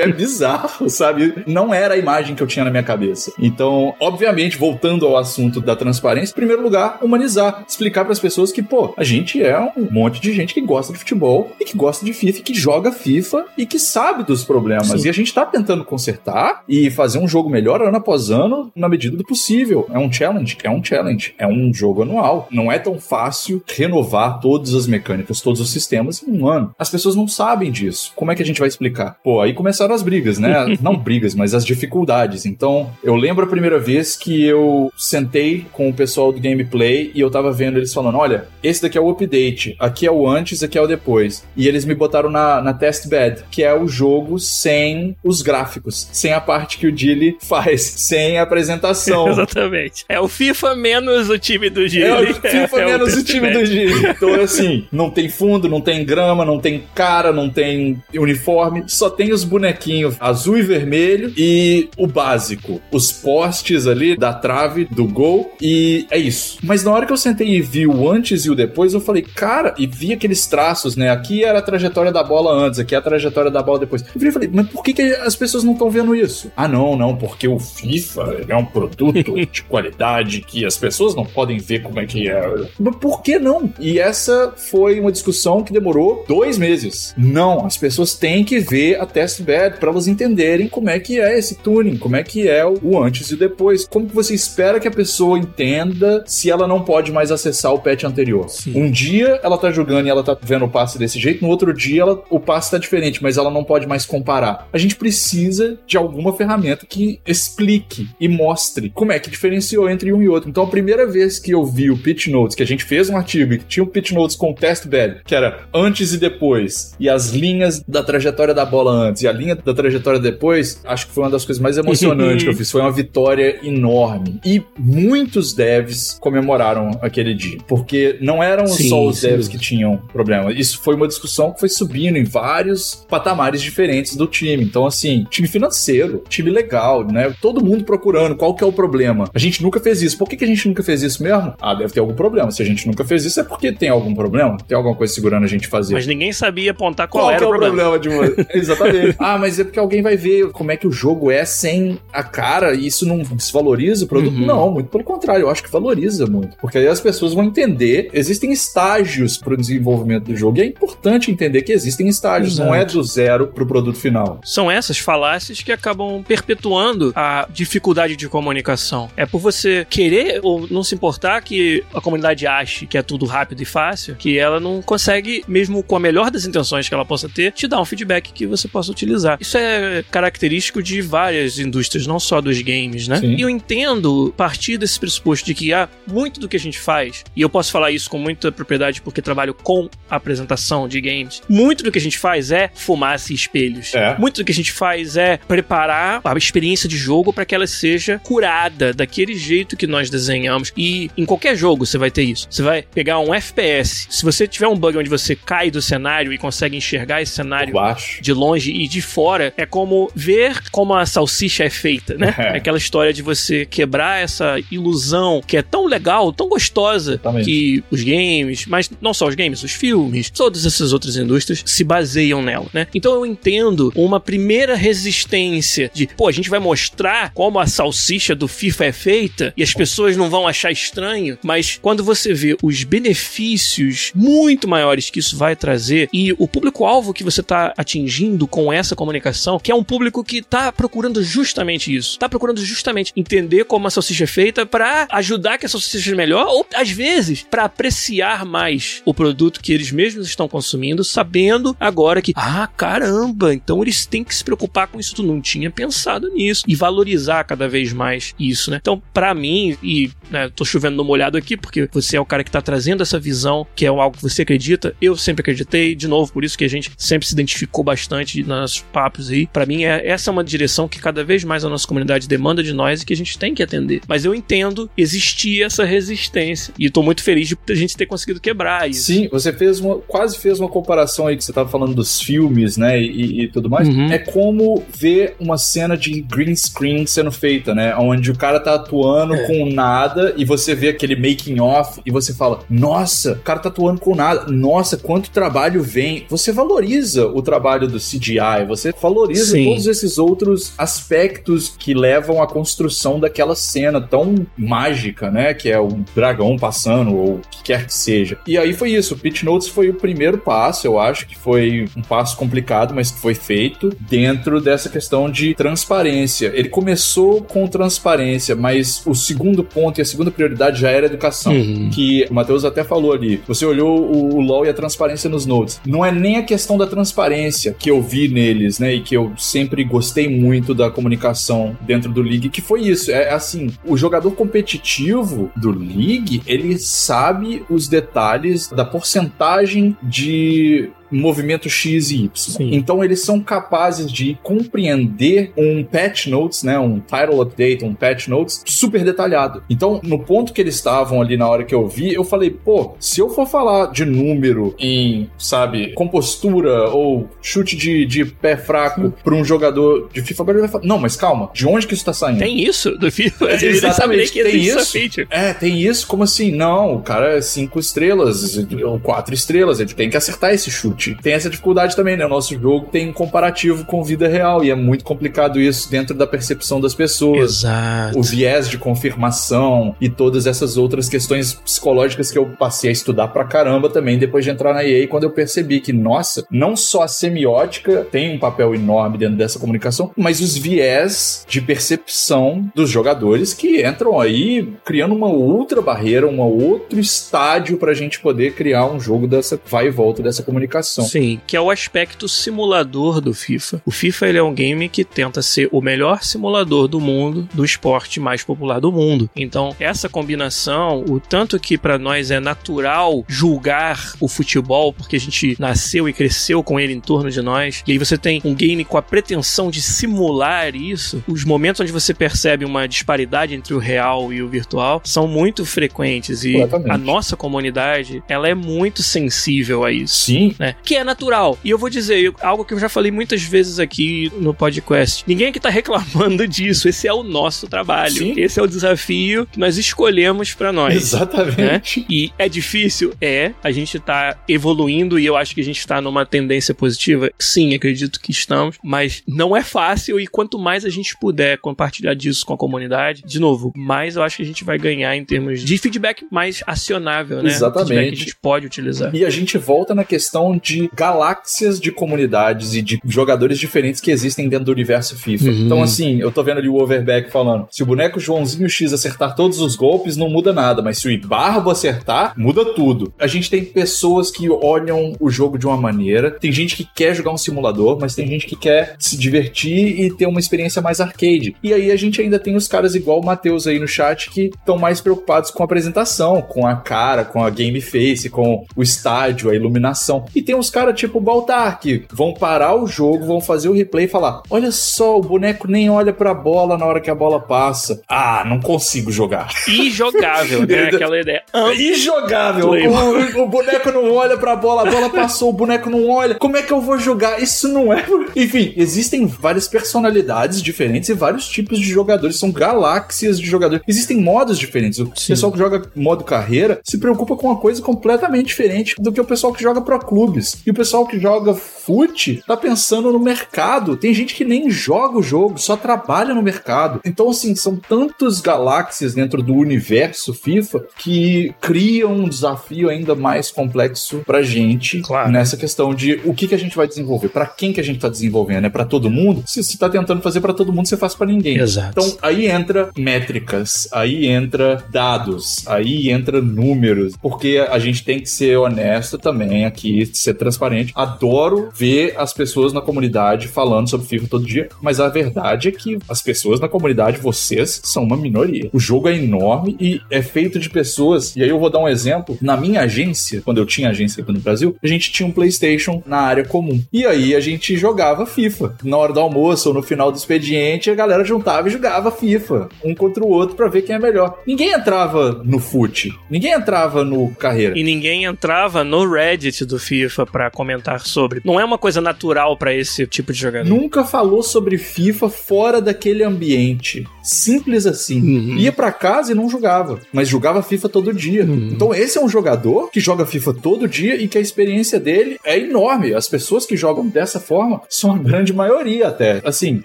É, 0.00 0.02
é 0.02 0.12
bizarro, 0.12 0.88
sabe? 0.88 1.34
Não 1.46 1.72
era 1.72 1.94
a 1.94 1.98
imagem 1.98 2.34
que 2.34 2.42
eu 2.42 2.46
tinha 2.46 2.64
na 2.64 2.70
minha 2.70 2.82
cabeça. 2.82 3.32
Então, 3.38 3.94
obviamente, 4.00 4.56
voltando 4.56 5.06
ao 5.06 5.16
assunto 5.16 5.60
da 5.60 5.76
transparência, 5.76 6.32
em 6.32 6.36
primeiro 6.36 6.62
lugar, 6.62 6.98
humanizar. 7.02 7.64
Explicar 7.68 8.04
pras 8.04 8.18
pessoas 8.18 8.52
que, 8.52 8.62
pô, 8.62 8.94
a 8.96 9.04
gente 9.04 9.42
é 9.42 9.58
um 9.76 9.88
monte 9.90 10.20
de 10.20 10.32
gente 10.32 10.54
que 10.54 10.60
gosta 10.60 10.92
de 10.92 10.98
futebol 10.98 11.50
e 11.60 11.64
que 11.64 11.76
gosta 11.76 12.04
de 12.04 12.12
FIFA 12.12 12.38
e 12.38 12.42
que 12.42 12.54
joga 12.54 12.92
FIFA 12.92 13.46
e 13.56 13.66
que 13.66 13.78
sabe 13.78 14.24
dos 14.24 14.44
problemas. 14.44 14.88
Sim. 14.88 15.06
E 15.06 15.08
a 15.08 15.12
gente 15.12 15.32
tá 15.32 15.44
tentando 15.46 15.84
consertar 15.84 16.62
e 16.68 16.90
fazer 16.90 17.18
um 17.18 17.28
jogo 17.28 17.48
melhor 17.48 17.82
ano 17.82 17.96
após 17.96 18.30
ano 18.30 18.70
na 18.74 18.88
medida 18.88 19.16
do 19.16 19.24
possível. 19.24 19.86
É 19.92 19.98
um 19.98 20.12
challenge, 20.12 20.56
é 20.62 20.70
um 20.70 20.82
challenge, 20.82 21.34
é 21.38 21.46
um 21.46 21.72
jogo 21.72 22.02
anual. 22.02 22.48
Não 22.50 22.70
é 22.70 22.78
tão 22.78 22.98
fácil 22.98 23.62
renovar 23.66 24.40
todas 24.40 24.74
as 24.74 24.86
mecânicas, 24.86 25.40
todos 25.40 25.60
os 25.60 25.70
sistemas 25.70 26.22
em 26.22 26.40
um 26.40 26.48
ano. 26.48 26.74
As 26.78 26.90
pessoas 26.90 27.14
não 27.16 27.28
sabem 27.28 27.70
disso. 27.70 27.99
Como 28.14 28.30
é 28.30 28.34
que 28.34 28.42
a 28.42 28.46
gente 28.46 28.58
vai 28.58 28.68
explicar? 28.68 29.16
Pô, 29.22 29.40
aí 29.40 29.52
começaram 29.52 29.94
as 29.94 30.02
brigas, 30.02 30.38
né? 30.38 30.76
não 30.80 30.96
brigas, 30.96 31.34
mas 31.34 31.54
as 31.54 31.64
dificuldades. 31.64 32.46
Então, 32.46 32.90
eu 33.02 33.14
lembro 33.14 33.44
a 33.44 33.48
primeira 33.48 33.78
vez 33.78 34.16
que 34.16 34.44
eu 34.44 34.92
sentei 34.96 35.66
com 35.72 35.88
o 35.88 35.92
pessoal 35.92 36.32
do 36.32 36.40
gameplay 36.40 37.10
e 37.14 37.20
eu 37.20 37.30
tava 37.30 37.52
vendo 37.52 37.78
eles 37.78 37.92
falando: 37.92 38.18
olha, 38.18 38.46
esse 38.62 38.82
daqui 38.82 38.98
é 38.98 39.00
o 39.00 39.10
update, 39.10 39.76
aqui 39.78 40.06
é 40.06 40.10
o 40.10 40.28
antes, 40.28 40.62
aqui 40.62 40.78
é 40.78 40.82
o 40.82 40.86
depois. 40.86 41.44
E 41.56 41.68
eles 41.68 41.84
me 41.84 41.94
botaram 41.94 42.30
na, 42.30 42.60
na 42.60 42.72
test 42.72 43.08
bed, 43.08 43.44
que 43.50 43.62
é 43.62 43.74
o 43.74 43.86
jogo 43.86 44.38
sem 44.38 45.16
os 45.22 45.42
gráficos, 45.42 46.08
sem 46.12 46.32
a 46.32 46.40
parte 46.40 46.78
que 46.78 46.86
o 46.86 46.92
Dilly 46.92 47.36
faz, 47.42 47.82
sem 47.82 48.38
a 48.38 48.42
apresentação. 48.42 49.28
Exatamente. 49.30 50.04
É 50.08 50.20
o 50.20 50.28
FIFA 50.28 50.74
menos 50.74 51.28
o 51.28 51.38
time 51.38 51.70
do 51.70 51.86
Gili. 51.86 52.04
É 52.04 52.20
o 52.20 52.34
FIFA 52.34 52.80
É 52.80 52.84
menos 52.86 53.14
o 53.14 53.16
test 53.16 53.26
time 53.26 53.50
do. 53.50 53.64
Gili. 53.64 54.06
Então, 54.08 54.34
assim, 54.40 54.86
não 54.90 55.10
tem 55.10 55.28
fundo, 55.28 55.68
não 55.68 55.80
tem 55.80 56.04
grama, 56.04 56.44
não 56.44 56.58
tem 56.58 56.82
cara, 56.94 57.32
não 57.32 57.48
tem 57.48 57.89
uniforme, 58.14 58.84
só 58.86 59.08
tem 59.08 59.32
os 59.32 59.44
bonequinhos 59.44 60.16
azul 60.20 60.58
e 60.58 60.62
vermelho 60.62 61.32
e 61.36 61.88
o 61.96 62.06
básico, 62.06 62.80
os 62.90 63.12
postes 63.12 63.86
ali 63.86 64.16
da 64.16 64.32
trave 64.32 64.86
do 64.90 65.06
gol 65.06 65.52
e 65.60 66.06
é 66.10 66.18
isso. 66.18 66.58
Mas 66.62 66.84
na 66.84 66.92
hora 66.92 67.06
que 67.06 67.12
eu 67.12 67.16
sentei 67.16 67.48
e 67.48 67.60
vi 67.60 67.86
o 67.86 68.10
antes 68.10 68.44
e 68.44 68.50
o 68.50 68.54
depois, 68.54 68.94
eu 68.94 69.00
falei, 69.00 69.22
cara, 69.22 69.74
e 69.78 69.86
vi 69.86 70.12
aqueles 70.12 70.46
traços, 70.46 70.96
né? 70.96 71.10
Aqui 71.10 71.44
era 71.44 71.58
a 71.58 71.62
trajetória 71.62 72.12
da 72.12 72.22
bola 72.22 72.52
antes, 72.52 72.78
aqui 72.78 72.94
é 72.94 72.98
a 72.98 73.02
trajetória 73.02 73.50
da 73.50 73.62
bola 73.62 73.78
depois. 73.78 74.02
Eu 74.02 74.08
virei 74.14 74.30
e 74.30 74.32
falei, 74.32 74.50
mas 74.52 74.68
por 74.68 74.82
que, 74.82 74.92
que 74.92 75.02
as 75.02 75.36
pessoas 75.36 75.64
não 75.64 75.72
estão 75.72 75.90
vendo 75.90 76.14
isso? 76.14 76.50
Ah, 76.56 76.68
não, 76.68 76.96
não, 76.96 77.16
porque 77.16 77.48
o 77.48 77.58
FIFA 77.58 78.44
é 78.48 78.56
um 78.56 78.64
produto 78.64 79.34
de 79.50 79.62
qualidade 79.62 80.40
que 80.40 80.64
as 80.64 80.76
pessoas 80.76 81.14
não 81.14 81.24
podem 81.24 81.58
ver 81.58 81.82
como 81.82 82.00
é 82.00 82.06
que 82.06 82.28
é. 82.28 82.40
Mas 82.78 82.96
por 82.96 83.22
que 83.22 83.38
não? 83.38 83.72
E 83.78 83.98
essa 83.98 84.52
foi 84.56 85.00
uma 85.00 85.12
discussão 85.12 85.62
que 85.62 85.72
demorou 85.72 86.24
dois 86.26 86.58
meses. 86.58 87.14
Não, 87.16 87.66
as 87.66 87.76
pessoas 87.80 88.14
têm 88.14 88.44
que 88.44 88.58
ver 88.60 89.00
a 89.00 89.06
test 89.06 89.40
bed 89.42 89.78
para 89.78 89.90
elas 89.90 90.06
entenderem 90.06 90.68
como 90.68 90.88
é 90.90 91.00
que 91.00 91.18
é 91.20 91.38
esse 91.38 91.56
tuning, 91.56 91.96
como 91.96 92.16
é 92.16 92.22
que 92.22 92.48
é 92.48 92.64
o- 92.66 93.02
antes 93.02 93.28
e 93.30 93.34
o 93.34 93.36
depois. 93.36 93.86
Como 93.86 94.06
que 94.06 94.14
você 94.14 94.34
espera 94.34 94.78
que 94.78 94.86
a 94.88 94.90
pessoa 94.90 95.38
entenda 95.38 96.22
se 96.26 96.50
ela 96.50 96.66
não 96.68 96.82
pode 96.84 97.10
mais 97.12 97.30
acessar 97.30 97.72
o 97.74 97.78
patch 97.80 98.04
anterior? 98.04 98.48
Sim. 98.48 98.72
Um 98.76 98.90
dia 98.90 99.40
ela 99.42 99.58
tá 99.58 99.70
jogando 99.70 100.06
e 100.06 100.10
ela 100.10 100.22
tá 100.22 100.36
vendo 100.40 100.64
o 100.64 100.68
passe 100.70 100.98
desse 100.98 101.18
jeito, 101.18 101.42
no 101.42 101.48
outro 101.50 101.72
dia 101.72 102.02
ela- 102.02 102.22
o 102.30 102.38
passe 102.38 102.70
tá 102.70 102.78
diferente, 102.78 103.22
mas 103.22 103.36
ela 103.36 103.50
não 103.50 103.64
pode 103.64 103.86
mais 103.86 104.04
comparar. 104.06 104.68
A 104.72 104.78
gente 104.78 104.96
precisa 104.96 105.78
de 105.86 105.96
alguma 105.96 106.36
ferramenta 106.36 106.86
que 106.86 107.20
explique 107.26 108.08
e 108.20 108.28
mostre 108.28 108.90
como 108.90 109.12
é 109.12 109.18
que 109.18 109.30
diferenciou 109.30 109.88
entre 109.88 110.12
um 110.12 110.22
e 110.22 110.28
outro. 110.28 110.48
Então 110.50 110.64
a 110.64 110.68
primeira 110.68 111.06
vez 111.06 111.38
que 111.38 111.52
eu 111.52 111.64
vi 111.64 111.90
o 111.90 111.96
pitch 111.98 112.26
notes, 112.28 112.54
que 112.54 112.62
a 112.62 112.66
gente 112.66 112.84
fez 112.84 113.08
um 113.08 113.16
artigo 113.16 113.56
que 113.58 113.64
tinha 113.64 113.82
um 113.84 113.86
pitch 113.86 114.12
notes 114.12 114.36
com 114.36 114.52
test 114.52 114.86
bed, 114.86 115.20
que 115.24 115.34
era 115.34 115.60
antes 115.72 116.12
e 116.12 116.18
depois, 116.18 116.94
e 117.00 117.08
as 117.08 117.30
linhas 117.30 117.69
da 117.86 118.02
trajetória 118.02 118.52
da 118.52 118.64
bola 118.64 118.90
antes 118.90 119.22
e 119.22 119.28
a 119.28 119.32
linha 119.32 119.54
da 119.54 119.72
trajetória 119.72 120.18
depois, 120.18 120.80
acho 120.84 121.06
que 121.06 121.12
foi 121.12 121.24
uma 121.24 121.30
das 121.30 121.44
coisas 121.44 121.62
mais 121.62 121.78
emocionantes 121.78 122.42
que 122.42 122.50
eu 122.50 122.54
fiz. 122.56 122.70
Foi 122.70 122.80
uma 122.80 122.92
vitória 122.92 123.60
enorme. 123.62 124.40
E 124.44 124.62
muitos 124.78 125.52
devs 125.52 126.18
comemoraram 126.20 126.90
aquele 127.02 127.34
dia, 127.34 127.58
porque 127.66 128.16
não 128.20 128.42
eram 128.42 128.66
Sim, 128.66 128.88
só 128.88 129.06
os 129.06 129.18
sem 129.18 129.30
devs 129.30 129.48
que 129.48 129.58
tinham 129.58 129.96
problema. 130.12 130.52
Isso 130.52 130.80
foi 130.82 130.94
uma 130.94 131.06
discussão 131.06 131.52
que 131.52 131.60
foi 131.60 131.68
subindo 131.68 132.16
em 132.16 132.24
vários 132.24 133.06
patamares 133.08 133.60
diferentes 133.62 134.16
do 134.16 134.26
time. 134.26 134.64
Então, 134.64 134.86
assim, 134.86 135.26
time 135.30 135.48
financeiro, 135.48 136.22
time 136.28 136.50
legal, 136.50 137.04
né? 137.04 137.34
Todo 137.40 137.64
mundo 137.64 137.84
procurando 137.84 138.36
qual 138.36 138.54
que 138.54 138.64
é 138.64 138.66
o 138.66 138.72
problema. 138.72 139.28
A 139.34 139.38
gente 139.38 139.62
nunca 139.62 139.80
fez 139.80 140.02
isso. 140.02 140.16
Por 140.18 140.28
que, 140.28 140.36
que 140.36 140.44
a 140.44 140.46
gente 140.46 140.66
nunca 140.68 140.82
fez 140.82 141.02
isso 141.02 141.22
mesmo? 141.22 141.54
Ah, 141.60 141.74
deve 141.74 141.92
ter 141.92 142.00
algum 142.00 142.14
problema. 142.14 142.50
Se 142.50 142.62
a 142.62 142.66
gente 142.66 142.86
nunca 142.86 143.04
fez 143.04 143.24
isso, 143.24 143.40
é 143.40 143.44
porque 143.44 143.72
tem 143.72 143.88
algum 143.88 144.14
problema. 144.14 144.56
Tem 144.66 144.76
alguma 144.76 144.94
coisa 144.94 145.12
segurando 145.12 145.44
a 145.44 145.46
gente 145.46 145.66
fazer. 145.66 145.94
Mas 145.94 146.06
ninguém 146.06 146.32
sabia 146.32 146.70
apontar 146.70 147.08
qual, 147.08 147.24
Qual 147.24 147.30
era 147.30 147.38
que 147.38 147.44
é 147.44 147.46
o 147.46 147.50
problema. 147.50 147.59
De 148.00 148.08
uma... 148.08 148.24
Exatamente. 148.54 149.16
ah, 149.18 149.38
mas 149.38 149.58
é 149.58 149.64
porque 149.64 149.78
alguém 149.78 150.02
vai 150.02 150.16
ver 150.16 150.50
como 150.50 150.70
é 150.70 150.76
que 150.76 150.86
o 150.86 150.92
jogo 150.92 151.30
é 151.30 151.44
sem 151.44 151.98
a 152.12 152.22
cara 152.22 152.74
e 152.74 152.86
isso 152.86 153.06
não 153.06 153.18
desvaloriza 153.18 154.04
o 154.04 154.08
produto. 154.08 154.34
Uhum. 154.34 154.46
Não, 154.46 154.70
muito 154.70 154.88
pelo 154.88 155.04
contrário, 155.04 155.42
eu 155.42 155.50
acho 155.50 155.62
que 155.62 155.70
valoriza 155.70 156.26
muito. 156.26 156.56
Porque 156.58 156.78
aí 156.78 156.86
as 156.86 157.00
pessoas 157.00 157.34
vão 157.34 157.44
entender, 157.44 158.10
existem 158.12 158.52
estágios 158.52 159.36
para 159.36 159.54
o 159.54 159.56
desenvolvimento 159.56 160.24
do 160.24 160.36
jogo 160.36 160.58
e 160.58 160.62
é 160.62 160.66
importante 160.66 161.30
entender 161.30 161.62
que 161.62 161.72
existem 161.72 162.08
estágios, 162.08 162.58
não 162.58 162.74
é 162.74 162.84
do 162.84 163.02
zero 163.02 163.48
pro 163.48 163.66
produto 163.66 163.98
final. 163.98 164.40
São 164.44 164.70
essas 164.70 164.98
falácias 164.98 165.62
que 165.62 165.72
acabam 165.72 166.22
perpetuando 166.22 167.12
a 167.14 167.46
dificuldade 167.50 168.16
de 168.16 168.28
comunicação. 168.28 169.08
É 169.16 169.26
por 169.26 169.38
você 169.38 169.86
querer 169.88 170.40
ou 170.42 170.66
não 170.70 170.82
se 170.82 170.94
importar 170.94 171.40
que 171.42 171.84
a 171.94 172.00
comunidade 172.00 172.46
ache 172.46 172.86
que 172.86 172.98
é 172.98 173.02
tudo 173.02 173.26
rápido 173.26 173.60
e 173.62 173.64
fácil, 173.64 174.16
que 174.16 174.38
ela 174.38 174.60
não 174.60 174.82
consegue, 174.82 175.44
mesmo 175.46 175.82
com 175.82 175.96
a 175.96 176.00
melhor 176.00 176.30
das 176.30 176.44
intenções 176.44 176.88
que 176.88 176.94
ela 176.94 177.04
possa 177.04 177.28
ter, 177.28 177.49
te 177.50 177.66
dar 177.66 177.80
um 177.80 177.84
feedback 177.84 178.32
que 178.32 178.46
você 178.46 178.68
possa 178.68 178.90
utilizar. 178.90 179.38
Isso 179.40 179.56
é 179.56 180.04
característico 180.10 180.82
de 180.82 181.00
várias 181.00 181.58
indústrias, 181.58 182.06
não 182.06 182.20
só 182.20 182.40
dos 182.40 182.60
games, 182.62 183.08
né? 183.08 183.20
Sim. 183.20 183.34
E 183.34 183.40
eu 183.40 183.50
entendo 183.50 184.32
partir 184.36 184.76
desse 184.76 184.98
pressuposto 184.98 185.46
de 185.46 185.54
que 185.54 185.72
há 185.72 185.88
muito 186.06 186.40
do 186.40 186.48
que 186.48 186.56
a 186.56 186.60
gente 186.60 186.78
faz, 186.78 187.24
e 187.34 187.42
eu 187.42 187.48
posso 187.48 187.70
falar 187.70 187.90
isso 187.90 188.08
com 188.08 188.18
muita 188.18 188.50
propriedade 188.50 189.00
porque 189.00 189.22
trabalho 189.22 189.54
com 189.54 189.88
apresentação 190.08 190.88
de 190.88 191.00
games, 191.00 191.42
muito 191.48 191.84
do 191.84 191.92
que 191.92 191.98
a 191.98 192.02
gente 192.02 192.18
faz 192.18 192.50
é 192.50 192.70
fumaça 192.74 193.32
e 193.32 193.36
espelhos. 193.36 193.94
É. 193.94 194.16
Muito 194.18 194.40
do 194.40 194.44
que 194.44 194.52
a 194.52 194.54
gente 194.54 194.72
faz 194.72 195.16
é 195.16 195.36
preparar 195.36 196.20
a 196.24 196.36
experiência 196.36 196.88
de 196.88 196.96
jogo 196.96 197.32
para 197.32 197.44
que 197.44 197.54
ela 197.54 197.66
seja 197.66 198.18
curada 198.24 198.92
daquele 198.92 199.34
jeito 199.36 199.76
que 199.76 199.86
nós 199.86 200.10
desenhamos. 200.10 200.72
E 200.76 201.10
em 201.16 201.24
qualquer 201.24 201.56
jogo 201.56 201.86
você 201.86 201.98
vai 201.98 202.10
ter 202.10 202.22
isso. 202.22 202.46
Você 202.50 202.62
vai 202.62 202.82
pegar 202.82 203.18
um 203.18 203.34
FPS. 203.34 204.06
Se 204.10 204.24
você 204.24 204.46
tiver 204.46 204.68
um 204.68 204.76
bug 204.76 204.96
onde 204.98 205.10
você 205.10 205.34
cai 205.36 205.70
do 205.70 205.82
cenário 205.82 206.32
e 206.32 206.38
consegue 206.38 206.76
enxergar 206.76 207.22
esse 207.22 207.32
cenário 207.40 207.74
de 208.20 208.32
longe 208.32 208.70
e 208.70 208.86
de 208.86 209.00
fora, 209.00 209.52
é 209.56 209.64
como 209.64 210.10
ver 210.14 210.60
como 210.70 210.94
a 210.94 211.06
salsicha 211.06 211.64
é 211.64 211.70
feita, 211.70 212.14
né? 212.14 212.34
É. 212.38 212.56
Aquela 212.56 212.78
história 212.78 213.12
de 213.12 213.22
você 213.22 213.66
quebrar 213.66 214.22
essa 214.22 214.56
ilusão 214.70 215.42
que 215.46 215.56
é 215.56 215.62
tão 215.62 215.86
legal, 215.86 216.32
tão 216.32 216.48
gostosa, 216.48 217.12
Exatamente. 217.12 217.44
que 217.44 217.84
os 217.90 218.02
games, 218.02 218.66
mas 218.66 218.90
não 219.00 219.12
só 219.12 219.26
os 219.26 219.34
games, 219.34 219.62
os 219.62 219.72
filmes, 219.72 220.30
todas 220.30 220.64
essas 220.64 220.92
outras 220.92 221.16
indústrias 221.16 221.62
se 221.64 221.84
baseiam 221.84 222.42
nela, 222.42 222.66
né? 222.72 222.86
Então 222.94 223.14
eu 223.14 223.26
entendo 223.26 223.92
uma 223.94 224.20
primeira 224.20 224.74
resistência 224.74 225.90
de, 225.92 226.06
pô, 226.06 226.28
a 226.28 226.32
gente 226.32 226.50
vai 226.50 226.58
mostrar 226.58 227.32
como 227.32 227.58
a 227.58 227.66
salsicha 227.66 228.34
do 228.34 228.48
FIFA 228.48 228.84
é 228.86 228.92
feita 228.92 229.52
e 229.56 229.62
as 229.62 229.72
pessoas 229.72 230.16
não 230.16 230.30
vão 230.30 230.46
achar 230.46 230.70
estranho, 230.70 231.38
mas 231.42 231.78
quando 231.80 232.02
você 232.04 232.32
vê 232.32 232.56
os 232.62 232.84
benefícios 232.84 234.12
muito 234.14 234.68
maiores 234.68 235.10
que 235.10 235.18
isso 235.18 235.36
vai 235.36 235.54
trazer 235.54 236.08
e 236.12 236.32
o 236.32 236.48
público-alvo 236.48 237.12
que 237.12 237.19
você 237.24 237.40
está 237.40 237.72
atingindo 237.76 238.46
com 238.46 238.72
essa 238.72 238.96
comunicação, 238.96 239.58
que 239.58 239.70
é 239.70 239.74
um 239.74 239.84
público 239.84 240.24
que 240.24 240.38
está 240.38 240.72
procurando 240.72 241.22
justamente 241.22 241.94
isso, 241.94 242.12
está 242.12 242.28
procurando 242.28 242.64
justamente 242.64 243.12
entender 243.16 243.64
como 243.64 243.86
a 243.86 243.90
salsicha 243.90 244.24
é 244.24 244.26
feita 244.26 244.66
para 244.66 245.06
ajudar 245.10 245.58
que 245.58 245.66
a 245.66 245.68
salsicha 245.68 245.98
seja 245.98 246.16
melhor 246.16 246.46
ou 246.46 246.66
às 246.74 246.90
vezes 246.90 247.42
para 247.42 247.64
apreciar 247.64 248.44
mais 248.44 249.02
o 249.04 249.14
produto 249.14 249.60
que 249.60 249.72
eles 249.72 249.90
mesmos 249.90 250.26
estão 250.26 250.48
consumindo, 250.48 251.04
sabendo 251.04 251.76
agora 251.78 252.22
que, 252.22 252.32
ah, 252.36 252.68
caramba, 252.76 253.52
então 253.54 253.82
eles 253.82 254.06
têm 254.06 254.24
que 254.24 254.34
se 254.34 254.44
preocupar 254.44 254.88
com 254.88 254.98
isso, 254.98 255.14
tu 255.14 255.22
não 255.22 255.40
tinha 255.40 255.70
pensado 255.70 256.28
nisso. 256.30 256.64
E 256.66 256.74
valorizar 256.74 257.44
cada 257.44 257.68
vez 257.68 257.92
mais 257.92 258.34
isso, 258.38 258.70
né? 258.70 258.78
Então, 258.80 259.02
para 259.12 259.34
mim, 259.34 259.76
e 259.82 260.10
né, 260.30 260.50
tô 260.54 260.64
chovendo 260.64 260.96
no 260.96 261.04
molhado 261.04 261.36
aqui 261.36 261.56
porque 261.56 261.88
você 261.92 262.16
é 262.16 262.20
o 262.20 262.24
cara 262.24 262.44
que 262.44 262.50
tá 262.50 262.62
trazendo 262.62 263.02
essa 263.02 263.18
visão, 263.18 263.66
que 263.74 263.84
é 263.84 263.88
algo 263.88 264.16
que 264.16 264.22
você 264.22 264.42
acredita, 264.42 264.94
eu 265.00 265.16
sempre 265.16 265.40
acreditei, 265.40 265.94
de 265.94 266.08
novo, 266.08 266.32
por 266.32 266.44
isso 266.44 266.56
que 266.56 266.64
a 266.64 266.68
gente 266.68 266.90
sempre 267.10 267.26
se 267.26 267.34
identificou 267.34 267.82
bastante 267.82 268.38
nos 268.38 268.48
nossos 268.48 268.80
papos 268.92 269.30
aí. 269.30 269.46
Para 269.46 269.66
mim, 269.66 269.84
é, 269.84 270.06
essa 270.06 270.30
é 270.30 270.32
uma 270.32 270.44
direção 270.44 270.88
que 270.88 271.00
cada 271.00 271.24
vez 271.24 271.42
mais 271.42 271.64
a 271.64 271.68
nossa 271.68 271.86
comunidade 271.86 272.28
demanda 272.28 272.62
de 272.62 272.72
nós 272.72 273.02
e 273.02 273.06
que 273.06 273.12
a 273.12 273.16
gente 273.16 273.36
tem 273.38 273.52
que 273.54 273.62
atender. 273.62 274.00
Mas 274.06 274.24
eu 274.24 274.34
entendo 274.34 274.88
existir 274.96 275.62
essa 275.62 275.84
resistência 275.84 276.72
e 276.78 276.88
tô 276.88 277.02
muito 277.02 277.22
feliz 277.22 277.48
de 277.48 277.58
a 277.68 277.74
gente 277.74 277.96
ter 277.96 278.06
conseguido 278.06 278.40
quebrar 278.40 278.88
isso. 278.88 279.06
Sim, 279.06 279.28
você 279.30 279.52
fez 279.52 279.80
uma, 279.80 279.98
quase 279.98 280.38
fez 280.38 280.60
uma 280.60 280.68
comparação 280.68 281.26
aí 281.26 281.36
que 281.36 281.44
você 281.44 281.52
tava 281.52 281.68
falando 281.68 281.94
dos 281.94 282.20
filmes, 282.20 282.76
né, 282.76 283.00
e, 283.00 283.42
e 283.42 283.48
tudo 283.48 283.68
mais. 283.68 283.88
Uhum. 283.88 284.12
É 284.12 284.18
como 284.18 284.84
ver 284.96 285.34
uma 285.40 285.58
cena 285.58 285.96
de 285.96 286.20
green 286.20 286.54
screen 286.54 287.06
sendo 287.06 287.32
feita, 287.32 287.74
né, 287.74 287.94
onde 287.96 288.30
o 288.30 288.36
cara 288.36 288.60
tá 288.60 288.74
atuando 288.74 289.34
é. 289.34 289.46
com 289.46 289.66
nada 289.66 290.34
e 290.36 290.44
você 290.44 290.74
vê 290.74 290.90
aquele 290.90 291.16
making 291.16 291.58
off 291.60 292.00
e 292.06 292.10
você 292.10 292.32
fala: 292.32 292.60
"Nossa, 292.70 293.32
o 293.32 293.40
cara 293.40 293.58
tá 293.58 293.68
atuando 293.68 294.00
com 294.00 294.14
nada. 294.14 294.50
Nossa, 294.50 294.96
quanto 294.96 295.30
trabalho 295.30 295.82
vem". 295.82 296.24
Você 296.28 296.52
valoriza 296.52 296.99
o 297.16 297.42
trabalho 297.42 297.86
do 297.86 297.98
CGI, 297.98 298.64
você 298.66 298.92
valoriza 299.00 299.52
Sim. 299.52 299.64
todos 299.64 299.86
esses 299.86 300.18
outros 300.18 300.72
aspectos 300.76 301.74
que 301.78 301.94
levam 301.94 302.42
à 302.42 302.46
construção 302.46 303.18
daquela 303.18 303.54
cena 303.54 304.00
tão 304.00 304.34
mágica, 304.56 305.30
né, 305.30 305.54
que 305.54 305.70
é 305.70 305.80
um 305.80 306.04
dragão 306.14 306.56
passando 306.56 307.14
ou 307.14 307.34
o 307.34 307.40
que 307.50 307.62
quer 307.62 307.86
que 307.86 307.94
seja. 307.94 308.38
E 308.46 308.56
aí 308.58 308.72
foi 308.72 308.90
isso, 308.90 309.14
o 309.14 309.18
Pitch 309.18 309.42
Notes 309.42 309.68
foi 309.68 309.88
o 309.88 309.94
primeiro 309.94 310.38
passo, 310.38 310.86
eu 310.86 310.98
acho 310.98 311.26
que 311.26 311.36
foi 311.36 311.88
um 311.96 312.02
passo 312.02 312.36
complicado, 312.36 312.94
mas 312.94 313.10
que 313.10 313.18
foi 313.18 313.34
feito 313.34 313.90
dentro 314.00 314.60
dessa 314.60 314.88
questão 314.88 315.30
de 315.30 315.54
transparência. 315.54 316.52
Ele 316.54 316.68
começou 316.68 317.42
com 317.42 317.66
transparência, 317.66 318.54
mas 318.54 319.02
o 319.06 319.14
segundo 319.14 319.62
ponto 319.62 319.98
e 319.98 320.02
a 320.02 320.04
segunda 320.04 320.30
prioridade 320.30 320.80
já 320.80 320.90
era 320.90 321.06
educação, 321.06 321.52
uhum. 321.52 321.90
que 321.90 322.26
o 322.30 322.34
Matheus 322.34 322.64
até 322.64 322.84
falou 322.84 323.12
ali. 323.12 323.40
Você 323.46 323.64
olhou 323.64 324.00
o, 324.00 324.36
o 324.36 324.40
LoL 324.40 324.66
e 324.66 324.68
a 324.68 324.74
transparência 324.74 325.28
nos 325.28 325.46
notes. 325.46 325.80
Não 325.86 326.04
é 326.04 326.12
nem 326.12 326.36
a 326.36 326.42
questão 326.42 326.76
da 326.76 326.86
transparência 326.90 327.74
que 327.78 327.90
eu 327.90 328.02
vi 328.02 328.28
neles, 328.28 328.78
né, 328.78 328.94
e 328.94 329.00
que 329.00 329.16
eu 329.16 329.32
sempre 329.38 329.84
gostei 329.84 330.28
muito 330.28 330.74
da 330.74 330.90
comunicação 330.90 331.76
dentro 331.80 332.12
do 332.12 332.20
League, 332.20 332.50
que 332.50 332.60
foi 332.60 332.82
isso. 332.82 333.10
É 333.10 333.32
assim, 333.32 333.70
o 333.84 333.96
jogador 333.96 334.32
competitivo 334.32 335.50
do 335.56 335.70
League, 335.70 336.42
ele 336.46 336.78
sabe 336.78 337.64
os 337.70 337.88
detalhes 337.88 338.68
da 338.68 338.84
porcentagem 338.84 339.96
de 340.02 340.90
movimento 341.10 341.68
X 341.68 342.10
e 342.10 342.24
Y. 342.24 342.30
Sim. 342.34 342.70
Então 342.72 343.02
eles 343.04 343.22
são 343.22 343.40
capazes 343.40 344.10
de 344.10 344.38
compreender 344.42 345.52
um 345.56 345.84
patch 345.84 346.26
notes, 346.26 346.62
né, 346.62 346.78
um 346.78 347.00
title 347.00 347.40
update, 347.40 347.84
um 347.84 347.94
patch 347.94 348.28
notes 348.28 348.62
super 348.66 349.04
detalhado. 349.04 349.62
Então, 349.68 350.00
no 350.02 350.18
ponto 350.18 350.52
que 350.52 350.60
eles 350.60 350.74
estavam 350.74 351.20
ali 351.20 351.36
na 351.36 351.48
hora 351.48 351.64
que 351.64 351.74
eu 351.74 351.86
vi, 351.88 352.12
eu 352.12 352.24
falei, 352.24 352.50
pô, 352.50 352.94
se 352.98 353.20
eu 353.20 353.28
for 353.28 353.46
falar 353.46 353.92
de 353.92 354.04
número 354.04 354.74
em, 354.78 355.30
sabe, 355.38 355.92
compostura 355.94 356.88
ou 356.90 357.28
chute 357.42 357.76
de, 357.76 358.06
de 358.06 358.24
pé 358.24 358.56
fraco 358.56 359.12
para 359.22 359.34
um 359.34 359.44
jogador 359.44 360.08
de 360.12 360.22
FIFA, 360.22 360.42
agora 360.42 360.58
ele 360.58 360.66
vai 360.66 360.72
falar, 360.72 360.84
não, 360.84 360.98
mas 360.98 361.16
calma, 361.16 361.50
de 361.52 361.66
onde 361.66 361.86
que 361.86 361.94
isso 361.94 362.04
tá 362.04 362.12
saindo? 362.12 362.38
Tem 362.38 362.62
isso 362.62 362.92
do 362.96 363.10
FIFA? 363.10 363.50
É, 363.50 363.64
exatamente, 363.64 364.32
que 364.32 364.42
tem 364.42 364.56
isso. 364.56 364.96
É, 365.28 365.52
tem 365.52 365.80
isso, 365.80 366.06
como 366.06 366.22
assim? 366.22 366.52
Não, 366.52 366.94
o 366.94 367.02
cara 367.02 367.36
é 367.36 367.40
cinco 367.40 367.80
estrelas, 367.80 368.56
ou 368.84 368.98
quatro 369.00 369.34
estrelas, 369.34 369.80
ele 369.80 369.92
tem 369.92 370.08
que 370.08 370.16
acertar 370.16 370.54
esse 370.54 370.70
chute 370.70 370.99
tem 371.22 371.32
essa 371.32 371.50
dificuldade 371.50 371.96
também, 371.96 372.16
né? 372.16 372.24
O 372.24 372.28
nosso 372.28 372.58
jogo 372.60 372.88
tem 372.90 373.08
um 373.08 373.12
comparativo 373.12 373.84
com 373.84 374.02
vida 374.02 374.28
real 374.28 374.64
e 374.64 374.70
é 374.70 374.74
muito 374.74 375.04
complicado 375.04 375.60
isso 375.60 375.90
dentro 375.90 376.14
da 376.14 376.26
percepção 376.26 376.80
das 376.80 376.94
pessoas. 376.94 377.60
Exato. 377.60 378.18
O 378.18 378.22
viés 378.22 378.68
de 378.68 378.78
confirmação 378.78 379.94
e 380.00 380.08
todas 380.08 380.46
essas 380.46 380.76
outras 380.76 381.08
questões 381.08 381.54
psicológicas 381.54 382.30
que 382.30 382.38
eu 382.38 382.46
passei 382.58 382.90
a 382.90 382.92
estudar 382.92 383.28
pra 383.28 383.44
caramba 383.44 383.88
também 383.88 384.18
depois 384.18 384.44
de 384.44 384.50
entrar 384.50 384.74
na 384.74 384.84
EA, 384.84 385.06
quando 385.08 385.24
eu 385.24 385.30
percebi 385.30 385.80
que, 385.80 385.92
nossa, 385.92 386.44
não 386.50 386.76
só 386.76 387.02
a 387.02 387.08
semiótica 387.08 388.06
tem 388.10 388.34
um 388.34 388.38
papel 388.38 388.74
enorme 388.74 389.18
dentro 389.18 389.36
dessa 389.36 389.58
comunicação, 389.58 390.10
mas 390.16 390.40
os 390.40 390.56
viés 390.56 391.44
de 391.48 391.60
percepção 391.60 392.70
dos 392.74 392.90
jogadores 392.90 393.54
que 393.54 393.86
entram 393.86 394.20
aí 394.20 394.72
criando 394.84 395.14
uma 395.14 395.28
outra 395.28 395.80
barreira, 395.80 396.26
um 396.26 396.40
outro 396.40 396.98
estádio 396.98 397.76
pra 397.78 397.94
gente 397.94 398.20
poder 398.20 398.54
criar 398.54 398.86
um 398.86 399.00
jogo 399.00 399.26
dessa 399.26 399.60
vai 399.66 399.86
e 399.86 399.90
volta 399.90 400.22
dessa 400.22 400.42
comunicação. 400.42 400.89
Sim, 401.02 401.40
que 401.46 401.56
é 401.56 401.60
o 401.60 401.70
aspecto 401.70 402.28
simulador 402.28 403.20
do 403.20 403.32
FIFA. 403.32 403.82
O 403.84 403.90
FIFA 403.90 404.28
ele 404.28 404.38
é 404.38 404.42
um 404.42 404.54
game 404.54 404.88
que 404.88 405.04
tenta 405.04 405.42
ser 405.42 405.68
o 405.72 405.80
melhor 405.80 406.22
simulador 406.22 406.88
do 406.88 407.00
mundo, 407.00 407.48
do 407.52 407.64
esporte 407.64 408.20
mais 408.20 408.42
popular 408.42 408.80
do 408.80 408.92
mundo. 408.92 409.30
Então, 409.34 409.74
essa 409.78 410.08
combinação, 410.08 411.04
o 411.08 411.20
tanto 411.20 411.58
que 411.58 411.78
para 411.78 411.98
nós 411.98 412.30
é 412.30 412.40
natural 412.40 413.24
julgar 413.28 414.14
o 414.20 414.28
futebol, 414.28 414.92
porque 414.92 415.16
a 415.16 415.20
gente 415.20 415.56
nasceu 415.58 416.08
e 416.08 416.12
cresceu 416.12 416.62
com 416.62 416.78
ele 416.78 416.92
em 416.92 417.00
torno 417.00 417.30
de 417.30 417.40
nós, 417.40 417.82
e 417.86 417.92
aí 417.92 417.98
você 417.98 418.16
tem 418.16 418.40
um 418.44 418.54
game 418.54 418.84
com 418.84 418.96
a 418.96 419.02
pretensão 419.02 419.70
de 419.70 419.80
simular 419.80 420.74
isso, 420.74 421.22
os 421.26 421.44
momentos 421.44 421.80
onde 421.80 421.92
você 421.92 422.12
percebe 422.12 422.64
uma 422.64 422.86
disparidade 422.86 423.54
entre 423.54 423.74
o 423.74 423.78
real 423.78 424.32
e 424.32 424.42
o 424.42 424.48
virtual 424.48 425.00
são 425.04 425.26
muito 425.26 425.64
frequentes 425.64 426.44
e 426.44 426.56
a 426.88 426.98
nossa 426.98 427.36
comunidade, 427.36 428.22
ela 428.28 428.48
é 428.48 428.54
muito 428.54 429.02
sensível 429.02 429.84
a 429.84 429.92
isso. 429.92 430.26
Sim. 430.26 430.54
Né? 430.58 430.74
Que 430.84 430.96
é 430.96 431.04
natural. 431.04 431.58
E 431.64 431.70
eu 431.70 431.78
vou 431.78 431.90
dizer 431.90 432.32
algo 432.40 432.64
que 432.64 432.74
eu 432.74 432.78
já 432.78 432.88
falei 432.88 433.10
muitas 433.10 433.42
vezes 433.42 433.78
aqui 433.78 434.30
no 434.38 434.52
podcast. 434.54 435.24
Ninguém 435.26 435.52
que 435.52 435.60
tá 435.60 435.68
reclamando 435.70 436.46
disso. 436.46 436.88
Esse 436.88 437.06
é 437.06 437.12
o 437.12 437.22
nosso 437.22 437.68
trabalho. 437.68 438.12
Sim. 438.12 438.34
Esse 438.36 438.60
é 438.60 438.62
o 438.62 438.66
desafio 438.66 439.46
que 439.46 439.58
nós 439.58 439.76
escolhemos 439.76 440.54
para 440.54 440.72
nós. 440.72 440.94
Exatamente. 440.94 442.00
Né? 442.00 442.06
E 442.08 442.32
é 442.38 442.48
difícil? 442.48 443.12
É. 443.20 443.52
A 443.62 443.70
gente 443.70 443.98
tá 443.98 444.38
evoluindo 444.48 445.18
e 445.18 445.26
eu 445.26 445.36
acho 445.36 445.54
que 445.54 445.60
a 445.60 445.64
gente 445.64 445.86
tá 445.86 446.00
numa 446.00 446.24
tendência 446.26 446.74
positiva. 446.74 447.30
Sim, 447.38 447.74
acredito 447.74 448.20
que 448.20 448.30
estamos. 448.30 448.76
Mas 448.82 449.22
não 449.26 449.56
é 449.56 449.62
fácil 449.62 450.18
e 450.18 450.26
quanto 450.26 450.58
mais 450.58 450.84
a 450.84 450.90
gente 450.90 451.16
puder 451.18 451.58
compartilhar 451.58 452.14
disso 452.14 452.44
com 452.44 452.54
a 452.54 452.58
comunidade, 452.58 453.22
de 453.24 453.38
novo, 453.38 453.72
mais 453.76 454.16
eu 454.16 454.22
acho 454.22 454.36
que 454.36 454.42
a 454.42 454.46
gente 454.46 454.64
vai 454.64 454.78
ganhar 454.78 455.14
em 455.16 455.24
termos 455.24 455.62
de 455.62 455.78
feedback 455.78 456.26
mais 456.30 456.62
acionável, 456.66 457.42
né? 457.42 457.50
Exatamente. 457.50 457.88
Feedback 457.88 458.08
que 458.08 458.14
a 458.14 458.18
gente 458.18 458.36
pode 458.36 458.66
utilizar. 458.66 459.14
E 459.14 459.24
a 459.24 459.30
gente 459.30 459.58
volta 459.58 459.94
na 459.94 460.04
questão 460.04 460.56
de 460.58 460.69
galáxias 460.94 461.80
de 461.80 461.90
comunidades 461.90 462.74
e 462.74 462.82
de 462.82 463.00
jogadores 463.04 463.58
diferentes 463.58 464.00
que 464.00 464.10
existem 464.10 464.48
dentro 464.48 464.66
do 464.66 464.72
universo 464.72 465.16
FIFA. 465.16 465.46
Uhum. 465.46 465.66
Então, 465.66 465.82
assim, 465.82 466.20
eu 466.20 466.30
tô 466.30 466.42
vendo 466.42 466.58
ali 466.58 466.68
o 466.68 466.76
Overback 466.76 467.30
falando: 467.30 467.66
se 467.70 467.82
o 467.82 467.86
boneco 467.86 468.20
Joãozinho 468.20 468.68
X 468.68 468.92
acertar 468.92 469.34
todos 469.34 469.60
os 469.60 469.76
golpes, 469.76 470.16
não 470.16 470.28
muda 470.28 470.52
nada, 470.52 470.82
mas 470.82 470.98
se 470.98 471.08
o 471.08 471.10
Ibarbo 471.10 471.70
acertar, 471.70 472.34
muda 472.36 472.64
tudo. 472.74 473.12
A 473.18 473.26
gente 473.26 473.50
tem 473.50 473.64
pessoas 473.64 474.30
que 474.30 474.48
olham 474.50 475.14
o 475.18 475.30
jogo 475.30 475.58
de 475.58 475.66
uma 475.66 475.76
maneira, 475.76 476.30
tem 476.30 476.52
gente 476.52 476.76
que 476.76 476.84
quer 476.84 477.14
jogar 477.14 477.32
um 477.32 477.38
simulador, 477.38 477.98
mas 478.00 478.14
tem 478.14 478.26
gente 478.26 478.46
que 478.46 478.56
quer 478.56 478.96
se 478.98 479.16
divertir 479.16 480.00
e 480.00 480.10
ter 480.10 480.26
uma 480.26 480.40
experiência 480.40 480.82
mais 480.82 481.00
arcade. 481.00 481.54
E 481.62 481.72
aí 481.72 481.90
a 481.90 481.96
gente 481.96 482.20
ainda 482.20 482.38
tem 482.38 482.56
os 482.56 482.68
caras 482.68 482.94
igual 482.94 483.20
o 483.20 483.24
Matheus 483.24 483.66
aí 483.66 483.78
no 483.78 483.88
chat 483.88 484.30
que 484.30 484.50
estão 484.56 484.78
mais 484.78 485.00
preocupados 485.00 485.50
com 485.50 485.62
a 485.62 485.66
apresentação, 485.66 486.42
com 486.42 486.66
a 486.66 486.76
cara, 486.76 487.24
com 487.24 487.42
a 487.42 487.50
game 487.50 487.80
face, 487.80 488.28
com 488.30 488.64
o 488.76 488.82
estádio, 488.82 489.50
a 489.50 489.54
iluminação. 489.54 490.24
E 490.34 490.42
tem 490.42 490.54
os 490.60 490.70
caras 490.70 490.98
tipo 490.98 491.20
Baltar, 491.20 491.80
que 491.80 492.04
vão 492.12 492.34
parar 492.34 492.74
o 492.74 492.86
jogo, 492.86 493.26
vão 493.26 493.40
fazer 493.40 493.68
o 493.68 493.72
replay 493.72 494.04
e 494.04 494.08
falar: 494.08 494.42
olha 494.50 494.70
só, 494.70 495.18
o 495.18 495.22
boneco 495.22 495.66
nem 495.68 495.90
olha 495.90 496.12
pra 496.12 496.34
bola 496.34 496.76
na 496.76 496.86
hora 496.86 497.00
que 497.00 497.10
a 497.10 497.14
bola 497.14 497.40
passa. 497.40 498.02
Ah, 498.08 498.44
não 498.46 498.60
consigo 498.60 499.10
jogar. 499.10 499.48
Ijogável, 499.66 500.66
né? 500.66 500.88
Aquela 500.94 501.18
ideia. 501.18 501.42
Ijogável. 501.76 502.70
O, 502.70 503.42
o, 503.42 503.48
boneco 503.48 503.90
não 503.90 504.12
olha 504.12 504.36
pra 504.36 504.56
bola, 504.56 504.86
a 504.86 504.90
bola 504.90 505.10
passou, 505.10 505.50
o 505.50 505.52
boneco 505.52 505.88
não 505.88 506.08
olha. 506.08 506.34
Como 506.34 506.56
é 506.56 506.62
que 506.62 506.72
eu 506.72 506.80
vou 506.80 506.98
jogar? 506.98 507.42
Isso 507.42 507.68
não 507.68 507.92
é. 507.92 508.04
Enfim, 508.36 508.72
existem 508.76 509.26
várias 509.26 509.66
personalidades 509.66 510.62
diferentes 510.62 511.08
e 511.08 511.14
vários 511.14 511.48
tipos 511.48 511.78
de 511.78 511.86
jogadores. 511.86 512.38
São 512.38 512.50
galáxias 512.50 513.38
de 513.38 513.46
jogadores. 513.46 513.84
Existem 513.86 514.18
modos 514.18 514.58
diferentes. 514.58 514.98
O 514.98 515.10
Sim. 515.14 515.28
pessoal 515.28 515.52
que 515.52 515.58
joga 515.58 515.82
modo 515.94 516.24
carreira 516.24 516.80
se 516.84 516.98
preocupa 516.98 517.36
com 517.36 517.48
uma 517.48 517.56
coisa 517.56 517.80
completamente 517.82 518.46
diferente 518.46 518.94
do 518.98 519.12
que 519.12 519.20
o 519.20 519.24
pessoal 519.24 519.52
que 519.52 519.62
joga 519.62 519.80
pro 519.80 519.94
clubes. 520.40 520.62
E 520.66 520.70
o 520.70 520.74
pessoal 520.74 521.06
que 521.06 521.20
joga 521.20 521.54
fute 521.54 522.42
tá 522.46 522.56
pensando 522.56 523.12
no 523.12 523.18
mercado. 523.18 523.96
Tem 523.96 524.12
gente 524.14 524.34
que 524.34 524.44
nem 524.44 524.70
joga 524.70 525.18
o 525.18 525.22
jogo, 525.22 525.58
só 525.58 525.76
trabalha 525.76 526.34
no 526.34 526.42
mercado. 526.42 527.00
Então, 527.04 527.30
assim, 527.30 527.54
são 527.54 527.76
tantos 527.76 528.40
galáxias 528.40 529.14
dentro 529.14 529.42
do 529.42 529.54
universo 529.54 530.32
FIFA 530.32 530.84
que 530.98 531.54
criam 531.60 532.12
um 532.12 532.28
desafio 532.28 532.88
ainda 532.88 533.14
mais 533.14 533.50
complexo 533.50 534.22
pra 534.26 534.42
gente 534.42 535.00
claro. 535.00 535.30
nessa 535.30 535.56
questão 535.56 535.94
de 535.94 536.20
o 536.24 536.34
que, 536.34 536.48
que 536.48 536.54
a 536.54 536.58
gente 536.58 536.76
vai 536.76 536.86
desenvolver, 536.86 537.28
para 537.28 537.46
quem 537.46 537.72
que 537.72 537.80
a 537.80 537.84
gente 537.84 537.98
tá 537.98 538.08
desenvolvendo, 538.08 538.66
é 538.66 538.70
para 538.70 538.84
todo 538.84 539.10
mundo? 539.10 539.42
Se 539.46 539.62
você 539.62 539.76
tá 539.76 539.88
tentando 539.88 540.22
fazer 540.22 540.40
para 540.40 540.54
todo 540.54 540.72
mundo, 540.72 540.86
você 540.86 540.96
faz 540.96 541.14
para 541.14 541.26
ninguém. 541.26 541.58
Exato. 541.58 542.00
Então, 542.00 542.18
aí 542.22 542.46
entra 542.46 542.90
métricas, 542.96 543.88
aí 543.92 544.26
entra 544.26 544.84
dados, 544.90 545.66
aí 545.66 546.10
entra 546.10 546.40
números, 546.40 547.14
porque 547.20 547.64
a 547.68 547.78
gente 547.78 548.04
tem 548.04 548.20
que 548.20 548.28
ser 548.28 548.56
honesto 548.56 549.18
também 549.18 549.64
aqui, 549.64 550.06
ser 550.30 550.34
transparente. 550.34 550.92
Adoro 550.94 551.68
ver 551.74 552.14
as 552.16 552.32
pessoas 552.32 552.72
na 552.72 552.80
comunidade 552.80 553.48
falando 553.48 553.88
sobre 553.88 554.06
FIFA 554.06 554.26
todo 554.28 554.46
dia, 554.46 554.68
mas 554.80 555.00
a 555.00 555.08
verdade 555.08 555.68
é 555.68 555.72
que 555.72 555.98
as 556.08 556.22
pessoas 556.22 556.60
na 556.60 556.68
comunidade, 556.68 557.18
vocês, 557.18 557.80
são 557.84 558.04
uma 558.04 558.16
minoria. 558.16 558.70
O 558.72 558.78
jogo 558.78 559.08
é 559.08 559.16
enorme 559.16 559.76
e 559.80 560.00
é 560.10 560.22
feito 560.22 560.58
de 560.58 560.70
pessoas, 560.70 561.34
e 561.36 561.42
aí 561.42 561.48
eu 561.48 561.58
vou 561.58 561.70
dar 561.70 561.78
um 561.78 561.88
exemplo. 561.88 562.38
Na 562.40 562.56
minha 562.56 562.82
agência, 562.82 563.42
quando 563.44 563.58
eu 563.58 563.66
tinha 563.66 563.90
agência 563.90 564.22
aqui 564.22 564.32
no 564.32 564.40
Brasil, 564.40 564.76
a 564.82 564.86
gente 564.86 565.12
tinha 565.12 565.26
um 565.26 565.32
PlayStation 565.32 566.02
na 566.06 566.18
área 566.18 566.44
comum. 566.44 566.82
E 566.92 567.04
aí 567.06 567.34
a 567.34 567.40
gente 567.40 567.76
jogava 567.76 568.26
FIFA. 568.26 568.76
Na 568.84 568.96
hora 568.96 569.12
do 569.12 569.20
almoço 569.20 569.68
ou 569.68 569.74
no 569.74 569.82
final 569.82 570.10
do 570.10 570.18
expediente, 570.18 570.90
a 570.90 570.94
galera 570.94 571.24
juntava 571.24 571.68
e 571.68 571.72
jogava 571.72 572.10
FIFA, 572.10 572.68
um 572.84 572.94
contra 572.94 573.24
o 573.24 573.28
outro 573.28 573.56
para 573.56 573.68
ver 573.68 573.82
quem 573.82 573.96
é 573.96 573.98
melhor. 573.98 574.38
Ninguém 574.46 574.72
entrava 574.72 575.42
no 575.44 575.58
fute, 575.58 576.12
ninguém 576.28 576.52
entrava 576.52 577.04
no 577.04 577.30
carreira. 577.34 577.78
E 577.78 577.82
ninguém 577.82 578.24
entrava 578.24 578.84
no 578.84 579.10
Reddit 579.10 579.64
do 579.64 579.78
FIFA 579.78 580.19
para 580.26 580.50
comentar 580.50 581.00
sobre. 581.00 581.40
Não 581.44 581.58
é 581.58 581.64
uma 581.64 581.78
coisa 581.78 582.00
natural 582.00 582.56
para 582.56 582.74
esse 582.74 583.06
tipo 583.06 583.32
de 583.32 583.38
jogador. 583.38 583.68
Nunca 583.68 584.04
falou 584.04 584.42
sobre 584.42 584.78
FIFA 584.78 585.28
fora 585.28 585.80
daquele 585.80 586.22
ambiente. 586.22 587.06
Simples 587.22 587.86
assim. 587.86 588.20
Uhum. 588.20 588.56
Ia 588.56 588.72
para 588.72 588.92
casa 588.92 589.32
e 589.32 589.34
não 589.34 589.48
jogava, 589.48 590.00
mas 590.12 590.28
jogava 590.28 590.62
FIFA 590.62 590.88
todo 590.88 591.12
dia. 591.12 591.44
Uhum. 591.44 591.70
Então 591.72 591.94
esse 591.94 592.18
é 592.18 592.24
um 592.24 592.28
jogador 592.28 592.90
que 592.90 593.00
joga 593.00 593.26
FIFA 593.26 593.54
todo 593.54 593.88
dia 593.88 594.16
e 594.16 594.28
que 594.28 594.38
a 594.38 594.40
experiência 594.40 594.98
dele 594.98 595.38
é 595.44 595.58
enorme. 595.58 596.14
As 596.14 596.28
pessoas 596.28 596.66
que 596.66 596.76
jogam 596.76 597.06
dessa 597.06 597.40
forma 597.40 597.82
são 597.88 598.14
a 598.14 598.18
grande 598.18 598.52
maioria 598.52 599.08
até. 599.08 599.40
Assim, 599.44 599.82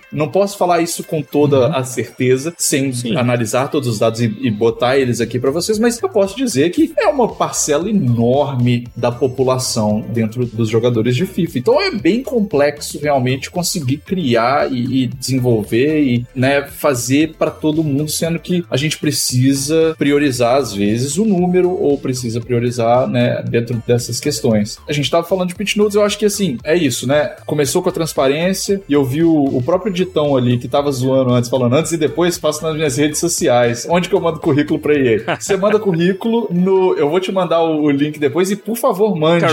não 0.12 0.30
posso 0.30 0.58
falar 0.58 0.82
isso 0.82 1.04
com 1.04 1.22
toda 1.22 1.68
uhum. 1.68 1.76
a 1.76 1.84
certeza, 1.84 2.54
sem 2.58 2.92
Sim. 2.94 3.16
analisar 3.16 3.70
todos 3.70 3.88
os 3.88 4.00
dados 4.00 4.22
e, 4.22 4.26
e 4.42 4.52
botar 4.52 4.98
eles 4.98 5.22
aqui 5.22 5.40
para 5.40 5.52
vocês, 5.52 5.80
mas 5.80 6.02
eu 6.02 6.10
posso 6.10 6.36
dizer 6.36 6.70
que 6.70 6.94
é 6.98 7.08
uma 7.08 7.28
parcela 7.28 7.90
enorme 7.90 8.88
da 8.96 9.12
população 9.12 10.04
dentro 10.10 10.25
dos 10.28 10.70
jogadores 10.70 11.16
de 11.16 11.26
FIFA. 11.26 11.60
Então 11.60 11.82
é 11.82 11.92
bem 11.92 12.22
complexo 12.22 13.00
realmente 13.00 13.50
conseguir 13.50 13.98
criar 13.98 14.72
e, 14.72 15.04
e 15.04 15.08
desenvolver 15.08 16.02
e 16.02 16.26
né, 16.36 16.64
fazer 16.64 17.36
para 17.38 17.52
todo 17.52 17.84
mundo, 17.84 18.10
sendo 18.10 18.40
que 18.40 18.64
a 18.70 18.78
gente 18.78 18.98
precisa 18.98 19.96
priorizar 19.98 20.58
às 20.58 20.74
vezes 20.74 21.18
o 21.18 21.26
número 21.26 21.70
ou 21.70 21.98
precisa 21.98 22.40
priorizar 22.40 23.08
né, 23.08 23.44
dentro 23.48 23.82
dessas 23.86 24.20
questões. 24.20 24.78
A 24.88 24.94
gente 24.94 25.10
tava 25.10 25.26
falando 25.28 25.50
de 25.50 25.56
pitch 25.56 25.76
notes, 25.76 25.96
eu 25.96 26.04
acho 26.04 26.18
que 26.18 26.26
assim, 26.26 26.58
é 26.64 26.76
isso, 26.76 27.08
né? 27.08 27.36
Começou 27.46 27.82
com 27.82 27.90
a 27.90 27.92
transparência 27.92 28.82
e 28.88 28.94
eu 28.94 29.04
vi 29.04 29.24
o, 29.24 29.34
o 29.34 29.62
próprio 29.62 29.92
Ditão 29.92 30.36
ali 30.36 30.58
que 30.58 30.68
tava 30.68 30.92
zoando 30.92 31.34
antes, 31.34 31.50
falando 31.50 31.74
antes 31.74 31.92
e 31.92 31.98
depois, 31.98 32.38
faço 32.38 32.64
nas 32.64 32.76
minhas 32.76 32.98
redes 32.98 33.20
sociais. 33.20 33.88
Onde 33.90 34.10
que 34.10 34.16
eu 34.16 34.22
mando 34.22 34.40
currículo 34.40 34.80
pra 34.80 34.94
EA? 34.94 35.24
Você 35.40 35.58
manda 35.58 35.80
currículo 35.80 36.48
no. 36.52 36.94
Eu 36.96 37.10
vou 37.10 37.20
te 37.20 37.32
mandar 37.32 37.62
o, 37.62 37.84
o 37.84 37.92
link 37.92 38.20
depois 38.20 38.52
e, 38.52 38.56
por 38.56 38.76
favor, 38.76 39.16
mande. 39.16 39.46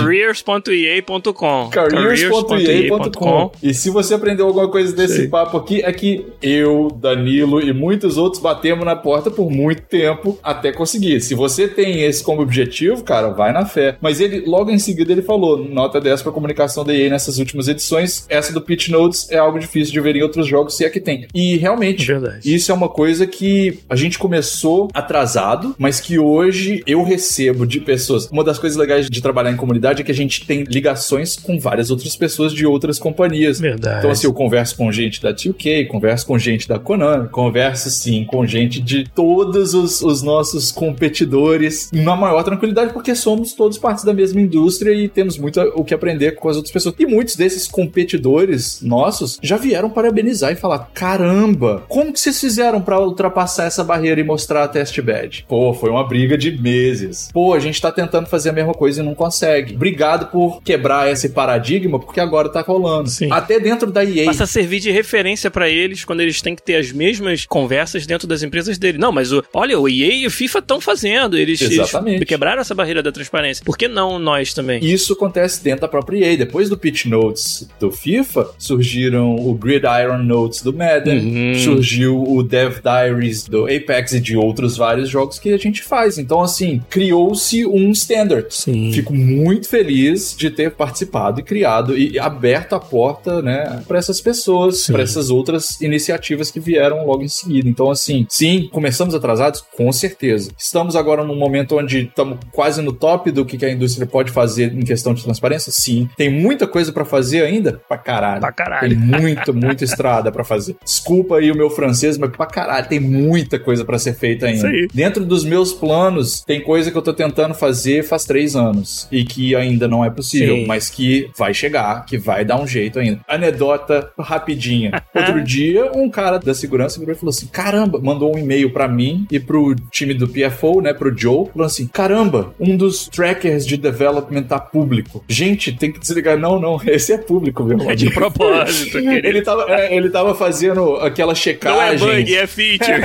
careers.ea.com. 0.62 1.70
Careers.ea.com. 1.70 3.52
E 3.62 3.74
se 3.74 3.90
você 3.90 4.14
aprendeu 4.14 4.46
alguma 4.46 4.68
coisa 4.68 4.94
desse 4.94 5.22
Sim. 5.22 5.30
papo 5.30 5.56
aqui, 5.56 5.82
é 5.82 5.92
que 5.92 6.26
eu, 6.40 6.88
Danilo 6.94 7.60
e 7.60 7.72
muitos 7.72 8.16
outros 8.16 8.40
batemos 8.42 8.84
na 8.84 8.96
porta 8.96 9.30
por 9.30 9.50
muito 9.50 9.82
tempo 9.82 10.38
até 10.42 10.72
conseguir. 10.72 11.20
Se 11.20 11.34
você 11.34 11.68
tem 11.68 12.02
esse 12.02 12.22
como 12.22 12.42
objetivo, 12.42 13.02
cara, 13.02 13.28
vai 13.28 13.52
na 13.52 13.66
fé. 13.66 13.96
Mas 14.00 14.20
ele, 14.20 14.44
logo 14.46 14.70
em 14.70 14.78
seguida, 14.78 15.12
ele 15.12 15.22
falou: 15.22 15.58
nota 15.58 16.00
10 16.00 16.22
para 16.22 16.32
comunicação 16.32 16.84
da 16.84 16.94
EA 16.94 17.10
nessas 17.10 17.38
últimas 17.38 17.68
edições. 17.68 18.26
Essa 18.28 18.52
do 18.52 18.60
Pitch 18.60 18.88
Notes 18.88 19.30
é 19.30 19.38
algo 19.38 19.58
difícil 19.58 19.92
de 19.92 20.00
ver 20.00 20.16
em 20.16 20.22
outros 20.22 20.46
jogos, 20.46 20.76
se 20.76 20.84
é 20.84 20.90
que 20.90 21.00
tem. 21.00 21.26
E 21.34 21.56
realmente, 21.56 22.06
Verdade. 22.06 22.54
isso 22.54 22.70
é 22.70 22.74
uma 22.74 22.88
coisa 22.88 23.26
que 23.26 23.80
a 23.88 23.96
gente 23.96 24.18
começou 24.18 24.88
atrasado, 24.94 25.74
mas 25.78 26.00
que 26.00 26.18
hoje 26.18 26.82
eu 26.86 27.02
recebo 27.02 27.66
de 27.66 27.80
pessoas. 27.80 28.28
Uma 28.30 28.44
das 28.44 28.58
coisas 28.58 28.78
legais 28.78 29.08
de 29.08 29.22
trabalhar 29.22 29.50
em 29.50 29.56
comunidade 29.56 30.02
é 30.02 30.04
que 30.04 30.10
a 30.10 30.14
gente 30.14 30.46
tem 30.46 30.51
ligações 30.54 31.36
com 31.36 31.58
várias 31.58 31.90
outras 31.90 32.16
pessoas 32.16 32.52
de 32.52 32.66
outras 32.66 32.98
companhias. 32.98 33.60
Verdade. 33.60 33.98
Então, 33.98 34.10
assim, 34.10 34.26
eu 34.26 34.32
converso 34.32 34.76
com 34.76 34.90
gente 34.90 35.22
da 35.22 35.32
2K, 35.32 35.86
converso 35.86 36.26
com 36.26 36.38
gente 36.38 36.68
da 36.68 36.78
Konami, 36.78 37.28
converso, 37.28 37.90
sim, 37.90 38.24
com 38.24 38.46
gente 38.46 38.80
de 38.80 39.04
todos 39.04 39.74
os, 39.74 40.02
os 40.02 40.22
nossos 40.22 40.70
competidores, 40.70 41.90
na 41.92 42.16
maior 42.16 42.42
tranquilidade, 42.42 42.92
porque 42.92 43.14
somos 43.14 43.52
todos 43.52 43.78
partes 43.78 44.04
da 44.04 44.12
mesma 44.12 44.40
indústria 44.40 44.92
e 44.92 45.08
temos 45.08 45.38
muito 45.38 45.60
o 45.74 45.84
que 45.84 45.94
aprender 45.94 46.32
com 46.32 46.48
as 46.48 46.56
outras 46.56 46.72
pessoas. 46.72 46.94
E 46.98 47.06
muitos 47.06 47.36
desses 47.36 47.66
competidores 47.66 48.80
nossos 48.82 49.38
já 49.42 49.56
vieram 49.56 49.90
parabenizar 49.90 50.52
e 50.52 50.56
falar: 50.56 50.90
caramba, 50.94 51.84
como 51.88 52.12
que 52.12 52.20
vocês 52.20 52.40
fizeram 52.40 52.80
para 52.80 53.00
ultrapassar 53.00 53.64
essa 53.64 53.84
barreira 53.84 54.20
e 54.20 54.24
mostrar 54.24 54.64
a 54.64 54.68
test 54.68 55.00
badge? 55.00 55.44
Pô, 55.48 55.72
foi 55.72 55.90
uma 55.90 56.06
briga 56.06 56.36
de 56.36 56.50
meses. 56.60 57.30
Pô, 57.32 57.54
a 57.54 57.60
gente 57.60 57.80
tá 57.80 57.90
tentando 57.90 58.26
fazer 58.26 58.50
a 58.50 58.52
mesma 58.52 58.74
coisa 58.74 59.02
e 59.02 59.04
não 59.04 59.14
consegue. 59.14 59.74
Obrigado 59.74 60.26
por 60.26 60.41
quebrar 60.64 61.10
esse 61.10 61.28
paradigma, 61.30 61.98
porque 61.98 62.20
agora 62.20 62.48
tá 62.48 62.60
rolando. 62.60 63.08
Sim. 63.08 63.28
Até 63.30 63.58
dentro 63.60 63.90
da 63.90 64.04
EA. 64.04 64.26
Passa 64.26 64.44
a 64.44 64.46
servir 64.46 64.80
de 64.80 64.90
referência 64.90 65.50
para 65.50 65.68
eles 65.68 66.04
quando 66.04 66.20
eles 66.20 66.40
têm 66.40 66.54
que 66.54 66.62
ter 66.62 66.76
as 66.76 66.92
mesmas 66.92 67.46
conversas 67.46 68.06
dentro 68.06 68.26
das 68.26 68.42
empresas 68.42 68.78
dele. 68.78 68.98
Não, 68.98 69.12
mas 69.12 69.32
o, 69.32 69.44
olha, 69.52 69.78
o 69.78 69.88
EA 69.88 70.14
e 70.14 70.26
o 70.26 70.30
FIFA 70.30 70.58
estão 70.58 70.80
fazendo. 70.80 71.36
Eles, 71.36 71.60
Exatamente. 71.60 72.16
eles 72.16 72.28
quebraram 72.28 72.60
essa 72.60 72.74
barreira 72.74 73.02
da 73.02 73.12
transparência. 73.12 73.64
Por 73.64 73.76
que 73.76 73.88
não 73.88 74.18
nós 74.18 74.54
também? 74.54 74.84
Isso 74.84 75.12
acontece 75.12 75.62
dentro 75.62 75.82
da 75.82 75.88
própria 75.88 76.26
EA. 76.26 76.36
Depois 76.36 76.68
do 76.68 76.76
pitch 76.76 77.06
notes 77.06 77.68
do 77.78 77.90
FIFA, 77.90 78.50
surgiram 78.58 79.36
o 79.36 79.54
Gridiron 79.54 80.22
Notes 80.22 80.62
do 80.62 80.72
Madden, 80.72 81.52
uhum. 81.52 81.58
surgiu 81.58 82.22
o 82.22 82.42
Dev 82.42 82.78
Diaries 82.82 83.44
do 83.44 83.64
Apex 83.64 84.12
e 84.12 84.20
de 84.20 84.36
outros 84.36 84.76
vários 84.76 85.08
jogos 85.08 85.38
que 85.38 85.52
a 85.52 85.58
gente 85.58 85.82
faz. 85.82 86.18
Então, 86.18 86.40
assim, 86.42 86.82
criou-se 86.88 87.66
um 87.66 87.90
standard. 87.90 88.46
Sim. 88.50 88.92
Fico 88.92 89.14
muito 89.14 89.68
feliz 89.68 90.31
de 90.36 90.50
ter 90.50 90.72
participado 90.72 91.40
e 91.40 91.42
criado 91.42 91.96
e 91.96 92.18
aberto 92.18 92.74
a 92.74 92.80
porta, 92.80 93.42
né, 93.42 93.82
para 93.86 93.98
essas 93.98 94.20
pessoas, 94.20 94.86
para 94.86 95.02
essas 95.02 95.30
outras 95.30 95.80
iniciativas 95.80 96.50
que 96.50 96.60
vieram 96.60 97.06
logo 97.06 97.22
em 97.22 97.28
seguida. 97.28 97.68
Então, 97.68 97.90
assim, 97.90 98.26
sim, 98.28 98.68
começamos 98.72 99.14
atrasados? 99.14 99.64
Com 99.76 99.92
certeza. 99.92 100.50
Estamos 100.56 100.96
agora 100.96 101.24
num 101.24 101.36
momento 101.36 101.78
onde 101.78 102.06
estamos 102.06 102.38
quase 102.50 102.82
no 102.82 102.92
top 102.92 103.30
do 103.30 103.44
que 103.44 103.64
a 103.64 103.70
indústria 103.70 104.06
pode 104.06 104.30
fazer 104.30 104.72
em 104.72 104.84
questão 104.84 105.14
de 105.14 105.22
transparência? 105.22 105.72
Sim. 105.72 106.08
Tem 106.16 106.30
muita 106.30 106.66
coisa 106.66 106.92
para 106.92 107.04
fazer 107.04 107.42
ainda? 107.42 107.80
Pra 107.88 107.98
caralho. 107.98 108.40
Pra 108.40 108.52
caralho. 108.52 108.88
Tem 108.88 108.98
muito, 108.98 109.54
muita 109.54 109.84
estrada 109.84 110.30
para 110.30 110.44
fazer. 110.44 110.76
Desculpa 110.84 111.36
aí 111.36 111.50
o 111.50 111.56
meu 111.56 111.70
francês, 111.70 112.18
mas 112.18 112.30
pra 112.30 112.46
caralho, 112.46 112.88
tem 112.88 113.00
muita 113.00 113.58
coisa 113.58 113.84
para 113.84 113.98
ser 113.98 114.14
feita 114.14 114.46
ainda. 114.46 114.68
Sim. 114.68 114.86
Dentro 114.92 115.24
dos 115.24 115.44
meus 115.44 115.72
planos, 115.72 116.40
tem 116.40 116.60
coisa 116.60 116.90
que 116.90 116.96
eu 116.96 117.02
tô 117.02 117.12
tentando 117.12 117.54
fazer 117.54 118.02
faz 118.02 118.24
três 118.24 118.56
anos 118.56 119.08
e 119.10 119.24
que 119.24 119.54
ainda 119.54 119.86
não 119.88 120.04
é 120.04 120.10
possível, 120.12 120.56
Sim. 120.56 120.66
mas 120.66 120.90
que 120.90 121.30
vai 121.36 121.52
chegar, 121.52 122.04
que 122.04 122.18
vai 122.18 122.44
dar 122.44 122.60
um 122.60 122.66
jeito 122.66 122.98
ainda. 122.98 123.20
Anedota 123.26 124.10
rapidinha. 124.18 125.02
Outro 125.14 125.42
dia, 125.42 125.90
um 125.94 126.08
cara 126.10 126.38
da 126.38 126.54
segurança 126.54 126.98
virou 126.98 127.14
e 127.14 127.18
falou 127.18 127.30
assim: 127.30 127.46
caramba, 127.46 128.00
mandou 128.00 128.34
um 128.34 128.38
e-mail 128.38 128.70
para 128.70 128.88
mim 128.88 129.26
e 129.30 129.38
pro 129.38 129.74
time 129.90 130.14
do 130.14 130.28
PFO, 130.28 130.80
né, 130.80 130.92
pro 130.92 131.16
Joe, 131.16 131.48
falou 131.52 131.66
assim: 131.66 131.86
caramba, 131.86 132.54
um 132.58 132.76
dos 132.76 133.08
trackers 133.08 133.66
de 133.66 133.76
development 133.76 134.44
tá 134.44 134.58
público. 134.58 135.24
Gente, 135.28 135.72
tem 135.72 135.92
que 135.92 135.98
desligar. 135.98 136.38
Não, 136.38 136.60
não, 136.60 136.80
esse 136.86 137.12
é 137.12 137.18
público, 137.18 137.64
meu. 137.64 137.90
É 137.90 137.94
de 137.94 138.10
propósito. 138.10 138.98
ele, 138.98 139.42
tava, 139.42 139.66
é, 139.68 139.94
ele 139.94 140.10
tava 140.10 140.34
fazendo 140.34 140.96
aquela 140.96 141.34
checagem. 141.34 141.98
Não 141.98 142.12
é 142.12 142.16
bug, 142.16 142.36
é 142.36 142.46
feature. 142.46 143.00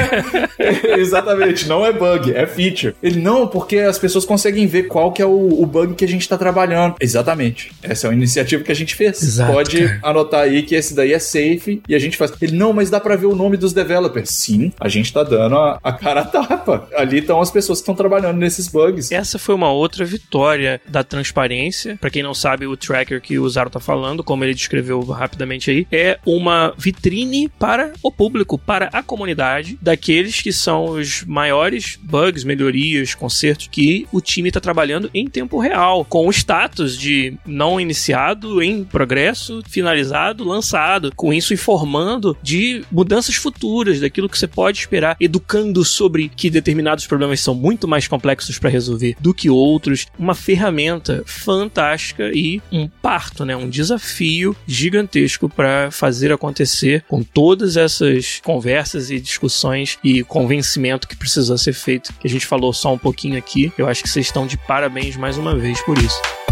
Exatamente, 0.98 1.68
não 1.68 1.86
é 1.86 1.92
bug, 1.92 2.34
é 2.34 2.46
feature. 2.46 2.96
Ele, 3.02 3.20
não, 3.20 3.48
porque 3.48 3.78
as 3.78 3.98
pessoas 3.98 4.26
conseguem 4.26 4.68
ver 4.68 4.84
qual 4.84 5.12
que 5.12 5.22
é 5.22 5.26
o, 5.26 5.62
o 5.62 5.66
bug 5.66 5.96
que 5.96 6.06
a 6.06 6.08
gente 6.08 6.28
tá 6.28 6.38
trabalhando. 6.38 6.96
Exatamente. 7.00 7.72
Essa 7.82 8.08
é 8.08 8.10
uma 8.10 8.16
iniciativa 8.16 8.64
que 8.64 8.72
a 8.72 8.76
gente 8.76 8.96
fez. 8.96 9.22
Exato, 9.22 9.54
Pode 9.54 9.88
cara. 9.88 10.00
anotar 10.04 10.42
aí 10.42 10.64
que 10.64 10.76
esse 10.76 10.94
daí 10.94 11.14
é 11.14 11.20
safe 11.20 11.82
e 11.88 11.96
a 11.96 12.00
gente 12.00 12.18
faz. 12.18 12.32
Ele, 12.42 12.56
não, 12.56 12.74
mas 12.74 12.90
dá 12.90 13.00
pra 13.00 13.16
ver 13.16 13.28
o 13.28 13.36
nome 13.36 13.58
dos 13.58 13.74
developers. 13.74 14.30
Sim, 14.30 14.72
a 14.80 14.88
gente 14.88 15.12
tá 15.12 15.24
dando 15.24 15.56
a, 15.58 15.80
a 15.84 15.94
cara 15.94 16.22
a 16.22 16.26
tapa. 16.26 16.88
Ali 16.96 17.20
estão 17.20 17.42
as 17.42 17.52
pessoas 17.52 17.80
que 17.80 17.84
estão 17.84 17.96
trabalhando 17.96 18.38
nesses 18.38 18.68
bugs. 18.68 19.12
Essa 19.12 19.38
foi 19.40 19.56
uma 19.56 19.72
outra 19.72 20.06
vitória 20.06 20.82
da 20.88 21.04
transparência. 21.04 21.98
Pra 22.00 22.10
quem 22.10 22.24
não 22.24 22.34
sabe, 22.34 22.66
o 22.66 22.78
tracker 22.78 23.22
que 23.22 23.40
o 23.40 23.50
Zaro 23.50 23.70
tá 23.70 23.80
falando, 23.80 24.24
como 24.24 24.44
ele 24.44 24.54
descreveu 24.54 25.02
rapidamente 25.02 25.70
aí, 25.70 25.88
é 25.92 26.20
uma 26.26 26.74
vitrine 26.78 27.50
para 27.60 27.92
o 28.02 28.12
público, 28.12 28.58
para 28.58 28.90
a 28.94 29.04
comunidade, 29.04 29.78
daqueles 29.82 30.42
que 30.42 30.52
são 30.52 30.86
os 30.86 31.24
maiores 31.24 31.98
bugs, 32.02 32.44
melhorias, 32.44 33.14
consertos 33.14 33.68
que 33.72 34.08
o 34.12 34.22
time 34.22 34.52
tá 34.52 34.60
trabalhando 34.60 35.10
em 35.14 35.28
tempo 35.28 35.60
real, 35.60 36.06
com 36.06 36.28
o 36.28 36.32
status 36.32 36.87
de 36.96 37.34
não 37.46 37.82
iniciado, 37.82 38.62
em 38.62 38.84
progresso, 38.84 39.62
finalizado, 39.68 40.44
lançado, 40.44 41.12
com 41.16 41.34
isso 41.34 41.54
informando 41.54 42.38
de 42.44 42.84
mudanças 42.92 43.36
futuras, 43.36 44.00
daquilo 44.00 44.30
que 44.30 44.38
você 44.38 44.48
pode 44.48 44.80
esperar, 44.80 45.18
educando 45.20 45.84
sobre 45.84 46.30
que 46.30 46.50
determinados 46.50 47.08
problemas 47.08 47.40
são 47.40 47.56
muito 47.56 47.88
mais 47.88 48.08
complexos 48.08 48.60
para 48.60 48.70
resolver 48.70 49.16
do 49.20 49.34
que 49.34 49.50
outros, 49.50 50.06
uma 50.18 50.36
ferramenta 50.36 51.24
fantástica 51.26 52.32
e 52.34 52.62
um 52.72 52.88
parto, 52.88 53.44
né, 53.44 53.56
um 53.56 53.70
desafio 53.70 54.56
gigantesco 54.68 55.50
para 55.50 55.90
fazer 55.92 56.32
acontecer 56.32 57.04
com 57.08 57.24
todas 57.24 57.78
essas 57.78 58.40
conversas 58.44 59.10
e 59.10 59.20
discussões 59.20 59.98
e 60.04 60.24
convencimento 60.24 61.08
que 61.08 61.16
precisou 61.16 61.58
ser 61.58 61.74
feito, 61.74 62.14
que 62.14 62.28
a 62.28 62.30
gente 62.30 62.46
falou 62.46 62.72
só 62.74 62.94
um 62.94 62.98
pouquinho 62.98 63.38
aqui. 63.38 63.72
Eu 63.78 63.88
acho 63.88 64.04
que 64.04 64.10
vocês 64.10 64.26
estão 64.26 64.46
de 64.46 64.58
parabéns 64.58 65.16
mais 65.16 65.38
uma 65.38 65.56
vez 65.56 65.82
por 65.82 65.98
isso. 65.98 66.47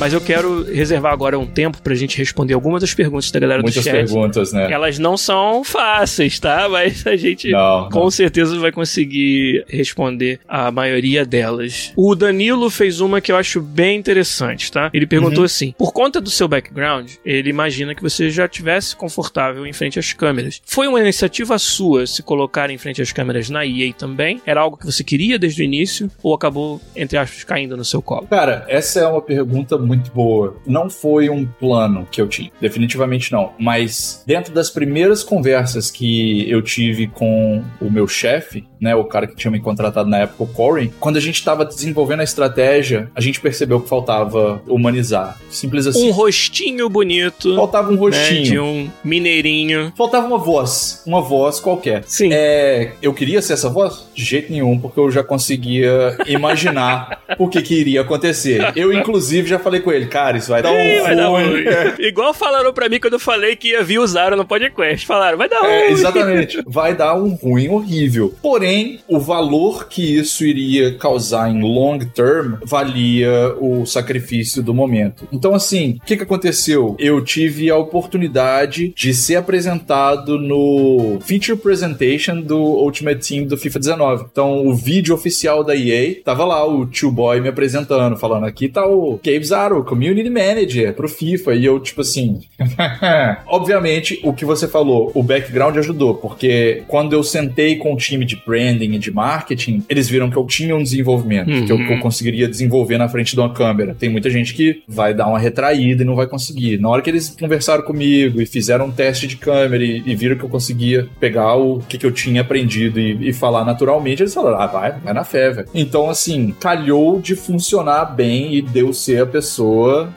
Mas 0.00 0.14
eu 0.14 0.20
quero 0.20 0.64
reservar 0.64 1.12
agora 1.12 1.38
um 1.38 1.44
tempo 1.46 1.82
pra 1.82 1.94
gente 1.94 2.16
responder 2.16 2.54
algumas 2.54 2.80
das 2.80 2.94
perguntas 2.94 3.30
da 3.30 3.38
galera 3.38 3.60
Muitas 3.62 3.84
do 3.84 3.86
chat. 3.86 3.92
perguntas, 3.94 4.50
né? 4.52 4.72
Elas 4.72 4.98
não 4.98 5.14
são 5.16 5.62
fáceis, 5.62 6.38
tá? 6.38 6.66
Mas 6.70 7.06
a 7.06 7.14
gente 7.16 7.50
Não, 7.50 7.90
com 7.90 8.00
não. 8.04 8.10
certeza 8.10 8.58
vai 8.58 8.72
conseguir 8.72 9.62
responder 9.68 10.40
a 10.48 10.70
maioria 10.70 11.26
delas. 11.26 11.92
O 11.94 12.14
Danilo 12.14 12.70
fez 12.70 13.00
uma 13.00 13.20
que 13.20 13.30
eu 13.30 13.36
acho 13.36 13.60
bem 13.60 13.98
interessante, 13.98 14.72
tá? 14.72 14.90
Ele 14.94 15.06
perguntou 15.06 15.40
Uhum. 15.40 15.44
assim: 15.44 15.74
por 15.76 15.92
conta 15.92 16.18
do 16.18 16.30
seu 16.30 16.48
background, 16.48 17.10
ele 17.22 17.50
imagina 17.50 17.94
que 17.94 18.02
você 18.02 18.30
já 18.30 18.48
tivesse 18.48 18.96
confortável 18.96 19.66
em 19.66 19.72
frente 19.74 19.98
às 19.98 20.14
câmeras. 20.14 20.62
Foi 20.64 20.88
uma 20.88 20.98
iniciativa 21.00 21.58
sua 21.58 22.06
se 22.06 22.22
colocar 22.22 22.70
em 22.70 22.78
frente 22.78 23.02
às 23.02 23.12
câmeras 23.12 23.50
na 23.50 23.66
EA 23.66 23.92
também? 23.92 24.40
Era 24.46 24.62
algo 24.62 24.78
que 24.78 24.86
você 24.86 25.04
queria 25.04 25.38
desde 25.38 25.60
o 25.60 25.64
início 25.64 26.10
ou 26.22 26.32
acabou, 26.34 26.80
entre 26.96 27.18
aspas, 27.18 27.44
caindo 27.44 27.76
no 27.76 27.84
seu 27.84 28.00
colo? 28.00 28.26
Cara, 28.30 28.64
essa 28.66 29.00
é 29.00 29.06
uma 29.06 29.20
pergunta 29.20 29.76
muito 29.76 29.89
boa. 29.96 30.56
Não 30.66 30.88
foi 30.88 31.28
um 31.30 31.46
plano 31.46 32.06
que 32.10 32.20
eu 32.20 32.28
tinha, 32.28 32.50
definitivamente 32.60 33.32
não. 33.32 33.52
Mas 33.58 34.22
dentro 34.26 34.52
das 34.52 34.70
primeiras 34.70 35.22
conversas 35.22 35.90
que 35.90 36.48
eu 36.50 36.62
tive 36.62 37.06
com 37.06 37.62
o 37.80 37.90
meu 37.90 38.06
chefe, 38.06 38.64
né, 38.80 38.94
o 38.94 39.04
cara 39.04 39.26
que 39.26 39.36
tinha 39.36 39.50
me 39.50 39.60
contratado 39.60 40.08
na 40.08 40.18
época, 40.18 40.44
o 40.44 40.46
Corey, 40.46 40.90
quando 40.98 41.16
a 41.16 41.20
gente 41.20 41.36
estava 41.36 41.64
desenvolvendo 41.64 42.20
a 42.20 42.24
estratégia, 42.24 43.10
a 43.14 43.20
gente 43.20 43.40
percebeu 43.40 43.80
que 43.80 43.88
faltava 43.88 44.62
humanizar. 44.66 45.38
Simples 45.50 45.86
assim. 45.86 46.08
Um 46.08 46.12
rostinho 46.12 46.88
bonito, 46.88 47.54
Faltava 47.56 47.88
um 47.88 47.94
né, 47.94 47.98
rostinho. 47.98 48.42
de 48.42 48.58
um 48.58 48.90
mineirinho. 49.04 49.92
Faltava 49.96 50.26
uma 50.26 50.38
voz, 50.38 51.02
uma 51.06 51.20
voz 51.20 51.60
qualquer. 51.60 52.04
Sim. 52.06 52.30
É, 52.32 52.92
eu 53.02 53.12
queria 53.12 53.42
ser 53.42 53.54
essa 53.54 53.68
voz? 53.68 54.08
De 54.14 54.24
jeito 54.24 54.50
nenhum, 54.50 54.78
porque 54.78 54.98
eu 54.98 55.10
já 55.10 55.22
conseguia 55.22 56.16
imaginar 56.26 57.22
o 57.38 57.48
que, 57.48 57.60
que 57.62 57.74
iria 57.74 58.00
acontecer. 58.00 58.72
Eu, 58.74 58.92
inclusive, 58.92 59.48
já 59.48 59.58
falei 59.58 59.79
com 59.80 59.92
ele, 59.92 60.06
cara, 60.06 60.38
isso 60.38 60.48
vai 60.48 60.62
dar 60.62 60.72
um 60.72 61.02
vai 61.02 61.16
dar 61.16 61.28
ruim. 61.28 61.44
ruim. 61.44 61.64
Igual 62.00 62.34
falaram 62.34 62.72
pra 62.72 62.88
mim 62.88 63.00
quando 63.00 63.14
eu 63.14 63.20
falei 63.20 63.56
que 63.56 63.68
ia 63.68 63.82
vir 63.82 63.98
o 63.98 64.06
Zaro 64.06 64.36
no 64.36 64.44
podcast. 64.44 65.06
Falaram, 65.06 65.38
vai 65.38 65.48
dar 65.48 65.60
ruim. 65.60 65.70
É, 65.70 65.90
exatamente. 65.90 66.60
Vai 66.66 66.94
dar 66.94 67.14
um 67.16 67.34
ruim 67.34 67.68
horrível. 67.68 68.34
Porém, 68.40 69.00
o 69.08 69.18
valor 69.18 69.88
que 69.88 70.18
isso 70.18 70.44
iria 70.44 70.96
causar 70.96 71.50
em 71.50 71.62
long 71.62 71.98
term 71.98 72.54
valia 72.62 73.54
o 73.58 73.84
sacrifício 73.84 74.62
do 74.62 74.72
momento. 74.72 75.26
Então, 75.32 75.54
assim, 75.54 75.98
o 76.02 76.06
que, 76.06 76.16
que 76.16 76.22
aconteceu? 76.22 76.96
Eu 76.98 77.22
tive 77.22 77.70
a 77.70 77.76
oportunidade 77.76 78.92
de 78.94 79.14
ser 79.14 79.36
apresentado 79.36 80.38
no 80.38 81.18
feature 81.22 81.58
presentation 81.58 82.40
do 82.40 82.58
Ultimate 82.58 83.26
Team 83.26 83.46
do 83.46 83.56
FIFA 83.56 83.78
19. 83.78 84.26
Então, 84.30 84.66
o 84.66 84.74
vídeo 84.74 85.14
oficial 85.14 85.64
da 85.64 85.74
EA 85.74 86.20
tava 86.24 86.44
lá 86.44 86.64
o 86.66 86.86
Tio 86.86 87.10
Boy 87.10 87.40
me 87.40 87.48
apresentando, 87.48 88.16
falando 88.16 88.44
aqui 88.46 88.68
tá 88.68 88.86
o 88.86 89.18
Gabe 89.22 89.44
Zaro, 89.70 89.84
Community 89.84 90.28
Manager 90.28 90.94
pro 90.94 91.08
FIFA. 91.08 91.54
E 91.54 91.64
eu, 91.64 91.78
tipo 91.80 92.00
assim, 92.00 92.40
Obviamente, 93.46 94.20
o 94.22 94.32
que 94.32 94.44
você 94.44 94.66
falou, 94.68 95.10
o 95.14 95.22
background 95.22 95.76
ajudou, 95.76 96.14
porque 96.14 96.82
quando 96.88 97.12
eu 97.12 97.22
sentei 97.22 97.76
com 97.76 97.92
o 97.94 97.96
time 97.96 98.24
de 98.24 98.36
branding 98.36 98.94
e 98.94 98.98
de 98.98 99.10
marketing, 99.10 99.84
eles 99.88 100.08
viram 100.08 100.30
que 100.30 100.36
eu 100.36 100.44
tinha 100.46 100.74
um 100.76 100.82
desenvolvimento, 100.82 101.50
Uhum. 101.50 101.66
que, 101.66 101.72
eu, 101.72 101.76
que 101.78 101.92
eu 101.94 101.98
conseguiria 102.00 102.48
desenvolver 102.48 102.98
na 102.98 103.08
frente 103.08 103.34
de 103.34 103.40
uma 103.40 103.52
câmera. 103.52 103.94
Tem 103.98 104.08
muita 104.08 104.30
gente 104.30 104.54
que 104.54 104.82
vai 104.86 105.14
dar 105.14 105.26
uma 105.26 105.38
retraída 105.38 106.02
e 106.02 106.06
não 106.06 106.14
vai 106.14 106.26
conseguir. 106.26 106.78
Na 106.78 106.88
hora 106.88 107.02
que 107.02 107.10
eles 107.10 107.36
conversaram 107.38 107.82
comigo 107.82 108.40
e 108.40 108.46
fizeram 108.46 108.86
um 108.86 108.90
teste 108.90 109.26
de 109.26 109.36
câmera 109.36 109.82
e, 109.84 110.02
e 110.04 110.14
viram 110.14 110.36
que 110.36 110.44
eu 110.44 110.48
conseguia 110.48 111.08
pegar 111.18 111.54
o 111.56 111.80
que, 111.88 111.98
que 111.98 112.06
eu 112.06 112.12
tinha 112.12 112.40
aprendido 112.40 112.98
e, 113.00 113.28
e 113.28 113.32
falar 113.32 113.64
naturalmente, 113.64 114.22
eles 114.22 114.34
falaram: 114.34 114.60
ah, 114.60 114.66
vai, 114.66 114.92
vai 114.92 115.12
na 115.14 115.24
fé, 115.24 115.50
velho. 115.50 115.68
Então, 115.74 116.08
assim, 116.08 116.54
calhou 116.60 117.20
de 117.20 117.34
funcionar 117.34 118.04
bem 118.06 118.54
e 118.54 118.62
deu 118.62 118.92
ser 118.92 119.22
a 119.22 119.26
pessoa 119.26 119.59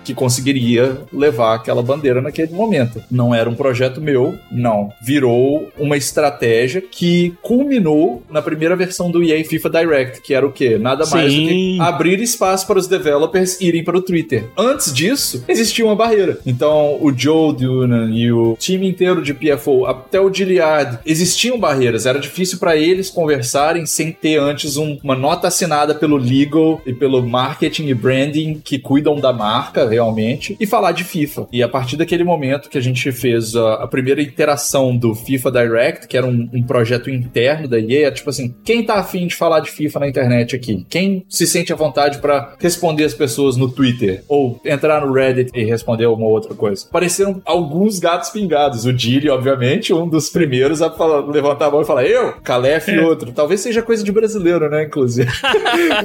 que 0.04 0.14
conseguiria 0.14 0.98
levar 1.12 1.56
aquela 1.56 1.82
bandeira 1.82 2.22
naquele 2.22 2.54
momento. 2.54 3.02
Não 3.10 3.34
era 3.34 3.50
um 3.50 3.56
projeto 3.56 4.02
meu, 4.02 4.36
não. 4.52 4.90
Virou 5.02 5.70
uma 5.78 5.98
estratégia 5.98 6.82
que 6.82 7.34
culminou 7.42 8.24
na 8.30 8.42
primeira 8.42 8.76
versão 8.76 9.10
do 9.12 9.24
EA 9.24 9.44
FIFA 9.44 9.70
Direct, 9.70 10.22
que 10.22 10.34
era 10.34 10.46
o 10.46 10.52
quê? 10.52 10.78
Nada 10.78 11.06
mais 11.08 11.34
do 11.34 11.40
que 11.40 11.48
Sim. 11.48 11.80
abrir 11.80 12.20
espaço 12.22 12.66
para 12.68 12.80
os 12.80 12.88
developers 12.88 13.60
irem 13.60 13.84
para 13.84 13.98
o 13.98 14.02
Twitter. 14.02 14.46
Antes 14.58 14.94
disso, 14.94 15.44
existia 15.48 15.86
uma 15.86 15.96
barreira. 15.96 16.40
Então, 16.46 16.98
o 17.02 17.12
Joe 17.16 17.54
Dunan 17.54 18.12
e 18.12 18.32
o 18.32 18.56
time 18.60 18.88
inteiro 18.88 19.22
de 19.22 19.34
PFO, 19.34 19.86
até 19.86 20.20
o 20.22 20.34
Gilliard, 20.34 21.00
existiam 21.06 21.60
barreiras. 21.60 22.06
Era 22.06 22.20
difícil 22.20 22.58
para 22.60 22.76
eles 22.78 23.10
conversarem 23.10 23.86
sem 23.86 24.12
ter 24.12 24.38
antes 24.40 24.78
um- 24.78 24.98
uma 25.04 25.16
nota 25.16 25.48
assinada 25.48 25.94
pelo 25.96 26.18
legal 26.18 26.82
e 26.86 26.94
pelo 26.94 27.22
marketing 27.22 27.88
e 27.88 27.94
branding 27.94 28.62
que 28.64 28.78
cuidam 28.80 29.20
da 29.20 29.33
marca 29.34 29.88
realmente 29.88 30.56
e 30.60 30.66
falar 30.66 30.92
de 30.92 31.04
FIFA. 31.04 31.48
E 31.52 31.62
a 31.62 31.68
partir 31.68 31.98
daquele 31.98 32.24
momento 32.24 32.70
que 32.70 32.78
a 32.78 32.82
gente 32.82 33.12
fez 33.12 33.56
a, 33.56 33.84
a 33.84 33.88
primeira 33.88 34.22
interação 34.22 34.96
do 34.96 35.14
FIFA 35.16 35.52
Direct, 35.52 36.08
que 36.08 36.18
era 36.18 36.26
um, 36.26 36.50
um 36.54 36.64
projeto 36.64 37.10
interno 37.10 37.68
da 37.68 37.80
EA, 37.80 38.08
é 38.08 38.12
tipo 38.12 38.30
assim, 38.30 38.54
quem 38.64 38.84
tá 38.84 38.96
afim 38.96 39.28
de 39.28 39.36
falar 39.36 39.60
de 39.60 39.72
FIFA 39.72 40.00
na 40.02 40.08
internet 40.08 40.56
aqui? 40.56 40.86
Quem 40.90 41.26
se 41.30 41.46
sente 41.48 41.74
à 41.74 41.76
vontade 41.76 42.20
para 42.20 42.54
responder 42.60 43.04
as 43.06 43.14
pessoas 43.14 43.58
no 43.58 43.70
Twitter? 43.70 44.24
Ou 44.28 44.60
entrar 44.66 45.06
no 45.06 45.12
Reddit 45.14 45.52
e 45.54 45.64
responder 45.64 46.06
alguma 46.06 46.28
outra 46.30 46.54
coisa? 46.54 46.86
Apareceram 46.88 47.42
alguns 47.46 48.00
gatos 48.00 48.30
pingados. 48.30 48.86
O 48.86 48.94
Dili, 48.94 49.30
obviamente, 49.30 49.94
um 49.94 50.08
dos 50.08 50.30
primeiros 50.30 50.82
a 50.82 50.90
falar- 50.92 51.26
levantar 51.28 51.68
a 51.68 51.72
mão 51.72 51.82
e 51.82 51.86
falar, 51.86 52.06
eu, 52.06 52.34
Calef 52.44 52.90
e 52.92 53.00
outro. 53.00 53.32
Talvez 53.32 53.62
seja 53.62 53.82
coisa 53.82 54.04
de 54.04 54.12
brasileiro, 54.12 54.70
né, 54.70 54.84
inclusive. 54.84 55.30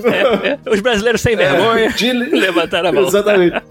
É, 0.09 0.59
Os 0.70 0.80
brasileiros 0.80 1.20
sem 1.20 1.36
vergonha 1.36 1.90
Dili- 1.92 2.30
levantaram 2.38 2.88
a 2.88 2.92
mão. 2.92 3.02
Exatamente. 3.02 3.18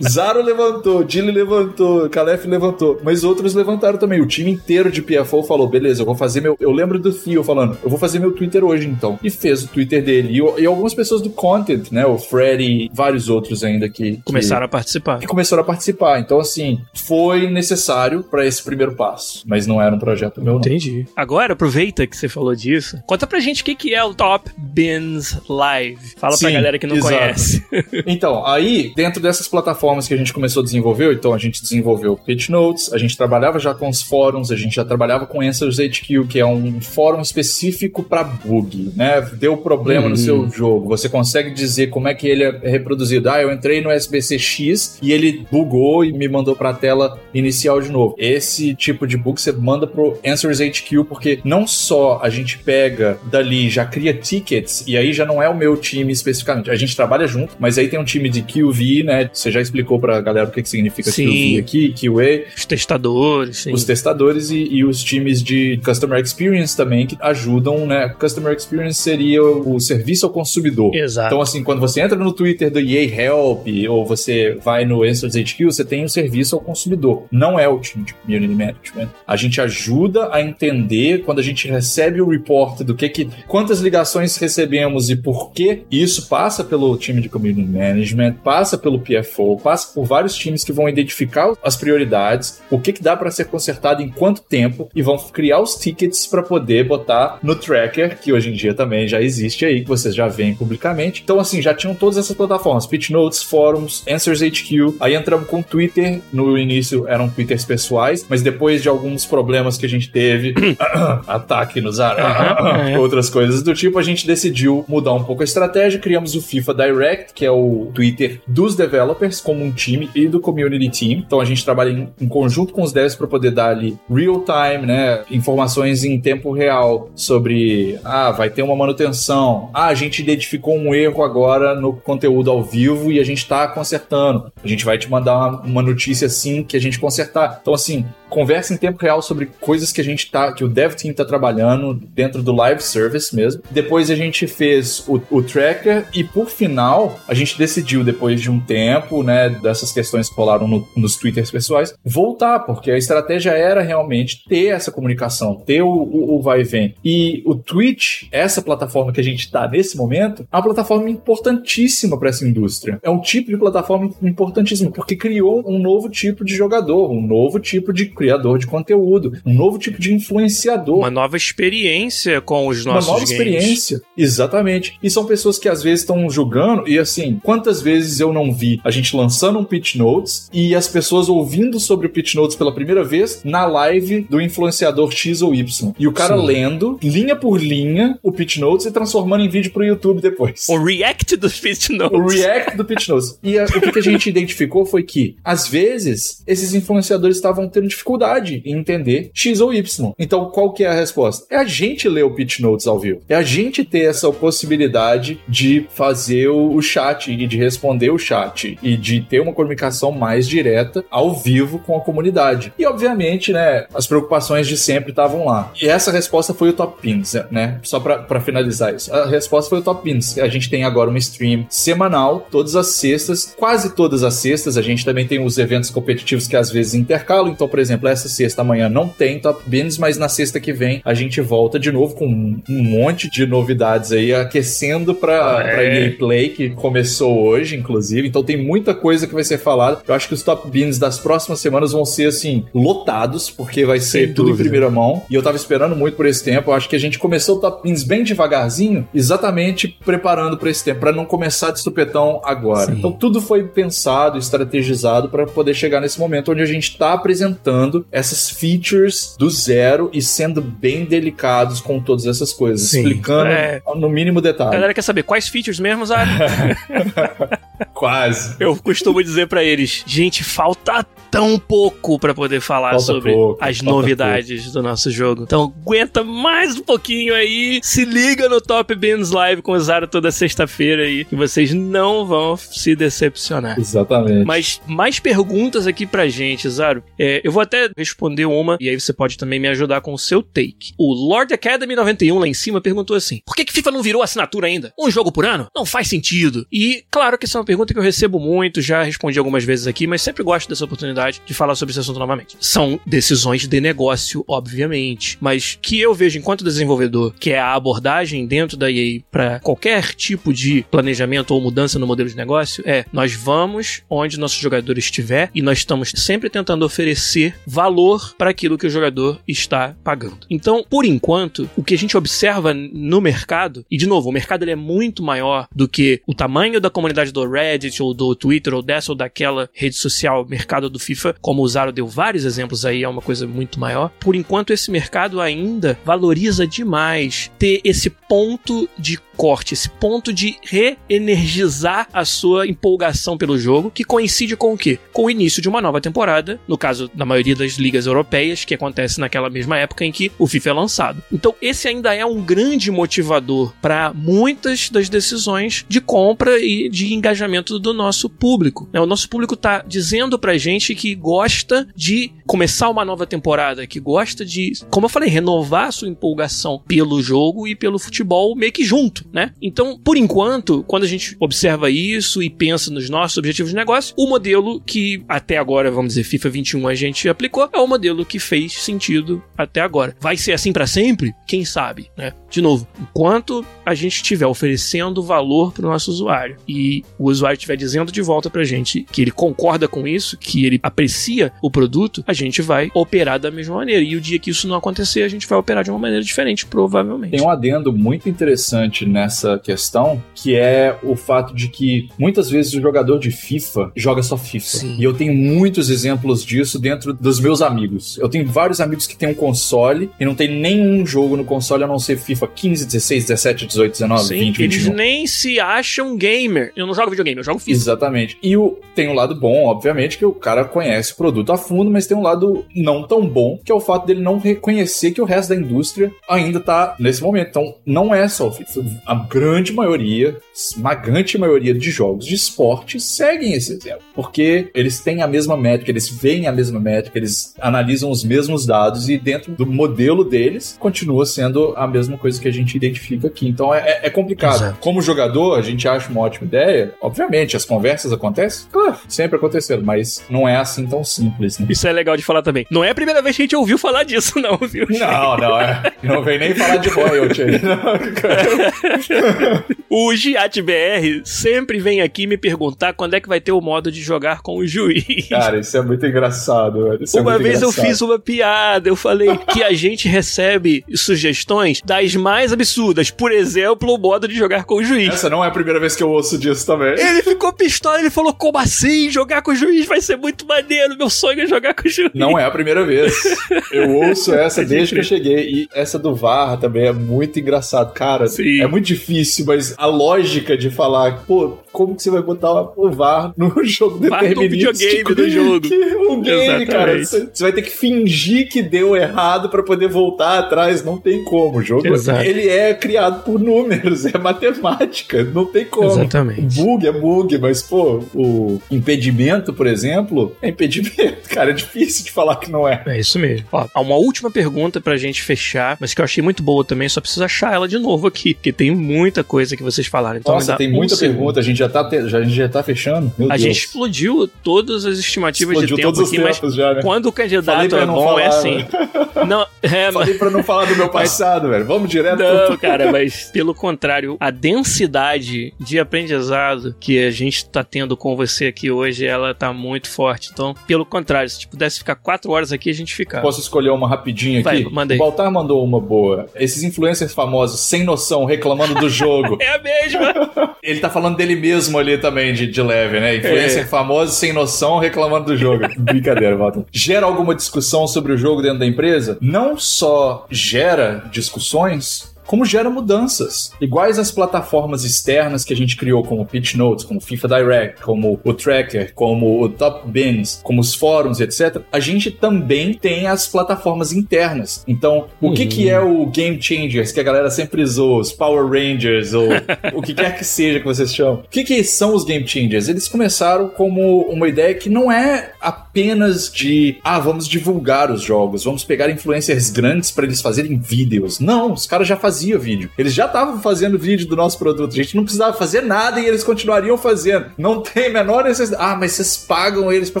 Zaro 0.08 0.42
levantou, 0.42 1.04
Dilly 1.04 1.30
levantou, 1.32 2.08
Calef 2.10 2.46
levantou, 2.46 3.00
mas 3.02 3.24
outros 3.24 3.54
levantaram 3.54 3.98
também. 3.98 4.20
O 4.20 4.26
time 4.26 4.50
inteiro 4.50 4.90
de 4.90 5.02
PFO 5.02 5.42
falou: 5.42 5.68
beleza, 5.68 6.02
eu 6.02 6.06
vou 6.06 6.14
fazer 6.14 6.40
meu. 6.40 6.56
Eu 6.60 6.70
lembro 6.72 6.98
do 6.98 7.12
Theo 7.12 7.42
falando: 7.42 7.76
eu 7.82 7.88
vou 7.90 7.98
fazer 7.98 8.18
meu 8.18 8.32
Twitter 8.32 8.64
hoje 8.64 8.86
então. 8.88 9.18
E 9.22 9.30
fez 9.30 9.64
o 9.64 9.68
Twitter 9.68 10.02
dele. 10.02 10.38
E, 10.38 10.62
e 10.62 10.66
algumas 10.66 10.94
pessoas 10.94 11.20
do 11.22 11.30
content, 11.30 11.90
né? 11.90 12.04
O 12.06 12.18
Freddy 12.18 12.64
e 12.64 12.90
vários 12.92 13.28
outros 13.28 13.62
ainda 13.64 13.88
que. 13.88 14.16
que- 14.16 14.22
Começaram 14.24 14.66
a 14.66 14.68
participar. 14.68 15.18
que 15.18 15.26
começaram 15.26 15.62
a 15.62 15.66
participar. 15.66 16.20
Então, 16.20 16.38
assim, 16.40 16.80
foi 16.94 17.50
necessário 17.50 18.22
para 18.22 18.46
esse 18.46 18.62
primeiro 18.62 18.94
passo. 18.94 19.42
Mas 19.46 19.66
não 19.66 19.80
era 19.80 19.94
um 19.94 19.98
projeto 19.98 20.40
meu, 20.42 20.54
não. 20.54 20.60
Entendi. 20.60 21.06
Agora, 21.16 21.52
aproveita 21.54 22.06
que 22.06 22.16
você 22.16 22.28
falou 22.28 22.54
disso. 22.54 22.98
Conta 23.06 23.26
pra 23.26 23.40
gente 23.40 23.62
o 23.62 23.64
que, 23.64 23.74
que 23.74 23.94
é 23.94 24.02
o 24.02 24.14
Top 24.14 24.50
Bins 24.56 25.36
Live. 25.48 25.98
Fala 26.16 26.36
pra 26.38 26.48
Sim, 26.48 26.54
galera 26.54 26.78
que 26.78 26.86
não 26.86 26.96
exato. 26.96 27.14
conhece. 27.14 27.64
Então, 28.06 28.44
aí, 28.46 28.92
dentro 28.94 29.20
dessa 29.22 29.35
essas 29.36 29.48
plataformas 29.48 30.08
que 30.08 30.14
a 30.14 30.16
gente 30.16 30.32
começou 30.32 30.62
a 30.62 30.64
desenvolver, 30.64 31.12
então 31.12 31.32
a 31.32 31.38
gente 31.38 31.62
desenvolveu 31.62 32.16
Pitch 32.16 32.48
Notes, 32.48 32.92
a 32.92 32.98
gente 32.98 33.16
trabalhava 33.16 33.58
já 33.58 33.74
com 33.74 33.88
os 33.88 34.02
fóruns, 34.02 34.50
a 34.50 34.56
gente 34.56 34.74
já 34.74 34.84
trabalhava 34.84 35.26
com 35.26 35.40
Answers 35.40 35.78
HQ, 35.78 36.26
que 36.26 36.38
é 36.38 36.46
um 36.46 36.80
fórum 36.80 37.20
específico 37.20 38.02
para 38.02 38.24
bug, 38.24 38.92
né? 38.96 39.20
Deu 39.34 39.56
problema 39.56 40.04
uhum. 40.04 40.10
no 40.10 40.16
seu 40.16 40.48
jogo, 40.48 40.88
você 40.88 41.08
consegue 41.08 41.52
dizer 41.52 41.88
como 41.88 42.08
é 42.08 42.14
que 42.14 42.26
ele 42.26 42.44
é 42.44 42.68
reproduzido. 42.68 43.28
Ah, 43.30 43.40
eu 43.40 43.52
entrei 43.52 43.80
no 43.80 43.90
SBCX 43.90 44.98
e 45.02 45.12
ele 45.12 45.46
bugou 45.50 46.04
e 46.04 46.12
me 46.12 46.28
mandou 46.28 46.56
para 46.56 46.70
a 46.70 46.74
tela 46.74 47.18
inicial 47.34 47.80
de 47.80 47.90
novo. 47.90 48.14
Esse 48.18 48.74
tipo 48.74 49.06
de 49.06 49.16
bug 49.16 49.40
você 49.40 49.52
manda 49.52 49.86
pro 49.86 50.18
Answers 50.24 50.60
HQ 50.60 51.04
porque 51.04 51.40
não 51.44 51.66
só 51.66 52.20
a 52.22 52.30
gente 52.30 52.58
pega 52.58 53.18
dali, 53.30 53.68
já 53.68 53.84
cria 53.84 54.14
tickets 54.14 54.84
e 54.86 54.96
aí 54.96 55.12
já 55.12 55.24
não 55.24 55.42
é 55.42 55.48
o 55.48 55.56
meu 55.56 55.76
time 55.76 56.12
especificamente. 56.12 56.70
A 56.70 56.76
gente 56.76 56.96
trabalha 56.96 57.26
junto, 57.26 57.54
mas 57.58 57.78
aí 57.78 57.88
tem 57.88 57.98
um 57.98 58.04
time 58.04 58.28
de 58.28 58.42
QV, 58.42 59.02
né? 59.04 59.15
Você 59.32 59.50
já 59.50 59.60
explicou 59.60 59.98
pra 59.98 60.20
galera 60.20 60.48
o 60.48 60.50
que, 60.50 60.62
que 60.62 60.68
significa 60.68 61.10
sim. 61.10 61.26
QV 61.26 61.58
aqui, 61.58 61.94
QA. 61.94 62.44
Os 62.56 62.64
testadores, 62.64 63.58
sim. 63.58 63.72
Os 63.72 63.84
testadores 63.84 64.50
e, 64.50 64.64
e, 64.64 64.84
os 64.84 65.02
times 65.02 65.42
de 65.42 65.80
Customer 65.84 66.20
Experience 66.20 66.76
também 66.76 67.06
que 67.06 67.16
ajudam, 67.20 67.86
né? 67.86 68.08
Customer 68.18 68.54
Experience 68.54 69.00
seria 69.00 69.42
o 69.42 69.78
serviço 69.80 70.26
ao 70.26 70.32
consumidor. 70.32 70.94
Exato. 70.94 71.28
Então, 71.28 71.40
assim, 71.40 71.62
quando 71.62 71.80
você 71.80 72.00
entra 72.00 72.16
no 72.16 72.32
Twitter 72.32 72.70
do 72.70 72.80
EA 72.80 73.04
Help 73.04 73.66
ou 73.88 74.04
você 74.04 74.58
vai 74.62 74.84
no 74.84 75.02
Answers 75.02 75.34
HQ, 75.34 75.64
você 75.64 75.84
tem 75.84 76.02
o 76.02 76.04
um 76.04 76.08
serviço 76.08 76.54
ao 76.56 76.60
consumidor. 76.60 77.24
Não 77.30 77.58
é 77.58 77.68
o 77.68 77.78
time 77.78 78.04
de 78.04 78.14
Community 78.14 78.54
Management. 78.54 79.08
A 79.26 79.36
gente 79.36 79.60
ajuda 79.60 80.28
a 80.32 80.40
entender 80.40 81.22
quando 81.24 81.38
a 81.38 81.42
gente 81.42 81.68
recebe 81.68 82.20
o 82.20 82.28
report 82.28 82.82
do 82.82 82.94
que 82.94 83.08
que 83.08 83.28
quantas 83.46 83.80
ligações 83.80 84.36
recebemos 84.36 85.10
e 85.10 85.16
por 85.16 85.52
que 85.52 85.82
isso 85.90 86.28
passa 86.28 86.64
pelo 86.64 86.96
time 86.96 87.20
de 87.20 87.28
Community 87.28 87.68
Management, 87.68 88.34
passa 88.44 88.76
pelo 88.76 89.00
PFO, 89.06 89.58
passa 89.62 89.92
por 89.94 90.04
vários 90.04 90.34
times 90.34 90.64
que 90.64 90.72
vão 90.72 90.88
identificar 90.88 91.52
as 91.62 91.76
prioridades, 91.76 92.60
o 92.70 92.78
que, 92.78 92.92
que 92.92 93.02
dá 93.02 93.16
para 93.16 93.30
ser 93.30 93.46
consertado 93.46 94.02
em 94.02 94.08
quanto 94.08 94.42
tempo 94.42 94.88
e 94.94 95.02
vão 95.02 95.16
criar 95.16 95.60
os 95.60 95.76
tickets 95.76 96.26
para 96.26 96.42
poder 96.42 96.84
botar 96.84 97.38
no 97.42 97.54
tracker, 97.54 98.18
que 98.18 98.32
hoje 98.32 98.50
em 98.50 98.54
dia 98.54 98.74
também 98.74 99.06
já 99.06 99.20
existe 99.20 99.64
aí, 99.64 99.82
que 99.82 99.88
vocês 99.88 100.14
já 100.14 100.28
veem 100.28 100.54
publicamente. 100.54 101.22
Então, 101.22 101.38
assim, 101.38 101.60
já 101.62 101.74
tinham 101.74 101.94
todas 101.94 102.16
essas 102.18 102.36
plataformas: 102.36 102.86
Pitch 102.86 103.10
Notes, 103.10 103.42
Forums, 103.42 104.04
Answers 104.08 104.42
HQ. 104.42 104.96
Aí 105.00 105.14
entramos 105.14 105.48
com 105.48 105.62
Twitter. 105.62 106.20
No 106.32 106.58
início 106.58 107.06
eram 107.08 107.28
Twitters 107.28 107.64
pessoais, 107.64 108.26
mas 108.28 108.42
depois 108.42 108.82
de 108.82 108.88
alguns 108.88 109.24
problemas 109.24 109.76
que 109.76 109.86
a 109.86 109.88
gente 109.88 110.10
teve, 110.10 110.54
ataque 111.26 111.80
nos 111.80 112.00
ar, 112.00 112.16
é. 112.90 112.98
outras 112.98 113.28
coisas 113.28 113.62
do 113.62 113.74
tipo, 113.74 113.98
a 113.98 114.02
gente 114.02 114.26
decidiu 114.26 114.84
mudar 114.88 115.12
um 115.12 115.24
pouco 115.24 115.42
a 115.42 115.44
estratégia. 115.44 116.00
Criamos 116.00 116.34
o 116.34 116.42
FIFA 116.42 116.74
Direct, 116.74 117.34
que 117.34 117.44
é 117.44 117.50
o 117.50 117.90
Twitter 117.94 118.40
dos 118.46 118.74
developers, 118.74 118.95
como 119.40 119.64
um 119.64 119.72
time, 119.72 120.10
e 120.14 120.28
do 120.28 120.40
community 120.40 120.88
team. 120.88 121.18
Então 121.26 121.40
a 121.40 121.44
gente 121.44 121.64
trabalha 121.64 121.90
em, 121.90 122.08
em 122.20 122.28
conjunto 122.28 122.72
com 122.72 122.82
os 122.82 122.92
devs 122.92 123.14
para 123.14 123.26
poder 123.26 123.50
dar 123.50 123.70
ali 123.70 123.98
real 124.10 124.44
time, 124.44 124.86
né? 124.86 125.22
Informações 125.30 126.04
em 126.04 126.20
tempo 126.20 126.52
real 126.52 127.10
sobre, 127.14 127.98
ah, 128.04 128.30
vai 128.30 128.50
ter 128.50 128.62
uma 128.62 128.76
manutenção. 128.76 129.70
Ah, 129.72 129.86
a 129.86 129.94
gente 129.94 130.22
identificou 130.22 130.76
um 130.76 130.94
erro 130.94 131.22
agora 131.22 131.74
no 131.74 131.92
conteúdo 131.92 132.50
ao 132.50 132.62
vivo 132.62 133.10
e 133.10 133.20
a 133.20 133.24
gente 133.24 133.38
está 133.38 133.66
consertando. 133.68 134.52
A 134.62 134.68
gente 134.68 134.84
vai 134.84 134.98
te 134.98 135.10
mandar 135.10 135.36
uma, 135.36 135.60
uma 135.62 135.82
notícia 135.82 136.26
assim 136.26 136.62
que 136.62 136.76
a 136.76 136.80
gente 136.80 136.98
consertar. 136.98 137.58
Então, 137.60 137.74
assim, 137.74 138.04
conversa 138.28 138.74
em 138.74 138.76
tempo 138.76 138.98
real 139.00 139.22
sobre 139.22 139.46
coisas 139.60 139.92
que 139.92 140.00
a 140.00 140.04
gente 140.04 140.30
tá, 140.30 140.52
que 140.52 140.64
o 140.64 140.68
dev 140.68 140.94
team 140.94 141.14
tá 141.14 141.24
trabalhando 141.24 141.94
dentro 141.94 142.42
do 142.42 142.52
live 142.52 142.82
service 142.82 143.34
mesmo. 143.34 143.62
Depois 143.70 144.10
a 144.10 144.14
gente 144.14 144.46
fez 144.46 145.04
o, 145.08 145.20
o 145.30 145.42
tracker 145.42 146.06
e 146.14 146.24
por 146.24 146.48
final 146.48 147.18
a 147.28 147.34
gente 147.34 147.58
decidiu 147.58 148.04
depois 148.04 148.40
de 148.40 148.50
um 148.50 148.60
tempo, 148.60 149.22
né, 149.22 149.48
dessas 149.48 149.92
questões 149.92 150.28
que 150.28 150.36
rolaram 150.36 150.66
no, 150.66 150.86
nos 150.96 151.16
twitters 151.16 151.50
pessoais, 151.50 151.94
voltar, 152.04 152.60
porque 152.60 152.90
a 152.90 152.98
estratégia 152.98 153.50
era 153.50 153.82
realmente 153.82 154.44
ter 154.48 154.66
essa 154.66 154.90
comunicação, 154.90 155.56
ter 155.56 155.82
o, 155.82 155.88
o, 155.88 156.36
o 156.36 156.42
vai 156.42 156.60
e 156.60 156.64
vem. 156.64 156.94
E 157.04 157.42
o 157.44 157.54
Twitch, 157.54 158.24
essa 158.30 158.62
plataforma 158.62 159.12
que 159.12 159.20
a 159.20 159.24
gente 159.24 159.50
tá 159.50 159.68
nesse 159.68 159.96
momento, 159.96 160.46
é 160.50 160.56
uma 160.56 160.62
plataforma 160.62 161.08
importantíssima 161.10 162.18
para 162.18 162.28
essa 162.28 162.46
indústria. 162.46 162.98
É 163.02 163.10
um 163.10 163.20
tipo 163.20 163.50
de 163.50 163.56
plataforma 163.56 164.10
importantíssima 164.22 164.90
porque 164.90 165.16
criou 165.16 165.62
um 165.66 165.78
novo 165.78 166.08
tipo 166.08 166.44
de 166.44 166.54
jogador, 166.54 167.10
um 167.10 167.24
novo 167.24 167.58
tipo 167.58 167.92
de 167.92 168.06
criador 168.16 168.58
de 168.58 168.66
conteúdo, 168.66 169.32
um 169.44 169.54
novo 169.54 169.78
tipo 169.78 170.00
de 170.00 170.12
influenciador. 170.12 170.98
Uma 170.98 171.10
nova 171.10 171.36
experiência 171.36 172.40
com 172.40 172.66
os 172.66 172.84
nossos 172.84 173.08
Uma 173.08 173.12
nova 173.12 173.26
games. 173.26 173.30
experiência, 173.30 174.02
exatamente. 174.16 174.98
E 175.02 175.10
são 175.10 175.24
pessoas 175.24 175.58
que 175.58 175.68
às 175.68 175.82
vezes 175.82 176.00
estão 176.00 176.28
julgando, 176.28 176.88
e 176.88 176.98
assim, 176.98 177.38
quantas 177.42 177.80
vezes 177.80 178.18
eu 178.20 178.32
não 178.32 178.52
vi 178.52 178.80
a 178.82 178.90
gente 178.90 179.14
lançando 179.14 179.58
um 179.58 179.64
pitch 179.64 179.96
notes 179.96 180.48
e 180.52 180.74
as 180.74 180.88
pessoas 180.88 181.28
ouvindo 181.28 181.78
sobre 181.78 182.06
o 182.06 182.10
pitch 182.10 182.34
notes 182.34 182.56
pela 182.56 182.74
primeira 182.74 183.04
vez 183.04 183.42
na 183.44 183.66
live 183.66 184.26
do 184.28 184.40
influenciador 184.40 185.10
X 185.12 185.42
ou 185.42 185.54
Y. 185.54 185.92
E 185.98 186.06
o 186.08 186.12
cara 186.12 186.36
Sim. 186.36 186.46
lendo, 186.46 186.98
linha 187.02 187.36
por 187.36 187.60
linha, 187.60 188.18
o 188.22 188.32
pitch 188.32 188.56
notes 188.56 188.86
e 188.86 188.90
transformando 188.90 189.44
em 189.44 189.48
vídeo 189.48 189.70
pro 189.70 189.84
YouTube 189.84 190.20
depois. 190.20 190.66
O 190.68 190.82
react 190.82 191.36
do 191.36 191.50
pitch 191.50 191.90
notes. 191.90 192.18
O 192.18 192.26
react 192.26 192.76
do 192.76 192.84
pitch 192.84 193.08
notes. 193.08 193.38
E 193.42 193.58
a, 193.58 193.64
o 193.64 193.80
que, 193.80 193.92
que 193.92 193.98
a 193.98 194.02
gente 194.02 194.28
identificou 194.28 194.86
foi 194.86 195.02
que, 195.02 195.36
às 195.44 195.68
vezes, 195.68 196.42
esses 196.46 196.74
influenciadores 196.74 197.36
estavam 197.36 197.68
tendo 197.68 197.88
dificuldade 197.88 198.05
dificuldade 198.06 198.62
em 198.64 198.78
entender 198.78 199.30
X 199.34 199.60
ou 199.60 199.74
Y. 199.74 200.12
Então, 200.18 200.46
qual 200.50 200.72
que 200.72 200.84
é 200.84 200.88
a 200.88 200.94
resposta? 200.94 201.44
É 201.50 201.56
a 201.56 201.64
gente 201.64 202.08
ler 202.08 202.24
o 202.24 202.34
pitch 202.34 202.60
notes 202.60 202.86
ao 202.86 202.98
vivo. 202.98 203.20
É 203.28 203.34
a 203.34 203.42
gente 203.42 203.84
ter 203.84 204.04
essa 204.04 204.30
possibilidade 204.30 205.40
de 205.48 205.86
fazer 205.90 206.48
o 206.48 206.80
chat 206.80 207.32
e 207.32 207.46
de 207.46 207.56
responder 207.56 208.10
o 208.10 208.18
chat 208.18 208.78
e 208.80 208.96
de 208.96 209.20
ter 209.20 209.40
uma 209.40 209.52
comunicação 209.52 210.12
mais 210.12 210.48
direta 210.48 211.04
ao 211.10 211.34
vivo 211.34 211.80
com 211.80 211.96
a 211.96 212.00
comunidade. 212.00 212.72
E, 212.78 212.86
obviamente, 212.86 213.52
né, 213.52 213.86
as 213.92 214.06
preocupações 214.06 214.68
de 214.68 214.76
sempre 214.76 215.10
estavam 215.10 215.44
lá. 215.44 215.72
E 215.80 215.88
essa 215.88 216.12
resposta 216.12 216.54
foi 216.54 216.70
o 216.70 216.72
Top 216.72 217.00
Pins, 217.02 217.34
né? 217.50 217.80
Só 217.82 217.98
para 217.98 218.40
finalizar 218.40 218.94
isso. 218.94 219.12
A 219.12 219.26
resposta 219.26 219.68
foi 219.68 219.80
o 219.80 219.82
Top 219.82 220.02
Pins. 220.02 220.38
A 220.38 220.48
gente 220.48 220.70
tem 220.70 220.84
agora 220.84 221.10
uma 221.10 221.18
stream 221.18 221.66
semanal, 221.68 222.46
todas 222.50 222.76
as 222.76 222.88
sextas, 222.88 223.54
quase 223.56 223.94
todas 223.94 224.22
as 224.22 224.34
sextas. 224.34 224.76
A 224.76 224.82
gente 224.82 225.04
também 225.04 225.26
tem 225.26 225.44
os 225.44 225.58
eventos 225.58 225.90
competitivos 225.90 226.46
que 226.46 226.56
às 226.56 226.70
vezes 226.70 226.94
intercalam. 226.94 227.48
Então, 227.48 227.68
por 227.68 227.78
exemplo, 227.78 227.95
exemplo, 227.96 228.08
essa 228.08 228.28
sexta 228.28 228.62
manhã 228.62 228.88
não 228.88 229.08
tem 229.08 229.38
Top 229.38 229.62
Beans, 229.66 229.98
mas 229.98 230.18
na 230.18 230.28
sexta 230.28 230.60
que 230.60 230.72
vem 230.72 231.00
a 231.04 231.14
gente 231.14 231.40
volta 231.40 231.78
de 231.78 231.90
novo 231.90 232.14
com 232.14 232.26
um 232.26 232.82
monte 232.82 233.30
de 233.30 233.46
novidades 233.46 234.12
aí, 234.12 234.32
aquecendo 234.34 235.14
pra, 235.14 235.62
é. 235.64 235.74
pra 235.74 235.84
EA 235.84 236.16
Play, 236.16 236.50
que 236.50 236.70
começou 236.70 237.42
hoje, 237.42 237.76
inclusive. 237.76 238.28
Então 238.28 238.42
tem 238.42 238.56
muita 238.56 238.94
coisa 238.94 239.26
que 239.26 239.34
vai 239.34 239.44
ser 239.44 239.58
falada. 239.58 240.00
Eu 240.06 240.14
acho 240.14 240.28
que 240.28 240.34
os 240.34 240.42
Top 240.42 240.68
Beans 240.70 240.98
das 240.98 241.18
próximas 241.18 241.60
semanas 241.60 241.92
vão 241.92 242.04
ser, 242.04 242.28
assim, 242.28 242.64
lotados, 242.74 243.50
porque 243.50 243.84
vai 243.84 244.00
ser 244.00 244.26
Sem 244.26 244.34
tudo 244.34 244.48
dúvida. 244.48 244.62
em 244.62 244.70
primeira 244.70 244.90
mão. 244.90 245.22
E 245.30 245.34
eu 245.34 245.42
tava 245.42 245.56
esperando 245.56 245.96
muito 245.96 246.16
por 246.16 246.26
esse 246.26 246.44
tempo. 246.44 246.70
Eu 246.70 246.74
acho 246.74 246.88
que 246.88 246.96
a 246.96 247.00
gente 247.00 247.18
começou 247.18 247.56
o 247.56 247.60
Top 247.60 247.82
Beans 247.82 248.02
bem 248.02 248.22
devagarzinho, 248.22 249.06
exatamente 249.14 249.88
preparando 250.04 250.56
para 250.56 250.70
esse 250.70 250.84
tempo, 250.84 251.00
para 251.00 251.12
não 251.12 251.24
começar 251.24 251.70
de 251.70 251.80
supetão 251.80 252.40
agora. 252.44 252.86
Sim. 252.86 252.98
Então 252.98 253.12
tudo 253.12 253.40
foi 253.40 253.64
pensado, 253.64 254.38
estrategizado 254.38 255.28
para 255.28 255.46
poder 255.46 255.74
chegar 255.74 256.00
nesse 256.00 256.18
momento 256.18 256.52
onde 256.52 256.62
a 256.62 256.66
gente 256.66 256.96
tá 256.96 257.12
apresentando 257.12 257.85
essas 258.10 258.50
features 258.50 259.36
do 259.38 259.50
zero 259.50 260.10
e 260.12 260.22
sendo 260.22 260.60
bem 260.60 261.04
delicados 261.04 261.80
com 261.80 262.00
todas 262.00 262.26
essas 262.26 262.52
coisas, 262.52 262.88
Sim. 262.88 263.00
explicando 263.00 263.50
é... 263.50 263.82
no 263.96 264.08
mínimo 264.08 264.40
detalhe. 264.40 264.70
A 264.70 264.74
galera 264.74 264.94
quer 264.94 265.02
saber 265.02 265.22
quais 265.22 265.48
features 265.48 265.78
mesmo, 265.78 266.04
Zara? 266.06 266.26
Quase. 267.92 268.56
Eu 268.58 268.76
costumo 268.76 269.22
dizer 269.22 269.46
para 269.46 269.62
eles, 269.62 270.02
gente, 270.06 270.44
falta 270.44 271.04
tão 271.30 271.58
pouco 271.58 272.18
para 272.18 272.34
poder 272.34 272.60
falar 272.60 272.90
falta 272.90 273.04
sobre 273.04 273.32
pouco, 273.32 273.62
as 273.62 273.82
novidades 273.82 274.62
pouco. 274.64 274.78
do 274.78 274.82
nosso 274.82 275.10
jogo. 275.10 275.42
Então 275.42 275.74
aguenta 275.82 276.24
mais 276.24 276.76
um 276.76 276.82
pouquinho 276.82 277.34
aí, 277.34 277.80
se 277.82 278.04
liga 278.04 278.48
no 278.48 278.60
Top 278.60 278.94
Beans 278.94 279.30
Live 279.30 279.62
com 279.62 279.72
o 279.72 279.80
Zara 279.80 280.06
toda 280.06 280.30
sexta-feira 280.30 281.02
aí, 281.02 281.24
que 281.24 281.36
vocês 281.36 281.72
não 281.74 282.24
vão 282.24 282.56
se 282.56 282.94
decepcionar. 282.94 283.78
Exatamente. 283.78 284.46
Mas 284.46 284.80
mais 284.86 285.18
perguntas 285.18 285.86
aqui 285.86 286.06
pra 286.06 286.28
gente, 286.28 286.68
Zaro. 286.68 287.02
É, 287.18 287.40
eu 287.44 287.52
vou 287.52 287.62
até 287.62 287.75
responder 287.96 288.46
uma 288.46 288.76
e 288.80 288.88
aí 288.88 288.98
você 288.98 289.12
pode 289.12 289.36
também 289.36 289.58
me 289.58 289.68
ajudar 289.68 290.00
com 290.00 290.12
o 290.12 290.18
seu 290.18 290.42
take. 290.42 290.92
O 290.98 291.12
Lord 291.12 291.52
Academy 291.52 291.94
91 291.94 292.38
lá 292.38 292.48
em 292.48 292.54
cima 292.54 292.80
perguntou 292.80 293.16
assim: 293.16 293.40
por 293.44 293.54
que, 293.54 293.64
que 293.64 293.72
FIFA 293.72 293.90
não 293.90 294.02
virou 294.02 294.22
assinatura 294.22 294.66
ainda? 294.66 294.92
Um 294.98 295.10
jogo 295.10 295.32
por 295.32 295.44
ano? 295.44 295.68
Não 295.74 295.86
faz 295.86 296.08
sentido. 296.08 296.66
E 296.70 297.04
claro 297.10 297.38
que 297.38 297.44
essa 297.44 297.58
é 297.58 297.60
uma 297.60 297.64
pergunta 297.64 297.92
que 297.92 297.98
eu 297.98 298.02
recebo 298.02 298.38
muito, 298.38 298.80
já 298.80 299.02
respondi 299.02 299.38
algumas 299.38 299.64
vezes 299.64 299.86
aqui, 299.86 300.06
mas 300.06 300.22
sempre 300.22 300.42
gosto 300.42 300.68
dessa 300.68 300.84
oportunidade 300.84 301.40
de 301.44 301.54
falar 301.54 301.74
sobre 301.74 301.92
esse 301.92 302.00
assunto 302.00 302.18
novamente. 302.18 302.56
São 302.60 303.00
decisões 303.06 303.66
de 303.66 303.80
negócio, 303.80 304.44
obviamente, 304.48 305.38
mas 305.40 305.78
que 305.80 306.00
eu 306.00 306.14
vejo 306.14 306.38
enquanto 306.38 306.64
desenvolvedor, 306.64 307.34
que 307.38 307.50
é 307.50 307.58
a 307.58 307.74
abordagem 307.74 308.46
dentro 308.46 308.76
da 308.76 308.90
EA 308.90 309.20
para 309.30 309.60
qualquer 309.60 310.14
tipo 310.14 310.52
de 310.52 310.84
planejamento 310.90 311.52
ou 311.52 311.60
mudança 311.60 311.98
no 311.98 312.06
modelo 312.06 312.28
de 312.28 312.36
negócio, 312.36 312.82
é 312.86 313.04
nós 313.12 313.34
vamos 313.34 314.02
onde 314.08 314.38
nosso 314.38 314.60
jogador 314.60 314.98
estiver 314.98 315.50
e 315.54 315.62
nós 315.62 315.78
estamos 315.78 316.12
sempre 316.14 316.48
tentando 316.48 316.84
oferecer 316.84 317.54
valor 317.66 318.34
para 318.38 318.50
aquilo 318.50 318.78
que 318.78 318.86
o 318.86 318.90
jogador 318.90 319.40
está 319.46 319.96
pagando. 320.04 320.46
Então, 320.48 320.84
por 320.88 321.04
enquanto, 321.04 321.68
o 321.76 321.82
que 321.82 321.94
a 321.94 321.98
gente 321.98 322.16
observa 322.16 322.72
no 322.72 323.20
mercado, 323.20 323.84
e 323.90 323.96
de 323.96 324.06
novo, 324.06 324.28
o 324.28 324.32
mercado 324.32 324.62
ele 324.62 324.70
é 324.70 324.76
muito 324.76 325.22
maior 325.22 325.68
do 325.74 325.88
que 325.88 326.22
o 326.26 326.34
tamanho 326.34 326.80
da 326.80 326.90
comunidade 326.90 327.32
do 327.32 327.48
Reddit 327.48 328.02
ou 328.02 328.14
do 328.14 328.34
Twitter 328.34 328.74
ou 328.74 328.82
dessa 328.82 329.12
ou 329.12 329.16
daquela 329.16 329.68
rede 329.72 329.96
social, 329.96 330.46
mercado 330.46 330.88
do 330.88 330.98
FIFA, 330.98 331.36
como 331.40 331.62
o 331.62 331.68
Zaro 331.68 331.92
deu 331.92 332.06
vários 332.06 332.44
exemplos 332.44 332.84
aí, 332.84 333.02
é 333.02 333.08
uma 333.08 333.22
coisa 333.22 333.46
muito 333.46 333.80
maior. 333.80 334.10
Por 334.20 334.34
enquanto, 334.34 334.72
esse 334.72 334.90
mercado 334.90 335.40
ainda 335.40 335.98
valoriza 336.04 336.66
demais 336.66 337.50
ter 337.58 337.80
esse 337.82 338.10
ponto 338.10 338.88
de 338.98 339.18
corte, 339.36 339.74
esse 339.74 339.88
ponto 339.88 340.32
de 340.32 340.56
reenergizar 340.62 342.08
a 342.12 342.24
sua 342.24 342.66
empolgação 342.66 343.36
pelo 343.36 343.58
jogo, 343.58 343.90
que 343.90 344.04
coincide 344.04 344.56
com 344.56 344.72
o 344.72 344.78
quê? 344.78 344.98
Com 345.12 345.24
o 345.24 345.30
início 345.30 345.60
de 345.60 345.68
uma 345.68 345.82
nova 345.82 346.00
temporada, 346.00 346.58
no 346.66 346.78
caso 346.78 347.10
da 347.14 347.24
maioria 347.24 347.54
das 347.56 347.72
ligas 347.72 348.06
europeias, 348.06 348.64
que 348.64 348.74
acontece 348.74 349.20
naquela 349.20 349.50
mesma 349.50 349.78
época 349.78 350.04
em 350.04 350.12
que 350.12 350.30
o 350.38 350.46
FIFA 350.46 350.70
é 350.70 350.72
lançado. 350.72 351.22
Então, 351.32 351.54
esse 351.60 351.88
ainda 351.88 352.14
é 352.14 352.24
um 352.24 352.42
grande 352.42 352.90
motivador 352.90 353.74
para 353.80 354.12
muitas 354.14 354.88
das 354.90 355.08
decisões 355.08 355.84
de 355.88 356.00
compra 356.00 356.58
e 356.58 356.88
de 356.88 357.14
engajamento 357.14 357.78
do 357.78 357.92
nosso 357.92 358.28
público. 358.28 358.88
Né? 358.92 359.00
O 359.00 359.06
nosso 359.06 359.28
público 359.28 359.54
está 359.54 359.82
dizendo 359.86 360.38
pra 360.38 360.58
gente 360.58 360.94
que 360.94 361.14
gosta 361.14 361.88
de 361.94 362.32
começar 362.46 362.88
uma 362.88 363.04
nova 363.04 363.26
temporada, 363.26 363.86
que 363.86 364.00
gosta 364.00 364.44
de, 364.44 364.72
como 364.90 365.06
eu 365.06 365.10
falei, 365.10 365.28
renovar 365.28 365.92
sua 365.92 366.08
empolgação 366.08 366.82
pelo 366.86 367.22
jogo 367.22 367.66
e 367.66 367.74
pelo 367.74 367.98
futebol 367.98 368.54
meio 368.54 368.72
que 368.72 368.84
junto 368.84 369.16
né? 369.32 369.52
Então, 369.60 369.98
por 369.98 370.16
enquanto, 370.16 370.82
quando 370.84 371.04
a 371.04 371.08
gente 371.08 371.36
observa 371.38 371.90
isso 371.90 372.42
e 372.42 372.50
pensa 372.50 372.90
nos 372.90 373.08
nossos 373.08 373.36
objetivos 373.38 373.70
de 373.70 373.76
negócio, 373.76 374.14
o 374.16 374.26
modelo 374.26 374.80
que 374.80 375.22
até 375.28 375.56
agora, 375.56 375.90
vamos 375.90 376.14
dizer, 376.14 376.24
FIFA 376.24 376.48
21 376.50 376.88
a 376.88 376.94
gente 376.94 377.28
aplicou, 377.28 377.45
é 377.72 377.78
o 377.78 377.86
modelo 377.86 378.24
que 378.24 378.38
fez 378.38 378.72
sentido 378.72 379.42
até 379.56 379.80
agora. 379.80 380.14
Vai 380.20 380.36
ser 380.36 380.52
assim 380.52 380.72
para 380.72 380.86
sempre? 380.86 381.34
Quem 381.46 381.64
sabe, 381.64 382.10
né? 382.16 382.32
De 382.50 382.60
novo, 382.60 382.86
enquanto 383.00 383.64
a 383.84 383.94
gente 383.94 384.16
estiver 384.16 384.46
oferecendo 384.46 385.22
valor 385.22 385.72
para 385.72 385.86
o 385.86 385.90
nosso 385.90 386.10
usuário 386.10 386.56
e 386.66 387.04
o 387.18 387.28
usuário 387.28 387.56
estiver 387.56 387.76
dizendo 387.76 388.12
de 388.12 388.22
volta 388.22 388.48
para 388.48 388.62
a 388.62 388.64
gente 388.64 389.04
que 389.10 389.22
ele 389.22 389.30
concorda 389.30 389.88
com 389.88 390.06
isso, 390.06 390.36
que 390.38 390.64
ele 390.64 390.80
aprecia 390.82 391.52
o 391.62 391.70
produto, 391.70 392.24
a 392.26 392.32
gente 392.32 392.62
vai 392.62 392.90
operar 392.94 393.38
da 393.38 393.50
mesma 393.50 393.76
maneira. 393.76 394.02
E 394.02 394.16
o 394.16 394.20
dia 394.20 394.38
que 394.38 394.50
isso 394.50 394.68
não 394.68 394.76
acontecer, 394.76 395.22
a 395.22 395.28
gente 395.28 395.46
vai 395.46 395.58
operar 395.58 395.84
de 395.84 395.90
uma 395.90 395.98
maneira 395.98 396.22
diferente, 396.22 396.66
provavelmente. 396.66 397.32
Tem 397.32 397.40
um 397.40 397.50
adendo 397.50 397.92
muito 397.92 398.28
interessante 398.28 399.04
nessa 399.04 399.58
questão, 399.58 400.22
que 400.34 400.54
é 400.54 400.98
o 401.02 401.16
fato 401.16 401.54
de 401.54 401.68
que 401.68 402.08
muitas 402.18 402.48
vezes 402.48 402.74
o 402.74 402.80
jogador 402.80 403.18
de 403.18 403.30
FIFA 403.30 403.92
joga 403.96 404.22
só 404.22 404.36
FIFA. 404.36 404.66
Sim. 404.66 404.96
E 404.98 405.04
eu 405.04 405.12
tenho 405.12 405.34
muitos 405.34 405.90
exemplos 405.90 406.44
disso 406.44 406.78
dentro 406.78 407.12
dos 407.26 407.40
meus 407.40 407.60
amigos. 407.60 408.16
Eu 408.18 408.28
tenho 408.28 408.46
vários 408.46 408.80
amigos 408.80 409.06
que 409.06 409.16
têm 409.16 409.30
um 409.30 409.34
console 409.34 410.10
e 410.18 410.24
não 410.24 410.34
tem 410.34 410.48
nenhum 410.48 411.04
jogo 411.04 411.36
no 411.36 411.44
console 411.44 411.82
a 411.82 411.86
não 411.86 411.98
ser 411.98 412.16
FIFA 412.16 412.46
15, 412.46 412.86
16, 412.86 413.24
17, 413.26 413.66
18, 413.66 413.92
19, 413.92 414.24
Sim, 414.24 414.38
20, 414.38 414.62
eles 414.62 414.76
21. 414.76 414.94
nem 414.94 415.26
se 415.26 415.58
acham 415.58 416.16
gamer. 416.16 416.72
Eu 416.76 416.86
não 416.86 416.94
jogo 416.94 417.10
videogame, 417.10 417.38
eu 417.38 417.44
jogo 417.44 417.58
FIFA. 417.58 417.76
Exatamente. 417.76 418.38
E 418.42 418.56
o, 418.56 418.78
tem 418.94 419.08
um 419.08 419.14
lado 419.14 419.34
bom, 419.34 419.66
obviamente, 419.66 420.18
que 420.18 420.24
o 420.24 420.32
cara 420.32 420.64
conhece 420.64 421.12
o 421.12 421.16
produto 421.16 421.52
a 421.52 421.56
fundo, 421.56 421.90
mas 421.90 422.06
tem 422.06 422.16
um 422.16 422.22
lado 422.22 422.64
não 422.74 423.06
tão 423.06 423.26
bom, 423.26 423.58
que 423.64 423.72
é 423.72 423.74
o 423.74 423.80
fato 423.80 424.06
dele 424.06 424.20
não 424.20 424.38
reconhecer 424.38 425.10
que 425.10 425.20
o 425.20 425.24
resto 425.24 425.48
da 425.48 425.56
indústria 425.56 426.12
ainda 426.28 426.60
tá 426.60 426.94
nesse 426.98 427.22
momento. 427.22 427.48
Então, 427.48 427.74
não 427.84 428.14
é 428.14 428.28
só 428.28 428.48
o 428.48 428.52
FIFA 428.52 428.76
a 429.04 429.14
grande 429.14 429.72
maioria, 429.72 430.38
esmagante 430.54 431.38
maioria 431.38 431.74
de 431.74 431.90
jogos 431.90 432.26
de 432.26 432.34
esporte 432.34 433.00
seguem 433.00 433.54
esse 433.54 433.72
exemplo. 433.72 434.02
Porque 434.14 434.68
eles 434.74 435.00
têm 435.00 435.22
a 435.22 435.26
mesma 435.26 435.56
métrica, 435.56 435.90
eles 435.90 436.08
veem 436.08 436.46
a 436.46 436.52
mesma 436.52 436.78
métrica, 436.80 437.15
eles 437.18 437.54
analisam 437.60 438.10
os 438.10 438.24
mesmos 438.24 438.66
dados 438.66 439.08
e 439.08 439.18
dentro 439.18 439.52
do 439.52 439.66
modelo 439.66 440.24
deles 440.24 440.76
continua 440.78 441.24
sendo 441.26 441.74
a 441.76 441.86
mesma 441.86 442.18
coisa 442.18 442.40
que 442.40 442.48
a 442.48 442.52
gente 442.52 442.76
identifica 442.76 443.26
aqui. 443.26 443.48
Então 443.48 443.74
é, 443.74 444.00
é 444.02 444.10
complicado. 444.10 444.56
Exato. 444.56 444.78
Como 444.80 445.00
jogador, 445.00 445.58
a 445.58 445.62
gente 445.62 445.86
acha 445.88 446.10
uma 446.10 446.20
ótima 446.20 446.46
ideia. 446.46 446.94
Obviamente, 447.00 447.56
as 447.56 447.64
conversas 447.64 448.12
acontecem, 448.12 448.66
claro, 448.70 448.96
sempre 449.08 449.36
aconteceram, 449.36 449.82
mas 449.82 450.22
não 450.28 450.48
é 450.48 450.56
assim 450.56 450.86
tão 450.86 451.04
simples. 451.04 451.58
Né? 451.58 451.66
Isso 451.68 451.86
é 451.86 451.92
legal 451.92 452.16
de 452.16 452.22
falar 452.22 452.42
também. 452.42 452.66
Não 452.70 452.84
é 452.84 452.90
a 452.90 452.94
primeira 452.94 453.22
vez 453.22 453.36
que 453.36 453.42
a 453.42 453.44
gente 453.44 453.56
ouviu 453.56 453.78
falar 453.78 454.04
disso, 454.04 454.38
não, 454.40 454.56
viu? 454.58 454.86
Não, 454.88 455.36
não, 455.36 455.60
é. 455.60 455.92
Não 456.02 456.22
vem 456.22 456.38
nem 456.38 456.54
falar 456.54 456.76
de 456.76 456.88
royalty 456.88 457.42
aí. 457.42 457.60
O 459.88 460.14
Giat 460.14 460.60
BR 460.60 461.22
sempre 461.24 461.78
vem 461.78 462.00
aqui 462.00 462.26
me 462.26 462.36
perguntar 462.36 462.92
quando 462.92 463.14
é 463.14 463.20
que 463.20 463.28
vai 463.28 463.40
ter 463.40 463.52
o 463.52 463.60
modo 463.60 463.90
de 463.90 464.02
jogar 464.02 464.42
com 464.42 464.58
o 464.58 464.66
juiz. 464.66 465.28
Cara, 465.28 465.60
isso 465.60 465.76
é 465.76 465.82
muito 465.82 466.04
engraçado, 466.04 466.88
velho. 466.88 467.05
Isso 467.06 467.18
é 467.18 467.22
uma 467.22 467.34
é 467.34 467.38
vez 467.38 467.56
engraçado. 467.58 467.84
eu 467.84 467.88
fiz 467.88 468.00
uma 468.02 468.18
piada, 468.18 468.88
eu 468.88 468.96
falei 468.96 469.36
que 469.52 469.62
a 469.62 469.72
gente 469.72 470.08
recebe 470.08 470.84
sugestões 470.94 471.80
das 471.84 472.14
mais 472.14 472.52
absurdas. 472.52 473.10
Por 473.10 473.32
exemplo, 473.32 473.94
o 473.94 473.98
modo 473.98 474.26
de 474.28 474.34
jogar 474.34 474.64
com 474.64 474.76
o 474.76 474.84
juiz. 474.84 475.14
Essa 475.14 475.30
não 475.30 475.44
é 475.44 475.48
a 475.48 475.50
primeira 475.50 475.80
vez 475.80 475.94
que 475.96 476.02
eu 476.02 476.10
ouço 476.10 476.38
disso 476.38 476.66
também. 476.66 476.94
Ele 476.98 477.22
ficou 477.22 477.52
pistola, 477.52 478.00
ele 478.00 478.10
falou: 478.10 478.32
como 478.34 478.58
assim? 478.58 479.10
Jogar 479.10 479.42
com 479.42 479.52
o 479.52 479.54
juiz 479.54 479.86
vai 479.86 480.00
ser 480.00 480.16
muito 480.16 480.46
maneiro. 480.46 480.96
Meu 480.96 481.08
sonho 481.08 481.40
é 481.40 481.46
jogar 481.46 481.74
com 481.74 481.88
o 481.88 481.90
juiz. 481.90 482.10
Não 482.14 482.38
é 482.38 482.44
a 482.44 482.50
primeira 482.50 482.84
vez. 482.84 483.14
Eu 483.72 483.90
ouço 483.90 484.34
essa 484.34 484.64
desde 484.64 484.94
que 484.94 485.00
eu 485.00 485.04
cheguei. 485.04 485.36
E 485.50 485.68
essa 485.72 485.98
do 485.98 486.14
VAR 486.14 486.58
também 486.58 486.86
é 486.86 486.92
muito 486.92 487.38
engraçado. 487.38 487.92
Cara, 487.92 488.26
Sim. 488.26 488.60
é 488.60 488.66
muito 488.66 488.86
difícil, 488.86 489.44
mas 489.46 489.74
a 489.76 489.86
lógica 489.86 490.56
de 490.56 490.70
falar, 490.70 491.24
pô, 491.26 491.58
como 491.76 491.94
que 491.94 492.02
você 492.02 492.10
vai 492.10 492.22
botar 492.22 492.72
o 492.74 492.90
VAR 492.90 493.34
no 493.36 493.52
jogo 493.62 493.98
determinístico? 493.98 494.48
videogame 494.48 495.14
do 495.14 495.28
jogo. 495.28 495.66
o 496.10 496.22
game, 496.22 496.40
Exatamente. 496.40 496.70
cara. 496.70 497.04
Você, 497.04 497.28
vai 497.38 497.52
ter 497.52 497.60
que 497.60 497.70
fingir 497.70 498.48
que 498.48 498.62
deu 498.62 498.96
errado 498.96 499.50
para 499.50 499.62
poder 499.62 499.86
voltar 499.86 500.38
atrás. 500.38 500.82
Não 500.82 500.96
tem 500.96 501.22
como. 501.24 501.58
O 501.58 501.62
jogo, 501.62 501.86
Exato. 501.86 502.22
ele 502.22 502.48
é 502.48 502.72
criado 502.72 503.24
por 503.24 503.38
números, 503.38 504.06
é 504.08 504.16
matemática. 504.16 505.22
Não 505.22 505.44
tem 505.44 505.66
como. 505.66 505.90
Exatamente. 505.90 506.56
Bug 506.56 506.86
é 506.86 506.92
bug, 506.92 507.36
mas, 507.36 507.60
pô, 507.60 508.02
o 508.14 508.58
impedimento, 508.70 509.52
por 509.52 509.66
exemplo, 509.66 510.34
é 510.40 510.48
impedimento. 510.48 511.28
Cara, 511.28 511.50
é 511.50 511.52
difícil 511.52 512.06
de 512.06 512.10
falar 512.10 512.36
que 512.36 512.50
não 512.50 512.66
é. 512.66 512.82
É 512.86 512.98
isso 512.98 513.18
mesmo. 513.18 513.46
Ó, 513.52 513.66
uma 513.76 513.96
última 513.96 514.30
pergunta 514.30 514.80
pra 514.80 514.96
gente 514.96 515.20
fechar, 515.20 515.76
mas 515.78 515.92
que 515.92 516.00
eu 516.00 516.04
achei 516.06 516.22
muito 516.22 516.42
boa 516.42 516.64
também, 516.64 516.88
só 516.88 517.02
preciso 517.02 517.22
achar 517.22 517.52
ela 517.52 517.68
de 517.68 517.78
novo 517.78 518.06
aqui, 518.06 518.32
porque 518.32 518.50
tem 518.50 518.74
muita 518.74 519.22
coisa 519.22 519.54
que 519.54 519.62
vocês 519.62 519.86
falaram. 519.86 520.18
Então 520.18 520.32
Nossa, 520.32 520.56
tem 520.56 520.72
muita 520.72 520.96
pergunta, 520.96 521.40
a 521.40 521.42
gente 521.42 521.58
já 521.58 521.65
tá, 521.68 521.88
já, 522.06 522.18
a 522.18 522.22
gente 522.22 522.34
já 522.34 522.48
tá 522.48 522.62
fechando. 522.62 523.12
Meu 523.18 523.28
a 523.28 523.36
Deus. 523.36 523.42
gente 523.42 523.58
explodiu 523.58 524.28
todas 524.42 524.84
as 524.84 524.98
estimativas 524.98 525.56
explodiu 525.56 525.76
de 525.76 525.82
tempo 525.82 526.02
aqui, 526.02 526.18
mas 526.18 526.54
já, 526.54 526.74
né? 526.74 526.82
quando 526.82 527.06
o 527.06 527.12
candidato 527.12 527.76
é 527.76 527.86
bom, 527.86 528.04
falar, 528.04 528.22
é 528.22 528.26
assim. 528.26 528.56
Né? 528.56 528.68
Não, 529.26 529.46
é, 529.62 529.90
Falei 529.90 530.08
mas... 530.10 530.18
pra 530.18 530.30
não 530.30 530.42
falar 530.42 530.66
do 530.66 530.76
meu 530.76 530.88
passado, 530.88 531.48
velho. 531.48 531.64
Vamos 531.64 531.88
direto. 531.88 532.18
Não, 532.18 532.46
pro... 532.48 532.58
cara, 532.58 532.90
mas 532.92 533.30
pelo 533.32 533.54
contrário, 533.54 534.16
a 534.20 534.30
densidade 534.30 535.54
de 535.58 535.78
aprendizado 535.78 536.76
que 536.78 537.02
a 537.04 537.10
gente 537.10 537.48
tá 537.48 537.64
tendo 537.64 537.96
com 537.96 538.14
você 538.14 538.46
aqui 538.46 538.70
hoje, 538.70 539.06
ela 539.06 539.34
tá 539.34 539.52
muito 539.52 539.88
forte. 539.88 540.30
Então, 540.32 540.54
pelo 540.66 540.84
contrário, 540.84 541.28
se 541.28 541.46
pudesse 541.46 541.78
ficar 541.78 541.96
quatro 541.96 542.30
horas 542.30 542.52
aqui, 542.52 542.70
a 542.70 542.74
gente 542.74 542.94
ficava. 542.94 543.22
Posso 543.22 543.40
escolher 543.40 543.70
uma 543.70 543.88
rapidinho 543.88 544.40
aqui? 544.40 544.64
Vai, 544.64 544.72
mandei. 544.72 544.96
O 544.96 545.00
Baltar 545.00 545.30
mandou 545.32 545.64
uma 545.64 545.80
boa. 545.80 546.26
Esses 546.34 546.62
influencers 546.62 547.12
famosos, 547.12 547.60
sem 547.60 547.84
noção, 547.84 548.24
reclamando 548.24 548.74
do 548.74 548.88
jogo. 548.88 549.38
é 549.42 549.56
a 549.56 549.62
mesma. 549.62 550.56
Ele 550.62 550.80
tá 550.80 550.90
falando 550.90 551.16
dele 551.16 551.36
mesmo 551.36 551.55
ali 551.78 551.98
também, 551.98 552.32
de, 552.32 552.46
de 552.46 552.62
leve, 552.62 553.00
né? 553.00 553.16
Influencer 553.16 553.62
é. 553.62 553.66
famoso, 553.66 554.12
sem 554.12 554.32
noção, 554.32 554.78
reclamando 554.78 555.26
do 555.26 555.36
jogo. 555.36 555.66
Brincadeira, 555.78 556.36
Baltar. 556.36 556.64
Gera 556.72 557.06
alguma 557.06 557.34
discussão 557.34 557.86
sobre 557.86 558.12
o 558.12 558.16
jogo 558.16 558.42
dentro 558.42 558.58
da 558.58 558.66
empresa? 558.66 559.18
Não 559.20 559.58
só 559.58 560.26
gera 560.30 561.04
discussões, 561.10 562.15
como 562.26 562.44
gera 562.44 562.68
mudanças. 562.68 563.52
Iguais 563.60 563.98
às 563.98 564.10
plataformas 564.10 564.84
externas 564.84 565.44
que 565.44 565.52
a 565.52 565.56
gente 565.56 565.76
criou, 565.76 566.02
como 566.02 566.22
o 566.22 566.26
Pitch 566.26 566.54
Notes, 566.54 566.84
como 566.84 566.98
o 566.98 567.02
FIFA 567.02 567.28
Direct, 567.28 567.82
como 567.82 568.20
o 568.24 568.34
Tracker, 568.34 568.92
como 568.94 569.42
o 569.42 569.48
Top 569.48 569.88
Bins, 569.88 570.40
como 570.42 570.60
os 570.60 570.74
fóruns, 570.74 571.20
etc. 571.20 571.62
A 571.72 571.80
gente 571.80 572.10
também 572.10 572.74
tem 572.74 573.06
as 573.06 573.26
plataformas 573.26 573.92
internas. 573.92 574.64
Então, 574.66 575.06
o 575.20 575.28
uhum. 575.28 575.34
que, 575.34 575.46
que 575.46 575.68
é 575.68 575.80
o 575.80 576.06
Game 576.06 576.40
Changers, 576.40 576.92
que 576.92 577.00
a 577.00 577.02
galera 577.02 577.30
sempre 577.30 577.62
usou, 577.62 578.00
os 578.00 578.12
Power 578.12 578.46
Rangers, 578.46 579.14
ou 579.14 579.28
o 579.74 579.82
que 579.82 579.94
quer 579.94 580.16
que 580.16 580.24
seja 580.24 580.58
que 580.58 580.64
vocês 580.66 580.94
chamam? 580.94 581.22
O 581.24 581.28
que, 581.28 581.44
que 581.44 581.62
são 581.64 581.94
os 581.94 582.04
Game 582.04 582.26
Changers? 582.26 582.68
Eles 582.68 582.88
começaram 582.88 583.48
como 583.48 584.02
uma 584.02 584.28
ideia 584.28 584.54
que 584.54 584.68
não 584.68 584.90
é 584.90 585.32
apenas 585.40 586.30
de, 586.30 586.78
ah, 586.82 586.98
vamos 586.98 587.28
divulgar 587.28 587.90
os 587.90 588.02
jogos, 588.02 588.44
vamos 588.44 588.64
pegar 588.64 588.90
influencers 588.90 589.50
grandes 589.50 589.90
para 589.90 590.04
eles 590.04 590.20
fazerem 590.20 590.58
vídeos. 590.58 591.20
Não, 591.20 591.52
os 591.52 591.66
caras 591.66 591.86
já 591.86 591.96
faziam 591.96 592.15
fazia 592.16 592.38
vídeo. 592.38 592.70
Eles 592.78 592.94
já 592.94 593.04
estavam 593.04 593.40
fazendo 593.42 593.78
vídeo 593.78 594.06
do 594.06 594.16
nosso 594.16 594.38
produto. 594.38 594.72
A 594.72 594.76
gente 594.76 594.96
não 594.96 595.02
precisava 595.02 595.36
fazer 595.36 595.60
nada 595.60 596.00
e 596.00 596.06
eles 596.06 596.24
continuariam 596.24 596.78
fazendo. 596.78 597.26
Não 597.36 597.60
tem 597.60 597.86
a 597.86 597.90
menor 597.90 598.24
necessidade. 598.24 598.62
Ah, 598.62 598.74
mas 598.74 598.92
vocês 598.92 599.16
pagam 599.16 599.70
eles 599.70 599.90
para 599.90 600.00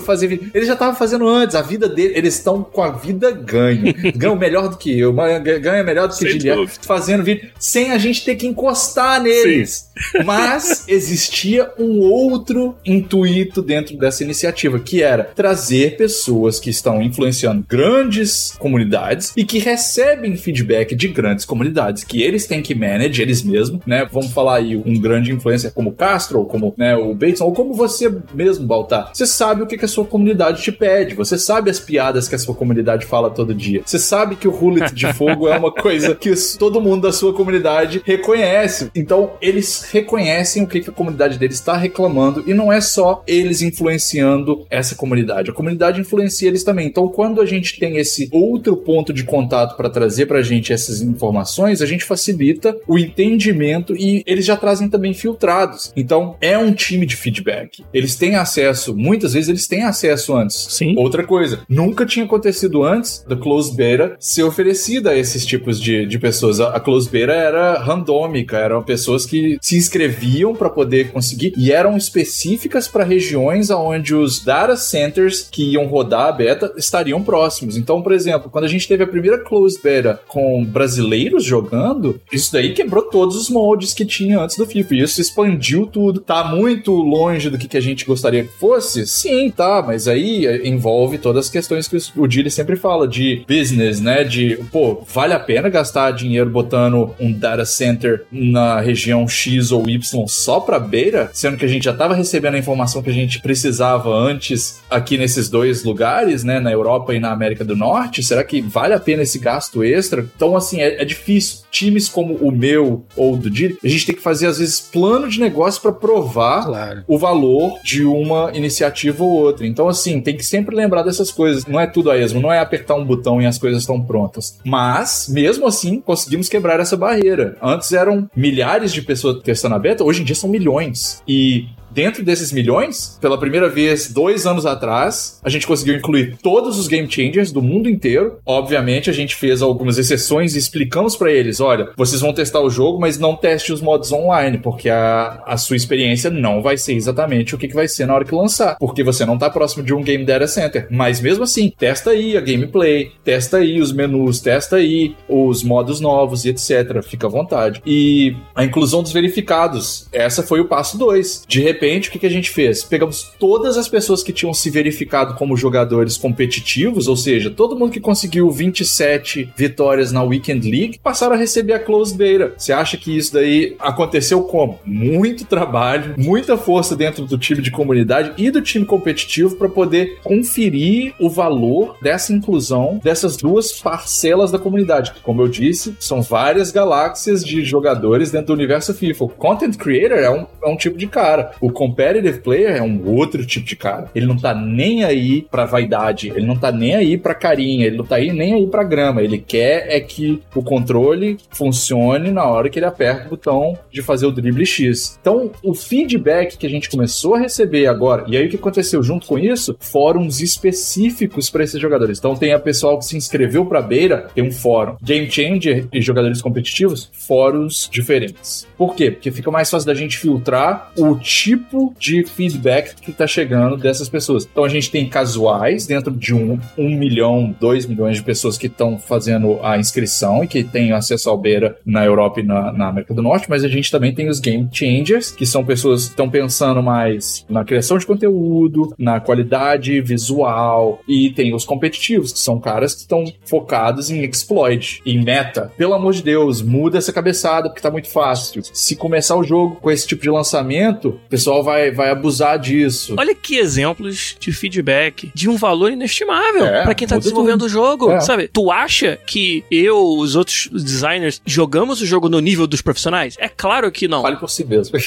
fazer 0.00 0.28
vídeo. 0.28 0.50
Eles 0.54 0.66
já 0.66 0.72
estavam 0.72 0.94
fazendo 0.94 1.28
antes. 1.28 1.54
A 1.54 1.62
vida 1.62 1.88
deles, 1.88 2.16
eles 2.16 2.34
estão 2.34 2.62
com 2.62 2.82
a 2.82 2.90
vida 2.90 3.30
ganho. 3.30 3.94
Ganham 4.16 4.36
melhor 4.36 4.68
do 4.68 4.76
que 4.78 4.98
eu. 4.98 5.12
Ganha 5.12 5.84
melhor 5.84 6.08
do 6.08 6.16
que 6.16 6.28
Juliette. 6.28 6.78
Fazendo 6.82 7.22
vídeo 7.22 7.50
sem 7.58 7.92
a 7.92 7.98
gente 7.98 8.24
ter 8.24 8.36
que 8.36 8.46
encostar 8.46 9.20
neles. 9.20 9.70
Sim. 9.70 10.22
Mas 10.24 10.84
existia 10.88 11.70
um 11.78 12.00
outro 12.00 12.76
intuito 12.84 13.62
dentro 13.62 13.96
dessa 13.96 14.22
iniciativa, 14.22 14.78
que 14.78 15.02
era 15.02 15.24
trazer 15.24 15.96
pessoas 15.96 16.60
que 16.60 16.70
estão 16.70 17.02
influenciando 17.02 17.64
grandes 17.68 18.54
comunidades 18.58 19.32
e 19.36 19.44
que 19.44 19.58
recebem 19.58 20.36
feedback 20.36 20.94
de 20.94 21.08
grandes 21.08 21.44
comunidades 21.44 22.04
que 22.06 22.22
eles 22.22 22.46
têm 22.46 22.62
que 22.62 22.74
manage, 22.74 23.20
eles 23.20 23.42
mesmos, 23.42 23.80
né? 23.86 24.06
Vamos 24.10 24.32
falar 24.32 24.56
aí 24.56 24.76
um 24.76 24.98
grande 24.98 25.32
influencer 25.32 25.72
como 25.72 25.92
Castro, 25.92 26.40
ou 26.40 26.46
como 26.46 26.74
né, 26.76 26.96
o 26.96 27.14
Bateson, 27.14 27.44
ou 27.44 27.52
como 27.52 27.74
você 27.74 28.12
mesmo, 28.34 28.66
Baltar. 28.66 29.10
Você 29.12 29.26
sabe 29.26 29.62
o 29.62 29.66
que, 29.66 29.78
que 29.78 29.84
a 29.84 29.88
sua 29.88 30.04
comunidade 30.04 30.62
te 30.62 30.72
pede, 30.72 31.14
você 31.14 31.38
sabe 31.38 31.70
as 31.70 31.80
piadas 31.80 32.28
que 32.28 32.34
a 32.34 32.38
sua 32.38 32.54
comunidade 32.54 33.06
fala 33.06 33.30
todo 33.30 33.54
dia. 33.54 33.82
Você 33.84 33.98
sabe 33.98 34.36
que 34.36 34.48
o 34.48 34.50
Hullet 34.50 34.94
de 34.94 35.12
fogo 35.12 35.48
é 35.48 35.56
uma 35.56 35.72
coisa 35.72 36.14
que 36.14 36.32
todo 36.58 36.80
mundo 36.80 37.02
da 37.02 37.12
sua 37.12 37.32
comunidade 37.32 38.02
reconhece. 38.04 38.90
Então, 38.94 39.32
eles 39.40 39.88
reconhecem 39.90 40.62
o 40.62 40.66
que, 40.66 40.80
que 40.80 40.90
a 40.90 40.92
comunidade 40.92 41.38
deles 41.38 41.56
está 41.56 41.76
reclamando 41.76 42.44
e 42.46 42.54
não 42.54 42.72
é 42.72 42.80
só 42.80 43.22
eles 43.26 43.62
influenciando 43.62 44.66
essa 44.70 44.94
comunidade. 44.94 45.50
A 45.50 45.54
comunidade 45.54 46.00
influencia 46.00 46.48
eles 46.48 46.64
também. 46.64 46.86
Então, 46.86 47.08
quando 47.08 47.40
a 47.40 47.46
gente 47.46 47.78
tem 47.78 47.96
esse 47.96 48.28
outro 48.32 48.76
ponto 48.76 49.12
de 49.12 49.24
contato 49.24 49.76
para 49.76 49.90
trazer 49.90 50.26
para 50.26 50.38
a 50.38 50.42
gente 50.42 50.72
essas 50.72 51.00
informações, 51.00 51.80
a 51.80 51.86
gente 51.86 51.95
facilita 52.04 52.76
o 52.86 52.98
entendimento 52.98 53.96
e 53.96 54.22
eles 54.26 54.44
já 54.44 54.56
trazem 54.56 54.88
também 54.88 55.14
filtrados. 55.14 55.92
Então, 55.96 56.36
é 56.40 56.58
um 56.58 56.72
time 56.72 57.06
de 57.06 57.16
feedback. 57.16 57.84
Eles 57.92 58.16
têm 58.16 58.36
acesso, 58.36 58.96
muitas 58.96 59.32
vezes 59.32 59.48
eles 59.48 59.66
têm 59.66 59.82
acesso 59.82 60.34
antes. 60.34 60.66
Sim. 60.70 60.94
Outra 60.96 61.24
coisa, 61.24 61.60
nunca 61.68 62.04
tinha 62.04 62.24
acontecido 62.24 62.82
antes 62.82 63.24
da 63.28 63.36
closed 63.36 63.76
beta 63.76 64.16
ser 64.18 64.42
oferecida 64.42 65.10
a 65.10 65.16
esses 65.16 65.44
tipos 65.44 65.80
de, 65.80 66.06
de 66.06 66.18
pessoas. 66.18 66.60
A, 66.60 66.76
a 66.76 66.80
closed 66.80 67.10
beta 67.10 67.32
era 67.32 67.78
randômica, 67.78 68.58
eram 68.58 68.82
pessoas 68.82 69.26
que 69.26 69.58
se 69.60 69.76
inscreviam 69.76 70.54
para 70.54 70.70
poder 70.70 71.10
conseguir 71.10 71.52
e 71.56 71.72
eram 71.72 71.96
específicas 71.96 72.88
para 72.88 73.04
regiões 73.04 73.70
onde 73.70 74.14
os 74.14 74.44
data 74.44 74.76
centers 74.76 75.48
que 75.50 75.72
iam 75.72 75.86
rodar 75.86 76.28
a 76.28 76.32
beta 76.32 76.72
estariam 76.76 77.22
próximos. 77.22 77.76
Então, 77.76 78.02
por 78.02 78.12
exemplo, 78.12 78.50
quando 78.50 78.64
a 78.64 78.68
gente 78.68 78.88
teve 78.88 79.04
a 79.04 79.06
primeira 79.06 79.38
closed 79.38 79.80
beta 79.82 80.20
com 80.26 80.64
brasileiros 80.64 81.44
jogando, 81.44 81.85
isso 82.32 82.52
daí 82.52 82.72
quebrou 82.72 83.02
todos 83.04 83.36
os 83.36 83.48
moldes 83.48 83.92
que 83.92 84.04
tinha 84.04 84.40
antes 84.40 84.56
do 84.56 84.66
FIFA. 84.66 84.94
E 84.94 85.00
isso 85.00 85.20
expandiu 85.20 85.86
tudo. 85.86 86.20
Tá 86.20 86.44
muito 86.44 86.92
longe 86.92 87.50
do 87.50 87.58
que, 87.58 87.68
que 87.68 87.76
a 87.76 87.82
gente 87.82 88.04
gostaria 88.04 88.44
que 88.44 88.52
fosse? 88.52 89.06
Sim, 89.06 89.50
tá, 89.50 89.82
mas 89.86 90.08
aí 90.08 90.46
envolve 90.64 91.18
todas 91.18 91.46
as 91.46 91.50
questões 91.50 91.88
que 91.88 91.96
o 92.16 92.26
Dilly 92.26 92.50
sempre 92.50 92.76
fala 92.76 93.06
de 93.06 93.44
business, 93.48 94.00
né? 94.00 94.24
De, 94.24 94.58
pô, 94.70 95.02
vale 95.06 95.34
a 95.34 95.40
pena 95.40 95.68
gastar 95.68 96.10
dinheiro 96.10 96.50
botando 96.50 97.14
um 97.18 97.32
data 97.32 97.64
center 97.64 98.24
na 98.30 98.80
região 98.80 99.26
X 99.28 99.72
ou 99.72 99.88
Y 99.88 100.26
só 100.26 100.60
pra 100.60 100.78
beira, 100.78 101.30
sendo 101.32 101.56
que 101.56 101.64
a 101.64 101.68
gente 101.68 101.84
já 101.84 101.92
tava 101.92 102.14
recebendo 102.14 102.54
a 102.54 102.58
informação 102.58 103.02
que 103.02 103.10
a 103.10 103.14
gente 103.14 103.40
precisava 103.40 104.10
antes 104.10 104.80
aqui 104.90 105.18
nesses 105.18 105.48
dois 105.48 105.84
lugares, 105.84 106.44
né? 106.44 106.60
Na 106.60 106.72
Europa 106.72 107.14
e 107.14 107.20
na 107.20 107.30
América 107.32 107.64
do 107.64 107.76
Norte? 107.76 108.22
Será 108.22 108.42
que 108.44 108.60
vale 108.60 108.94
a 108.94 109.00
pena 109.00 109.22
esse 109.22 109.38
gasto 109.38 109.82
extra? 109.82 110.26
Então, 110.36 110.56
assim, 110.56 110.80
é, 110.80 111.02
é 111.02 111.04
difícil. 111.04 111.60
Times 111.76 112.08
como 112.08 112.34
o 112.36 112.50
meu 112.50 113.04
ou 113.16 113.36
do 113.36 113.50
Dilly, 113.50 113.76
a 113.84 113.88
gente 113.88 114.06
tem 114.06 114.14
que 114.14 114.22
fazer, 114.22 114.46
às 114.46 114.58
vezes, 114.58 114.80
plano 114.80 115.28
de 115.28 115.38
negócio 115.38 115.80
para 115.82 115.92
provar 115.92 116.64
Claro. 116.64 117.04
o 117.06 117.18
valor 117.18 117.78
de 117.84 118.04
uma 118.04 118.50
iniciativa 118.54 119.22
ou 119.22 119.30
outra. 119.30 119.66
Então, 119.66 119.88
assim, 119.88 120.20
tem 120.20 120.36
que 120.36 120.44
sempre 120.44 120.74
lembrar 120.74 121.02
dessas 121.02 121.30
coisas. 121.30 121.66
Não 121.66 121.78
é 121.78 121.86
tudo 121.86 122.10
a 122.10 122.16
esmo, 122.18 122.40
não 122.40 122.52
é 122.52 122.58
apertar 122.58 122.94
um 122.94 123.04
botão 123.04 123.40
e 123.42 123.46
as 123.46 123.58
coisas 123.58 123.82
estão 123.82 124.00
prontas. 124.00 124.58
Mas, 124.64 125.28
mesmo 125.28 125.66
assim, 125.66 126.00
conseguimos 126.00 126.48
quebrar 126.48 126.80
essa 126.80 126.96
barreira. 126.96 127.56
Antes 127.62 127.92
eram 127.92 128.28
milhares 128.34 128.92
de 128.92 129.02
pessoas 129.02 129.42
testando 129.42 129.74
a 129.74 129.78
beta, 129.78 130.04
hoje 130.04 130.22
em 130.22 130.24
dia 130.24 130.34
são 130.34 130.48
milhões. 130.48 131.22
E 131.28 131.66
dentro 131.96 132.22
desses 132.22 132.52
milhões, 132.52 133.18
pela 133.22 133.38
primeira 133.38 133.70
vez 133.70 134.12
dois 134.12 134.46
anos 134.46 134.66
atrás, 134.66 135.40
a 135.42 135.48
gente 135.48 135.66
conseguiu 135.66 135.96
incluir 135.96 136.36
todos 136.42 136.78
os 136.78 136.86
game 136.86 137.10
changers 137.10 137.50
do 137.50 137.62
mundo 137.62 137.88
inteiro. 137.88 138.38
Obviamente, 138.44 139.08
a 139.08 139.14
gente 139.14 139.34
fez 139.34 139.62
algumas 139.62 139.96
exceções 139.96 140.54
e 140.54 140.58
explicamos 140.58 141.16
para 141.16 141.32
eles: 141.32 141.58
olha, 141.58 141.90
vocês 141.96 142.20
vão 142.20 142.34
testar 142.34 142.60
o 142.60 142.68
jogo, 142.68 143.00
mas 143.00 143.18
não 143.18 143.34
teste 143.34 143.72
os 143.72 143.80
modos 143.80 144.12
online, 144.12 144.58
porque 144.58 144.90
a, 144.90 145.42
a 145.46 145.56
sua 145.56 145.74
experiência 145.74 146.28
não 146.28 146.60
vai 146.60 146.76
ser 146.76 146.92
exatamente 146.92 147.54
o 147.54 147.58
que, 147.58 147.66
que 147.66 147.74
vai 147.74 147.88
ser 147.88 148.04
na 148.04 148.14
hora 148.14 148.26
que 148.26 148.34
lançar, 148.34 148.76
porque 148.78 149.02
você 149.02 149.24
não 149.24 149.38
tá 149.38 149.48
próximo 149.48 149.82
de 149.82 149.94
um 149.94 150.02
game 150.02 150.24
data 150.24 150.46
center. 150.46 150.86
Mas 150.90 151.18
mesmo 151.18 151.44
assim, 151.44 151.72
testa 151.78 152.10
aí 152.10 152.36
a 152.36 152.42
gameplay, 152.42 153.10
testa 153.24 153.56
aí 153.56 153.80
os 153.80 153.90
menus, 153.90 154.38
testa 154.40 154.76
aí 154.76 155.16
os 155.26 155.62
modos 155.62 155.98
novos 155.98 156.44
e 156.44 156.50
etc. 156.50 157.02
Fica 157.02 157.26
à 157.26 157.30
vontade. 157.30 157.80
E 157.86 158.36
a 158.54 158.62
inclusão 158.62 159.02
dos 159.02 159.12
verificados, 159.12 160.06
essa 160.12 160.42
foi 160.42 160.60
o 160.60 160.66
passo 160.66 160.98
2. 160.98 161.44
De 161.48 161.62
repente, 161.62 161.85
o 162.08 162.12
que, 162.12 162.18
que 162.18 162.26
a 162.26 162.30
gente 162.30 162.50
fez? 162.50 162.82
Pegamos 162.84 163.32
todas 163.38 163.76
as 163.76 163.88
pessoas 163.88 164.22
que 164.22 164.32
tinham 164.32 164.52
se 164.52 164.70
verificado 164.70 165.34
como 165.34 165.56
jogadores 165.56 166.16
competitivos, 166.16 167.08
ou 167.08 167.16
seja, 167.16 167.50
todo 167.50 167.78
mundo 167.78 167.92
que 167.92 168.00
conseguiu 168.00 168.50
27 168.50 169.52
vitórias 169.56 170.12
na 170.12 170.22
Weekend 170.22 170.70
League, 170.70 170.98
passaram 171.02 171.34
a 171.34 171.38
receber 171.38 171.74
a 171.74 171.78
Closed 171.78 172.16
Beta. 172.16 172.54
Você 172.56 172.72
acha 172.72 172.96
que 172.96 173.16
isso 173.16 173.32
daí 173.32 173.76
aconteceu 173.78 174.42
como? 174.42 174.80
Muito 174.84 175.44
trabalho, 175.44 176.14
muita 176.18 176.56
força 176.56 176.96
dentro 176.96 177.24
do 177.24 177.38
time 177.38 177.62
de 177.62 177.70
comunidade 177.70 178.32
e 178.36 178.50
do 178.50 178.60
time 178.60 178.84
competitivo 178.84 179.56
para 179.56 179.68
poder 179.68 180.18
conferir 180.22 181.14
o 181.20 181.30
valor 181.30 181.96
dessa 182.02 182.32
inclusão 182.32 183.00
dessas 183.02 183.36
duas 183.36 183.72
parcelas 183.72 184.50
da 184.50 184.58
comunidade. 184.58 185.12
que, 185.12 185.20
Como 185.20 185.42
eu 185.42 185.48
disse, 185.48 185.96
são 186.00 186.22
várias 186.22 186.70
galáxias 186.70 187.44
de 187.44 187.64
jogadores 187.64 188.30
dentro 188.30 188.48
do 188.48 188.54
universo 188.54 188.94
FIFA. 188.94 189.24
O 189.24 189.28
content 189.28 189.76
creator 189.76 190.18
é 190.18 190.30
um, 190.30 190.46
é 190.64 190.68
um 190.68 190.76
tipo 190.76 190.98
de 190.98 191.06
cara. 191.06 191.52
O 191.60 191.70
competitive 191.76 192.40
player 192.40 192.74
é 192.74 192.82
um 192.82 193.06
outro 193.06 193.44
tipo 193.44 193.66
de 193.66 193.76
cara. 193.76 194.10
Ele 194.14 194.24
não 194.24 194.36
tá 194.36 194.54
nem 194.54 195.04
aí 195.04 195.42
pra 195.42 195.66
vaidade, 195.66 196.32
ele 196.34 196.46
não 196.46 196.56
tá 196.56 196.72
nem 196.72 196.94
aí 196.94 197.18
pra 197.18 197.34
carinha, 197.34 197.86
ele 197.86 197.98
não 197.98 198.04
tá 198.06 198.16
aí 198.16 198.32
nem 198.32 198.54
aí 198.54 198.66
pra 198.66 198.82
grama. 198.82 199.22
Ele 199.22 199.36
quer 199.36 199.86
é 199.94 200.00
que 200.00 200.40
o 200.54 200.62
controle 200.62 201.36
funcione 201.50 202.30
na 202.30 202.44
hora 202.44 202.70
que 202.70 202.78
ele 202.78 202.86
aperta 202.86 203.26
o 203.26 203.30
botão 203.30 203.78
de 203.92 204.00
fazer 204.00 204.24
o 204.24 204.32
drible 204.32 204.64
X. 204.64 205.18
Então, 205.20 205.50
o 205.62 205.74
feedback 205.74 206.56
que 206.56 206.66
a 206.66 206.70
gente 206.70 206.88
começou 206.88 207.34
a 207.34 207.38
receber 207.38 207.86
agora, 207.86 208.24
e 208.26 208.36
aí 208.36 208.46
o 208.46 208.48
que 208.48 208.56
aconteceu 208.56 209.02
junto 209.02 209.26
com 209.26 209.38
isso? 209.38 209.76
Fóruns 209.78 210.40
específicos 210.40 211.50
para 211.50 211.62
esses 211.62 211.80
jogadores. 211.80 212.18
Então, 212.18 212.34
tem 212.34 212.54
a 212.54 212.58
pessoal 212.58 212.98
que 212.98 213.04
se 213.04 213.16
inscreveu 213.16 213.66
pra 213.66 213.82
beira, 213.82 214.28
tem 214.34 214.42
um 214.42 214.52
fórum. 214.52 214.96
Game 215.02 215.30
Changer 215.30 215.86
e 215.92 216.00
jogadores 216.00 216.40
competitivos, 216.40 217.10
fóruns 217.12 217.86
diferentes. 217.92 218.66
Por 218.78 218.94
quê? 218.94 219.10
Porque 219.10 219.30
fica 219.30 219.50
mais 219.50 219.68
fácil 219.68 219.86
da 219.86 219.94
gente 219.94 220.16
filtrar 220.16 220.92
o 220.96 221.16
tipo 221.16 221.55
de 221.98 222.24
feedback 222.24 222.94
que 222.96 223.12
tá 223.12 223.26
chegando 223.26 223.76
dessas 223.76 224.08
pessoas. 224.08 224.48
Então 224.50 224.64
a 224.64 224.68
gente 224.68 224.90
tem 224.90 225.08
casuais 225.08 225.86
dentro 225.86 226.12
de 226.12 226.34
um, 226.34 226.58
um 226.76 226.90
milhão, 226.90 227.54
dois 227.60 227.86
milhões 227.86 228.16
de 228.16 228.22
pessoas 228.22 228.58
que 228.58 228.66
estão 228.66 228.98
fazendo 228.98 229.58
a 229.62 229.78
inscrição 229.78 230.44
e 230.44 230.46
que 230.46 230.64
têm 230.64 230.92
acesso 230.92 231.30
ao 231.30 231.38
Beira 231.38 231.78
na 231.84 232.04
Europa 232.04 232.40
e 232.40 232.42
na, 232.42 232.72
na 232.72 232.88
América 232.88 233.14
do 233.14 233.22
Norte, 233.22 233.48
mas 233.48 233.64
a 233.64 233.68
gente 233.68 233.90
também 233.90 234.14
tem 234.14 234.28
os 234.28 234.40
Game 234.40 234.68
Changers, 234.72 235.30
que 235.30 235.46
são 235.46 235.64
pessoas 235.64 236.04
que 236.04 236.10
estão 236.10 236.28
pensando 236.28 236.82
mais 236.82 237.44
na 237.48 237.64
criação 237.64 237.98
de 237.98 238.06
conteúdo, 238.06 238.94
na 238.98 239.20
qualidade 239.20 240.00
visual, 240.00 241.00
e 241.08 241.30
tem 241.30 241.54
os 241.54 241.64
competitivos, 241.64 242.32
que 242.32 242.38
são 242.38 242.58
caras 242.60 242.94
que 242.94 243.00
estão 243.00 243.24
focados 243.44 244.10
em 244.10 244.24
exploit, 244.24 245.00
em 245.04 245.22
meta. 245.22 245.72
Pelo 245.76 245.94
amor 245.94 246.12
de 246.12 246.22
Deus, 246.22 246.62
muda 246.62 246.98
essa 246.98 247.12
cabeçada, 247.12 247.68
porque 247.68 247.82
tá 247.82 247.90
muito 247.90 248.08
fácil. 248.08 248.62
Se 248.72 248.96
começar 248.96 249.36
o 249.36 249.44
jogo 249.44 249.76
com 249.76 249.90
esse 249.90 250.06
tipo 250.06 250.22
de 250.22 250.30
lançamento, 250.30 251.18
pessoal 251.46 251.62
vai, 251.62 251.90
vai 251.92 252.10
abusar 252.10 252.58
disso. 252.58 253.14
Olha 253.16 253.34
que 253.34 253.56
exemplos 253.56 254.36
de 254.38 254.52
feedback 254.52 255.30
de 255.34 255.48
um 255.48 255.56
valor 255.56 255.92
inestimável 255.92 256.66
É, 256.66 256.82
pra 256.82 256.94
quem 256.94 257.06
tá 257.06 257.16
desenvolvendo 257.18 257.60
tudo. 257.60 257.66
o 257.66 257.68
jogo, 257.68 258.10
É. 258.10 258.20
sabe? 258.20 258.48
Tu 258.48 258.70
acha 258.70 259.16
que 259.24 259.64
eu, 259.70 259.96
os 260.18 260.34
outros 260.34 260.68
designers, 260.72 261.40
jogamos 261.46 262.00
o 262.02 262.06
jogo 262.06 262.28
no 262.28 262.40
nível 262.40 262.66
dos 262.66 262.82
profissionais? 262.82 263.36
É 263.38 263.48
claro 263.48 263.90
que 263.92 264.08
não. 264.08 264.22
Fale 264.22 264.36
por 264.36 264.50
si 264.50 264.64
mesmo. 264.64 264.96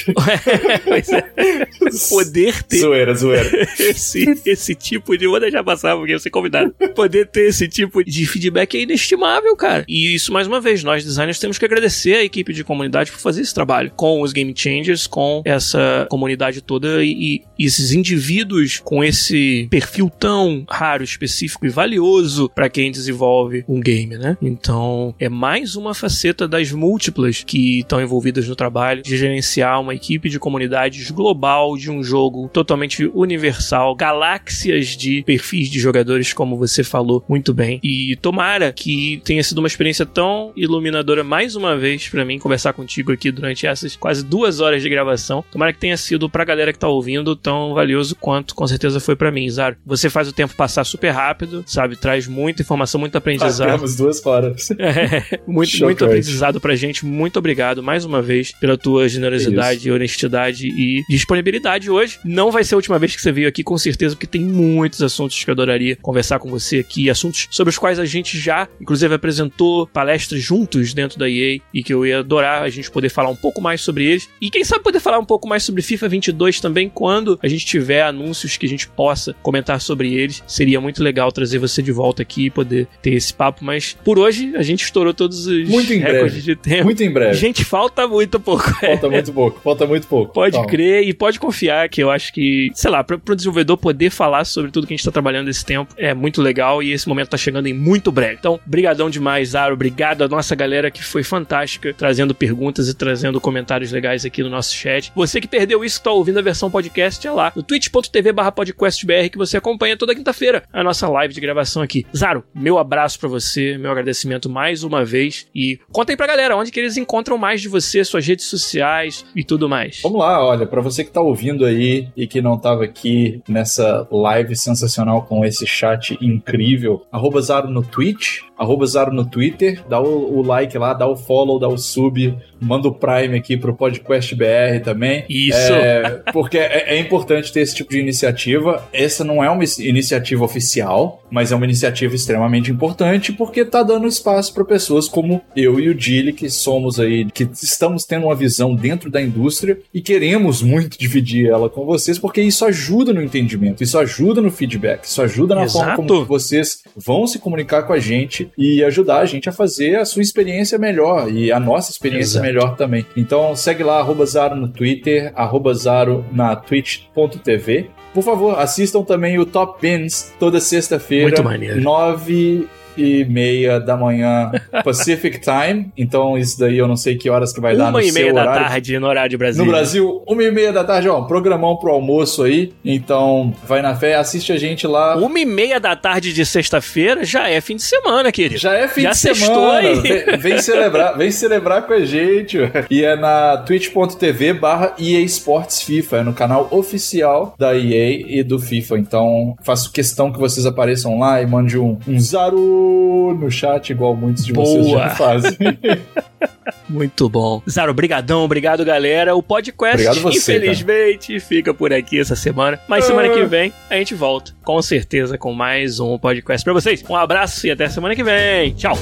É. 1.36 1.66
Poder 2.08 2.62
ter 2.62 2.78
zoeira, 2.78 3.14
zoeira. 3.14 3.50
esse, 3.78 4.40
esse 4.46 4.74
tipo 4.74 5.16
de. 5.16 5.26
Vou 5.26 5.40
deixar 5.40 5.62
passar 5.64 5.96
porque 5.96 6.12
eu 6.14 6.18
ser 6.18 6.30
convidado. 6.30 6.72
Poder 6.94 7.26
ter 7.26 7.48
esse 7.48 7.68
tipo 7.68 8.02
de 8.04 8.26
feedback 8.26 8.76
é 8.76 8.82
inestimável, 8.82 9.54
cara. 9.56 9.84
E 9.88 10.14
isso, 10.14 10.32
mais 10.32 10.46
uma 10.46 10.60
vez, 10.60 10.82
nós 10.84 11.04
designers 11.04 11.38
temos 11.38 11.58
que 11.58 11.64
agradecer 11.64 12.14
a 12.16 12.24
equipe 12.24 12.52
de 12.52 12.64
comunidade 12.64 13.10
por 13.10 13.18
fazer 13.20 13.42
esse 13.42 13.54
trabalho 13.54 13.90
com 13.96 14.20
os 14.22 14.32
game 14.32 14.52
changers, 14.56 15.06
com 15.06 15.42
essa 15.44 16.06
comunidade 16.10 16.29
toda 16.62 17.04
e, 17.04 17.42
e 17.58 17.64
esses 17.64 17.92
indivíduos 17.92 18.80
com 18.82 19.04
esse 19.04 19.68
perfil 19.70 20.10
tão 20.10 20.64
raro, 20.68 21.04
específico 21.04 21.66
e 21.66 21.68
valioso 21.68 22.50
para 22.54 22.68
quem 22.68 22.90
desenvolve 22.90 23.64
um 23.68 23.80
game, 23.80 24.16
né? 24.16 24.36
Então, 24.40 25.14
é 25.18 25.28
mais 25.28 25.76
uma 25.76 25.94
faceta 25.94 26.48
das 26.48 26.72
múltiplas 26.72 27.42
que 27.42 27.80
estão 27.80 28.00
envolvidas 28.00 28.48
no 28.48 28.56
trabalho 28.56 29.02
de 29.02 29.16
gerenciar 29.16 29.80
uma 29.80 29.94
equipe 29.94 30.28
de 30.28 30.38
comunidades 30.38 31.10
global 31.10 31.76
de 31.76 31.90
um 31.90 32.02
jogo 32.02 32.48
totalmente 32.52 33.10
universal, 33.14 33.94
galáxias 33.94 34.96
de 34.96 35.22
perfis 35.22 35.68
de 35.68 35.78
jogadores, 35.78 36.32
como 36.32 36.56
você 36.56 36.82
falou 36.82 37.24
muito 37.28 37.52
bem. 37.54 37.80
E 37.82 38.16
tomara 38.16 38.72
que 38.72 39.20
tenha 39.24 39.42
sido 39.42 39.58
uma 39.58 39.68
experiência 39.68 40.06
tão 40.06 40.52
iluminadora 40.56 41.22
mais 41.22 41.54
uma 41.54 41.76
vez 41.76 42.08
para 42.08 42.24
mim 42.24 42.38
conversar 42.38 42.72
contigo 42.72 43.12
aqui 43.12 43.30
durante 43.30 43.66
essas 43.66 43.96
quase 43.96 44.24
duas 44.24 44.60
horas 44.60 44.82
de 44.82 44.88
gravação. 44.88 45.44
Tomara 45.50 45.72
que 45.72 45.78
tenha 45.78 45.96
sido 45.96 46.19
sido 46.20 46.28
pra 46.28 46.44
galera 46.44 46.72
que 46.72 46.78
tá 46.78 46.88
ouvindo 46.88 47.34
tão 47.34 47.72
valioso 47.72 48.14
quanto 48.14 48.54
com 48.54 48.66
certeza 48.66 49.00
foi 49.00 49.16
para 49.16 49.30
mim, 49.30 49.48
Zaro. 49.48 49.76
Você 49.86 50.10
faz 50.10 50.28
o 50.28 50.32
tempo 50.32 50.54
passar 50.54 50.84
super 50.84 51.10
rápido, 51.10 51.64
sabe? 51.66 51.96
Traz 51.96 52.26
muita 52.26 52.60
informação, 52.60 53.00
muito 53.00 53.16
aprendizado. 53.16 53.70
Temos 53.70 53.96
duas 53.96 54.24
horas. 54.26 54.68
É, 54.90 55.38
muito, 55.46 55.84
muito 55.84 56.04
aprendizado 56.04 56.60
pra 56.60 56.74
gente. 56.74 57.04
Muito 57.04 57.38
obrigado 57.38 57.82
mais 57.82 58.04
uma 58.04 58.20
vez 58.20 58.52
pela 58.58 58.76
tua 58.76 59.08
generosidade, 59.08 59.90
honestidade 59.90 60.66
e 60.66 61.04
disponibilidade 61.08 61.88
hoje. 61.88 62.18
Não 62.24 62.50
vai 62.50 62.64
ser 62.64 62.74
a 62.74 62.78
última 62.78 62.98
vez 62.98 63.14
que 63.14 63.22
você 63.22 63.30
veio 63.30 63.46
aqui, 63.46 63.62
com 63.62 63.78
certeza, 63.78 64.16
porque 64.16 64.26
tem 64.26 64.40
muitos 64.40 65.02
assuntos 65.02 65.42
que 65.42 65.48
eu 65.48 65.52
adoraria 65.52 65.96
conversar 65.96 66.38
com 66.38 66.48
você 66.50 66.78
aqui, 66.78 67.08
assuntos 67.08 67.46
sobre 67.50 67.70
os 67.70 67.78
quais 67.78 67.98
a 67.98 68.04
gente 68.04 68.38
já, 68.38 68.66
inclusive, 68.80 69.14
apresentou 69.14 69.86
palestras 69.86 70.42
juntos 70.42 70.92
dentro 70.92 71.18
da 71.18 71.28
EA 71.28 71.60
e 71.72 71.82
que 71.82 71.92
eu 71.92 72.04
ia 72.04 72.20
adorar 72.20 72.62
a 72.62 72.68
gente 72.68 72.90
poder 72.90 73.10
falar 73.10 73.28
um 73.28 73.36
pouco 73.36 73.60
mais 73.60 73.80
sobre 73.80 74.04
eles. 74.04 74.28
E 74.40 74.50
quem 74.50 74.64
sabe 74.64 74.82
poder 74.82 75.00
falar 75.00 75.18
um 75.18 75.24
pouco 75.24 75.46
mais 75.46 75.62
sobre 75.62 75.82
FIFA 75.82 76.09
22 76.10 76.60
também 76.60 76.88
quando 76.88 77.38
a 77.42 77.48
gente 77.48 77.64
tiver 77.64 78.02
anúncios 78.02 78.56
que 78.56 78.66
a 78.66 78.68
gente 78.68 78.88
possa 78.88 79.34
comentar 79.42 79.80
sobre 79.80 80.14
eles. 80.14 80.42
Seria 80.46 80.80
muito 80.80 81.02
legal 81.02 81.30
trazer 81.32 81.58
você 81.58 81.82
de 81.82 81.92
volta 81.92 82.22
aqui 82.22 82.46
e 82.46 82.50
poder 82.50 82.86
ter 83.00 83.14
esse 83.14 83.32
papo, 83.32 83.64
mas 83.64 83.96
por 84.04 84.18
hoje 84.18 84.52
a 84.56 84.62
gente 84.62 84.84
estourou 84.84 85.14
todos 85.14 85.46
os 85.46 85.68
muito 85.68 85.92
em 85.92 85.98
recordes 85.98 86.32
breve. 86.32 86.40
de 86.42 86.56
tempo. 86.56 86.84
Muito 86.84 87.02
em 87.02 87.10
breve. 87.10 87.34
Gente, 87.34 87.64
falta 87.64 88.06
muito 88.06 88.38
pouco. 88.40 88.70
Falta 88.80 89.08
muito 89.08 89.32
pouco, 89.32 89.60
falta 89.60 89.86
muito 89.86 90.06
pouco. 90.06 90.32
Pode 90.32 90.52
Calma. 90.54 90.68
crer 90.68 91.06
e 91.06 91.14
pode 91.14 91.38
confiar 91.38 91.88
que 91.88 92.02
eu 92.02 92.10
acho 92.10 92.32
que, 92.32 92.70
sei 92.74 92.90
lá, 92.90 93.04
para 93.04 93.16
o 93.16 93.36
desenvolvedor 93.36 93.76
poder 93.76 94.10
falar 94.10 94.44
sobre 94.44 94.70
tudo 94.70 94.86
que 94.86 94.92
a 94.92 94.96
gente 94.96 95.00
está 95.00 95.12
trabalhando 95.12 95.46
nesse 95.46 95.64
tempo 95.64 95.94
é 95.96 96.12
muito 96.14 96.42
legal 96.42 96.82
e 96.82 96.92
esse 96.92 97.08
momento 97.08 97.26
está 97.26 97.36
chegando 97.36 97.66
em 97.66 97.72
muito 97.72 98.10
breve. 98.10 98.36
Então, 98.38 98.58
brigadão 98.66 99.08
demais, 99.10 99.50
Zaro. 99.50 99.74
Obrigado 99.74 100.22
a 100.22 100.28
nossa 100.28 100.54
galera 100.54 100.90
que 100.90 101.02
foi 101.02 101.22
fantástica, 101.22 101.94
trazendo 101.96 102.34
perguntas 102.34 102.88
e 102.88 102.94
trazendo 102.94 103.40
comentários 103.40 103.92
legais 103.92 104.24
aqui 104.24 104.42
no 104.42 104.48
nosso 104.50 104.74
chat. 104.74 105.12
Você 105.14 105.40
que 105.40 105.48
perdeu 105.48 105.84
isso, 105.84 105.99
que 106.00 106.04
tá 106.04 106.10
ouvindo 106.10 106.38
a 106.38 106.42
versão 106.42 106.70
podcast, 106.70 107.26
é 107.26 107.30
lá 107.30 107.52
no 107.54 107.62
twitch.tv 107.62 108.32
barra 108.32 108.50
podcastbr 108.50 109.28
que 109.30 109.36
você 109.36 109.58
acompanha 109.58 109.98
toda 109.98 110.14
quinta-feira 110.14 110.64
a 110.72 110.82
nossa 110.82 111.06
live 111.06 111.34
de 111.34 111.40
gravação 111.40 111.82
aqui. 111.82 112.06
Zaro, 112.16 112.42
meu 112.54 112.78
abraço 112.78 113.20
para 113.20 113.28
você, 113.28 113.76
meu 113.76 113.90
agradecimento 113.90 114.48
mais 114.48 114.82
uma 114.82 115.04
vez 115.04 115.46
e 115.54 115.78
conta 115.92 116.12
aí 116.12 116.16
pra 116.16 116.26
galera 116.26 116.56
onde 116.56 116.70
que 116.70 116.80
eles 116.80 116.96
encontram 116.96 117.36
mais 117.36 117.60
de 117.60 117.68
você, 117.68 118.02
suas 118.02 118.26
redes 118.26 118.46
sociais 118.46 119.26
e 119.36 119.44
tudo 119.44 119.68
mais. 119.68 120.00
Vamos 120.02 120.20
lá, 120.20 120.42
olha, 120.42 120.66
para 120.66 120.80
você 120.80 121.04
que 121.04 121.10
tá 121.10 121.20
ouvindo 121.20 121.66
aí 121.66 122.08
e 122.16 122.26
que 122.26 122.40
não 122.40 122.58
tava 122.58 122.84
aqui 122.84 123.42
nessa 123.46 124.08
live 124.10 124.56
sensacional 124.56 125.22
com 125.22 125.44
esse 125.44 125.66
chat 125.66 126.16
incrível, 126.22 127.04
arroba 127.12 127.42
Zaro 127.42 127.68
no 127.68 127.82
Twitch, 127.82 128.40
arroba 128.56 128.86
Zaro 128.86 129.12
no 129.12 129.24
Twitter, 129.24 129.82
dá 129.88 130.00
o, 130.00 130.38
o, 130.38 130.42
like 130.42 130.76
lá, 130.76 130.94
dá 130.94 131.06
o 131.06 131.16
follow, 131.16 131.58
dá 131.58 131.68
o 131.68 131.78
sub, 131.78 132.36
manda 132.60 132.88
o 132.88 132.92
Prime 132.92 133.38
aqui 133.38 133.56
pro 133.56 133.74
Podcast 133.74 134.34
BR 134.34 134.80
também. 134.84 135.24
Isso! 135.28 135.72
É, 135.72 136.22
porque 136.32 136.58
é, 136.58 136.94
é, 136.94 136.98
importante 136.98 137.52
ter 137.52 137.60
esse 137.60 137.74
tipo 137.74 137.90
de 137.90 137.98
iniciativa. 137.98 138.86
Essa 138.92 139.24
não 139.24 139.42
é 139.42 139.50
uma 139.50 139.64
iniciativa 139.78 140.44
oficial, 140.44 141.22
mas 141.30 141.52
é 141.52 141.56
uma 141.56 141.64
iniciativa 141.64 142.14
extremamente 142.14 142.70
importante 142.70 143.32
porque 143.32 143.64
tá 143.64 143.82
dando 143.82 144.06
espaço 144.06 144.52
para 144.52 144.64
pessoas 144.64 145.08
como 145.08 145.40
eu 145.56 145.80
e 145.80 145.88
o 145.88 145.94
Dili, 145.94 146.32
que 146.32 146.50
somos 146.50 147.00
aí, 147.00 147.24
que 147.26 147.48
estamos 147.62 148.04
tendo 148.04 148.26
uma 148.26 148.34
visão 148.34 148.74
dentro 148.74 149.10
da 149.10 149.20
indústria 149.20 149.78
e 149.92 150.00
queremos 150.00 150.62
muito 150.62 150.98
dividir 150.98 151.48
ela 151.48 151.68
com 151.68 151.84
vocês, 151.84 152.18
porque 152.18 152.40
isso 152.40 152.64
ajuda 152.64 153.12
no 153.12 153.22
entendimento, 153.22 153.82
isso 153.82 153.98
ajuda 153.98 154.40
no 154.40 154.50
feedback, 154.50 155.04
isso 155.04 155.22
ajuda 155.22 155.54
na 155.54 155.64
Exato. 155.64 155.78
forma 155.78 155.96
como 155.96 156.24
vocês 156.24 156.82
vão 156.96 157.26
se 157.26 157.38
comunicar 157.38 157.82
com 157.84 157.92
a 157.92 157.98
gente 157.98 158.50
e 158.56 158.82
ajudar 158.84 159.20
a 159.20 159.24
gente 159.24 159.48
a 159.48 159.52
fazer 159.52 159.96
a 159.96 160.04
sua 160.04 160.22
experiência 160.22 160.78
melhor 160.78 161.32
e 161.32 161.50
a 161.50 161.60
nossa 161.60 161.90
experiência 161.90 162.38
Exato. 162.38 162.46
melhor 162.46 162.49
também. 162.76 163.06
Então 163.16 163.54
segue 163.56 163.82
lá, 163.82 163.98
arroba 163.98 164.24
Zaro 164.26 164.56
no 164.56 164.68
Twitter, 164.68 165.32
arroba 165.34 165.74
Zaro 165.74 166.24
na 166.32 166.56
twitch.tv. 166.56 167.90
Por 168.12 168.22
favor, 168.24 168.58
assistam 168.58 169.02
também 169.02 169.38
o 169.38 169.46
Top 169.46 169.80
Pins 169.80 170.32
toda 170.38 170.60
sexta-feira, 170.60 171.42
9 171.76 172.68
e 173.02 173.24
meia 173.24 173.80
da 173.80 173.96
manhã 173.96 174.50
Pacific 174.84 175.40
Time. 175.40 175.90
Então, 175.96 176.36
isso 176.38 176.58
daí 176.58 176.78
eu 176.78 176.86
não 176.86 176.96
sei 176.96 177.16
que 177.16 177.28
horas 177.30 177.52
que 177.52 177.60
vai 177.60 177.74
uma 177.74 177.86
dar 177.86 177.92
no 177.92 178.00
e 178.00 178.12
meia 178.12 178.32
da 178.32 178.42
horário. 178.42 178.62
tarde 178.66 178.98
no 178.98 179.06
horário 179.06 179.30
de 179.30 179.36
Brasil. 179.36 179.64
No 179.64 179.70
Brasil, 179.70 180.22
uma 180.26 180.42
e 180.42 180.50
meia 180.50 180.72
da 180.72 180.84
tarde, 180.84 181.08
ó, 181.08 181.22
programão 181.22 181.76
pro 181.76 181.92
almoço 181.92 182.42
aí. 182.42 182.72
Então, 182.84 183.52
vai 183.66 183.82
na 183.82 183.94
fé, 183.94 184.16
assiste 184.16 184.52
a 184.52 184.58
gente 184.58 184.86
lá. 184.86 185.16
Uma 185.16 185.38
e 185.38 185.44
meia 185.44 185.80
da 185.80 185.94
tarde 185.96 186.32
de 186.32 186.44
sexta-feira 186.44 187.24
já 187.24 187.48
é 187.48 187.60
fim 187.60 187.76
de 187.76 187.82
semana, 187.82 188.30
querido. 188.32 188.60
Já 188.60 188.74
é 188.74 188.88
fim 188.88 189.02
já 189.02 189.10
de 189.10 189.18
semana. 189.18 189.78
Aí. 189.78 190.00
Vem, 190.00 190.38
vem 190.38 190.58
celebrar, 190.58 191.16
vem 191.16 191.30
celebrar 191.30 191.86
com 191.86 191.92
a 191.92 192.04
gente. 192.04 192.58
E 192.90 193.04
é 193.04 193.16
na 193.16 193.56
twitch.tv 193.58 194.54
barra 194.54 194.94
EA 194.98 195.20
Sports 195.20 195.82
FIFA. 195.82 196.18
É 196.18 196.22
no 196.22 196.32
canal 196.32 196.68
oficial 196.70 197.54
da 197.58 197.76
EA 197.76 198.10
e 198.26 198.42
do 198.42 198.58
FIFA. 198.58 198.98
Então, 198.98 199.56
faço 199.62 199.92
questão 199.92 200.32
que 200.32 200.38
vocês 200.38 200.66
apareçam 200.66 201.18
lá 201.18 201.40
e 201.40 201.46
mande 201.46 201.78
um, 201.78 201.98
um 202.06 202.18
Zaru 202.18 202.89
no 203.38 203.50
chat, 203.50 203.90
igual 203.90 204.14
muitos 204.14 204.44
de 204.44 204.52
Boa. 204.52 204.66
vocês 204.66 204.90
já 204.90 205.10
fazem. 205.10 205.58
Muito 206.88 207.28
bom. 207.28 207.62
Zaro, 207.68 207.94
brigadão, 207.94 208.44
obrigado, 208.44 208.84
galera. 208.84 209.34
O 209.34 209.42
podcast, 209.42 210.18
você, 210.20 210.56
infelizmente, 210.56 211.34
cara. 211.34 211.40
fica 211.40 211.74
por 211.74 211.92
aqui 211.92 212.18
essa 212.18 212.34
semana. 212.34 212.80
Mas 212.88 213.04
semana 213.04 213.28
que 213.28 213.40
ah. 213.40 213.46
vem 213.46 213.72
a 213.88 213.94
gente 213.94 214.14
volta, 214.14 214.52
com 214.64 214.80
certeza, 214.82 215.38
com 215.38 215.52
mais 215.52 216.00
um 216.00 216.18
podcast 216.18 216.64
pra 216.64 216.72
vocês. 216.72 217.04
Um 217.08 217.16
abraço 217.16 217.66
e 217.66 217.70
até 217.70 217.88
semana 217.88 218.14
que 218.14 218.24
vem. 218.24 218.72
Tchau. 218.74 218.98